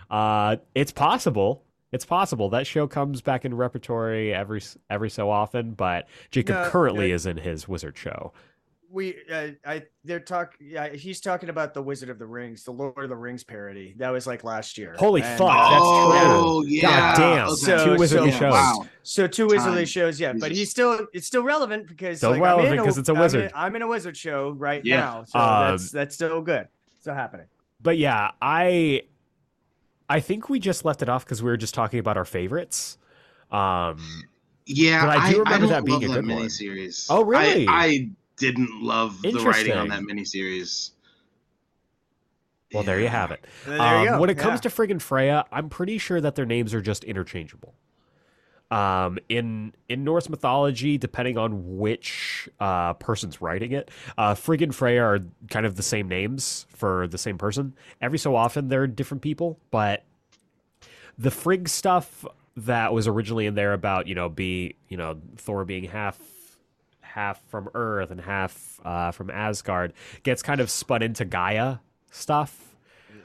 Uh, 0.09 0.55
it's 0.75 0.93
possible. 0.93 1.65
It's 1.91 2.05
possible 2.05 2.47
that 2.51 2.65
show 2.65 2.87
comes 2.87 3.21
back 3.21 3.43
in 3.43 3.53
repertory 3.53 4.33
every 4.33 4.61
every 4.89 5.09
so 5.09 5.29
often, 5.29 5.71
but 5.71 6.07
Jacob 6.31 6.55
No, 6.55 6.69
currently 6.69 7.11
is 7.11 7.25
in 7.25 7.35
his 7.35 7.67
wizard 7.67 7.97
show. 7.97 8.31
We 8.91 9.15
uh, 9.31 9.49
I 9.65 9.83
they're 10.03 10.19
talk 10.19 10.55
yeah 10.59 10.89
he's 10.89 11.21
talking 11.21 11.49
about 11.49 11.73
the 11.73 11.81
Wizard 11.81 12.09
of 12.09 12.19
the 12.19 12.25
Rings, 12.25 12.63
the 12.63 12.71
Lord 12.71 12.97
of 12.97 13.09
the 13.09 13.15
Rings 13.15 13.43
parody. 13.43 13.93
That 13.97 14.09
was 14.09 14.27
like 14.27 14.43
last 14.43 14.77
year. 14.77 14.95
Holy 14.99 15.21
And, 15.21 15.37
fuck, 15.37 15.49
uh, 15.49 15.69
that's 15.69 15.81
oh, 15.83 16.61
true. 16.63 16.69
yeah. 16.69 16.81
God 16.81 17.17
damn, 17.17 17.47
Okay. 17.47 17.55
So- 17.55 17.85
two 17.85 18.01
wizardly 18.01 18.31
so- 18.31 18.39
shows. 18.39 18.51
Wow. 18.53 18.85
So 19.03 19.27
two 19.27 19.47
Wizardly 19.47 19.87
shows, 19.87 20.19
yeah, 20.19 20.33
but 20.33 20.51
he's 20.51 20.69
still 20.69 21.07
it's 21.13 21.25
still 21.25 21.43
relevant 21.43 21.87
because 21.87 22.17
Still 22.19 22.31
like, 22.31 22.41
relevant 22.41 22.73
I'm 22.73 22.79
in 22.79 22.85
'cause 22.85 22.97
it's 22.97 23.09
a 23.09 23.13
I'm 23.13 23.15
in- 23.17 23.21
wizard. 23.21 23.51
I'm 23.55 23.75
in, 23.75 23.81
a 23.81 23.87
wizard 23.87 24.15
show 24.17 24.51
right 24.51 24.83
Yeah. 24.85 24.97
now, 24.99 25.23
so 25.23 25.39
Um, 25.39 25.71
that's 25.71 25.91
that's 25.91 26.15
still 26.15 26.41
good. 26.41 26.67
Still 26.99 27.15
happening. 27.15 27.47
But 27.81 27.97
yeah, 27.97 28.31
I 28.41 29.03
I 30.09 30.19
think 30.19 30.49
we 30.49 30.59
just 30.59 30.83
left 30.85 31.01
it 31.01 31.09
off 31.09 31.23
because 31.25 31.41
we 31.41 31.49
were 31.49 31.57
just 31.57 31.73
talking 31.73 31.99
about 31.99 32.17
our 32.17 32.25
favorites. 32.25 32.97
Um, 33.51 33.97
Yeah, 34.67 35.05
But 35.05 35.17
I 35.17 35.31
do 35.31 35.39
remember 35.39 35.59
don't 35.67 35.69
that 35.69 35.85
being 35.85 36.03
a 36.03 36.07
good 36.07 36.25
that 36.25 36.35
one. 36.35 36.49
Oh, 37.09 37.23
really? 37.25 37.67
I, 37.67 37.85
I 37.85 38.09
didn't 38.41 38.81
love 38.81 39.21
the 39.21 39.29
writing 39.31 39.71
on 39.73 39.85
Interesting. 39.91 40.07
that 40.07 40.13
miniseries. 40.13 40.91
well, 42.73 42.83
there 42.83 42.99
you 42.99 43.07
have 43.07 43.31
it. 43.31 43.43
There 43.65 43.75
you 43.77 43.81
Um, 43.81 44.05
go. 44.05 44.19
when 44.19 44.29
it 44.29 44.37
comes 44.37 44.59
yeah. 44.63 44.69
to 44.69 44.69
friggin' 44.69 45.01
Freya, 45.01 45.45
I'm 45.51 45.69
pretty 45.69 45.97
sure 45.97 46.19
that 46.21 46.35
their 46.35 46.45
names 46.45 46.73
are 46.73 46.81
just 46.81 47.03
interchangeable. 47.03 47.73
Um, 48.71 49.19
in 49.27 49.73
in 49.89 50.05
Norse 50.05 50.29
mythology, 50.29 50.97
depending 50.97 51.37
on 51.37 51.77
which 51.77 52.47
uh, 52.61 52.93
person's 52.93 53.41
writing 53.41 53.73
it, 53.73 53.91
uh, 54.17 54.33
Frigg 54.33 54.61
and 54.61 54.73
Freya 54.73 55.03
are 55.03 55.19
kind 55.49 55.65
of 55.65 55.75
the 55.75 55.83
same 55.83 56.07
names 56.07 56.65
for 56.69 57.05
the 57.07 57.17
same 57.17 57.37
person. 57.37 57.73
Every 58.01 58.17
so 58.17 58.33
often, 58.33 58.69
they're 58.69 58.87
different 58.87 59.21
people, 59.23 59.59
but 59.71 60.05
the 61.17 61.31
Frigg 61.31 61.67
stuff 61.67 62.23
that 62.55 62.93
was 62.93 63.07
originally 63.09 63.45
in 63.45 63.55
there 63.55 63.73
about 63.73 64.07
you 64.07 64.15
know 64.15 64.29
be 64.29 64.75
you 64.87 64.95
know 64.95 65.19
Thor 65.35 65.65
being 65.65 65.83
half 65.83 66.17
half 67.13 67.41
from 67.49 67.69
Earth 67.73 68.11
and 68.11 68.21
half 68.21 68.79
uh, 68.83 69.11
from 69.11 69.29
Asgard 69.29 69.93
gets 70.23 70.41
kind 70.41 70.61
of 70.61 70.69
spun 70.69 71.01
into 71.01 71.25
Gaia 71.25 71.77
stuff. 72.11 72.75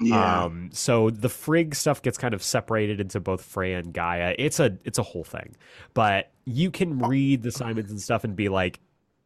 Yeah. 0.00 0.44
Um, 0.44 0.70
so 0.72 1.10
the 1.10 1.28
Frigg 1.28 1.74
stuff 1.74 2.02
gets 2.02 2.18
kind 2.18 2.34
of 2.34 2.42
separated 2.42 3.00
into 3.00 3.20
both 3.20 3.42
Freya 3.42 3.78
and 3.78 3.92
Gaia. 3.92 4.34
It's 4.38 4.60
a 4.60 4.76
it's 4.84 4.98
a 4.98 5.02
whole 5.02 5.24
thing, 5.24 5.56
but 5.94 6.30
you 6.44 6.70
can 6.70 6.98
read 6.98 7.42
the 7.42 7.50
Simonson 7.50 7.98
stuff 7.98 8.24
and 8.24 8.36
be 8.36 8.48
like, 8.48 8.80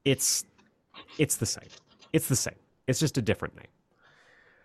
it's 0.04 0.44
it's 1.18 1.36
the 1.36 1.46
same. 1.46 1.68
It's 2.12 2.28
the 2.28 2.36
same. 2.36 2.54
It's 2.86 3.00
just 3.00 3.18
a 3.18 3.22
different 3.22 3.56
name. 3.56 3.66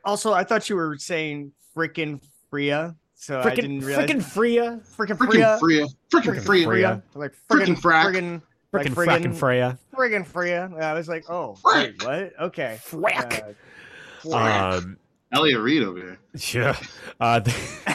Also, 0.04 0.34
I 0.34 0.44
thought 0.44 0.70
you 0.70 0.76
were 0.76 0.98
saying 0.98 1.52
frickin' 1.76 2.22
Freya, 2.50 2.96
so 3.16 3.42
I 3.42 3.56
didn't 3.56 3.80
realize. 3.80 4.08
frickin' 4.08 4.24
Freya, 4.24 4.82
frickin' 4.98 5.18
Freaking 5.18 5.32
Freya, 5.32 5.58
Freya. 5.60 5.86
Freaking 6.12 6.36
Frickin' 6.36 6.46
Freya. 6.46 6.66
Freya. 6.66 7.04
like 7.16 7.34
Frickin' 7.50 7.76
frickin' 7.76 7.82
frack. 7.82 8.06
frickin' 8.06 8.32
like 8.34 8.42
frickin' 8.84 8.94
frackin' 8.94 9.22
friggin' 9.24 9.36
Freya. 9.36 9.80
friggin' 9.94 10.26
Freya. 10.26 10.70
I 10.82 10.94
was 10.94 11.08
like, 11.08 11.30
oh, 11.30 11.58
Frack. 11.64 12.04
wait, 12.04 12.06
what? 12.06 12.34
Okay. 12.48 12.80
Frack. 12.84 13.42
Uh, 13.42 13.54
Frack. 14.24 14.78
Um, 14.84 14.98
Elliot 15.32 15.60
Reed 15.62 15.84
over 15.84 16.00
here. 16.00 16.18
yeah. 16.54 16.78
Uh, 17.20 17.40
the- 17.40 17.56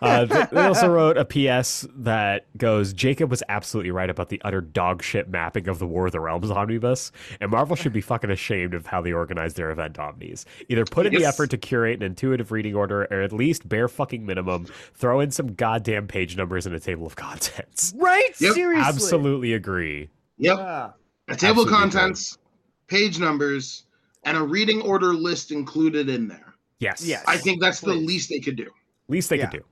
Uh, 0.00 0.46
they 0.50 0.60
also 0.60 0.88
wrote 0.88 1.16
a 1.16 1.24
PS 1.24 1.86
that 1.96 2.46
goes, 2.56 2.92
Jacob 2.92 3.30
was 3.30 3.42
absolutely 3.48 3.90
right 3.90 4.10
about 4.10 4.28
the 4.28 4.40
utter 4.44 4.60
dog 4.60 5.02
shit 5.02 5.28
mapping 5.28 5.68
of 5.68 5.78
the 5.78 5.86
War 5.86 6.06
of 6.06 6.12
the 6.12 6.20
Realms 6.20 6.50
omnibus, 6.50 7.12
and 7.40 7.50
Marvel 7.50 7.76
should 7.76 7.92
be 7.92 8.00
fucking 8.00 8.30
ashamed 8.30 8.74
of 8.74 8.86
how 8.86 9.00
they 9.00 9.12
organize 9.12 9.54
their 9.54 9.70
event 9.70 9.98
omnis. 9.98 10.44
Either 10.68 10.84
put 10.84 11.06
in 11.06 11.14
the 11.14 11.24
effort 11.24 11.50
to 11.50 11.58
curate 11.58 11.96
an 12.00 12.02
intuitive 12.02 12.52
reading 12.52 12.74
order, 12.74 13.06
or 13.10 13.22
at 13.22 13.32
least 13.32 13.68
bare 13.68 13.88
fucking 13.88 14.24
minimum, 14.24 14.66
throw 14.94 15.20
in 15.20 15.30
some 15.30 15.54
goddamn 15.54 16.06
page 16.06 16.36
numbers 16.36 16.66
and 16.66 16.74
a 16.74 16.80
table 16.80 17.06
of 17.06 17.16
contents. 17.16 17.92
right? 17.96 18.30
Yep. 18.40 18.54
Seriously. 18.54 18.88
Absolutely 18.88 19.52
agree. 19.54 20.08
Yep. 20.38 20.58
Yeah. 20.58 20.90
A 21.28 21.36
table 21.36 21.62
of 21.62 21.68
Absolutely 21.68 21.72
contents, 21.72 22.38
page 22.86 23.18
numbers, 23.18 23.84
and 24.24 24.36
a 24.36 24.42
reading 24.42 24.80
order 24.82 25.12
list 25.12 25.52
included 25.52 26.08
in 26.08 26.28
there. 26.28 26.54
Yes. 26.78 27.04
Yes. 27.04 27.24
I 27.26 27.36
think 27.36 27.60
that's 27.60 27.80
the 27.80 27.94
least 27.94 28.30
they 28.30 28.40
could 28.40 28.56
do. 28.56 28.70
Least 29.08 29.30
they 29.30 29.38
Yeah. 29.38 29.46
could 29.46 29.64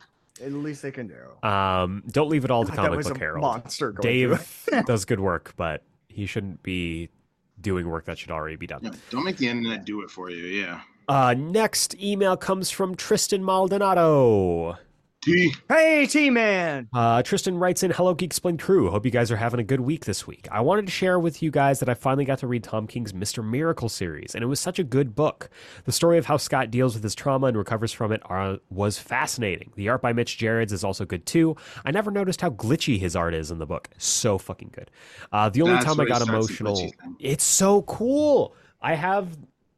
At 0.42 0.52
least 0.52 0.82
they 0.82 0.90
can 0.90 1.06
do. 1.06 1.14
do. 1.42 1.48
Um, 1.48 2.02
don't 2.10 2.28
leave 2.28 2.44
it 2.44 2.50
all 2.50 2.64
to 2.64 2.70
God, 2.70 2.76
that 2.76 2.82
Comic 2.88 2.96
was 2.98 3.08
Book 3.08 3.16
a 3.16 3.20
Herald. 3.20 3.42
monster. 3.42 3.92
Going. 3.92 4.02
Dave 4.02 4.68
does 4.86 5.04
good 5.04 5.20
work, 5.20 5.54
but 5.56 5.82
he 6.08 6.26
shouldn't 6.26 6.62
be 6.62 7.08
doing 7.60 7.88
work 7.88 8.04
that 8.06 8.18
should 8.18 8.30
already 8.30 8.56
be 8.56 8.66
done. 8.66 8.80
Yeah, 8.82 8.90
don't 9.10 9.24
make 9.24 9.38
the 9.38 9.48
internet 9.48 9.84
do 9.86 10.02
it 10.02 10.10
for 10.10 10.30
you. 10.30 10.44
Yeah. 10.44 10.80
Uh, 11.08 11.34
next 11.38 11.94
email 12.02 12.36
comes 12.36 12.70
from 12.70 12.94
Tristan 12.96 13.42
Maldonado. 13.44 14.76
T. 15.27 15.53
Hey, 15.69 16.07
T 16.07 16.31
Man. 16.31 16.89
Uh, 16.94 17.20
Tristan 17.20 17.59
writes 17.59 17.82
in, 17.82 17.90
Hello, 17.90 18.15
Geeksplained 18.15 18.61
crew. 18.61 18.89
Hope 18.93 19.05
you 19.05 19.11
guys 19.11 19.32
are 19.32 19.36
having 19.36 19.59
a 19.59 19.65
good 19.65 19.81
week 19.81 20.05
this 20.05 20.24
week. 20.24 20.47
I 20.53 20.61
wanted 20.61 20.86
to 20.86 20.93
share 20.93 21.19
with 21.19 21.43
you 21.43 21.51
guys 21.51 21.81
that 21.81 21.89
I 21.89 21.94
finally 21.94 22.24
got 22.24 22.39
to 22.39 22.47
read 22.47 22.62
Tom 22.62 22.86
King's 22.86 23.12
Mr. 23.12 23.44
Miracle 23.44 23.89
series, 23.89 24.36
and 24.36 24.44
it 24.44 24.47
was 24.47 24.61
such 24.61 24.78
a 24.78 24.85
good 24.85 25.16
book. 25.16 25.51
The 25.85 25.90
story 25.90 26.16
of 26.19 26.27
how 26.27 26.36
Scott 26.36 26.70
deals 26.70 26.94
with 26.94 27.03
his 27.03 27.16
trauma 27.16 27.48
and 27.48 27.59
recovers 27.59 27.93
from 27.93 28.12
it 28.12 28.23
are, 28.27 28.59
was 28.70 29.01
fascinating. 29.01 29.73
The 29.74 29.89
art 29.89 30.01
by 30.01 30.12
Mitch 30.12 30.39
Gerads 30.39 30.73
is 30.73 30.85
also 30.85 31.05
good 31.05 31.27
too. 31.27 31.57
I 31.85 31.90
never 31.90 32.12
noticed 32.12 32.40
how 32.40 32.51
glitchy 32.51 33.01
his 33.01 33.16
art 33.16 33.35
is 33.35 33.51
in 33.51 33.59
the 33.59 33.66
book. 33.66 33.89
So 33.98 34.39
fucking 34.39 34.70
good. 34.73 34.93
Uh, 35.32 35.48
the 35.48 35.62
only 35.62 35.74
That's 35.74 35.86
time 35.86 35.98
I 35.98 36.05
got 36.05 36.23
emotional, 36.23 36.93
it's 37.19 37.43
so 37.43 37.82
cool. 37.82 38.55
I 38.81 38.94
have 38.94 39.36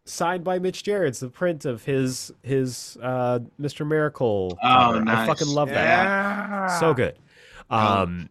signed 0.08 0.42
by 0.44 0.58
Mitch 0.58 0.82
Gerads 0.82 1.20
the 1.20 1.28
print 1.28 1.64
of 1.64 1.84
his 1.84 2.32
his 2.42 2.96
uh, 3.02 3.40
Mr. 3.60 3.86
Miracle. 3.86 4.58
Oh, 4.62 4.66
cover. 4.66 5.04
I 5.08 5.26
fucking 5.26 5.48
love 5.48 5.68
that. 5.68 6.78
So 6.80 6.94
good. 6.94 7.18
Um, 7.70 8.28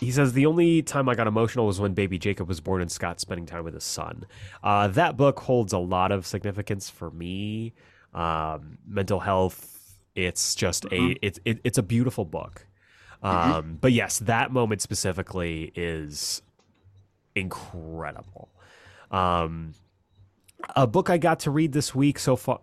he 0.00 0.10
says 0.10 0.32
the 0.32 0.46
only 0.46 0.82
time 0.82 1.08
I 1.08 1.14
got 1.14 1.26
emotional 1.26 1.66
was 1.66 1.80
when 1.80 1.94
baby 1.94 2.18
Jacob 2.18 2.48
was 2.48 2.60
born 2.60 2.82
and 2.82 2.90
Scott 2.90 3.20
spending 3.20 3.46
time 3.46 3.64
with 3.64 3.74
his 3.74 3.84
son. 3.84 4.26
Uh, 4.62 4.88
that 4.88 5.16
book 5.16 5.38
holds 5.40 5.72
a 5.72 5.78
lot 5.78 6.10
of 6.12 6.26
significance 6.26 6.90
for 6.90 7.10
me. 7.10 7.72
Um, 8.12 8.78
mental 8.86 9.20
health. 9.20 9.70
It's 10.14 10.54
just 10.54 10.84
Mhm. 10.84 11.14
a 11.14 11.18
it's 11.26 11.40
it, 11.44 11.60
it's 11.64 11.78
a 11.78 11.82
beautiful 11.82 12.24
book. 12.24 12.66
Um, 13.22 13.78
But 13.80 13.92
yes, 13.92 14.18
that 14.18 14.52
moment 14.52 14.82
specifically 14.82 15.72
is 15.74 16.42
incredible. 17.34 18.48
Um, 19.10 19.74
a 20.76 20.86
book 20.86 21.10
I 21.10 21.18
got 21.18 21.40
to 21.40 21.50
read 21.50 21.72
this 21.72 21.94
week 21.94 22.18
so 22.18 22.36
far. 22.36 22.60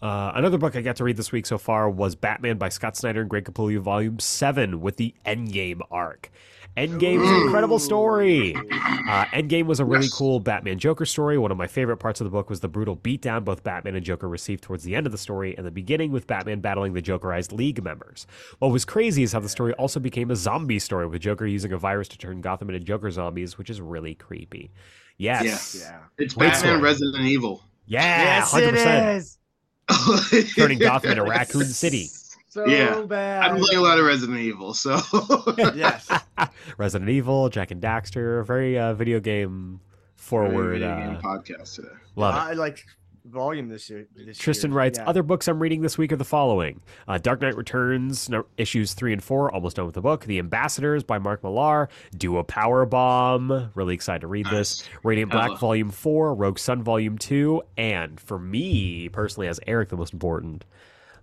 Uh, 0.00 0.30
another 0.36 0.58
book 0.58 0.76
I 0.76 0.80
got 0.80 0.94
to 0.96 1.04
read 1.04 1.16
this 1.16 1.32
week 1.32 1.44
so 1.44 1.58
far 1.58 1.90
was 1.90 2.14
Batman 2.14 2.56
by 2.56 2.68
Scott 2.68 2.96
Snyder 2.96 3.20
and 3.22 3.28
Greg 3.28 3.44
Capullo, 3.44 3.78
Volume 3.80 4.20
7, 4.20 4.80
with 4.80 4.96
the 4.96 5.12
Endgame 5.26 5.80
arc. 5.90 6.30
Endgame 6.76 7.20
is 7.24 7.28
an 7.28 7.42
incredible 7.42 7.80
story. 7.80 8.54
Uh, 8.54 9.24
Endgame 9.32 9.64
was 9.66 9.80
a 9.80 9.84
really 9.84 10.04
Yes. 10.04 10.14
cool 10.14 10.38
Batman 10.38 10.78
Joker 10.78 11.04
story. 11.04 11.36
One 11.36 11.50
of 11.50 11.56
my 11.58 11.66
favorite 11.66 11.96
parts 11.96 12.20
of 12.20 12.26
the 12.26 12.30
book 12.30 12.48
was 12.48 12.60
the 12.60 12.68
brutal 12.68 12.96
beatdown 12.96 13.44
both 13.44 13.64
Batman 13.64 13.96
and 13.96 14.04
Joker 14.04 14.28
received 14.28 14.62
towards 14.62 14.84
the 14.84 14.94
end 14.94 15.04
of 15.06 15.10
the 15.10 15.18
story, 15.18 15.56
and 15.56 15.66
the 15.66 15.72
beginning 15.72 16.12
with 16.12 16.28
Batman 16.28 16.60
battling 16.60 16.92
the 16.92 17.02
Jokerized 17.02 17.50
League 17.52 17.82
members. 17.82 18.28
What 18.60 18.70
was 18.70 18.84
crazy 18.84 19.24
is 19.24 19.32
how 19.32 19.40
the 19.40 19.48
story 19.48 19.72
also 19.72 19.98
became 19.98 20.30
a 20.30 20.36
zombie 20.36 20.78
story, 20.78 21.08
with 21.08 21.22
Joker 21.22 21.46
using 21.46 21.72
a 21.72 21.78
virus 21.78 22.06
to 22.08 22.18
turn 22.18 22.40
Gotham 22.40 22.70
into 22.70 22.78
Joker 22.78 23.10
zombies, 23.10 23.58
which 23.58 23.70
is 23.70 23.80
really 23.80 24.14
creepy. 24.14 24.70
Yes. 25.18 25.76
Yeah. 25.78 25.98
It's 26.18 26.34
Great 26.34 26.52
Batman 26.52 26.70
story. 26.76 26.80
Resident 26.80 27.26
Evil. 27.26 27.62
Yeah, 27.86 28.00
yes, 28.40 28.52
100%. 28.52 28.62
it 28.66 29.16
is. 29.16 30.54
Turning 30.54 30.78
Gotham 30.78 31.10
into 31.12 31.22
Raccoon 31.24 31.64
City. 31.64 32.08
So 32.48 32.66
Yeah. 32.66 33.00
bad. 33.02 33.50
I'm 33.50 33.58
playing 33.58 33.78
a 33.78 33.82
lot 33.82 33.98
of 33.98 34.04
Resident 34.06 34.38
Evil, 34.38 34.74
so 34.74 35.00
yes. 35.74 36.08
Resident 36.78 37.10
Evil, 37.10 37.48
Jak 37.48 37.70
and 37.70 37.82
Daxter, 37.82 38.44
very 38.46 38.78
uh, 38.78 38.94
video 38.94 39.20
game 39.20 39.80
forward. 40.16 40.72
Video 40.80 40.96
game 40.96 41.16
Uh, 41.16 41.20
podcast 41.20 41.74
today. 41.76 41.88
love 42.16 42.34
it. 42.34 42.38
I 42.38 42.52
like 42.54 42.84
volume 43.30 43.68
this 43.68 43.88
year. 43.90 44.06
This 44.14 44.36
Tristan 44.38 44.70
year. 44.70 44.78
writes, 44.78 44.98
Yeah. 44.98 45.08
other 45.08 45.22
books 45.22 45.46
I'm 45.48 45.60
reading 45.60 45.82
this 45.82 45.96
week 45.98 46.12
are 46.12 46.16
the 46.16 46.24
following 46.24 46.80
uh, 47.06 47.18
Dark 47.18 47.40
Knight 47.40 47.56
Returns, 47.56 48.28
no, 48.28 48.44
issues 48.56 48.94
three 48.94 49.12
and 49.12 49.22
four, 49.22 49.52
almost 49.52 49.76
done 49.76 49.86
with 49.86 49.94
the 49.94 50.00
book. 50.00 50.24
The 50.24 50.38
Ambassadors 50.38 51.04
by 51.04 51.18
Mark 51.18 51.42
Millar. 51.44 51.88
Do 52.16 52.38
a 52.38 52.44
Power 52.44 52.84
Bomb. 52.86 53.70
Really 53.74 53.94
excited 53.94 54.20
to 54.22 54.26
read 54.26 54.46
this. 54.46 54.88
Radiant 55.02 55.30
Black 55.30 55.46
Hella. 55.48 55.58
Volume 55.58 55.90
4, 55.90 56.34
Rogue 56.34 56.58
Sun 56.58 56.82
Volume 56.82 57.18
2, 57.18 57.62
and 57.76 58.18
for 58.20 58.38
me 58.38 59.08
personally, 59.08 59.48
as 59.48 59.60
Eric, 59.66 59.88
the 59.90 59.96
most 59.96 60.12
important, 60.12 60.64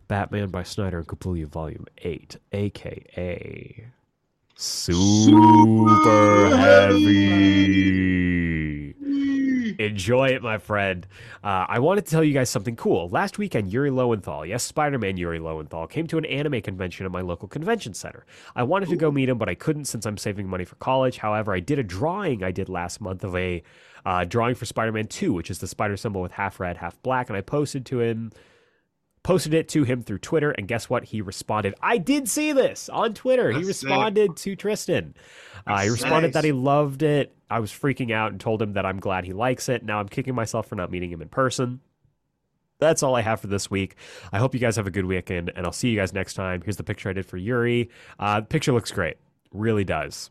Batman 0.08 0.50
by 0.50 0.64
Snyder 0.64 1.00
and 1.00 1.08
Capullo 1.08 1.46
Volume 1.48 1.86
8, 1.98 2.38
aka 2.52 3.86
Super 4.58 6.56
Heavy. 6.56 7.66
Enjoy 9.80 10.30
it, 10.30 10.42
my 10.42 10.58
friend. 10.58 11.06
Uh, 11.44 11.66
I 11.68 11.80
wanted 11.80 12.06
to 12.06 12.12
tell 12.12 12.24
you 12.24 12.34
guys 12.34 12.50
something 12.50 12.76
cool. 12.76 13.10
Last 13.10 13.38
weekend, 13.38 13.72
Yuri 13.72 13.92
Lowenthal, 13.92 14.46
yes, 14.46 14.64
Spider 14.64 14.98
Man 14.98 15.18
Yuri 15.18 15.40
Lowenthal, 15.40 15.88
came 15.88 16.08
to 16.08 16.18
an 16.18 16.26
anime 16.26 16.62
convention 16.62 17.06
at 17.06 17.12
my 17.12 17.22
local 17.22 17.48
convention 17.48 17.94
center. 17.94 18.26
I 18.56 18.64
wanted 18.64 18.90
to 18.90 18.96
go 18.96 19.12
meet 19.12 19.30
him, 19.30 19.38
but 19.38 19.50
I 19.50 19.56
couldn't 19.56 19.86
since 19.86 20.06
I'm 20.06 20.18
saving 20.18 20.48
money 20.48 20.66
for 20.66 20.76
college. 20.76 21.18
However, 21.18 21.54
I 21.54 21.60
did 21.60 21.80
a 21.80 21.84
drawing 21.84 22.44
I 22.44 22.52
did 22.52 22.70
last 22.70 23.02
month 23.02 23.24
of 23.24 23.36
a 23.36 23.64
uh, 24.06 24.24
drawing 24.24 24.56
for 24.56 24.66
Spider 24.66 24.92
Man 24.92 25.08
2, 25.08 25.34
which 25.34 25.50
is 25.50 25.60
the 25.60 25.68
spider 25.68 25.98
symbol 25.98 26.22
with 26.22 26.32
half 26.32 26.60
red, 26.60 26.78
half 26.78 27.02
black, 27.02 27.30
and 27.30 27.38
I 27.38 27.42
posted 27.42 27.86
to 27.88 28.02
him. 28.02 28.32
Posted 29.26 29.56
it 29.56 29.68
to 29.70 29.84
him 29.84 30.04
through 30.04 30.20
Twitter, 30.20 30.52
and 30.52 30.68
guess 30.68 30.88
what? 30.88 31.04
He 31.06 31.20
responded. 31.20 31.74
I 31.82 31.98
did 31.98 32.30
see 32.30 32.52
this 32.52 32.90
on 32.90 33.16
Twitter. 33.16 33.50
he 33.50 33.64
That's 33.64 33.80
sick. 33.80 33.90
responded 33.90 34.38
to 34.38 34.56
Tristan. 34.56 35.16
Uh, 35.66 35.82
he 35.82 35.90
responded 35.90 36.28
nice. 36.28 36.34
that 36.36 36.44
he 36.44 36.52
loved 36.52 37.02
it. 37.02 37.36
I 37.50 37.60
was 37.60 37.72
freaking 37.72 38.12
out 38.12 38.32
and 38.32 38.40
told 38.40 38.62
him 38.62 38.74
that 38.74 38.86
I'm 38.86 39.00
glad 39.00 39.26
he 39.26 39.34
likes 39.34 39.68
it. 39.68 39.84
Now 39.84 40.00
I'm 40.00 40.10
kicking 40.10 40.36
myself 40.36 40.68
for 40.68 40.76
not 40.76 40.92
meeting 40.92 41.10
him 41.10 41.24
in 41.24 41.30
person. 41.30 41.80
That's 42.78 43.02
all 43.02 43.16
I 43.16 43.22
have 43.22 43.40
for 43.42 43.48
this 43.48 43.72
week. 43.72 43.96
I 44.32 44.38
hope 44.38 44.54
you 44.54 44.60
guys 44.60 44.76
have 44.76 44.86
a 44.86 44.92
good 44.92 45.06
weekend, 45.06 45.52
and 45.56 45.66
I'll 45.66 45.72
see 45.72 45.90
you 45.90 45.98
guys 45.98 46.14
next 46.14 46.36
time. 46.36 46.62
Here's 46.62 46.78
the 46.78 46.84
picture 46.84 47.10
I 47.10 47.14
did 47.14 47.26
for 47.26 47.38
Yuri. 47.38 47.90
Uh, 48.20 48.42
the 48.42 48.46
picture 48.46 48.74
looks 48.74 48.92
great. 48.92 49.18
Really 49.52 49.84
does. 49.84 50.30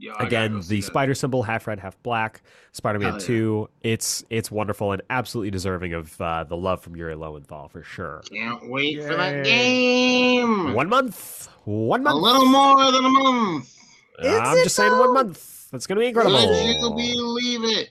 Yo, 0.00 0.14
Again, 0.14 0.54
go 0.54 0.62
the 0.62 0.80
that. 0.80 0.86
spider 0.86 1.14
symbol, 1.14 1.42
half 1.42 1.66
red, 1.66 1.78
half 1.78 2.02
black. 2.02 2.40
Spider-Man 2.72 3.10
Hell 3.12 3.20
yeah. 3.20 3.26
2. 3.26 3.68
It's 3.82 4.24
it's 4.30 4.50
wonderful 4.50 4.92
and 4.92 5.02
absolutely 5.10 5.50
deserving 5.50 5.92
of 5.92 6.18
uh, 6.18 6.44
the 6.44 6.56
love 6.56 6.80
from 6.80 6.96
Yuri 6.96 7.14
Lowenthal 7.14 7.68
for 7.68 7.82
sure. 7.82 8.22
Can't 8.32 8.70
wait 8.70 9.02
for 9.02 9.14
that 9.14 9.44
game. 9.44 10.72
One 10.72 10.88
month. 10.88 11.48
One 11.64 12.02
month. 12.02 12.14
A 12.14 12.18
little 12.18 12.46
more 12.46 12.90
than 12.90 13.04
a 13.04 13.08
month. 13.10 13.76
I'm 14.22 14.56
just 14.56 14.66
it 14.66 14.70
saying 14.70 14.98
one 14.98 15.12
month. 15.12 15.68
That's 15.70 15.86
going 15.86 15.96
to 15.96 16.00
be 16.00 16.06
incredible. 16.06 16.48
Would 16.48 17.04
you 17.04 17.14
believe 17.14 17.64
it? 17.64 17.90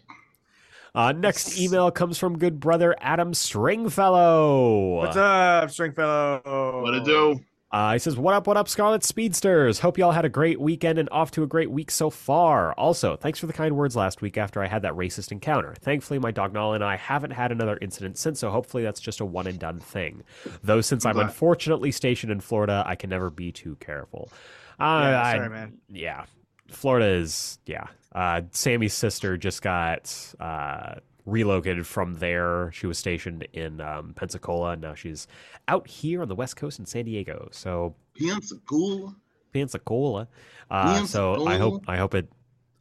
Uh, 0.95 1.11
next 1.11 1.59
email 1.59 1.91
comes 1.91 2.17
from 2.17 2.39
good 2.39 2.59
brother 2.59 2.95
Adam 2.99 3.35
Stringfellow. 3.35 4.95
What's 4.95 5.15
up, 5.15 5.69
Stringfellow? 5.69 6.81
What 6.81 6.91
to 6.91 7.03
do? 7.03 7.39
Uh, 7.71 7.93
he 7.93 7.99
says, 7.99 8.17
What 8.17 8.33
up, 8.33 8.47
what 8.47 8.57
up, 8.57 8.67
Scarlet 8.67 9.03
Speedsters? 9.03 9.79
Hope 9.79 9.99
y'all 9.99 10.11
had 10.11 10.25
a 10.25 10.29
great 10.29 10.59
weekend 10.59 10.97
and 10.97 11.07
off 11.11 11.29
to 11.31 11.43
a 11.43 11.47
great 11.47 11.69
week 11.69 11.91
so 11.91 12.09
far. 12.09 12.73
Also, 12.73 13.15
thanks 13.15 13.37
for 13.37 13.45
the 13.45 13.53
kind 13.53 13.75
words 13.77 13.95
last 13.95 14.21
week 14.23 14.37
after 14.39 14.63
I 14.63 14.67
had 14.67 14.81
that 14.81 14.93
racist 14.93 15.31
encounter. 15.31 15.75
Thankfully, 15.79 16.17
my 16.17 16.31
dog 16.31 16.51
Nala 16.51 16.73
and 16.75 16.83
I 16.83 16.95
haven't 16.95 17.31
had 17.31 17.51
another 17.51 17.77
incident 17.79 18.17
since, 18.17 18.39
so 18.39 18.49
hopefully 18.49 18.81
that's 18.81 18.99
just 18.99 19.19
a 19.19 19.25
one 19.25 19.45
and 19.45 19.59
done 19.59 19.79
thing. 19.79 20.23
Though, 20.63 20.81
since 20.81 21.05
I'm 21.05 21.19
unfortunately 21.19 21.91
stationed 21.91 22.31
in 22.31 22.39
Florida, 22.39 22.83
I 22.87 22.95
can 22.95 23.11
never 23.11 23.29
be 23.29 23.51
too 23.51 23.75
careful. 23.79 24.31
Uh, 24.79 25.09
Yeah, 25.11 25.21
I- 25.23 25.35
sorry, 25.35 25.49
man. 25.49 25.73
yeah, 25.89 26.25
Florida 26.69 27.05
is 27.07 27.59
yeah. 27.67 27.85
Uh, 28.15 28.41
Sammy's 28.49 28.95
sister 28.95 29.37
just 29.37 29.61
got 29.61 30.33
uh, 30.39 30.95
relocated 31.29 31.85
from 31.85 32.15
there. 32.15 32.71
She 32.73 32.87
was 32.87 32.97
stationed 32.97 33.47
in 33.53 33.81
um, 33.81 34.13
Pensacola, 34.15 34.71
and 34.71 34.81
now 34.81 34.93
she's 34.93 35.27
out 35.67 35.87
here 35.87 36.21
on 36.21 36.27
the 36.27 36.35
West 36.35 36.55
Coast 36.55 36.79
in 36.79 36.85
San 36.85 37.05
Diego. 37.05 37.49
So 37.51 37.95
Pensacola. 38.17 39.15
Pensacola. 39.53 40.27
Uh, 40.69 41.05
so 41.05 41.47
I 41.47 41.57
hope 41.57 41.83
I 41.87 41.97
hope 41.97 42.15
it 42.15 42.31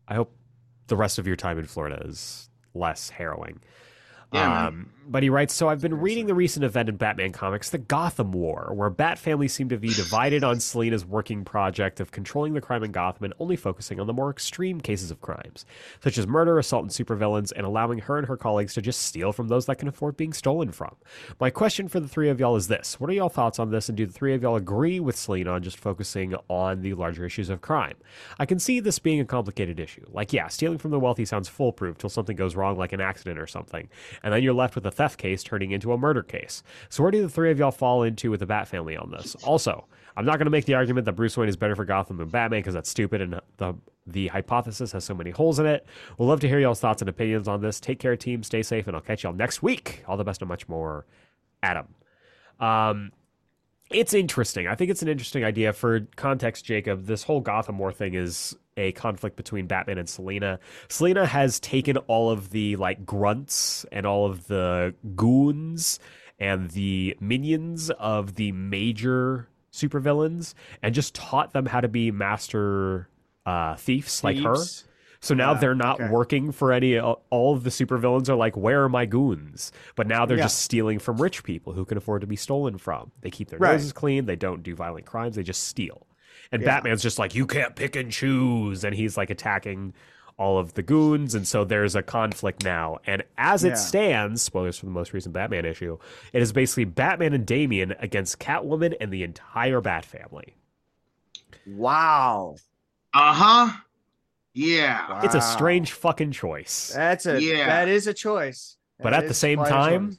I 0.07 0.15
hope 0.15 0.35
the 0.89 0.97
rest 0.97 1.19
of 1.19 1.27
your 1.27 1.37
time 1.37 1.59
in 1.59 1.67
Florida 1.67 2.03
is 2.05 2.49
less 2.75 3.11
harrowing. 3.11 3.61
Yeah, 4.33 4.67
um, 4.67 4.91
but 5.09 5.23
he 5.23 5.31
writes, 5.31 5.55
so 5.55 5.69
I've 5.69 5.81
been 5.81 5.99
reading 5.99 6.27
the 6.27 6.35
recent 6.35 6.65
event 6.65 6.91
in 6.91 6.97
Batman 6.97 7.33
comics, 7.33 7.71
the 7.71 7.79
Gotham 7.79 8.31
War, 8.31 8.71
where 8.75 8.91
Bat 8.91 9.19
family 9.19 9.49
seem 9.49 9.71
to 9.71 9.79
be 9.79 9.89
divided 9.89 10.45
on 10.45 10.61
Selina's 10.61 11.05
working 11.05 11.47
project 11.47 11.99
of 11.99 12.11
controlling 12.11 12.53
the 12.53 12.61
crime 12.61 12.85
in 12.85 12.93
Gotham 12.93 13.25
and 13.25 13.35
only 13.39 13.57
focusing 13.57 14.01
on 14.01 14.07
the 14.07 14.13
more 14.13 14.31
extreme 14.31 14.83
cases 14.83 15.11
of 15.11 15.23
crimes, 15.23 15.65
such 16.05 16.19
as 16.19 16.27
murder, 16.27 16.59
assault, 16.59 16.83
and 16.83 16.93
supervillains, 16.93 17.53
and 17.57 17.65
allowing 17.65 18.01
her 18.01 18.19
and 18.19 18.27
her 18.27 18.37
colleagues 18.37 18.75
to 18.75 18.83
just 18.83 19.01
steal 19.01 19.33
from 19.33 19.49
those 19.49 19.65
that 19.65 19.79
can 19.79 19.89
afford 19.89 20.17
being 20.17 20.35
stolen 20.35 20.71
from. 20.73 20.95
My 21.41 21.49
question 21.49 21.89
for 21.89 22.01
the 22.01 22.09
three 22.09 22.29
of 22.29 22.39
y'all 22.39 22.57
is 22.57 22.69
this: 22.69 23.01
What 23.01 23.09
are 23.09 23.15
y'all 23.15 23.31
thoughts 23.31 23.59
on 23.59 23.71
this, 23.71 23.89
and 23.89 23.97
do 23.97 24.05
the 24.05 24.13
three 24.13 24.35
of 24.35 24.43
y'all 24.43 24.57
agree 24.57 25.01
with 25.01 25.17
Selina 25.17 25.53
on 25.53 25.63
just 25.63 25.79
focusing 25.79 26.35
on 26.49 26.83
the 26.83 26.93
larger 26.93 27.25
issues 27.25 27.49
of 27.49 27.63
crime? 27.63 27.97
I 28.39 28.45
can 28.45 28.59
see 28.59 28.79
this 28.79 28.99
being 28.99 29.21
a 29.21 29.25
complicated 29.25 29.81
issue. 29.81 30.05
Like, 30.13 30.35
yeah, 30.35 30.49
stealing 30.49 30.79
from 30.79 30.91
the 30.91 31.01
wealthy 31.01 31.25
sounds 31.25 31.49
foolproof 31.49 31.97
till 31.97 32.11
something 32.11 32.37
goes 32.37 32.57
wrong, 32.57 32.77
like 32.77 32.93
an 32.93 33.01
accident 33.01 33.39
or 33.39 33.47
something, 33.47 33.89
and 34.23 34.33
then 34.33 34.43
you're 34.43 34.55
left 34.55 34.75
with 34.75 34.87
a 34.87 34.91
theft 34.91 35.19
case 35.19 35.43
turning 35.43 35.71
into 35.71 35.93
a 35.93 35.99
murder 35.99 36.23
case. 36.23 36.63
So, 36.89 37.03
where 37.03 37.13
do 37.13 37.23
the 37.23 37.29
three 37.29 37.51
of 37.51 37.59
y'all 37.59 37.71
fall 37.71 38.03
into 38.03 38.31
with 38.31 38.41
the 38.41 38.47
Bat 38.47 38.69
family 38.69 38.97
on 38.97 39.11
this? 39.11 39.35
Also, 39.45 39.87
I'm 40.17 40.25
not 40.25 40.39
going 40.39 40.47
to 40.47 40.51
make 40.51 40.65
the 40.65 40.75
argument 40.75 41.05
that 41.07 41.13
Bruce 41.13 41.37
Wayne 41.37 41.49
is 41.49 41.57
better 41.57 41.77
for 41.77 41.85
Gotham 41.85 42.17
than 42.17 42.29
Batman 42.29 42.61
because 42.61 42.75
that's 42.75 42.91
stupid 42.91 43.21
and 43.21 43.41
the 43.57 43.75
the 44.09 44.29
hypothesis 44.29 44.93
has 44.93 45.05
so 45.05 45.15
many 45.15 45.31
holes 45.31 45.59
in 45.59 45.67
it. 45.67 45.87
We'll 46.17 46.29
love 46.29 46.41
to 46.41 46.49
hear 46.49 46.59
y'all's 46.59 46.81
thoughts 46.81 47.03
and 47.03 47.09
opinions 47.09 47.47
on 47.47 47.61
this. 47.61 47.79
Take 47.79 47.99
care, 47.99 48.17
team. 48.17 48.43
Stay 48.43 48.63
safe, 48.63 48.87
and 48.87 48.97
I'll 48.97 49.03
catch 49.03 49.23
y'all 49.23 49.35
next 49.35 49.63
week. 49.63 50.03
All 50.09 50.17
the 50.17 50.25
best 50.25 50.41
and 50.41 50.49
much 50.49 50.69
more, 50.69 51.05
Adam. 51.63 51.95
Um, 52.59 53.13
it's 53.91 54.15
interesting. 54.15 54.67
I 54.67 54.75
think 54.75 54.91
it's 54.91 55.03
an 55.03 55.09
interesting 55.09 55.45
idea. 55.45 55.73
For 55.73 56.01
context, 56.17 56.65
Jacob, 56.65 57.07
this 57.07 57.23
whole 57.23 57.41
Gotham 57.41 57.79
War 57.79 57.93
thing 57.93 58.15
is 58.15 58.57
a 58.79 58.93
conflict 58.93 59.37
between 59.37 59.67
Batman 59.67 59.99
and 59.99 60.09
Selina. 60.09 60.59
Selina 60.89 61.27
has 61.27 61.61
taken 61.61 61.97
all 62.07 62.31
of 62.31 62.51
the 62.51 62.77
like 62.77 63.05
grunts 63.05 63.85
and 63.93 64.07
all 64.07 64.25
of 64.27 64.47
the 64.47 64.95
goons 65.17 65.99
and 66.39 66.71
the 66.71 67.17
minions 67.21 67.91
of 67.91 68.37
the 68.37 68.53
major 68.53 69.49
supervillains 69.73 70.55
and 70.83 70.95
just 70.95 71.15
taught 71.15 71.53
them 71.53 71.67
how 71.67 71.81
to 71.81 71.89
be 71.89 72.11
master 72.11 73.09
uh, 73.47 73.77
thieves, 73.77 74.23
like 74.25 74.39
her. 74.39 74.57
So 75.21 75.35
now 75.35 75.53
Yeah, 75.55 75.59
they're 75.59 75.75
not 75.75 76.01
okay. 76.01 76.11
working 76.11 76.53
for 76.53 76.73
any. 76.73 76.99
All 77.01 77.19
of 77.55 77.65
the 77.65 77.71
supervillains 77.71 78.29
are 78.29 78.37
like, 78.37 78.57
"Where 78.57 78.85
are 78.85 78.89
my 78.89 79.05
goons?" 79.05 79.73
But 79.97 80.07
now 80.07 80.27
they're 80.27 80.37
Yeah. 80.37 80.45
just 80.45 80.61
stealing 80.61 80.99
from 81.01 81.21
rich 81.21 81.43
people 81.43 81.73
who 81.73 81.85
can 81.85 81.99
afford 81.99 82.21
to 82.21 82.27
be 82.29 82.37
stolen 82.37 82.79
from. 82.79 83.11
They 83.23 83.31
keep 83.31 83.49
their 83.49 83.59
Right. 83.59 83.73
noses 83.73 83.93
clean. 83.93 84.27
They 84.27 84.37
don't 84.37 84.63
do 84.63 84.75
violent 84.77 85.07
crimes. 85.07 85.35
They 85.37 85.43
just 85.43 85.65
steal. 85.65 86.07
And 86.51 86.63
Yeah. 86.63 86.67
Batman's 86.69 87.03
just 87.03 87.19
like, 87.19 87.35
"You 87.35 87.47
can't 87.47 87.77
pick 87.77 87.95
and 87.97 88.11
choose," 88.11 88.85
and 88.85 88.95
he's 88.95 89.17
like 89.17 89.31
attacking 89.31 89.93
all 90.39 90.59
of 90.59 90.75
the 90.75 90.83
goons. 90.83 91.35
And 91.35 91.47
so 91.49 91.65
there's 91.65 91.97
a 91.97 92.03
conflict 92.03 92.63
now. 92.65 92.99
And 93.07 93.25
as 93.37 93.65
it 93.65 93.71
Yeah. 93.71 93.75
stands, 93.75 94.41
spoilers 94.41 94.79
for 94.79 94.87
the 94.87 94.93
most 94.93 95.13
recent 95.13 95.35
Batman 95.35 95.65
issue, 95.65 95.99
it 96.33 96.41
is 96.41 96.53
basically 96.53 96.85
Batman 96.85 97.33
and 97.35 97.45
Damian 97.45 97.93
against 97.99 98.39
Catwoman 98.39 98.95
and 99.01 99.13
the 99.13 99.25
entire 99.25 99.81
Bat 99.81 100.05
family. 100.05 100.55
Wow. 101.67 102.57
Uh 103.13 103.33
huh. 103.35 103.77
Yeah. 104.55 105.23
It's 105.25 105.35
a 105.35 105.41
strange 105.41 105.93
fucking 105.93 106.33
choice. 106.33 106.93
That's 106.95 107.27
a 107.27 107.43
Yeah. 107.43 107.67
that 107.67 107.89
is 107.89 108.07
a 108.07 108.15
choice. 108.15 108.77
But 109.01 109.15
at 109.15 109.29
the 109.29 109.35
same 109.35 109.59
time, 109.65 110.11
choice. 110.11 110.19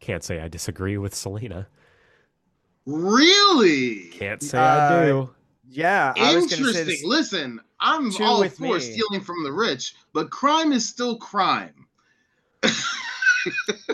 Can't 0.00 0.22
say 0.24 0.40
I 0.40 0.48
disagree 0.48 0.96
with 0.96 1.14
Selina. 1.14 1.66
Really? 2.88 4.04
Can't 4.12 4.42
say 4.42 4.56
Uh, 4.58 4.62
I 4.62 5.04
do. 5.04 5.30
yeah, 5.68 6.14
I 6.16 6.34
was 6.34 6.46
gonna 6.46 6.48
say 6.48 6.56
Interesting. 6.80 6.86
this- 6.86 7.04
Listen, 7.04 7.60
I'm 7.80 8.10
all 8.22 8.40
with 8.40 8.56
for 8.56 8.62
me. 8.62 8.80
stealing 8.80 9.20
from 9.20 9.44
the 9.44 9.52
rich, 9.52 9.94
but 10.14 10.30
crime 10.30 10.72
is 10.72 10.88
still 10.88 11.16
crime. 11.18 11.74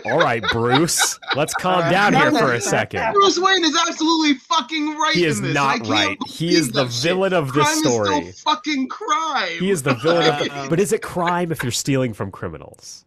All 0.05 0.17
right, 0.17 0.41
Bruce. 0.51 1.19
Let's 1.35 1.53
calm 1.59 1.89
down 1.91 2.13
here 2.13 2.31
for 2.31 2.53
a 2.53 2.59
second. 2.61 3.13
Bruce 3.13 3.37
Wayne 3.37 3.63
is 3.63 3.77
absolutely 3.87 4.33
fucking 4.35 4.97
right. 4.97 5.13
He 5.15 5.23
is 5.25 5.37
in 5.37 5.45
this. 5.45 5.53
not 5.53 5.75
I 5.75 5.79
can't 5.79 5.89
right. 5.89 6.17
He 6.27 6.55
is 6.55 6.71
the 6.71 6.85
that 6.85 6.91
shit. 6.91 7.03
villain 7.03 7.33
of 7.33 7.53
this 7.53 7.63
crime 7.63 7.77
story. 7.79 8.15
Is 8.17 8.37
still 8.39 8.53
fucking 8.53 8.87
crime. 8.89 9.59
He 9.59 9.69
is 9.69 9.83
the 9.83 9.93
villain 9.95 10.33
of 10.33 10.39
the. 10.39 10.67
But 10.69 10.79
is 10.79 10.91
it 10.93 11.01
crime 11.01 11.51
if 11.51 11.61
you're 11.63 11.71
stealing 11.71 12.13
from 12.13 12.31
criminals? 12.31 13.05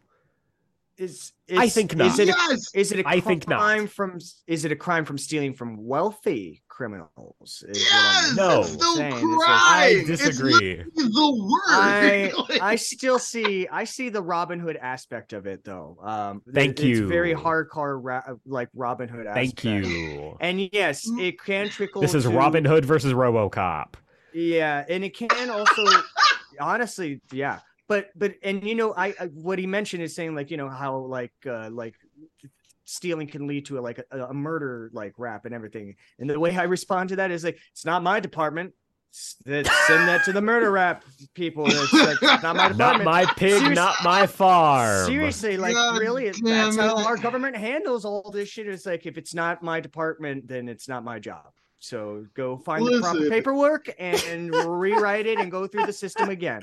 Is, 0.98 1.32
I 1.56 1.64
is- 1.64 1.74
think 1.74 1.92
Is 1.92 1.98
not. 1.98 2.18
it 2.18 2.28
a, 2.28 2.34
yes. 2.50 2.70
is 2.74 2.92
it 2.92 3.00
a 3.00 3.08
I 3.08 3.20
think 3.20 3.48
not. 3.48 3.60
crime 3.60 3.86
from? 3.86 4.18
Is 4.46 4.64
it 4.64 4.72
a 4.72 4.76
crime 4.76 5.04
from 5.04 5.16
stealing 5.18 5.54
from 5.54 5.86
wealthy 5.86 6.62
criminals? 6.68 7.64
Is 7.68 7.84
Yes. 7.90 8.34
No. 8.36 8.60
It's 8.60 8.72
still 8.72 8.96
saying. 8.96 9.12
It's 9.14 9.20
crime. 9.22 9.38
like- 9.38 9.48
I 9.48 10.04
disagree. 10.06 10.52
literally 10.52 10.84
the 10.94 11.60
I 11.68 12.32
word. 12.36 12.48
Like, 12.50 12.62
I 12.62 12.76
still 12.76 13.18
see 13.18 13.68
I 13.70 13.84
see 13.84 14.08
the 14.08 14.22
Robin 14.22 14.58
Hood 14.58 14.76
aspect 14.76 15.32
of 15.32 15.46
it 15.46 15.64
though. 15.64 15.96
Um, 16.02 16.42
Thank 16.52 16.80
it's 16.80 17.00
very 17.00 17.30
you. 17.30 17.36
hardcore, 17.36 17.98
ra- 18.02 18.22
like 18.46 18.68
Robin 18.74 19.08
Hood. 19.08 19.26
Thank 19.32 19.64
aspect. 19.64 19.86
you. 19.86 20.36
And 20.40 20.68
yes, 20.72 21.08
it 21.18 21.42
can 21.42 21.68
trickle. 21.68 22.02
This 22.02 22.14
is 22.14 22.24
to- 22.24 22.30
Robin 22.30 22.64
Hood 22.64 22.84
versus 22.84 23.12
RoboCop. 23.12 23.94
Yeah, 24.34 24.84
and 24.88 25.02
it 25.04 25.16
can 25.16 25.48
also, 25.50 25.84
honestly, 26.60 27.20
yeah. 27.32 27.60
But 27.89 28.10
but 28.15 28.35
and 28.43 28.62
you 28.65 28.74
know, 28.74 28.93
I, 28.94 29.09
I 29.19 29.27
what 29.32 29.59
he 29.59 29.66
mentioned 29.66 30.02
is 30.02 30.15
saying 30.15 30.35
like 30.35 30.51
you 30.51 30.56
know 30.56 30.69
how 30.69 30.98
like 30.98 31.32
uh 31.47 31.70
like 31.70 31.94
stealing 32.85 33.27
can 33.27 33.47
lead 33.47 33.66
to 33.66 33.78
a, 33.78 33.81
like 33.81 34.01
a, 34.10 34.27
a 34.27 34.35
murder 34.35 34.90
like 34.93 35.15
rap 35.19 35.44
and 35.44 35.55
everything. 35.55 35.97
And 36.19 36.28
the 36.28 36.39
way 36.39 36.56
I 36.56 36.65
respond 36.65 37.10
to 37.10 37.16
that 37.16 37.31
is 37.31 37.44
like 37.44 37.59
it's 37.73 37.85
not 37.85 38.02
my 38.02 38.20
department. 38.20 38.74
Send 39.10 39.65
that 39.65 40.23
to 40.27 40.32
the 40.32 40.43
murder 40.43 40.70
rap 40.70 41.02
people. 41.35 41.65
It's 41.66 41.93
like 41.94 42.43
not 42.43 42.56
my 42.56 42.69
department. 42.73 42.78
Not 42.78 43.05
my 43.05 43.24
pig, 43.24 43.59
Serious- 43.59 43.74
not 43.74 43.94
my 44.05 44.27
farm. 44.27 45.06
Seriously, 45.06 45.56
like 45.56 45.74
God 45.74 45.98
really, 45.98 46.31
that's 46.31 46.77
how 46.77 46.98
it. 46.98 47.06
our 47.06 47.16
government 47.16 47.56
handles 47.56 48.05
all 48.05 48.31
this 48.31 48.51
shit. 48.51 48.69
It's 48.69 48.85
like 48.85 49.06
if 49.06 49.16
it's 49.16 49.35
not 49.35 49.62
my 49.62 49.81
department, 49.81 50.47
then 50.47 50.69
it's 50.69 50.89
not 50.89 51.05
my 51.05 51.19
job. 51.19 51.47
So 51.80 52.26
go 52.34 52.56
find 52.56 52.84
the 52.84 52.98
proper 53.00 53.28
paperwork 53.30 53.88
and 53.98 54.52
rewrite 54.52 55.26
it 55.26 55.38
and 55.38 55.50
go 55.50 55.66
through 55.68 55.86
the 55.86 55.92
system 55.92 56.28
again. 56.28 56.62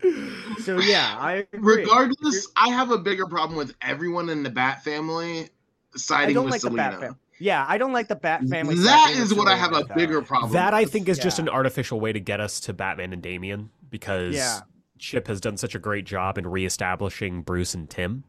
So 0.64 0.80
yeah, 0.80 1.16
I 1.18 1.46
agree. 1.54 1.84
Regardless, 1.84 2.48
I 2.58 2.70
have 2.70 2.92
a 2.92 2.98
bigger 2.98 3.26
problem 3.26 3.58
with 3.58 3.74
everyone 3.82 4.30
in 4.30 4.44
the 4.44 4.50
Bat 4.50 4.84
family 4.84 5.44
I 5.44 5.98
siding 5.98 6.34
don't 6.36 6.46
with 6.46 6.52
like 6.52 6.62
the 6.62 6.68
Selina. 6.68 6.90
Bat 6.92 7.00
family. 7.00 7.18
Yeah, 7.40 7.66
I 7.68 7.78
don't 7.78 7.94
like 7.94 8.08
the 8.10 8.16
Bat 8.16 8.44
family. 8.50 8.76
That 8.76 9.06
siding 9.08 9.22
is 9.22 9.30
with 9.30 9.40
what 9.40 9.48
I 9.48 9.56
have 9.56 9.72
a 9.74 9.84
though. 9.88 9.96
bigger 9.96 10.22
problem. 10.22 10.52
That 10.52 10.74
I 10.74 10.84
think 10.86 11.08
is 11.08 11.18
just 11.18 11.40
an 11.40 11.48
artificial 11.50 12.00
way 12.00 12.12
to 12.14 12.20
get 12.20 12.40
us 12.42 12.60
to 12.62 12.74
Batman 12.74 13.14
and 13.14 13.22
Damian 13.22 13.70
because 13.90 14.36
Yeah. 14.36 14.60
Chip 15.00 15.28
has 15.28 15.40
done 15.42 15.58
such 15.58 15.76
a 15.76 15.80
great 15.80 16.06
job 16.06 16.38
in 16.38 16.48
reestablishing 16.48 17.42
Bruce 17.42 17.74
and 17.74 17.90
Tim. 17.90 18.24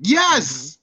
Yes, 0.00 0.78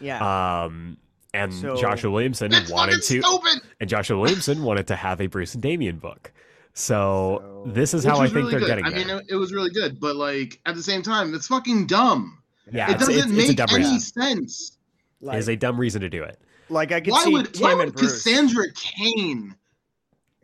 Yeah, 0.00 0.64
Um, 0.64 0.96
and 1.34 1.52
So- 1.52 1.76
Joshua 1.76 2.10
Williamson 2.10 2.50
that's 2.50 2.70
wanted 2.70 3.02
to, 3.02 3.22
stupid. 3.22 3.60
and 3.80 3.88
Joshua 3.88 4.18
Williamson 4.18 4.62
wanted 4.62 4.86
to 4.88 4.96
have 4.96 5.20
a 5.20 5.26
Bruce 5.26 5.54
and 5.54 5.62
Damian 5.62 5.98
book. 5.98 6.32
So, 6.74 7.62
So- 7.66 7.70
this 7.72 7.94
is 7.94 8.04
how 8.04 8.18
I 8.18 8.24
think 8.24 8.34
really 8.36 8.50
they're 8.52 8.60
good. 8.60 8.66
getting 8.68 8.84
I 8.86 8.90
there. 8.90 8.98
mean, 9.06 9.10
it, 9.10 9.24
it 9.30 9.36
was 9.36 9.52
really 9.52 9.70
good, 9.70 10.00
but 10.00 10.16
like 10.16 10.60
at 10.66 10.74
the 10.74 10.82
same 10.82 11.02
time, 11.02 11.34
it's 11.34 11.46
fucking 11.46 11.86
dumb. 11.86 12.38
yeah, 12.72 12.88
it 12.90 12.92
it's, 12.94 13.00
doesn't 13.06 13.14
it's, 13.14 13.24
it's 13.38 13.48
make 13.48 13.56
dumb 13.56 13.68
any 13.72 13.78
reason. 13.84 14.00
sense. 14.00 14.78
It 15.20 15.26
like, 15.26 15.38
is 15.38 15.48
a 15.48 15.56
dumb 15.56 15.78
reason 15.78 16.00
to 16.02 16.08
do 16.08 16.22
it. 16.22 16.38
like 16.68 16.92
I 16.92 17.00
could 17.00 17.12
Why 17.12 17.24
see 17.24 17.32
would 17.32 17.52
Tim 17.54 17.62
why 17.62 17.70
and 17.72 17.78
would 17.80 17.94
Bruce. 17.94 18.12
Cassandra 18.24 18.64
Cain 18.74 19.54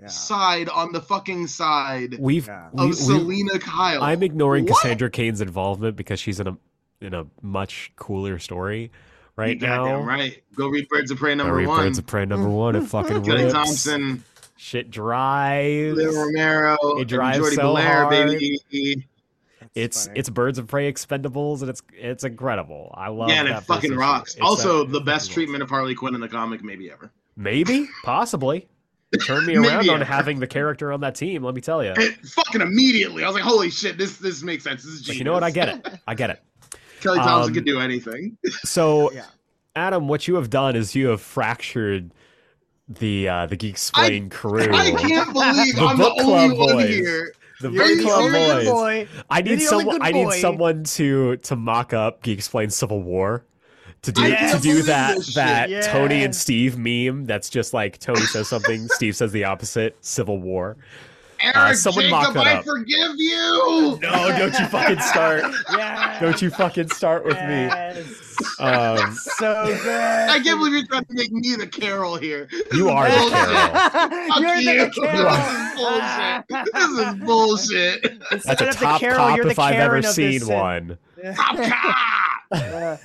Yeah. 0.01 0.07
side 0.09 0.69
on 0.69 0.93
the 0.93 1.01
fucking 1.01 1.47
side 1.49 2.17
We've, 2.19 2.47
Yeah. 2.47 2.69
we, 2.73 2.83
of 2.85 2.89
we- 2.91 2.95
Selina 2.97 3.59
Kyle? 3.59 4.03
I'm 4.03 4.23
ignoring 4.23 4.65
What? 4.67 4.81
Cassandra 4.83 5.11
Cain's 5.11 5.41
involvement 5.41 5.97
because 5.97 6.21
she's 6.21 6.39
in 6.41 6.47
a 6.49 6.57
in 7.01 7.15
a 7.15 7.27
much 7.43 7.93
cooler 7.97 8.39
story 8.41 8.91
right 9.39 9.61
You 9.61 9.67
now. 9.67 10.01
right. 10.03 10.43
Go 10.55 10.69
read 10.69 10.89
Birds 10.89 11.11
of 11.11 11.19
Prey 11.19 11.35
number 11.35 11.55
read 11.55 11.67
one. 11.69 11.81
Birds 11.87 11.99
of 11.99 12.07
Prey 12.07 12.27
number 12.27 12.49
one. 12.49 12.77
It 12.77 12.83
fucking 12.87 13.23
Kelly 13.25 13.43
rips. 13.45 13.55
Thompson, 13.55 14.25
Shit 14.57 14.91
drives. 14.91 15.97
Lil 15.97 16.13
Romero, 16.27 16.77
It 16.99 17.07
drives 17.09 17.39
Jordy 17.39 17.57
so 17.57 17.63
Bellaire, 17.63 18.03
hard. 18.05 18.11
baby. 18.11 18.59
That's 19.61 19.71
It's 19.75 20.07
funny. 20.07 20.19
it's 20.19 20.29
Birds 20.31 20.59
of 20.59 20.67
Prey 20.67 20.93
Expendables 20.93 21.61
and 21.61 21.71
it's 21.71 21.83
it's 21.93 22.25
incredible. 22.25 22.93
I 22.97 23.09
love 23.09 23.29
Yeah, 23.31 23.41
and 23.41 23.49
it 23.49 23.61
fucking 23.63 23.93
issue. 23.93 23.99
rocks. 24.01 24.35
It's 24.35 24.43
also, 24.43 24.85
the 24.85 25.01
best 25.01 25.31
treatment 25.31 25.63
of 25.63 25.69
Harley 25.71 25.95
Quinn 25.95 26.15
in 26.15 26.21
the 26.21 26.29
comic 26.29 26.63
maybe 26.65 26.91
ever. 26.91 27.11
Maybe, 27.37 27.89
possibly. 28.05 28.67
Turn 29.25 29.47
me 29.47 29.57
around 29.57 29.89
on 29.89 29.97
ever. 30.03 30.05
having 30.05 30.39
the 30.41 30.47
character 30.47 30.93
on 30.93 31.01
that 31.01 31.15
team. 31.15 31.43
Let 31.43 31.55
me 31.55 31.61
tell 31.63 31.83
you. 31.85 31.93
It, 31.97 32.17
fucking 32.27 32.61
immediately, 32.61 33.25
I 33.25 33.27
was 33.27 33.35
like, 33.35 33.43
"Holy 33.45 33.71
shit, 33.71 33.97
this 33.97 34.19
this 34.19 34.43
makes 34.43 34.65
sense. 34.65 34.83
This 34.85 34.93
is 34.93 35.01
genius." 35.03 35.19
you 35.19 35.25
know 35.25 35.33
what? 35.33 35.43
I 35.45 35.51
get 35.51 35.69
it. 35.69 35.89
I 36.07 36.15
get 36.15 36.29
it. 36.31 36.43
Kelly 37.01 37.19
Thompson 37.19 37.51
Um, 37.51 37.55
could 37.55 37.65
do 37.65 37.81
anything. 37.81 38.37
So, 38.65 39.13
Yeah. 39.13 39.25
Adam, 39.77 40.09
what 40.09 40.27
you 40.27 40.35
have 40.35 40.51
done 40.51 40.75
is 40.75 40.95
you 40.97 41.09
have 41.09 41.21
fractured 41.21 42.11
the 42.89 43.29
uh, 43.29 43.47
the 43.47 43.57
Geeksplained 43.57 44.31
crew. 44.31 44.73
I 44.75 44.91
can't 44.93 45.33
believe 45.33 45.77
The 45.77 45.83
I'm 45.83 45.99
the 45.99 46.11
only 46.11 46.25
club 46.25 46.59
one 46.59 46.77
boys. 46.77 46.89
here. 46.89 47.33
The 47.61 47.71
You're 47.71 47.97
book 47.97 48.05
club 48.07 48.33
boys. 48.33 48.67
boy. 48.69 49.09
I 49.31 49.43
need 49.43 49.61
the 49.61 49.69
only 49.69 49.85
someone. 49.85 49.99
I 50.03 50.11
need 50.13 50.33
someone 50.33 50.85
to 50.85 51.37
to 51.37 51.55
mock 51.57 51.93
up 51.93 52.23
Geeksplained 52.23 52.73
Civil 52.73 53.03
War. 53.03 53.45
To 54.03 54.13
do 54.13 54.23
I 54.23 54.31
to 54.53 54.59
do 54.61 54.69
believe 54.71 54.87
that 54.87 55.17
this 55.17 55.27
shit. 55.27 55.35
that 55.37 55.83
Tony 55.93 56.25
and 56.25 56.35
Steve 56.35 56.79
meme. 56.79 57.25
That's 57.27 57.51
just 57.51 57.73
like 57.75 57.99
Tony 57.99 58.21
says 58.23 58.49
something, 58.49 58.87
Steve 58.89 59.15
says 59.17 59.33
the 59.33 59.45
opposite. 59.45 59.97
Civil 60.05 60.39
War. 60.41 60.77
Eric 61.41 61.77
someone 61.77 62.11
mock 62.11 62.23
Jacob, 62.29 62.35
that 62.35 62.47
I 62.47 62.53
up. 62.59 62.65
forgive 62.65 63.13
you. 63.17 63.99
No, 64.03 64.39
don't 64.39 64.59
you 64.59 64.67
fucking 64.67 65.01
start. 65.01 65.45
Yeah. 65.77 66.19
Don't 66.21 66.41
you 66.43 66.51
fucking 66.51 66.89
start 66.91 67.25
with 67.25 67.37
me. 67.37 67.67
Um, 68.59 69.15
so 69.15 69.65
good. 69.83 70.31
I 70.31 70.41
can't 70.43 70.59
believe 70.59 70.73
you're 70.73 70.87
trying 70.87 71.05
to 71.05 71.15
make 71.15 71.31
me 71.31 71.55
the 71.57 71.67
Carol 71.67 72.17
here. 72.17 72.49
This 72.51 72.63
You 72.73 72.89
is 72.89 72.95
are 72.95 73.09
the 73.09 73.17
bullshit. 73.17 73.43
Carol. 73.45 74.41
You're 74.41 74.57
you. 74.57 74.85
the 74.85 74.91
Carol. 75.01 76.75
This 76.75 76.91
is 76.99 77.15
bullshit. 77.25 78.03
This 78.03 78.05
is 78.09 78.11
bullshit. 78.11 78.21
That's 78.31 78.47
Instead 78.47 78.63
a 78.63 78.69
of 78.71 78.79
the 78.79 78.85
top 78.85 79.01
Carol, 79.01 79.17
cop 79.17 79.37
you're 79.37 79.45
the 79.45 79.51
if 79.53 79.59
I've 79.59 79.75
ever 79.75 79.89
Karen 80.01 80.05
of 80.05 80.11
seen 80.13 80.39
this, 80.41 80.49
uh, 80.51 80.53
one. 80.53 80.99
Top 81.37 81.57
cop. 81.57 81.97
uh, 82.53 82.97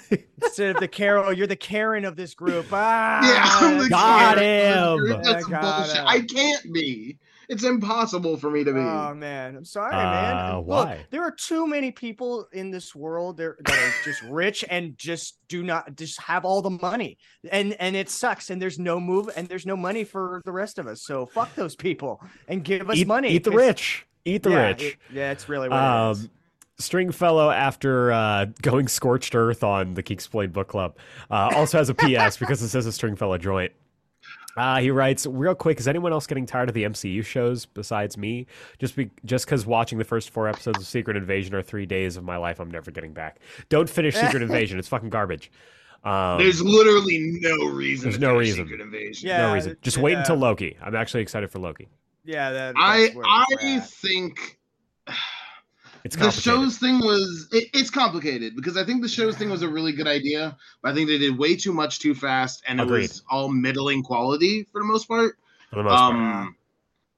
instead 0.42 0.76
of 0.76 0.80
the 0.80 0.88
Carol, 0.88 1.34
you're 1.34 1.48
the 1.48 1.56
Karen 1.56 2.06
of 2.06 2.16
this 2.16 2.34
group. 2.34 2.68
Ah, 2.72 3.22
Yeah, 3.24 3.68
I'm 3.68 3.78
the 3.80 3.90
Got 3.90 4.38
Carol. 4.38 4.98
him. 5.08 5.22
That's 5.24 5.46
I 5.46 5.50
got 5.50 5.62
bullshit. 5.78 5.98
him. 5.98 6.08
I 6.08 6.22
can't 6.22 6.74
be. 6.74 7.18
It's 7.50 7.64
impossible 7.64 8.38
for 8.38 8.50
me 8.50 8.64
to 8.64 8.72
be. 8.74 8.80
Oh 8.80 9.14
man, 9.14 9.56
I'm 9.56 9.66
sorry, 9.66 9.94
Uh, 9.94 9.98
man. 9.98 10.56
Look, 10.58 10.66
why? 10.68 11.06
there 11.10 11.22
are 11.24 11.32
too 11.32 11.68
many 11.68 11.92
people 11.92 12.48
in 12.54 12.72
this 12.72 12.96
world 12.96 13.38
that 13.38 13.46
are 13.46 13.58
just 14.04 14.22
rich 14.30 14.64
and 14.70 14.98
just 14.98 15.38
do 15.50 15.64
not 15.64 15.96
just 15.96 16.20
have 16.22 16.46
all 16.46 16.62
the 16.62 16.70
money, 16.70 17.18
and 17.52 17.74
and 17.80 17.96
it 17.96 18.10
sucks. 18.10 18.50
And 18.50 18.62
there's 18.62 18.80
no 18.80 19.00
move, 19.00 19.30
and 19.36 19.48
there's 19.48 19.66
no 19.66 19.76
money 19.76 20.04
for 20.04 20.42
the 20.46 20.52
rest 20.52 20.80
of 20.80 20.88
us. 20.88 21.04
So 21.04 21.26
fuck 21.26 21.54
those 21.56 21.76
people 21.76 22.22
and 22.48 22.64
give 22.64 22.90
us 22.90 22.98
Eat, 22.98 23.08
money. 23.08 23.30
eat 23.30 23.44
the 23.44 23.52
rich. 23.52 24.06
Eat 24.26 24.44
the 24.44 24.52
yeah, 24.52 24.68
rich. 24.68 24.84
it- 24.84 24.96
yeah, 25.12 25.32
it's 25.32 25.50
really 25.50 25.68
what 25.70 25.76
it 25.78 26.12
is. 26.12 26.24
Um, 26.24 26.30
Stringfellow, 26.80 27.52
after 27.52 28.12
uh, 28.12 28.46
going 28.62 28.88
scorched 28.88 29.36
earth 29.36 29.64
on 29.64 29.94
the 29.94 30.02
Geeksplained 30.02 30.54
book 30.54 30.68
club, 30.70 30.98
uh, 31.30 31.52
also 31.54 31.78
has 31.78 31.90
a 31.90 31.94
PS 31.94 32.38
because 32.40 32.62
it 32.64 32.70
says 32.70 32.86
a 32.88 32.92
Stringfellow 32.92 33.38
joint. 33.38 33.72
Uh, 34.56 34.80
he 34.80 34.92
writes, 34.92 35.26
real 35.26 35.56
quick, 35.56 35.80
is 35.80 35.88
anyone 35.88 36.12
else 36.12 36.28
getting 36.28 36.46
tired 36.46 36.70
of 36.70 36.76
the 36.76 36.84
MCU 36.84 37.26
shows 37.26 37.66
besides 37.66 38.18
me? 38.18 38.46
Just 38.80 38.96
be, 38.96 39.10
just 39.26 39.46
because 39.46 39.66
watching 39.66 39.98
the 39.98 40.04
first 40.04 40.30
four 40.30 40.48
episodes 40.48 40.80
of 40.80 40.86
Secret 40.86 41.18
Invasion 41.18 41.56
are 41.56 41.64
three 41.64 41.86
days 41.86 42.18
of 42.18 42.24
my 42.24 42.38
life 42.38 42.60
I'm 42.60 42.70
never 42.70 42.92
getting 42.92 43.14
back. 43.14 43.40
Don't 43.70 43.90
finish 43.90 44.16
Secret 44.16 44.42
Invasion. 44.44 44.78
It's 44.78 44.88
fucking 44.88 45.10
garbage. 45.10 45.52
Um, 46.04 46.38
There's 46.38 46.62
literally 46.62 47.40
no 47.40 47.66
reason. 47.68 48.10
There's 48.10 48.16
to 48.16 48.22
no 48.22 48.34
finish 48.34 48.50
reason. 48.50 48.66
Secret 48.66 48.82
Invasion. 48.82 49.30
Yeah, 49.30 49.48
no 49.48 49.54
reason. 49.54 49.78
Just 49.82 49.98
wait 49.98 50.18
until 50.18 50.36
Loki. 50.36 50.78
I'm 50.82 50.96
actually 50.96 51.22
excited 51.22 51.50
for 51.50 51.60
Loki. 51.60 51.88
Yeah, 52.26 52.52
that, 52.52 52.76
I 52.78 53.02
that's 53.02 53.16
where 53.16 53.26
I 53.28 53.80
think 53.80 54.60
It's 56.06 56.16
the 56.18 56.32
show's 56.32 56.78
thing 56.78 57.00
was 57.00 57.48
it, 57.54 57.70
it's 57.74 57.90
complicated 57.90 58.56
because 58.56 58.76
I 58.76 58.84
think 58.84 59.02
the 59.02 59.08
show's 59.08 59.38
thing 59.38 59.50
was 59.50 59.62
a 59.62 59.70
really 59.70 59.94
good 59.94 60.08
idea, 60.08 60.58
but 60.82 60.92
I 60.92 60.96
think 60.96 61.08
they 61.08 61.18
did 61.18 61.38
way 61.38 61.56
too 61.56 61.72
much 61.74 62.00
too 62.00 62.14
fast, 62.14 62.62
and 62.68 62.80
it 62.80 62.84
Agreed. 62.84 63.04
was 63.04 63.24
all 63.32 63.50
middling 63.50 64.04
quality 64.04 64.68
for 64.72 64.82
the 64.82 64.86
most 64.86 65.08
part. 65.08 65.38
for 65.70 65.78
the 65.78 65.84
most 65.84 65.92
part. 65.98 66.14
Um, 66.16 66.56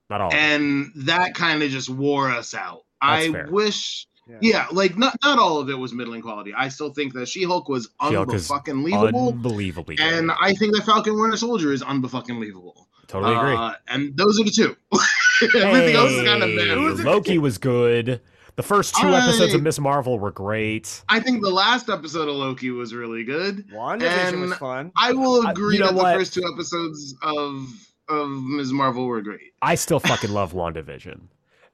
Not 0.10 0.22
all. 0.22 0.34
and 0.34 0.91
that 0.98 1.34
kind 1.34 1.64
of 1.64 1.72
just 1.72 1.90
wore 1.90 2.30
us 2.30 2.53
out. 2.53 2.84
That's 3.02 3.26
I 3.26 3.32
fair. 3.32 3.48
wish, 3.49 4.07
Yeah. 4.28 4.38
yeah, 4.41 4.68
like 4.72 4.98
not 4.98 5.16
not 5.24 5.40
all 5.40 5.60
of 5.60 5.70
it 5.70 5.78
was 5.78 5.91
middling 5.94 6.22
quality. 6.22 6.53
I 6.56 6.70
still 6.70 6.94
think 6.94 7.14
that 7.14 7.28
She 7.28 7.44
Hulk 7.44 7.68
was 7.70 7.90
She-Hulk 8.07 8.34
is 8.36 8.48
unfucking 8.48 8.82
believable, 8.84 9.30
Unbelievably. 9.30 9.98
and 9.99 10.30
good. 10.30 10.38
I 10.40 10.53
think 10.53 10.76
that 10.76 10.86
Falcon 10.86 11.20
Winter 11.20 11.38
Soldier 11.38 11.74
is 11.74 11.82
unfucking 11.84 12.36
believable. 12.36 12.88
totally 13.07 13.36
agree. 13.36 13.56
Uh, 13.56 13.74
and 13.88 14.16
those 14.16 14.40
are 14.40 14.44
the 14.44 14.52
two. 14.52 14.76
Everything 15.60 15.95
else 15.95 16.12
is 16.12 16.24
kind 16.28 16.44
of 16.44 16.49
Hey. 16.49 16.76
Loki 17.03 17.38
was 17.40 17.57
good. 17.57 18.22
The 18.56 18.64
first 18.64 18.95
two 18.95 19.07
episodes 19.14 19.53
of 19.53 19.61
Miss 19.61 19.80
Marvel 19.80 20.18
were 20.18 20.32
great. 20.32 21.03
I 21.10 21.19
think 21.19 21.41
the 21.44 21.49
last 21.49 21.90
episode 21.90 22.30
of 22.30 22.36
Loki 22.36 22.72
was 22.72 22.94
really 22.94 23.23
good. 23.26 23.68
WandaVision 23.69 24.40
was 24.41 24.52
and 24.52 24.60
fun. 24.60 24.91
I 24.95 25.11
will 25.11 25.45
I- 25.45 25.52
agree 25.52 25.76
you 25.76 25.82
know 25.82 25.88
that 25.88 25.95
what? 25.95 26.14
the 26.14 26.19
first 26.19 26.34
two 26.34 26.44
episodes 26.52 27.15
of 27.22 27.68
of 28.07 28.30
Ms. 28.30 28.72
Marvel 28.72 29.07
were 29.07 29.22
great. 29.22 29.53
I 29.64 29.73
still 29.76 29.99
fucking 29.99 30.30
love 30.32 30.53
WandaVision. 30.53 31.22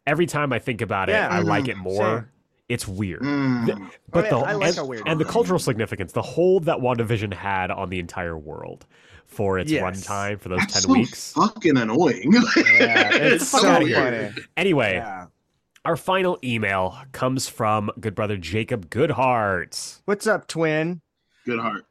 Every 0.07 0.25
time 0.25 0.53
I 0.53 0.59
think 0.59 0.79
about 0.81 1.09
it, 1.09 1.13
Yeah. 1.13 1.27
I 1.27 1.39
like 1.41 1.67
it 1.67 1.75
Mhm. 1.75 1.79
more. 1.83 2.17
Same. 2.19 2.25
It's 2.69 2.87
weird. 2.87 3.21
Mm. 3.21 3.65
The- 3.65 3.81
but 4.09 4.25
I- 4.25 4.29
the 4.29 4.37
I 4.37 4.53
like 4.53 4.67
and, 4.69 4.75
how 4.77 4.85
weird 4.85 5.03
and 5.07 5.19
the 5.19 5.25
cultural 5.25 5.59
significance, 5.59 6.13
the 6.13 6.21
hold 6.21 6.63
that 6.65 6.77
WandaVision 6.77 7.33
had 7.33 7.69
on 7.69 7.89
the 7.89 7.99
entire 7.99 8.37
world 8.37 8.85
for 9.25 9.59
its 9.59 9.69
Yes. 9.69 9.83
runtime 9.83 10.39
for 10.39 10.47
those 10.49 10.59
That's 10.59 10.73
ten 10.73 10.81
so 10.83 10.93
weeks. 10.93 11.33
fucking 11.33 11.77
annoying. 11.77 12.31
Yeah, 12.55 13.13
It's 13.13 13.43
it's 13.43 13.47
so 13.51 13.59
so 13.59 13.79
weird. 13.83 14.33
funny. 14.33 14.45
Anyway, 14.55 14.93
Yeah. 14.95 15.25
Our 15.83 15.97
final 15.97 16.37
email 16.43 16.95
comes 17.11 17.47
from 17.49 17.89
good 17.99 18.13
brother 18.13 18.37
Jacob 18.37 18.89
Goodhart. 18.91 19.99
What's 20.05 20.27
up, 20.27 20.47
twin? 20.47 21.01
Good 21.45 21.59
heart. 21.59 21.85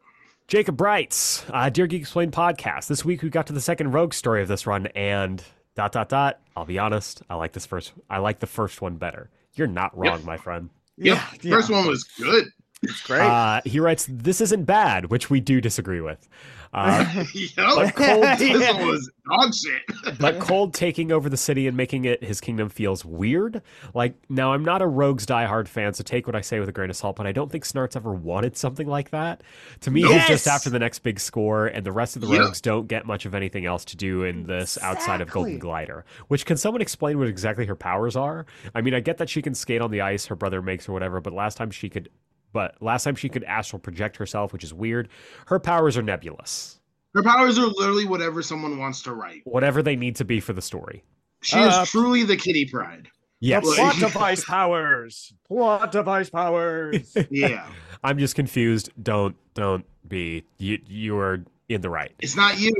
Jacob 0.46 0.80
writes, 0.80 1.44
uh, 1.52 1.70
Dear 1.70 1.88
Geeksplained 1.88 2.30
podcast, 2.30 2.86
this 2.86 3.04
week 3.04 3.22
we 3.22 3.30
got 3.30 3.48
to 3.48 3.52
the 3.52 3.60
second 3.60 3.90
rogue 3.92 4.14
story 4.14 4.42
of 4.42 4.48
this 4.48 4.66
run, 4.66 4.86
and 4.88 5.42
dot 5.74 5.90
dot 5.92 6.08
dot. 6.08 6.40
I'll 6.56 6.64
be 6.64 6.78
honest, 6.78 7.22
I 7.28 7.34
like 7.34 7.52
this 7.52 7.66
first. 7.66 7.92
I 8.08 8.18
like 8.18 8.38
the 8.38 8.46
first 8.46 8.80
one 8.80 8.96
better. 8.96 9.28
You're 9.54 9.66
not 9.68 9.96
wrong, 9.96 10.18
Yep. 10.18 10.24
my 10.24 10.36
friend. 10.36 10.70
Yep. 10.96 11.18
Yeah, 11.42 11.50
First 11.56 11.70
yeah. 11.70 11.76
one 11.78 11.86
was 11.88 12.04
good. 12.04 12.46
It's 12.82 13.02
great. 13.02 13.20
Uh, 13.20 13.60
he 13.64 13.78
writes, 13.80 14.06
This 14.08 14.40
isn't 14.40 14.64
bad, 14.64 15.10
which 15.10 15.28
we 15.28 15.40
do 15.40 15.60
disagree 15.60 16.00
with. 16.00 16.28
Uh, 16.72 17.24
yep. 17.34 17.50
but 17.56 17.94
cold, 17.96 18.22
This 18.38 18.60
Yeah. 18.60 18.86
was 18.86 19.10
dog 19.28 19.52
shit. 19.52 20.18
but 20.20 20.38
cold 20.38 20.72
taking 20.72 21.10
over 21.12 21.28
the 21.28 21.36
city 21.36 21.66
and 21.66 21.76
making 21.76 22.04
it 22.04 22.22
his 22.22 22.40
kingdom 22.40 22.68
feels 22.68 23.04
weird. 23.04 23.60
Like 23.92 24.14
now, 24.30 24.52
I'm 24.54 24.64
not 24.64 24.80
a 24.80 24.86
Rogues 24.86 25.26
diehard 25.26 25.66
fan, 25.68 25.92
so 25.94 26.02
take 26.04 26.26
what 26.26 26.36
I 26.36 26.40
say 26.40 26.58
with 26.60 26.68
a 26.68 26.72
grain 26.72 26.88
of 26.88 26.96
salt. 26.96 27.16
But 27.16 27.26
I 27.26 27.32
don't 27.32 27.50
think 27.50 27.64
Snart's 27.64 27.96
ever 27.96 28.12
wanted 28.14 28.56
something 28.56 28.86
like 28.86 29.10
that. 29.10 29.42
To 29.80 29.90
me, 29.90 30.02
he's 30.02 30.26
just 30.26 30.46
after 30.46 30.70
the 30.70 30.78
next 30.78 31.00
big 31.00 31.20
score, 31.20 31.66
and 31.66 31.84
the 31.84 31.92
rest 31.92 32.14
of 32.16 32.22
the 32.22 32.28
Yeah. 32.28 32.38
Rogues 32.38 32.60
don't 32.60 32.86
get 32.86 33.04
much 33.04 33.26
of 33.26 33.34
anything 33.34 33.66
else 33.66 33.84
to 33.86 33.96
do 33.96 34.22
in 34.22 34.44
this 34.44 34.78
outside 34.80 35.20
of 35.20 35.28
Golden 35.30 35.58
Glider. 35.58 36.04
Which 36.28 36.46
can 36.46 36.56
someone 36.56 36.80
explain 36.80 37.18
what 37.18 37.28
exactly 37.28 37.66
her 37.66 37.76
powers 37.76 38.16
are? 38.16 38.46
I 38.74 38.80
mean, 38.80 38.94
I 38.94 39.00
get 39.00 39.18
that 39.18 39.28
she 39.28 39.42
can 39.42 39.54
skate 39.54 39.82
on 39.82 39.90
the 39.90 40.00
ice, 40.00 40.26
her 40.26 40.36
brother 40.36 40.62
makes 40.62 40.88
or 40.88 40.92
whatever, 40.92 41.20
but 41.20 41.32
last 41.34 41.56
time 41.58 41.70
she 41.72 41.90
could. 41.90 42.08
But 42.52 42.76
last 42.82 43.04
time 43.04 43.14
she 43.14 43.28
could 43.28 43.44
astral 43.44 43.78
project 43.80 44.16
herself, 44.16 44.52
which 44.52 44.64
is 44.64 44.74
weird. 44.74 45.08
Her 45.46 45.58
powers 45.58 45.96
are 45.96 46.02
nebulous. 46.02 46.80
Her 47.14 47.22
powers 47.22 47.58
are 47.58 47.66
literally 47.66 48.04
whatever 48.06 48.42
someone 48.42 48.78
wants 48.78 49.02
to 49.02 49.12
write. 49.14 49.42
Whatever 49.44 49.82
they 49.82 49.96
need 49.96 50.16
to 50.16 50.24
be 50.24 50.40
for 50.40 50.52
the 50.52 50.62
story. 50.62 51.02
She 51.42 51.56
Uh, 51.58 51.82
is 51.82 51.90
truly 51.90 52.22
the 52.24 52.36
Kitty 52.36 52.66
Pryde. 52.66 53.08
Yes. 53.40 53.64
Like- 53.64 53.76
Plot 53.76 53.96
device 53.98 54.44
powers. 54.44 55.32
Plot 55.48 55.92
device 55.92 56.30
powers. 56.30 57.16
Yeah. 57.30 57.66
I'm 58.04 58.18
just 58.18 58.34
confused. 58.34 58.90
Don't 59.02 59.36
don't 59.54 59.84
be 60.08 60.44
you. 60.58 60.78
You 60.86 61.18
are 61.18 61.44
in 61.68 61.80
the 61.82 61.90
right. 61.90 62.12
it's 62.20 62.36
not 62.36 62.58
you. 62.58 62.72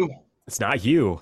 It's 0.47 0.61
not 0.61 0.85
you. 0.85 1.21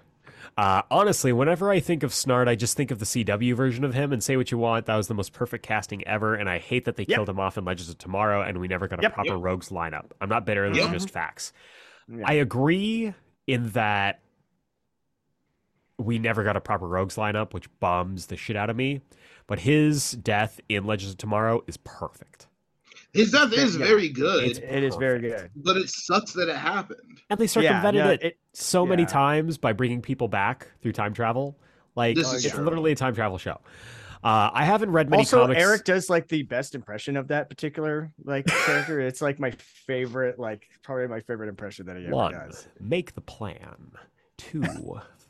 Uh, 0.59 0.83
honestly, 0.91 1.33
whenever 1.33 1.71
I 1.71 1.79
think 1.79 2.03
of 2.03 2.11
Snart, 2.11 2.49
I 2.49 2.57
just 2.57 2.77
think 2.77 2.91
of 2.91 2.99
the 2.99 3.05
CW 3.05 3.55
version 3.55 3.85
of 3.85 3.95
him. 3.95 4.13
And 4.13 4.21
say 4.21 4.37
what 4.37 4.51
you 4.51 4.59
want, 4.59 4.87
that 4.87 4.97
was 4.97 5.07
the 5.07 5.15
most 5.15 5.33
perfect 5.33 5.65
casting 5.65 6.05
ever. 6.07 6.35
And 6.35 6.51
I 6.51 6.59
hate 6.59 6.85
that 6.87 6.97
they 6.97 7.05
Yep. 7.09 7.17
killed 7.17 7.29
him 7.29 7.39
off 7.39 7.57
in 7.57 7.65
Legends 7.65 7.89
of 7.89 7.97
Tomorrow, 7.99 8.43
and 8.43 8.59
we 8.59 8.67
never 8.67 8.89
got 8.89 8.99
a 8.99 9.03
Yep. 9.03 9.15
proper 9.15 9.35
Yep. 9.35 9.41
Rogues 9.41 9.69
lineup. 9.69 10.11
I'm 10.21 10.29
not 10.29 10.45
bitter. 10.45 10.69
Those 10.69 10.85
are 10.85 10.93
just 10.93 11.11
facts. 11.11 11.53
I 12.25 12.33
agree 12.35 13.15
in 13.47 13.69
that 13.71 14.21
we 15.97 16.19
never 16.19 16.43
got 16.43 16.57
a 16.57 16.61
proper 16.61 16.89
Rogues 16.89 17.15
lineup, 17.15 17.55
which 17.55 17.69
bums 17.79 18.27
the 18.27 18.37
shit 18.37 18.57
out 18.57 18.69
of 18.69 18.75
me. 18.75 19.01
But 19.47 19.61
his 19.61 20.11
death 20.11 20.61
in 20.69 20.87
Legends 20.87 21.13
of 21.13 21.19
Tomorrow 21.19 21.63
is 21.69 21.77
perfect. 21.77 22.48
His 23.19 23.33
death 23.33 23.53
is 23.53 23.77
Yeah. 23.77 23.85
very 23.87 24.09
good, 24.09 24.45
It's 24.45 24.59
it 24.59 24.83
is 24.85 24.95
very 24.97 25.21
good. 25.21 25.51
but 25.57 25.77
it 25.77 25.89
sucks 25.91 26.33
that 26.35 26.49
it 26.49 26.57
happened. 26.57 27.21
And 27.31 27.39
they 27.39 27.47
circumvented 27.47 27.95
yeah, 28.05 28.11
it, 28.13 28.23
it- 28.23 28.39
so 28.53 28.87
many 28.87 29.05
times 29.07 29.59
by 29.59 29.73
bringing 29.73 30.01
people 30.03 30.29
back 30.29 30.69
through 30.83 30.93
time 30.93 31.13
travel. 31.15 31.59
Like 31.97 32.17
This 32.17 32.33
is 32.33 32.45
it's 32.45 32.55
true. 32.55 32.65
literally 32.65 32.93
a 32.93 32.95
time 32.97 33.15
travel 33.15 33.39
show. 33.39 33.59
Uh, 34.23 34.51
I 34.53 34.65
haven't 34.65 34.91
read 34.91 35.11
many 35.11 35.21
also, 35.23 35.43
comics. 35.43 35.61
Eric 35.63 35.85
does 35.85 36.11
like 36.11 36.27
the 36.29 36.43
best 36.43 36.75
impression 36.75 37.17
of 37.17 37.29
that 37.29 37.49
particular 37.49 38.11
like 38.25 38.47
character. 38.67 39.01
It's 39.01 39.21
like 39.23 39.39
my 39.39 39.51
favorite, 39.87 40.39
like 40.39 40.69
probably 40.83 41.07
my 41.07 41.21
favorite 41.21 41.49
impression 41.49 41.87
that 41.87 41.97
he 41.97 42.05
ever 42.07 42.15
One, 42.15 42.33
does. 42.33 42.67
make 42.81 43.15
the 43.15 43.21
plan. 43.21 43.93
Two, 44.37 44.63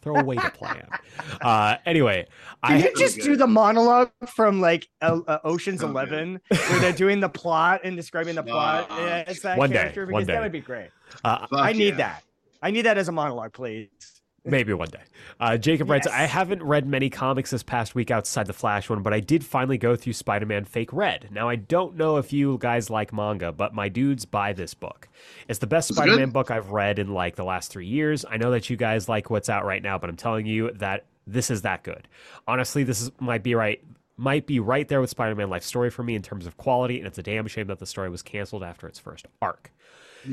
throw 0.01 0.16
away 0.16 0.37
the 0.37 0.51
plan. 0.51 0.87
Uh, 1.43 1.77
anyway, 1.85 2.27
Can 2.65 2.77
I 2.77 2.79
you 2.79 2.93
just 2.97 3.19
do 3.20 3.37
the 3.37 3.47
monologue 3.47 4.11
from 4.29 4.61
like 4.61 4.89
uh, 5.03 5.20
uh, 5.27 5.39
Ocean's 5.45 5.81
So 5.81 5.87
good. 5.89 5.93
Eleven, 5.93 6.41
where 6.49 6.81
they're 6.81 6.93
doing 6.93 7.20
the 7.20 7.29
plot 7.29 7.81
and 7.85 7.97
describing 7.97 8.35
the 8.37 8.43
plot? 8.43 8.87
Stop. 8.87 8.99
Yeah, 8.99 9.25
it's 9.27 9.41
that 9.41 9.59
One 9.59 9.70
day, 9.70 9.77
character 9.77 10.07
one 10.07 10.09
because 10.23 10.27
day. 10.29 10.33
that 10.35 10.43
would 10.43 10.53
be 10.53 10.61
great. 10.61 10.91
uh, 11.25 11.47
I 11.53 11.73
need 11.73 11.91
yeah. 11.91 11.97
that. 11.97 12.25
I 12.62 12.70
need 12.70 12.83
that 12.83 12.99
as 12.99 13.09
a 13.09 13.12
monologue, 13.12 13.53
please. 13.53 14.18
Maybe 14.51 14.73
one 14.73 14.89
day. 14.89 15.03
Uh, 15.41 15.57
Jacob 15.57 15.89
writes, 15.89 16.07
I 16.07 16.23
haven't 16.23 16.62
read 16.62 16.87
many 16.87 17.11
comics 17.11 17.51
this 17.51 17.62
past 17.62 17.95
week 17.95 18.11
outside 18.11 18.47
the 18.47 18.53
Flash 18.53 18.91
one, 18.91 19.03
but 19.03 19.15
I 19.15 19.20
did 19.20 19.45
finally 19.45 19.79
go 19.79 19.95
through 19.95 20.15
Spider 20.15 20.47
Man 20.47 20.65
Fake 20.65 20.93
Red. 20.93 21.29
Now, 21.31 21.49
I 21.49 21.57
don't 21.57 21.97
know 21.97 22.16
if 22.16 22.33
you 22.33 22.59
guys 22.59 22.91
like 22.91 23.12
manga, 23.12 23.53
but 23.53 23.75
my 23.75 23.89
dudes 23.89 24.25
buy 24.25 24.53
this 24.53 24.75
book. 24.75 25.09
It's 25.49 25.59
the 25.59 25.66
best 25.66 25.89
Spider 25.89 26.16
Man 26.16 26.31
book 26.31 26.51
I've 26.51 26.70
read 26.70 26.99
in 26.99 27.12
like 27.12 27.37
the 27.37 27.45
last 27.45 27.70
three 27.70 27.87
years. 27.87 28.25
I 28.29 28.37
know 28.37 28.51
that 28.51 28.69
you 28.69 28.77
guys 28.77 29.09
like 29.09 29.31
what's 29.31 29.49
out 29.49 29.65
right 29.65 29.83
now, 29.83 29.99
but 29.99 30.11
I'm 30.11 30.16
telling 30.16 30.47
you 30.47 30.73
that 30.73 31.05
this 31.27 31.51
is 31.51 31.62
that 31.62 31.85
good. 31.85 32.09
Honestly, 32.47 32.85
this 32.85 33.03
is, 33.03 33.11
might 33.20 33.43
be 33.43 33.55
right. 33.55 33.83
Might 34.20 34.49
be 34.49 34.59
right 34.59 34.89
there 34.89 35.01
with 35.01 35.11
Spider 35.11 35.37
Man 35.37 35.49
Life 35.49 35.62
Story 35.62 35.91
for 35.91 36.03
me 36.03 36.16
in 36.16 36.23
terms 36.23 36.47
of 36.47 36.57
quality, 36.57 36.99
and 36.99 37.07
it's 37.07 37.19
a 37.19 37.23
damn 37.23 37.47
shame 37.47 37.69
that 37.69 37.79
the 37.79 37.87
story 37.87 38.11
was 38.11 38.20
canceled 38.20 38.65
after 38.65 38.89
its 38.89 38.99
first 38.99 39.27
arc. 39.41 39.70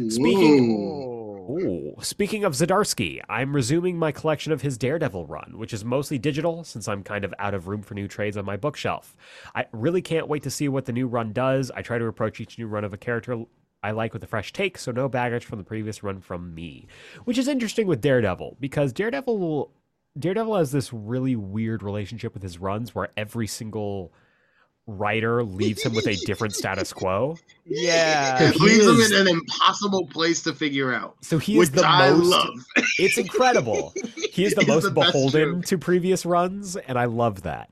Speaking- 0.10 0.72
Ooh. 0.72 1.16
Ooh. 1.48 1.96
Speaking 2.02 2.44
of 2.44 2.54
Zdarsky, 2.54 3.22
I'm 3.30 3.56
resuming 3.56 3.98
my 3.98 4.12
collection 4.12 4.52
of 4.52 4.62
his 4.62 4.78
Daredevil 4.80 5.28
run, 5.28 5.54
which 5.58 5.74
is 5.74 5.86
mostly 5.86 6.18
digital 6.18 6.64
since 6.64 6.88
I'm 6.88 7.04
kind 7.04 7.24
of 7.24 7.34
out 7.38 7.54
of 7.54 7.68
room 7.68 7.84
for 7.84 7.94
new 7.94 8.08
trades 8.08 8.36
on 8.36 8.46
my 8.46 8.58
bookshelf. 8.58 9.16
I 9.54 9.68
really 9.72 10.02
can't 10.02 10.28
wait 10.28 10.42
to 10.44 10.50
see 10.50 10.68
what 10.68 10.86
the 10.86 10.92
new 10.94 11.08
run 11.08 11.34
does. 11.34 11.70
I 11.76 11.84
try 11.84 12.00
to 12.00 12.06
approach 12.08 12.40
each 12.40 12.58
new 12.58 12.68
run 12.68 12.84
of 12.84 12.94
a 12.94 12.98
character 12.98 13.44
I 13.84 13.92
like 13.92 14.14
with 14.14 14.24
a 14.24 14.28
fresh 14.28 14.52
take, 14.52 14.80
so 14.80 14.92
no 14.92 15.08
baggage 15.08 15.46
from 15.46 15.60
the 15.60 15.64
previous 15.64 16.02
run 16.02 16.20
from 16.20 16.56
me. 16.56 16.88
Which 17.26 17.38
is 17.38 17.48
interesting 17.48 17.86
with 17.86 18.02
Daredevil 18.02 18.58
because 18.60 18.92
Daredevil 18.92 19.72
Daredevil 20.18 20.56
has 20.56 20.72
this 20.72 20.92
really 20.92 21.36
weird 21.36 21.84
relationship 21.84 22.34
with 22.34 22.42
his 22.42 22.58
runs 22.58 22.96
where 22.96 23.10
every 23.16 23.46
single 23.46 24.12
writer 24.88 25.44
leaves 25.44 25.82
him 25.84 25.94
with 25.94 26.08
a 26.08 26.16
different 26.26 26.54
status 26.54 26.94
quo. 26.94 27.38
Yeah. 27.66 28.52
He 28.52 28.60
leaves 28.60 28.86
them 28.86 28.98
is- 28.98 29.12
in 29.12 29.22
an 29.22 29.28
impossible 29.28 30.06
place 30.08 30.44
to 30.44 30.54
figure 30.54 30.94
out. 30.94 31.16
So 31.22 31.38
he 31.38 31.58
is 31.60 31.72
the 31.72 31.86
I 31.86 32.12
most 32.12 32.26
love. 32.28 32.54
It's 33.00 33.18
incredible. 33.18 33.94
He 34.32 34.46
is 34.46 34.54
the 34.56 34.62
It's 34.62 34.68
most 34.68 34.84
the 34.84 34.92
beholden 34.92 35.62
to 35.64 35.78
previous 35.78 36.26
runs, 36.26 36.76
and 36.76 37.00
I 37.00 37.06
love 37.06 37.42
that. 37.44 37.70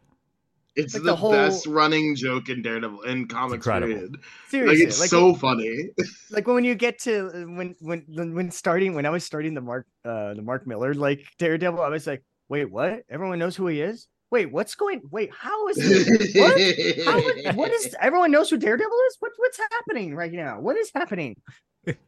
It's 0.75 0.95
Like 0.95 1.03
the, 1.03 1.09
the 1.11 1.15
whole- 1.15 1.31
best 1.33 1.67
running 1.67 2.15
joke 2.15 2.49
in 2.49 2.63
Daredevil 2.63 3.03
in 3.03 3.27
comics. 3.27 3.53
incredible. 3.63 3.93
Period. 3.93 4.11
Like 4.13 4.21
Seriously, 4.49 4.85
it's 4.85 4.99
like, 4.99 5.09
so 5.11 5.35
funny. 5.35 5.89
like 6.31 6.47
when 6.47 6.63
you 6.63 6.73
get 6.73 6.97
to 6.99 7.29
when 7.55 7.75
when 7.79 8.03
when 8.33 8.49
starting 8.49 8.95
when 8.95 9.05
I 9.05 9.11
was 9.11 9.23
starting 9.23 9.53
the 9.53 9.61
Mark 9.61 9.85
uh 10.03 10.33
the 10.33 10.41
Mark 10.41 10.65
Millar 10.65 10.95
like 10.95 11.27
Daredevil, 11.37 11.79
I 11.79 11.89
was 11.89 12.07
like, 12.07 12.23
wait, 12.49 12.71
what? 12.71 13.03
Everyone 13.07 13.37
knows 13.37 13.55
who 13.55 13.67
he 13.67 13.81
is. 13.81 14.07
Wait, 14.33 14.51
what's 14.51 14.73
going? 14.73 14.99
Wait, 15.11 15.29
how 15.31 15.67
is 15.67 15.77
it? 15.79 17.05
What? 17.05 17.05
How, 17.05 17.53
what 17.53 17.69
is? 17.69 17.95
Everyone 18.01 18.31
knows 18.31 18.49
who 18.49 18.57
Daredevil 18.57 18.97
is. 19.09 19.17
What 19.19 19.31
what's 19.37 19.59
happening 19.59 20.15
right 20.15 20.33
now? 20.33 20.59
What 20.59 20.75
is 20.75 20.89
happening? 20.95 21.39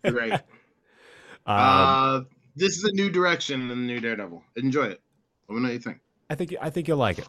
right? 0.04 0.34
Um, 0.34 0.40
uh, 1.46 2.22
this 2.56 2.78
is 2.78 2.84
a 2.84 2.92
new 2.94 3.12
direction 3.12 3.62
in 3.62 3.68
the 3.68 3.76
new 3.76 4.00
Daredevil. 4.00 4.42
Enjoy 4.56 4.86
it. 4.86 5.02
Let 5.48 5.56
me 5.56 5.62
know 5.62 5.68
what 5.68 5.74
you 5.74 5.80
think. 5.80 6.00
I 6.32 6.34
think 6.34 6.56
I 6.60 6.72
think 6.72 6.88
you'll 6.88 6.98
like 6.98 7.20
it. 7.20 7.28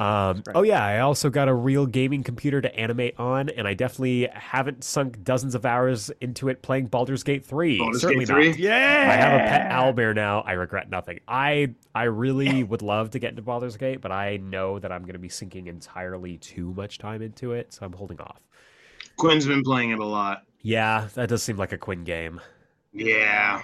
Um, 0.00 0.42
Right. 0.46 0.56
Oh 0.56 0.62
yeah, 0.62 0.82
I 0.82 1.00
also 1.00 1.28
got 1.28 1.48
a 1.48 1.54
real 1.54 1.84
gaming 1.84 2.22
computer 2.22 2.60
to 2.62 2.74
animate 2.74 3.18
on, 3.20 3.50
and 3.50 3.68
I 3.68 3.74
definitely 3.74 4.28
haven't 4.32 4.82
sunk 4.82 5.22
dozens 5.22 5.54
of 5.54 5.66
hours 5.66 6.10
into 6.22 6.48
it 6.48 6.62
playing 6.62 6.86
Baldur's 6.86 7.22
Gate 7.22 7.44
three. 7.44 7.78
Baldur's 7.78 8.00
Certainly 8.00 8.24
Gate 8.24 8.34
3? 8.34 8.48
not. 8.48 8.58
Yeah, 8.58 9.08
I 9.10 9.16
have 9.16 9.34
a 9.34 9.44
pet 9.44 9.70
owlbear 9.70 10.14
now. 10.14 10.40
I 10.40 10.52
regret 10.52 10.88
nothing. 10.88 11.20
I 11.28 11.74
I 11.94 12.04
really 12.04 12.62
would 12.64 12.80
love 12.80 13.10
to 13.10 13.18
get 13.18 13.30
into 13.30 13.42
Baldur's 13.42 13.76
Gate, 13.76 14.00
but 14.00 14.10
I 14.10 14.38
know 14.38 14.78
that 14.78 14.90
I'm 14.90 15.02
going 15.02 15.12
to 15.12 15.18
be 15.18 15.28
sinking 15.28 15.66
entirely 15.66 16.38
too 16.38 16.72
much 16.72 16.96
time 16.98 17.20
into 17.20 17.52
it, 17.52 17.74
so 17.74 17.84
I'm 17.84 17.92
holding 17.92 18.20
off. 18.20 18.40
Quinn's 19.18 19.46
been 19.46 19.62
playing 19.62 19.90
it 19.90 19.98
a 19.98 20.04
lot. 20.06 20.44
Yeah, 20.62 21.08
that 21.14 21.28
does 21.28 21.42
seem 21.42 21.58
like 21.58 21.72
a 21.72 21.78
Quinn 21.78 22.04
game. 22.04 22.40
Yeah. 22.94 23.62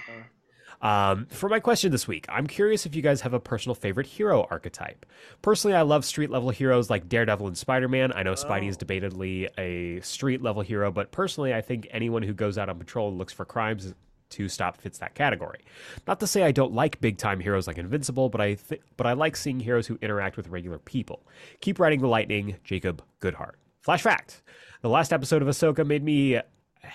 Um, 0.81 1.25
for 1.31 1.49
my 1.49 1.59
question 1.59 1.91
this 1.91 2.07
week, 2.07 2.25
I'm 2.29 2.45
curious 2.45 2.85
if 2.85 2.95
you 2.95 3.01
guys 3.01 3.21
have 3.21 3.33
a 3.33 3.39
personal 3.39 3.73
favorite 3.75 4.05
hero 4.07 4.45
archetype. 4.51 5.05
Personally, 5.41 5.75
I 5.75 5.81
love 5.81 6.05
street 6.05 6.29
level 6.29 6.49
heroes 6.51 6.89
like 6.89 7.09
Daredevil 7.09 7.47
and 7.47 7.57
Spider 7.57 7.87
Man. 7.87 8.11
I 8.13 8.23
know 8.23 8.33
Spidey 8.33 8.67
is 8.69 8.77
Oh. 8.79 8.85
debatedly 8.85 9.49
a 9.57 10.01
street 10.01 10.41
level 10.41 10.61
hero, 10.61 10.91
but 10.91 11.11
personally, 11.11 11.53
I 11.53 11.61
think 11.61 11.87
anyone 11.91 12.21
who 12.23 12.33
goes 12.33 12.57
out 12.57 12.69
on 12.69 12.77
patrol 12.77 13.09
and 13.09 13.17
looks 13.17 13.33
for 13.33 13.43
crimes 13.45 13.93
to 14.29 14.49
stop 14.49 14.77
fits 14.77 14.99
that 14.99 15.15
category. 15.15 15.61
Not 16.05 16.19
to 16.19 16.27
say 16.27 16.43
I 16.43 16.51
don't 16.51 16.73
like 16.73 16.99
big 16.99 17.17
time 17.17 17.39
heroes 17.39 17.65
like 17.65 17.77
Invincible, 17.77 18.29
but 18.29 18.41
I 18.41 18.55
th- 18.55 18.81
but 18.97 19.07
I 19.07 19.13
like 19.13 19.35
seeing 19.37 19.59
heroes 19.59 19.87
who 19.87 19.97
interact 20.01 20.35
with 20.37 20.49
regular 20.49 20.79
people. 20.79 21.25
Keep 21.61 21.79
riding 21.79 22.01
the 22.01 22.07
lightning, 22.09 22.57
Jacob 22.63 23.01
Goodhart. 23.21 23.53
Flash 23.79 24.01
fact: 24.01 24.41
the 24.81 24.89
last 24.89 25.13
episode 25.13 25.41
of 25.41 25.47
Ahsoka 25.47 25.87
made 25.87 26.03
me 26.03 26.39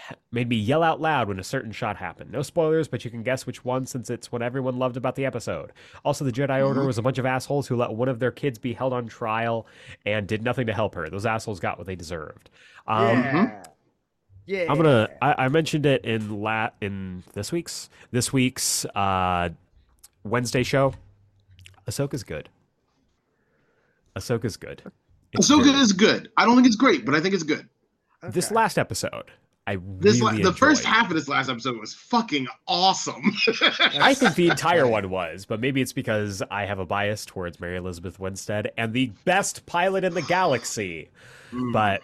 made 0.33 0.49
me 0.49 0.57
yell 0.57 0.83
out 0.83 1.01
loud 1.01 1.29
when 1.29 1.39
a 1.39 1.45
certain 1.45 1.73
shot 1.73 1.97
happened. 1.97 2.31
No 2.31 2.43
spoilers, 2.43 2.89
but 2.89 3.05
you 3.05 3.11
can 3.11 3.23
guess 3.23 3.47
which 3.47 3.65
one 3.65 3.87
since 3.87 4.11
it's 4.11 4.31
what 4.33 4.43
everyone 4.43 4.79
loved 4.79 4.97
about 4.97 5.15
the 5.17 5.25
episode. 5.25 5.73
Also, 6.05 6.25
the 6.25 6.33
Jedi 6.33 6.67
Order 6.67 6.85
was 6.85 6.99
a 6.99 7.03
bunch 7.03 7.19
of 7.19 7.27
assholes 7.27 7.67
who 7.67 7.77
let 7.77 7.93
one 7.93 8.09
of 8.09 8.19
their 8.19 8.31
kids 8.31 8.59
be 8.59 8.73
held 8.73 8.93
on 8.93 9.09
trial 9.09 9.67
and 10.07 10.27
did 10.27 10.43
nothing 10.43 10.67
to 10.67 10.73
help 10.73 10.95
her. 10.95 11.09
Those 11.09 11.27
assholes 11.27 11.61
got 11.61 11.79
what 11.79 11.87
they 11.87 11.97
deserved. 11.97 12.51
Um, 12.87 13.07
yeah. 13.19 13.63
Yeah. 14.45 14.67
I'm 14.69 14.77
gonna. 14.77 15.09
I, 15.23 15.45
I 15.45 15.49
mentioned 15.49 15.87
it 15.87 16.05
in 16.05 16.41
la 16.43 16.71
in 16.81 17.23
this 17.35 17.53
week's 17.53 17.89
this 18.11 18.33
week's 18.33 18.85
uh, 18.87 19.51
Wednesday 20.25 20.65
show. 20.65 20.95
Ahsoka's 21.89 22.25
good. 22.25 22.49
Ahsoka's 24.17 24.57
good. 24.57 24.83
It's 25.33 25.49
Ahsoka 25.49 25.65
very- 25.65 25.79
is 25.79 25.93
good. 25.93 26.31
I 26.37 26.45
don't 26.45 26.57
think 26.57 26.67
it's 26.67 26.77
great, 26.77 27.05
but 27.07 27.15
I 27.15 27.21
think 27.21 27.35
it's 27.35 27.45
good. 27.45 27.69
This 28.23 28.51
last 28.53 28.79
episode, 28.79 29.31
I 29.67 29.79
This 29.99 30.21
really 30.21 30.43
la- 30.43 30.51
the 30.51 30.57
first 30.57 30.85
half 30.85 31.09
of 31.09 31.15
this 31.15 31.29
last 31.29 31.49
episode 31.49 31.79
was 31.79 31.95
fucking 31.95 32.49
awesome. 32.67 33.23
I 34.01 34.13
think 34.15 34.35
the 34.35 34.49
entire 34.49 34.89
one 34.89 35.09
was, 35.09 35.47
but 35.47 35.61
maybe 35.61 35.81
it's 35.81 35.93
because 35.93 36.43
I 36.51 36.65
have 36.65 36.81
a 36.81 36.87
bias 36.87 37.25
towards 37.25 37.61
Mary 37.61 37.77
Elizabeth 37.77 38.19
Winstead 38.19 38.73
and 38.77 38.93
the 38.93 39.13
best 39.25 39.65
pilot 39.67 40.03
in 40.03 40.15
the 40.15 40.23
galaxy. 40.23 41.11
Mm. 41.53 41.73
But 41.73 42.03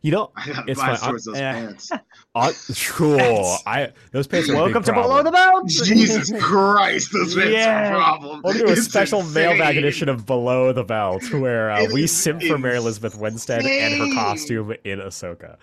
you 0.00 0.12
know, 0.12 0.30
I 0.36 0.46
got 0.52 0.68
it's 0.70 0.80
bias 0.80 1.00
towards 1.02 1.24
those 1.26 1.36
Yeah. 1.38 1.52
pants. 1.52 1.90
uh, 2.34 2.52
cool. 2.86 3.56
I 3.66 3.92
those 4.12 4.26
pants 4.26 4.48
are 4.48 4.52
a 4.54 4.56
Welcome 4.56 4.82
big 4.82 4.84
to 4.84 4.92
Below 4.94 5.22
the 5.22 5.32
Belt. 5.32 5.68
Jesus 5.68 6.32
Christ, 6.42 7.10
those 7.12 7.34
pants 7.34 7.50
Yeah. 7.52 7.90
are 7.90 7.94
a 7.94 7.98
problem. 7.98 8.40
We'll 8.42 8.54
do 8.54 8.66
a 8.68 8.72
It's 8.72 8.84
special 8.84 9.22
mailbag 9.22 9.76
edition 9.76 10.08
of 10.08 10.24
Below 10.24 10.72
the 10.72 10.84
Belt 10.84 11.30
where 11.32 11.70
uh, 11.72 11.86
we 11.92 12.06
simp 12.06 12.42
for 12.42 12.56
Mary 12.56 12.76
Elizabeth 12.78 13.16
Winstead 13.18 13.66
and 13.66 13.94
her 14.00 14.14
costume 14.14 14.72
in 14.84 15.00
Ahsoka. 15.00 15.56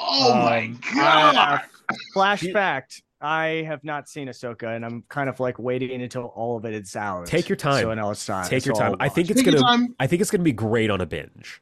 Oh 0.00 0.34
my 0.34 0.58
Um, 0.66 0.78
god. 0.94 1.36
Uh, 1.36 1.94
flash 2.12 2.42
fact. 2.52 3.02
I 3.20 3.64
have 3.66 3.82
not 3.82 4.08
seen 4.08 4.28
Ahsoka, 4.28 4.76
and 4.76 4.84
I'm 4.84 5.02
kind 5.08 5.28
of 5.28 5.40
like 5.40 5.58
waiting 5.58 6.00
until 6.02 6.26
all 6.26 6.56
of 6.56 6.64
it 6.64 6.72
is 6.74 6.94
out. 6.94 7.26
Take 7.26 7.48
your 7.48 7.56
time. 7.56 7.82
So 7.82 7.92
now 7.94 8.10
it's 8.10 8.24
time. 8.24 8.48
Take 8.48 8.64
your 8.64 8.76
time. 8.76 8.94
I'll 9.00 9.08
think 9.10 9.30
it's 9.30 9.42
Take 9.42 9.56
gonna. 9.56 9.88
I 9.98 10.06
think 10.06 10.22
it's 10.22 10.30
gonna 10.30 10.44
be 10.44 10.52
great 10.52 10.88
on 10.88 11.00
a 11.00 11.06
binge. 11.06 11.60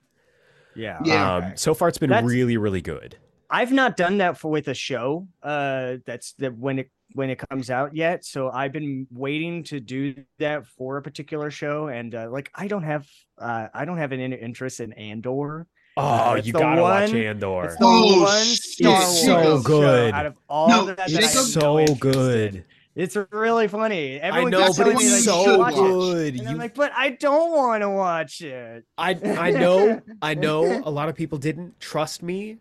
Yeah. 0.74 0.98
Yeah. 1.04 1.36
Um, 1.36 1.44
okay. 1.44 1.52
so 1.56 1.72
far, 1.72 1.88
it's 1.88 1.96
been 1.98 2.10
That's- 2.10 2.30
really, 2.30 2.58
really 2.58 2.82
good. 2.82 3.16
I've 3.48 3.72
not 3.72 3.96
done 3.96 4.18
that 4.18 4.36
for 4.38 4.50
with 4.50 4.68
a 4.68 4.74
show. 4.74 5.28
Uh, 5.42 5.96
that's 6.04 6.32
that 6.34 6.56
when 6.58 6.80
it 6.80 6.90
when 7.12 7.30
it 7.30 7.38
comes 7.48 7.70
out 7.70 7.94
yet. 7.94 8.24
So 8.24 8.50
I've 8.50 8.72
been 8.72 9.06
waiting 9.10 9.62
to 9.64 9.80
do 9.80 10.14
that 10.38 10.66
for 10.66 10.96
a 10.98 11.02
particular 11.02 11.50
show, 11.50 11.86
and 11.86 12.14
uh, 12.14 12.28
like 12.30 12.50
I 12.54 12.66
don't 12.66 12.82
have 12.82 13.06
uh 13.38 13.68
I 13.72 13.84
don't 13.84 13.98
have 13.98 14.12
an 14.12 14.20
interest 14.20 14.80
in 14.80 14.92
Andor. 14.94 15.66
Oh, 15.98 16.32
uh, 16.32 16.34
it's 16.34 16.46
you 16.46 16.52
gotta 16.52 16.82
watch 16.82 17.12
Andor. 17.14 17.64
It's 17.64 17.76
the 17.76 17.84
Oh, 17.86 18.22
one. 18.22 18.44
Star 18.44 19.02
It's 19.02 19.24
Wars 19.24 19.24
so 19.24 19.26
show 19.26 19.58
good. 19.62 20.14
out 20.14 20.26
of 20.26 20.38
all 20.48 20.68
No, 20.68 20.80
of 20.88 20.96
that. 20.96 21.10
it's 21.10 21.14
that 21.14 21.22
I 21.22 21.26
It's 21.26 21.34
have 21.34 21.44
so 21.46 21.60
no 21.60 21.78
interest 21.80 22.04
in. 22.04 22.10
good. 22.12 22.64
It's 22.94 23.16
really 23.30 23.68
funny. 23.68 24.20
I 24.20 24.24
Everyone 24.28 24.50
know, 24.50 24.64
keeps 24.66 24.78
but 24.78 24.88
it's 24.88 25.00
me, 25.02 25.10
like, 25.10 25.20
so 25.22 25.58
watch 25.58 25.74
it. 25.74 25.76
good. 25.76 26.34
And 26.34 26.42
You 26.44 26.48
I'm 26.48 26.58
like, 26.58 26.74
but 26.74 26.92
I 26.94 27.10
don't 27.10 27.52
want 27.52 27.82
to 27.82 27.90
watch 27.90 28.40
it. 28.42 28.84
I 28.98 29.10
I 29.38 29.50
know 29.62 30.00
I 30.22 30.34
know 30.34 30.82
a 30.84 30.90
lot 30.90 31.08
of 31.08 31.14
people 31.14 31.38
didn't 31.38 31.78
trust 31.80 32.22
me. 32.22 32.58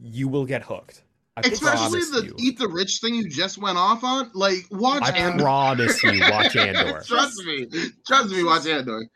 You 0.00 0.28
will 0.28 0.46
get 0.46 0.62
hooked. 0.62 1.02
I 1.36 1.42
Especially 1.42 2.00
the 2.00 2.26
you. 2.26 2.34
eat 2.38 2.58
the 2.58 2.68
rich 2.68 2.98
thing 3.00 3.14
you 3.14 3.28
just 3.28 3.58
went 3.58 3.78
off 3.78 4.02
on. 4.02 4.30
Like 4.34 4.66
watch 4.72 5.02
I 5.04 5.10
Andor. 5.16 5.44
promise 5.44 6.02
you, 6.02 6.20
watch 6.30 6.56
Andor. 6.56 7.02
Trust 7.06 7.44
me. 7.44 7.66
Trust 8.06 8.30
me, 8.30 8.42
watch 8.44 8.66
Andor. 8.66 9.06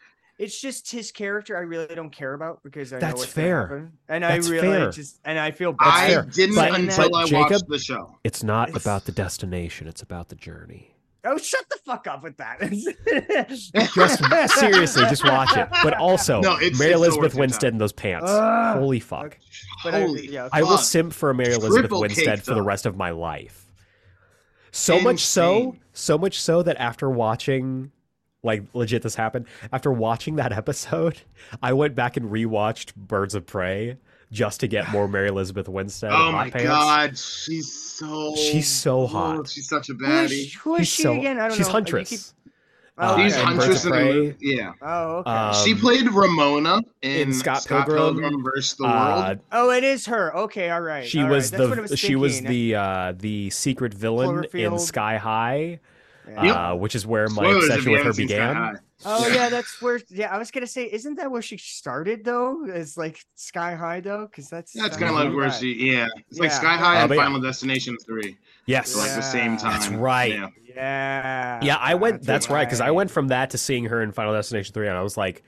It's 0.43 0.61
just 0.61 0.91
his 0.91 1.13
character. 1.13 1.57
I 1.57 1.61
really 1.61 1.95
don't 1.95 2.11
care 2.11 2.35
about 2.35 2.63
because 2.65 2.93
I 2.93 2.97
know 2.97 3.01
That's 3.01 3.21
what's 3.21 3.33
fair. 3.33 3.93
and 4.09 4.25
That's 4.25 4.49
I 4.49 4.51
really 4.51 4.67
fair. 4.67 4.91
just 4.91 5.21
and 5.25 5.39
I 5.39 5.53
feel 5.53 5.73
That's 5.79 5.97
I 5.97 6.09
fair. 6.09 6.23
didn't 6.25 6.57
But- 6.57 6.75
until 6.81 7.11
but 7.11 7.17
I 7.17 7.25
Jacob- 7.27 7.51
watched 7.53 7.69
the 7.69 7.79
show. 7.79 8.19
It's 8.25 8.43
not 8.43 8.71
It's- 8.71 8.83
about 8.85 9.05
the 9.05 9.13
destination, 9.13 9.87
it's 9.87 10.03
about 10.03 10.31
the 10.31 10.35
journey. 10.35 10.89
Oh, 11.25 11.39
shut 11.39 11.65
the 11.71 11.79
fuck 11.87 12.09
up 12.09 12.25
with 12.25 12.37
that. 12.39 12.59
Just 13.95 14.59
seriously, 14.59 15.05
just 15.05 15.25
watch 15.25 15.57
it. 15.57 15.69
But 15.85 15.95
also, 15.99 16.41
No, 16.41 16.57
it's- 16.57 16.77
Mary 16.79 16.91
it's 16.91 16.99
Elizabeth 16.99 17.35
Winstead 17.37 17.61
time. 17.69 17.75
in 17.75 17.79
those 17.79 17.93
pants. 17.93 18.29
Ugh. 18.29 18.79
Holy 18.79 18.99
fuck. 18.99 19.39
But 19.85 19.95
I- 19.95 20.01
Holy 20.01 20.29
yeah, 20.29 20.49
I 20.53 20.63
will 20.65 20.79
simp 20.79 21.13
for 21.13 21.31
a 21.31 21.35
Mary 21.35 21.53
Elizabeth 21.55 21.79
Triple 21.83 22.01
Winstead 22.01 22.39
cake, 22.39 22.45
for 22.45 22.55
the 22.55 22.63
rest 22.63 22.87
of 22.87 22.97
my 22.97 23.11
life. 23.11 23.67
So 24.73 24.99
much 25.01 25.21
so, 25.21 25.77
so 25.93 26.19
much 26.19 26.41
so 26.41 26.63
that 26.65 26.77
after 26.79 27.09
watching, 27.09 27.93
like 28.43 28.63
legit, 28.75 29.03
this 29.03 29.15
happened. 29.15 29.47
After 29.73 29.93
watching 29.93 30.37
that 30.37 30.53
episode, 30.63 31.21
I 31.63 31.73
went 31.73 31.95
back 31.95 32.17
and 32.17 32.31
rewatched 32.31 32.95
Birds 32.97 33.35
of 33.35 33.47
Prey 33.47 33.97
just 34.31 34.61
to 34.61 34.67
get 34.67 34.89
more 34.91 35.07
Mary 35.09 35.29
Elizabeth 35.29 35.69
Winstead. 35.69 36.11
Oh 36.11 36.33
my 36.33 36.51
pants. 36.51 36.67
god, 36.67 37.19
she's 37.19 37.71
so 37.73 38.35
She's 38.35 38.67
so 38.69 39.07
hot. 39.07 39.39
Oh, 39.41 39.45
she's 39.45 39.69
such 39.69 39.91
a 39.91 39.93
who 39.95 40.05
is, 40.07 40.31
baddie. 40.33 40.55
who 40.57 40.75
is 40.77 40.81
She's 40.89 40.95
she 40.97 41.03
so- 41.03 41.13
again? 41.19 41.39
I 41.39 41.49
don't 41.49 41.57
she's 41.57 41.67
know. 41.67 41.73
Huntress. 41.73 42.11
You 42.13 42.19
keep- 42.19 42.27
Uh, 42.99 43.15
Oh, 43.19 43.23
She's 43.23 43.33
okay. 43.33 43.43
and 43.43 43.59
Huntress 43.59 43.85
in 43.87 43.91
the 43.93 44.37
Yeah. 44.41 44.73
Oh, 44.83 45.17
okay. 45.19 45.31
Um, 45.31 45.55
she 45.65 45.75
played 45.75 46.07
Ramona 46.13 46.81
in, 47.01 47.11
in 47.29 47.33
Scott 47.33 47.63
Scott, 47.63 47.87
Pilgrim, 47.87 48.21
Pilgrim, 48.21 48.43
versus 48.45 48.75
the 48.77 48.85
Uh, 48.85 49.25
World. 49.29 49.39
oh, 49.53 49.71
it 49.71 49.83
is 49.83 50.07
her. 50.07 50.37
Okay, 50.37 50.69
all 50.71 50.81
right. 50.83 51.07
she 51.07 51.21
all 51.23 51.29
was 51.31 51.51
right. 51.53 51.59
That's 51.59 51.69
what 51.71 51.77
the 51.77 51.83
was 51.91 51.99
she 51.99 52.17
was 52.17 52.41
the 52.43 52.75
uh, 52.75 53.13
the 53.19 53.49
secret 53.51 53.95
villain 53.95 54.45
in 54.53 54.79
Sky 54.79 55.17
High. 55.17 55.81
Yeah. 56.29 56.71
uh, 56.71 56.75
which 56.75 56.95
is 56.95 57.07
where 57.07 57.29
my 57.29 57.43
Spoilers 57.43 57.65
obsession 57.65 57.91
with 57.93 57.99
her 57.99 58.05
haven't 58.05 58.15
seen 58.15 58.29
Sky 58.29 58.53
began. 58.53 58.79
Oh 59.05 59.27
Yeah. 59.27 59.35
yeah, 59.35 59.49
that's 59.49 59.83
where. 59.83 60.01
Yeah, 60.09 60.33
I 60.33 60.39
was 60.39 60.51
gonna 60.53 60.67
say, 60.69 60.89
isn't 60.93 61.17
that 61.17 61.31
where 61.31 61.43
she 61.43 61.59
started 61.59 62.25
though? 62.25 62.65
Is 62.67 62.97
like 62.97 63.19
Sky 63.35 63.75
High 63.75 64.01
though, 64.01 64.27
because 64.27 64.49
that's 64.49 64.73
That's 64.73 64.97
kind 64.97 65.11
of 65.11 65.17
like 65.17 65.35
where 65.35 65.51
she, 65.51 65.91
yeah, 65.93 66.07
it's 66.31 66.39
like 66.39 66.51
Yeah. 66.51 66.57
Sky 66.57 66.77
High 66.77 66.99
Oh, 66.99 67.01
and 67.01 67.09
but 67.09 67.17
yeah. 67.17 67.25
Final 67.25 67.41
Destination 67.41 67.97
three, 68.07 68.37
Yes, 68.67 68.91
so 68.91 69.01
like 69.01 69.15
the 69.17 69.21
same 69.23 69.57
time. 69.57 69.73
That's 69.73 69.89
right. 69.89 70.33
Yeah. 70.33 70.49
Yeah. 70.75 71.61
yeah, 71.63 71.77
I 71.77 71.95
went. 71.97 72.23
That's 72.23 72.49
right, 72.49 72.65
because 72.65 72.81
I 72.81 72.93
went 72.93 73.11
from 73.11 73.29
that 73.29 73.51
to 73.51 73.59
seeing 73.59 73.87
her 73.87 74.01
in 74.03 74.13
Final 74.13 74.33
Destination 74.33 74.73
three, 74.73 74.87
and 74.89 74.97
I 74.97 75.03
was 75.03 75.17
like, 75.17 75.43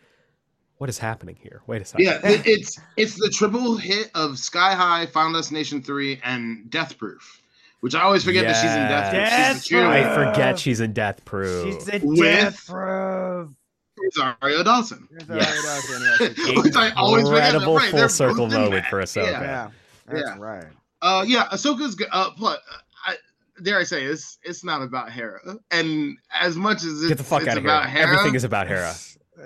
"What 0.79 0.91
is 0.91 0.99
happening 0.99 1.37
here? 1.41 1.63
Wait 1.69 1.81
a 1.81 1.85
second. 1.85 2.05
Yeah, 2.05 2.19
it's 2.25 2.79
it's 2.97 3.15
the 3.15 3.31
triple 3.31 3.77
hit 3.77 4.11
of 4.17 4.39
Sky 4.39 4.75
High, 4.75 5.07
Final 5.07 5.35
Destination 5.35 5.81
three, 5.81 6.21
and 6.25 6.69
Death 6.71 6.99
Proof, 6.99 7.41
which 7.85 7.95
I 7.95 8.01
always 8.01 8.25
forget 8.25 8.47
that 8.47 8.55
she's 8.55 8.71
in 8.71 8.89
Death 8.89 9.11
Proof. 9.13 9.29
Death 9.29 9.57
She's 9.63 9.69
the 9.69 9.77
cheerleader. 9.77 10.11
I 10.11 10.33
forget 10.33 10.59
she's 10.59 10.81
in 10.81 10.93
Death 10.95 11.25
Proof. 11.27 11.65
She's 11.75 11.89
a 11.91 11.99
With- 12.03 12.19
death 12.19 12.67
proof. 12.67 13.51
Rosario 13.99 14.63
Dawson. 14.63 15.07
There's 15.11 15.43
Yes. 15.43 15.63
Dawson, 15.63 16.35
yes. 16.49 16.65
Which 16.65 16.77
I 16.77 16.93
always 16.93 17.29
forget 17.29 17.45
Incredible 17.55 17.77
right, 17.77 17.91
full 17.91 17.99
they're 17.99 18.09
circle 18.09 18.47
both 18.47 18.55
in 18.55 18.61
moment 18.63 18.87
for 18.87 19.03
Ahsoka. 19.03 19.27
Yeah. 19.33 19.41
Yeah, 19.43 19.71
that's 20.07 20.21
Yeah. 20.31 20.37
right. 20.39 20.65
Uh, 21.03 21.25
yeah, 21.29 21.45
Ahsoka's 21.53 21.95
good. 21.95 22.09
Uh, 22.11 22.31
plus, 22.31 22.59
I, 23.05 23.17
dare 23.63 23.79
I 23.79 23.85
say, 23.85 24.05
it's 24.05 24.39
it's 24.43 24.65
not 24.65 24.81
about 24.81 25.13
Hera, 25.13 25.41
and 25.71 26.17
as 26.33 26.57
much 26.57 26.79
as 26.79 27.03
it's, 27.03 27.09
Get 27.09 27.19
the 27.19 27.25
fuck 27.25 27.43
it's 27.43 27.51
out 27.51 27.59
of 27.59 27.65
about 27.65 27.91
here. 27.91 27.99
Hera, 28.07 28.13
Everything 28.17 28.35
is 28.35 28.45
about 28.45 28.67
Hera. 28.67 28.95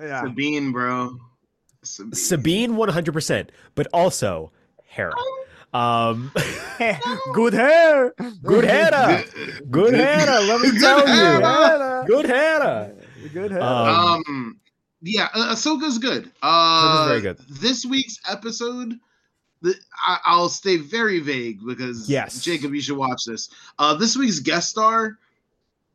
Yeah. 0.01 0.23
Sabine, 0.23 0.71
bro. 0.71 1.19
Sabine. 1.83 2.13
Sabine, 2.15 2.77
one 2.77 2.89
hundred 2.89 3.13
percent, 3.15 3.51
but 3.75 3.89
also 3.93 4.53
Hera. 4.85 5.11
Um, 5.13 5.25
Good 7.35 7.53
hair. 7.53 8.15
good 8.43 8.65
hair, 8.65 9.25
Good 9.71 9.95
Hera. 9.95 10.41
Let 10.41 10.61
me 10.61 10.71
Good 10.71 10.81
tell 10.81 11.01
you. 11.01 11.15
Hera. 11.15 12.05
Good 12.07 12.27
Hera. 12.27 12.93
Good 13.33 13.51
hair. 13.51 13.63
Um, 13.63 14.23
Um, 14.29 14.61
yeah, 15.03 15.29
uh, 15.35 15.55
Ahsoka's 15.55 15.99
good. 15.99 16.31
Uh, 16.43 17.07
very 17.09 17.21
good. 17.21 17.39
This 17.49 17.85
week's 17.85 18.19
episode, 18.29 18.95
the, 19.63 19.75
I, 20.05 20.19
I'll 20.25 20.49
stay 20.49 20.77
very 20.79 21.21
vague 21.21 21.61
because 21.67 22.09
Yes. 22.09 22.43
Jacob, 22.43 22.75
you 22.75 22.81
should 22.81 22.97
watch 22.97 23.23
this. 23.27 23.51
Uh, 23.79 23.95
this 23.95 24.17
week's 24.17 24.41
guest 24.41 24.71
star, 24.71 25.19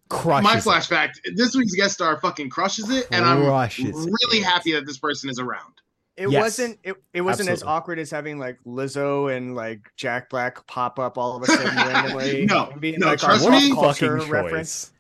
Crushes. 0.09 0.43
my 0.43 0.57
it. 0.57 0.63
flashback. 0.63 1.09
This 1.35 1.55
week's 1.55 1.73
guest 1.73 1.95
star 1.95 2.19
fucking 2.19 2.49
crushes 2.49 2.89
it, 2.89 3.07
and 3.11 3.25
I'm 3.25 3.39
really 3.41 4.37
it. 4.37 4.43
happy 4.43 4.73
that 4.73 4.85
this 4.85 4.97
person 4.99 5.29
is 5.29 5.39
around. 5.39 5.73
It 6.15 6.29
yes. 6.29 6.41
wasn't. 6.41 6.79
It, 6.83 6.95
it 7.13 7.21
wasn't 7.21 7.49
as 7.49 7.63
awkward 7.63 7.97
as 7.99 8.11
having 8.11 8.37
like 8.39 8.59
Lizzo 8.65 9.35
and 9.35 9.55
like 9.55 9.91
Jack 9.95 10.29
Black 10.29 10.65
pop 10.67 10.99
up 10.99 11.17
all 11.17 11.35
of 11.37 11.43
a 11.43 11.47
sudden 11.47 11.75
randomly. 11.75 12.45
No, 12.45 12.69
and 12.71 12.79
being 12.81 12.99
no, 12.99 13.07
like 13.07 13.19
trust 13.19 13.45
our 13.45 13.51
me. 13.51 13.71
a 13.71 13.75
pop 13.75 13.83
culture 13.83 14.17
fucking 14.19 14.31
reference. 14.31 14.91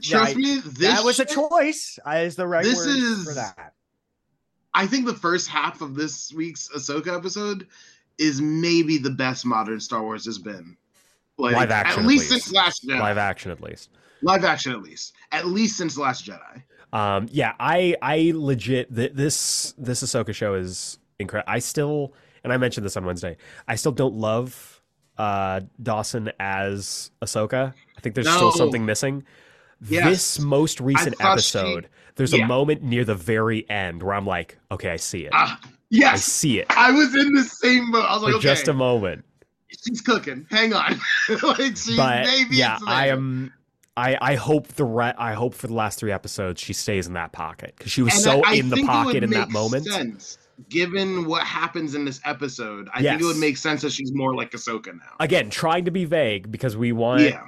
choice. 0.00 0.10
Trust 0.10 0.32
I- 0.36 0.38
me, 0.38 0.54
this 0.60 0.78
that 0.78 1.04
was 1.04 1.20
a 1.20 1.24
choice. 1.24 1.98
Is 2.06 2.36
the 2.36 2.46
right 2.46 2.64
This 2.64 2.78
word 2.78 2.96
is- 2.96 3.24
for 3.24 3.34
that. 3.34 3.74
I 4.74 4.86
think 4.86 5.04
the 5.04 5.14
first 5.14 5.48
half 5.48 5.82
of 5.82 5.94
this 5.94 6.32
week's 6.32 6.68
Ahsoka 6.74 7.14
episode 7.14 7.66
is 8.16 8.40
maybe 8.40 8.96
the 8.96 9.10
best 9.10 9.44
modern 9.44 9.78
Star 9.80 10.00
Wars 10.02 10.24
has 10.24 10.38
been. 10.38 10.76
Like 11.36 11.54
Live 11.56 11.70
action, 11.70 11.98
at 12.00 12.04
at 12.04 12.06
least 12.08 12.30
least. 12.30 12.44
since 12.46 12.54
Last 12.56 12.86
Jedi. 12.88 12.98
Live 12.98 13.18
action, 13.18 13.50
at 13.50 13.60
least. 13.60 13.90
Live 14.22 14.44
action, 14.44 14.72
at 14.72 14.82
least. 14.82 15.12
At 15.32 15.46
least 15.46 15.76
since 15.76 15.98
Last 15.98 16.24
Jedi. 16.26 16.62
Um, 16.92 17.26
yeah, 17.30 17.54
I 17.58 17.96
I 18.02 18.32
legit 18.34 18.94
th- 18.94 19.12
this 19.14 19.74
this 19.78 20.02
Ahsoka 20.02 20.34
show 20.34 20.54
is 20.54 20.98
incredible. 21.18 21.50
I 21.52 21.58
still 21.58 22.12
and 22.44 22.52
I 22.52 22.56
mentioned 22.58 22.84
this 22.84 22.96
on 22.96 23.04
Wednesday. 23.06 23.36
I 23.68 23.76
still 23.76 23.92
don't 23.92 24.14
love 24.14 24.82
uh 25.18 25.60
Dawson 25.82 26.32
as 26.40 27.10
Ahsoka. 27.22 27.72
I 27.96 28.00
think 28.00 28.14
there's 28.14 28.28
still 28.30 28.52
something 28.52 28.84
missing. 28.84 29.24
Yes. 29.88 30.04
This 30.08 30.38
most 30.40 30.80
recent 30.80 31.16
thought 31.16 31.40
she- 31.40 31.58
episode, 31.58 31.88
there's 32.16 32.32
Yeah. 32.32 32.44
a 32.44 32.46
moment 32.46 32.82
near 32.82 33.04
the 33.04 33.14
very 33.14 33.68
end 33.70 34.02
where 34.02 34.14
I'm 34.14 34.26
like, 34.26 34.58
okay, 34.70 34.90
I 34.90 34.96
see 34.96 35.24
it. 35.24 35.30
Ah, 35.34 35.58
I 36.04 36.16
see 36.16 36.58
it 36.60 36.66
I 36.70 36.90
was 36.92 37.14
in 37.14 37.32
the 37.34 37.42
same 37.44 37.90
boat. 37.90 38.04
I 38.04 38.14
was 38.14 38.22
like, 38.22 38.34
okay, 38.34 38.42
just 38.42 38.68
a 38.68 38.72
moment. 38.72 39.24
she's 39.86 40.00
cooking. 40.02 40.46
Hang 40.50 40.72
on, 40.72 41.00
like 41.42 41.76
she 41.76 41.96
But 41.96 42.24
maybe 42.26 42.56
yeah, 42.56 42.78
I 42.86 43.08
am. 43.08 43.52
I, 43.96 44.16
I 44.20 44.34
hope 44.36 44.68
the 44.68 44.84
re- 44.84 45.14
I 45.18 45.34
hope 45.34 45.54
for 45.54 45.66
the 45.66 45.74
last 45.74 45.98
three 45.98 46.12
episodes 46.12 46.60
she 46.60 46.72
stays 46.72 47.06
in 47.06 47.12
that 47.14 47.32
pocket 47.32 47.74
because 47.76 47.92
she 47.92 48.02
was 48.02 48.14
And 48.14 48.22
so 48.22 48.42
I- 48.42 48.52
I 48.52 48.54
in 48.54 48.70
the 48.70 48.76
think 48.76 48.88
it 48.88 48.90
would 48.90 49.04
pocket 49.04 49.24
in 49.24 49.30
that 49.30 49.50
moment. 49.50 49.84
Sense, 49.86 50.38
given 50.68 51.26
what 51.26 51.42
happens 51.42 51.94
in 51.94 52.04
this 52.04 52.20
episode, 52.24 52.88
I 52.94 53.02
think 53.02 53.20
it 53.20 53.24
would 53.24 53.36
make 53.36 53.56
sense 53.56 53.82
that 53.82 53.92
she's 53.92 54.12
more 54.12 54.34
like 54.34 54.52
Ahsoka 54.52 54.94
now. 54.94 55.16
Again, 55.20 55.50
trying 55.50 55.84
to 55.84 55.90
be 55.90 56.04
vague 56.04 56.50
because 56.50 56.76
we 56.76 56.92
want 56.92 57.22
yeah, 57.22 57.42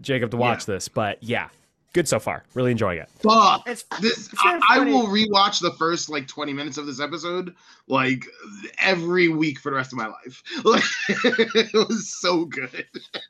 Jacob 0.00 0.30
to 0.30 0.36
watch 0.38 0.64
this, 0.64 0.88
but 0.88 1.22
yeah, 1.22 1.48
good 1.92 2.08
so 2.08 2.18
far. 2.18 2.44
Really 2.54 2.70
enjoying 2.70 2.98
it. 2.98 3.08
but 3.22 3.62
It's 3.66 3.82
this 4.00 4.28
It's 4.32 4.34
I, 4.42 4.60
I 4.70 4.78
will 4.80 5.06
rewatch 5.08 5.60
the 5.60 5.72
first 5.72 6.08
like 6.08 6.26
20 6.26 6.52
minutes 6.52 6.78
of 6.78 6.86
this 6.86 7.00
episode 7.00 7.54
like 7.86 8.24
every 8.80 9.28
week 9.28 9.58
for 9.58 9.70
the 9.70 9.76
rest 9.76 9.92
of 9.92 9.98
my 9.98 10.06
life. 10.06 10.42
Like 10.64 10.82
it 11.08 11.72
was 11.74 12.08
so 12.08 12.44
good. 12.46 12.86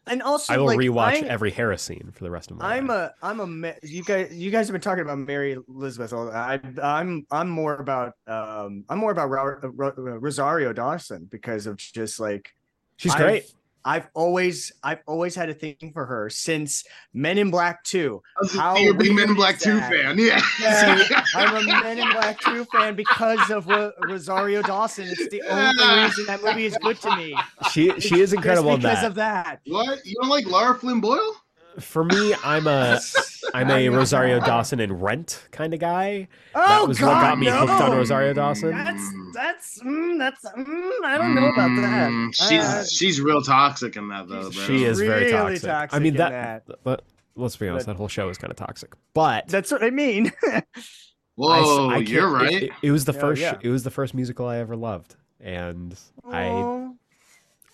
and 0.06 0.22
also 0.22 0.52
I 0.52 0.58
will 0.58 0.66
like, 0.66 0.78
rewatch 0.78 1.24
I- 1.24 1.26
every 1.28 1.50
Hera 1.50 1.76
scene 1.78 2.10
for 2.14 2.22
the 2.24 2.30
rest 2.30 2.50
of 2.50 2.58
my 2.58 2.76
I'm 2.76 2.86
life. 2.88 3.10
a 3.20 3.26
I'm 3.26 3.40
a 3.40 3.46
ma- 3.46 3.72
you 3.82 4.02
guys 4.04 4.32
you 4.32 4.50
guys 4.50 4.66
have 4.68 4.72
been 4.72 4.80
talking 4.80 5.02
about 5.02 5.18
Mary 5.18 5.56
Elizabeth. 5.68 6.12
I 6.12 6.60
I'm 6.82 7.26
I'm 7.30 7.48
more 7.50 7.76
about 7.76 8.14
um 8.26 8.84
I'm 8.88 8.98
more 8.98 9.10
about 9.12 9.30
Ro- 9.30 9.58
Ro- 9.62 9.92
Rosario 10.18 10.72
Dawson 10.72 11.24
because 11.30 11.66
of 11.66 11.76
just 11.78 12.20
like 12.20 12.54
She's 12.96 13.12
I've- 13.14 13.22
great. 13.24 13.52
I've 13.84 14.08
always 14.14 14.72
I've 14.82 15.00
always 15.06 15.34
had 15.34 15.48
a 15.50 15.54
thing 15.54 15.90
for 15.92 16.06
her 16.06 16.30
since 16.30 16.84
Men 17.12 17.38
in 17.38 17.50
Black 17.50 17.82
2. 17.84 18.22
How 18.52 18.76
You're 18.76 18.94
a 18.94 18.96
big 18.96 19.12
Men 19.14 19.30
in 19.30 19.34
Black 19.34 19.58
2 19.58 19.78
fan. 19.80 20.18
Yeah. 20.18 20.40
Yeah, 20.60 21.24
I'm 21.34 21.56
a 21.56 21.82
Men 21.82 21.98
in 21.98 22.10
Black 22.12 22.40
2 22.40 22.64
fan 22.66 22.94
because 22.94 23.50
of 23.50 23.66
Ro- 23.66 23.92
Rosario 24.08 24.62
Dawson. 24.62 25.08
It's 25.08 25.28
the 25.28 25.42
only 25.48 26.02
reason 26.04 26.26
that 26.26 26.42
movie 26.42 26.66
is 26.66 26.76
good 26.82 27.00
to 27.02 27.16
me. 27.16 27.36
She 27.72 27.98
she 28.00 28.20
is 28.20 28.30
Just 28.30 28.34
incredible 28.34 28.70
in 28.74 28.80
because 28.80 29.00
that. 29.00 29.06
of 29.06 29.14
that. 29.16 29.60
What? 29.66 30.04
You 30.06 30.14
don't 30.20 30.30
like 30.30 30.46
Laura 30.46 30.74
Flynn 30.78 31.00
Boyle? 31.00 31.34
For 31.80 32.04
me, 32.04 32.34
I'm 32.44 32.66
a 32.66 33.00
I'm 33.54 33.70
a 33.70 33.88
Rosario 33.88 34.40
Dawson 34.40 34.78
and 34.80 35.02
Rent 35.02 35.46
kind 35.52 35.72
of 35.74 35.80
guy. 35.80 36.28
Oh, 36.54 36.60
That 36.66 36.88
was 36.88 37.00
what 37.00 37.08
got 37.08 37.38
me 37.38 37.46
hooked 37.46 37.70
on. 37.70 37.92
Rosario 37.96 38.32
Dawson. 38.34 38.70
That's 38.70 39.04
that's 39.34 39.82
mm, 39.82 40.18
that's 40.18 40.44
mm, 40.44 40.90
I 41.04 41.16
don't 41.18 41.34
know 41.34 41.46
about 41.46 41.74
that. 41.80 42.10
Mm, 42.10 42.34
She's 42.34 42.60
Uh, 42.64 42.84
she's 42.84 43.20
real 43.20 43.42
toxic 43.42 43.96
in 43.96 44.08
that 44.08 44.28
though, 44.28 44.50
bro. 44.50 44.50
She 44.50 44.84
is 44.84 45.00
very 45.00 45.30
toxic. 45.30 45.62
toxic 45.62 45.96
I 45.96 45.98
mean 46.02 46.12
in 46.14 46.18
that, 46.18 46.66
that. 46.66 46.78
But 46.84 47.04
let's 47.36 47.56
be 47.56 47.68
honest, 47.68 47.86
But- 47.86 47.92
that 47.94 47.96
whole 47.98 48.08
show 48.08 48.28
is 48.28 48.38
kind 48.38 48.50
of 48.50 48.56
toxic. 48.56 48.92
But 49.14 49.48
that's 49.48 49.70
what 49.72 49.82
I 49.82 49.90
mean. 49.90 50.30
I- 50.44 50.62
Whoa, 51.34 51.88
I 51.88 51.94
can't- 51.96 52.08
you're 52.10 52.28
right. 52.28 52.64
It, 52.64 52.70
it 52.82 52.90
was 52.90 53.06
the 53.06 53.12
Yeah, 53.14 53.20
first. 53.20 53.40
yeah. 53.40 53.58
It 53.62 53.68
was 53.70 53.82
the 53.84 53.90
first 53.90 54.12
musical 54.14 54.46
I 54.46 54.58
ever 54.58 54.76
loved, 54.76 55.16
and 55.40 55.98
I 56.30 56.44
Oh, 56.48 56.96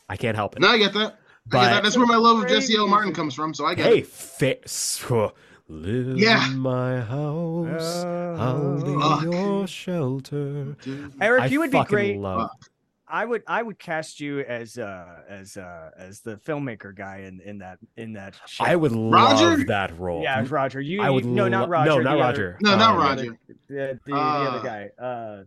I 0.09 0.17
can't 0.17 0.37
help 0.37 0.55
it. 0.57 0.61
no, 0.61 0.69
I 0.69 0.79
get 0.79 0.95
that. 0.95 1.19
I 1.53 1.75
But- 1.75 1.83
That's 1.83 1.97
where 1.97 2.07
my 2.07 2.17
love 2.17 2.43
of 2.43 2.49
Jesse 2.49 2.77
L. 2.77 2.87
Martin 2.89 3.13
comes 3.15 3.35
from, 3.35 3.55
so 3.55 3.65
I 3.65 3.75
get 3.75 3.87
Hey, 3.87 3.99
it. 3.99 4.07
fa- 4.07 4.57
so, 4.69 5.33
live 5.69 6.19
Yeah. 6.19 6.47
in 6.51 6.59
my 6.59 7.01
house. 7.01 8.05
I'll 8.05 8.83
be 8.83 9.01
Fuck. 9.01 9.23
your 9.33 9.67
shelter. 9.67 10.77
Eric, 11.21 11.43
I 11.43 11.47
you 11.47 11.61
would 11.61 11.71
be 11.71 11.83
great. 11.85 12.19
Love, 12.19 12.51
I 13.11 13.25
would 13.25 13.43
I 13.47 13.63
would 13.63 13.79
cast 13.79 14.21
you 14.21 14.41
as 14.41 14.77
uh 14.77 15.23
as 15.29 15.57
uh 15.57 15.91
as 15.97 16.21
the 16.21 16.37
filmmaker 16.37 16.95
guy 16.95 17.19
in 17.27 17.41
in 17.41 17.59
that 17.59 17.79
in 17.97 18.13
that. 18.15 18.35
Show. 18.47 18.65
I 18.65 18.77
would 18.77 18.93
Roger? 18.93 19.57
love 19.57 19.67
that 19.69 19.99
role. 19.99 20.23
Yeah, 20.23 20.45
Roger. 20.49 20.81
You. 20.81 21.01
I 21.01 21.09
would. 21.09 21.25
you- 21.25 21.31
no, 21.31 21.45
lo- 21.45 21.49
not 21.49 21.69
Roger. 21.71 21.89
No, 21.91 21.97
the 21.97 22.03
not 22.05 22.13
other- 22.13 22.21
Roger. 22.21 22.59
No, 22.61 22.77
not 22.77 22.91
Um, 22.95 22.99
Roger. 22.99 23.39
The, 23.49 23.55
the, 23.69 24.01
the 24.07 24.15
Uh, 24.15 24.19
other 24.19 24.67
guy. 24.69 25.03
Uh, 25.03 25.45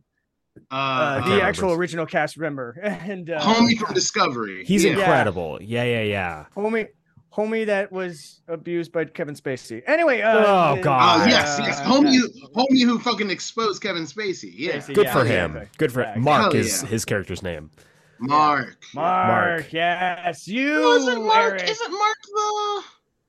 Uh, 0.69 1.28
the 1.30 1.41
actual 1.41 1.69
his- 1.69 1.78
original 1.78 2.06
cast 2.06 2.38
member 2.38 2.72
and 2.84 3.30
uh, 3.30 3.40
homie 3.41 3.78
from 3.78 3.94
Discovery. 3.94 4.65
He's 4.65 4.84
yeah. 4.84 4.91
incredible. 4.91 5.57
Yeah, 5.61 5.84
yeah, 5.84 6.02
yeah. 6.03 6.45
homie 6.56 6.88
homie 7.34 7.65
that 7.65 7.91
was 7.91 8.41
abused 8.49 8.91
by 8.91 9.06
Kevin 9.06 9.36
Spacey. 9.36 9.82
Anyway, 9.88 10.22
uh, 10.22 10.38
Oh, 10.38 10.41
uh, 10.44 10.76
God. 10.82 11.22
Uh, 11.22 11.30
yes, 11.30 11.57
yes. 11.60 11.80
uh, 11.80 11.84
Homie, 11.86 12.18
who, 12.18 12.30
homie 12.49 12.84
who 12.84 12.99
fucking 12.99 13.30
exposed 13.30 13.82
Kevin 13.82 14.03
Spacey. 14.03 14.52
Yeah. 14.53 14.78
Spacey, 14.80 14.95
Good 14.95 15.06
yeah, 15.06 15.14
for 15.14 15.23
him. 15.23 15.56
okay. 15.56 15.68
Good 15.78 15.94
for 15.94 16.02
Yeah, 16.02 16.15
Mark 16.18 16.52
hell 16.52 16.56
is 16.61 16.84
yeah. 16.84 16.90
his 16.90 17.06
character's 17.06 17.41
name. 17.41 17.72
Mark. 18.19 18.78
Mark, 18.94 19.28
Mark. 19.64 19.73
yes, 19.73 20.48
you. 20.48 20.73
No, 20.73 20.91
isn't 20.95 21.26
Mark? 21.26 21.53
Eric. 21.61 21.69
Isn't 21.69 21.91
Mark 21.91 22.18
the? 22.26 22.84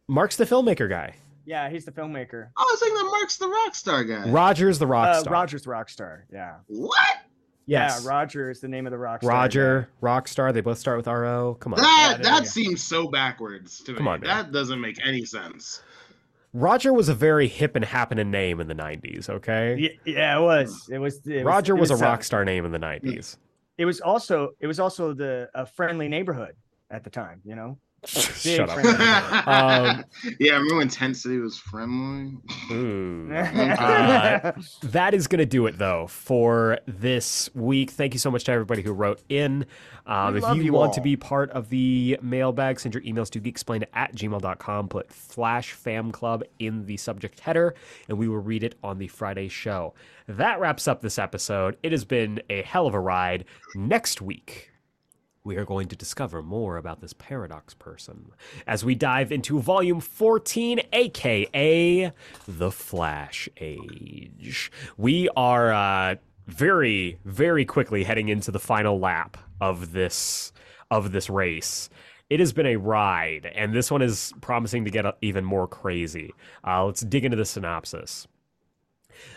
Mark's 0.08 0.36
the 0.36 0.44
filmmaker 0.46 0.88
guy. 0.88 1.14
Yeah, 1.44 1.68
he's 1.68 1.84
the 1.84 1.92
filmmaker. 1.92 2.48
I 2.56 2.62
was 2.62 2.80
thinking 2.80 2.96
that 2.96 3.10
Mark's 3.10 3.36
the 3.36 3.48
rock 3.48 3.74
star 3.74 4.04
guy. 4.04 4.28
Roger's 4.30 4.78
the 4.78 4.86
rock 4.86 5.08
Uh, 5.08 5.20
star. 5.20 5.32
Roger's 5.32 5.62
the 5.62 5.70
rock 5.70 5.88
star. 5.88 6.24
Yeah. 6.32 6.56
What? 6.68 6.96
Yes. 7.66 8.02
Yeah, 8.02 8.08
Roger 8.10 8.50
is 8.50 8.60
the 8.60 8.68
name 8.68 8.86
of 8.86 8.90
the 8.92 8.98
rock 8.98 9.22
star. 9.22 9.30
Roger, 9.30 9.88
rock 10.00 10.28
star. 10.28 10.52
They 10.52 10.60
both 10.60 10.78
start 10.78 10.96
with 10.96 11.08
R 11.08 11.24
O. 11.24 11.54
Come 11.54 11.74
on. 11.74 11.80
That 11.80 12.16
Yeah, 12.18 12.30
that 12.30 12.40
you 12.42 12.48
seems 12.48 12.82
so 12.82 13.08
backwards 13.08 13.80
to 13.84 13.92
me. 13.92 13.98
Come 13.98 14.08
on, 14.08 14.20
man. 14.20 14.28
that 14.28 14.52
doesn't 14.52 14.80
make 14.80 14.98
any 15.06 15.24
sense. 15.24 15.82
Roger 16.54 16.92
was 16.92 17.08
a 17.08 17.14
very 17.14 17.48
hip 17.48 17.76
and 17.76 17.84
happening 17.84 18.30
name 18.30 18.60
in 18.60 18.68
the 18.68 18.74
90s, 18.74 19.30
okay? 19.30 19.74
Yeah, 19.78 19.88
yeah, 20.04 20.38
it 20.38 20.42
was. 20.42 20.88
It 20.92 20.98
was. 20.98 21.26
It 21.26 21.44
Roger 21.44 21.76
it 21.76 21.80
was, 21.80 21.90
a 21.90 21.94
uh, 21.94 21.98
rock 21.98 22.22
star 22.24 22.44
name 22.44 22.66
in 22.66 22.72
the 22.72 22.78
90s. 22.78 23.38
It 23.78 23.86
was 23.86 24.00
also. 24.00 24.50
It 24.60 24.66
was 24.66 24.78
also 24.78 25.14
the 25.14 25.48
a 25.54 25.64
friendly 25.64 26.08
neighborhood 26.08 26.54
at 26.90 27.04
the 27.04 27.10
time. 27.10 27.40
You 27.44 27.54
know. 27.56 27.78
Shut 28.04 28.68
up. 28.68 28.78
Um, 29.46 30.04
yeah, 30.40 30.52
I 30.52 30.56
remember 30.56 30.76
when 30.76 30.88
Tent 30.88 31.16
City 31.16 31.38
was 31.38 31.56
friendly? 31.56 32.36
Ooh. 32.70 33.30
Uh, 33.82 34.52
that 34.82 35.14
is 35.14 35.26
going 35.26 35.38
to 35.38 35.46
do 35.46 35.66
it, 35.66 35.78
though, 35.78 36.06
for 36.06 36.78
this 36.86 37.50
week. 37.54 37.90
Thank 37.90 38.12
you 38.12 38.18
so 38.18 38.30
much 38.30 38.44
to 38.44 38.52
everybody 38.52 38.82
who 38.82 38.92
wrote 38.92 39.20
in. 39.28 39.66
Um, 40.06 40.36
if 40.36 40.44
you, 40.54 40.62
you 40.62 40.72
want 40.72 40.92
to 40.94 41.00
be 41.00 41.16
part 41.16 41.50
of 41.50 41.68
the 41.68 42.18
mailbag, 42.22 42.80
send 42.80 42.94
your 42.94 43.02
emails 43.02 43.30
to 43.30 43.40
geeksplained 43.40 43.84
at 43.94 44.14
gmail.com. 44.14 44.88
Put 44.88 45.12
Flash 45.12 45.72
Fam 45.72 46.12
Club 46.12 46.42
in 46.58 46.86
the 46.86 46.96
subject 46.96 47.40
header, 47.40 47.74
and 48.08 48.18
we 48.18 48.28
will 48.28 48.38
read 48.38 48.62
it 48.64 48.76
on 48.82 48.98
the 48.98 49.08
Friday 49.08 49.48
show. 49.48 49.94
That 50.26 50.60
wraps 50.60 50.88
up 50.88 51.02
this 51.02 51.18
episode. 51.18 51.76
It 51.82 51.92
has 51.92 52.04
been 52.04 52.42
a 52.50 52.62
hell 52.62 52.86
of 52.86 52.94
a 52.94 53.00
ride. 53.00 53.44
Next 53.74 54.20
week, 54.20 54.71
we 55.44 55.56
are 55.56 55.64
going 55.64 55.88
to 55.88 55.96
discover 55.96 56.42
more 56.42 56.76
about 56.76 57.00
this 57.00 57.12
paradox 57.12 57.74
person 57.74 58.30
as 58.66 58.84
we 58.84 58.94
dive 58.94 59.32
into 59.32 59.60
volume 59.60 60.00
14 60.00 60.80
aka 60.92 62.12
the 62.46 62.70
flash 62.70 63.48
age. 63.58 64.70
We 64.96 65.28
are 65.36 65.72
uh, 65.72 66.16
very 66.46 67.18
very 67.24 67.64
quickly 67.64 68.04
heading 68.04 68.28
into 68.28 68.50
the 68.50 68.60
final 68.60 68.98
lap 68.98 69.36
of 69.60 69.92
this 69.92 70.52
of 70.90 71.12
this 71.12 71.28
race. 71.28 71.88
It 72.30 72.40
has 72.40 72.52
been 72.52 72.66
a 72.66 72.76
ride 72.76 73.50
and 73.54 73.74
this 73.74 73.90
one 73.90 74.02
is 74.02 74.32
promising 74.40 74.84
to 74.84 74.90
get 74.90 75.04
even 75.22 75.44
more 75.44 75.66
crazy. 75.66 76.32
Uh, 76.66 76.84
let's 76.84 77.00
dig 77.00 77.24
into 77.24 77.36
the 77.36 77.44
synopsis 77.44 78.26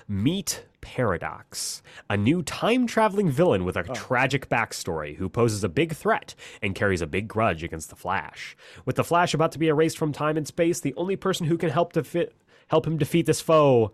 Meet 0.08 0.66
Paradox, 0.82 1.82
a 2.10 2.16
new 2.16 2.44
time 2.44 2.86
traveling 2.86 3.30
villain 3.30 3.66
with 3.66 3.76
a 3.76 3.86
oh. 3.90 3.94
tragic 3.94 4.50
backstory 4.50 5.16
who 5.18 5.28
poses 5.28 5.64
a 5.64 5.70
big 5.70 5.94
threat 5.94 6.36
and 6.62 6.76
carries 6.76 7.02
a 7.02 7.08
big 7.08 7.28
grudge 7.28 7.64
against 7.64 7.90
the 7.90 7.96
Flash. 7.96 8.56
With 8.86 8.96
the 8.96 9.04
Flash 9.04 9.34
about 9.34 9.52
to 9.54 9.60
be 9.60 9.68
erased 9.68 9.98
from 9.98 10.14
time 10.14 10.38
and 10.38 10.46
space, 10.46 10.80
the 10.80 10.94
only 10.96 11.16
person 11.16 11.48
who 11.48 11.58
can 11.58 11.70
help 11.70 11.94
defi- 11.94 12.30
help 12.68 12.86
him 12.86 12.98
defeat 12.98 13.26
this 13.26 13.42
foe 13.42 13.92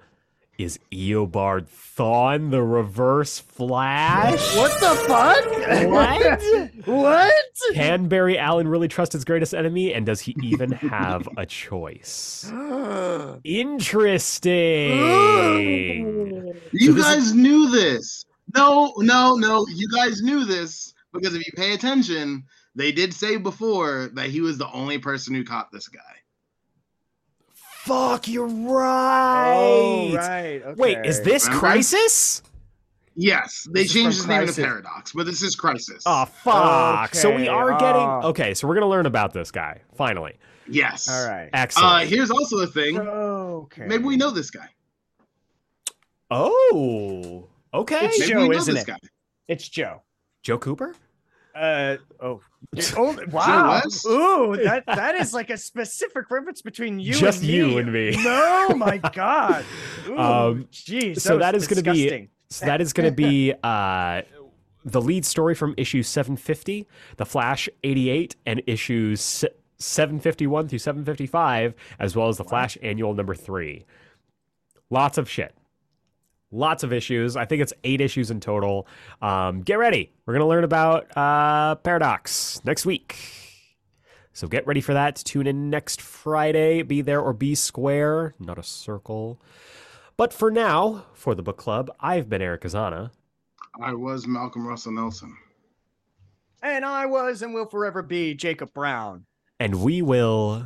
is 0.63 0.79
Eobard 0.91 1.67
Thawne, 1.67 2.51
the 2.51 2.61
Reverse 2.61 3.39
Flash. 3.39 4.55
what 4.57 4.79
the 4.79 4.95
fuck? 5.07 5.43
What? 5.89 6.85
what? 6.85 7.33
Can 7.73 8.07
Barry 8.07 8.37
Allen 8.37 8.67
really 8.67 8.87
trust 8.87 9.13
his 9.13 9.25
greatest 9.25 9.53
enemy, 9.53 9.93
and 9.93 10.05
does 10.05 10.21
he 10.21 10.35
even 10.43 10.71
have 10.71 11.27
a 11.37 11.45
choice? 11.45 12.51
Interesting. 13.43 14.97
You 16.73 16.87
So 16.87 16.93
this 16.93 17.05
guys 17.05 17.33
knew 17.33 17.69
this. 17.69 18.25
No, 18.55 18.93
no, 18.97 19.35
no. 19.35 19.65
You 19.67 19.89
guys 19.89 20.21
knew 20.21 20.45
this 20.45 20.93
because 21.13 21.35
if 21.35 21.45
you 21.45 21.51
pay 21.55 21.73
attention, 21.73 22.45
they 22.75 22.93
did 22.93 23.13
say 23.13 23.35
before 23.35 24.09
that 24.13 24.29
he 24.29 24.39
was 24.39 24.57
the 24.57 24.71
only 24.71 24.97
person 24.97 25.35
who 25.35 25.43
caught 25.43 25.71
this 25.71 25.89
guy. 25.89 26.20
Fuck, 27.83 28.27
you're 28.27 28.47
right. 28.47 29.53
Oh, 29.55 30.15
right. 30.15 30.77
Wait, 30.77 30.99
is 31.05 31.21
this 31.21 31.45
Remember? 31.45 31.59
Crisis? 31.67 32.43
Yes, 33.15 33.67
they 33.71 33.83
This 33.83 33.93
changed 33.93 34.21
from 34.21 34.21
his 34.21 34.27
name 34.27 34.39
to 34.39 34.45
Crisis. 34.45 34.63
Paradox, 34.65 35.11
but 35.13 35.25
this 35.25 35.41
is 35.41 35.55
Crisis. 35.55 36.03
Oh, 36.05 36.25
fuck. 36.25 37.13
So 37.15 37.29
we 37.29 37.41
Okay, 37.43 37.47
are 37.49 37.71
getting. 37.71 38.01
ah. 38.01 38.23
Okay, 38.27 38.53
so 38.53 38.67
we're 38.67 38.75
going 38.75 38.83
to 38.85 38.87
learn 38.89 39.05
about 39.05 39.33
this 39.33 39.51
guy, 39.51 39.81
finally. 39.95 40.33
yes. 40.67 41.09
All 41.09 41.27
right. 41.27 41.49
Excellent. 41.53 41.87
Uh, 41.91 41.99
here's 42.05 42.31
also 42.31 42.59
a 42.59 42.67
thing. 42.67 42.97
Okay. 42.99 43.85
Maybe 43.87 44.03
we 44.05 44.15
know 44.15 44.29
this 44.31 44.49
guy. 44.51 44.69
oh, 46.29 47.47
okay. 47.73 48.05
It's 48.05 48.19
Maybe 48.19 48.31
Joe, 48.31 48.41
we 48.43 48.49
know 48.49 48.57
isn't 48.57 48.73
this 48.75 48.83
it? 48.83 48.87
guy. 48.87 48.97
It's 49.47 49.67
Joe. 49.67 50.01
Joe 50.43 50.57
Cooper? 50.57 50.95
Uh 51.55 51.97
oh. 52.21 52.41
oh 52.97 53.19
wow. 53.31 53.81
Ooh, 54.05 54.55
that 54.63 54.85
that 54.85 55.15
is 55.15 55.33
like 55.33 55.49
a 55.49 55.57
specific 55.57 56.29
reference 56.31 56.61
between 56.61 56.99
you 56.99 57.13
Just 57.13 57.39
and 57.41 57.47
me. 57.49 57.55
you 57.57 57.77
and 57.79 57.91
me. 57.91 58.23
No, 58.23 58.69
my 58.75 58.97
god. 59.13 59.65
Ooh, 60.07 60.17
Um, 60.17 60.67
jeez. 60.71 61.19
so 61.19 61.37
that 61.39 61.55
is 61.55 61.67
gonna 61.67 61.81
be- 61.83 62.29
So 62.49 62.65
that 62.65 62.81
is 62.81 62.91
going 62.93 63.09
to 63.09 63.15
be 63.15 63.53
uh, 63.63 64.21
the 64.83 65.01
lead 65.01 65.25
story 65.25 65.55
from 65.55 65.73
issue 65.77 66.03
750, 66.03 66.85
The 67.17 67.25
Flash 67.25 67.69
88, 67.83 68.35
and 68.45 68.61
issues 68.67 69.21
751 69.77 70.67
through 70.67 70.79
755, 70.79 71.73
as 71.99 72.15
well 72.15 72.27
as 72.27 72.37
The 72.37 72.43
Flash 72.43 72.77
Annual 72.81 73.13
number 73.13 73.35
three. 73.35 73.85
Lots 74.89 75.17
of 75.17 75.29
shit. 75.29 75.53
Lots 76.51 76.83
of 76.83 76.91
issues. 76.91 77.35
I 77.37 77.45
think 77.45 77.61
it's 77.61 77.73
eight 77.83 78.01
issues 78.01 78.29
in 78.29 78.39
total. 78.41 78.87
Um, 79.21 79.61
get 79.61 79.77
ready. 79.77 80.11
We're 80.25 80.33
going 80.33 80.43
to 80.43 80.47
learn 80.47 80.63
about 80.63 81.15
uh, 81.15 81.75
Paradox 81.75 82.61
next 82.65 82.85
week. 82.85 83.17
So 84.33 84.47
get 84.47 84.65
ready 84.67 84.81
for 84.81 84.93
that. 84.93 85.15
Tune 85.15 85.47
in 85.47 85.69
next 85.69 86.01
Friday. 86.01 86.81
Be 86.81 87.01
there 87.01 87.21
or 87.21 87.33
be 87.33 87.55
square, 87.55 88.33
not 88.39 88.57
a 88.57 88.63
circle. 88.63 89.41
But 90.17 90.33
for 90.33 90.51
now, 90.51 91.05
for 91.13 91.35
the 91.35 91.43
book 91.43 91.57
club, 91.57 91.89
I've 91.99 92.29
been 92.29 92.41
Eric 92.41 92.61
Azana. 92.61 93.11
I 93.81 93.93
was 93.93 94.27
Malcolm 94.27 94.67
Russell 94.67 94.91
Nelson. 94.91 95.35
And 96.61 96.85
I 96.85 97.05
was 97.05 97.41
and 97.41 97.53
will 97.53 97.65
forever 97.65 98.01
be 98.01 98.33
Jacob 98.33 98.73
Brown. 98.73 99.25
And 99.59 99.81
we 99.81 100.01
will 100.01 100.65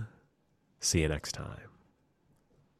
see 0.79 1.01
you 1.01 1.07
next 1.07 1.33
time. 1.33 1.64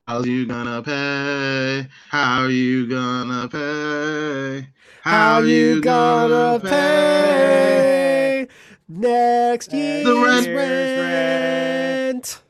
How 0.08 0.24
you 0.24 0.46
gonna 0.46 0.84
pay? 0.84 1.88
How 2.10 2.46
you 2.46 2.86
gonna 2.88 3.50
pay? 3.50 4.68
How 5.02 5.40
you 5.40 5.82
gonna 5.82 6.60
pay 6.60 8.46
next 8.88 9.74
Uh, 9.74 9.78
year's 9.78 10.06
The 10.06 10.14
rent. 10.14 10.48
rent? 10.48 12.42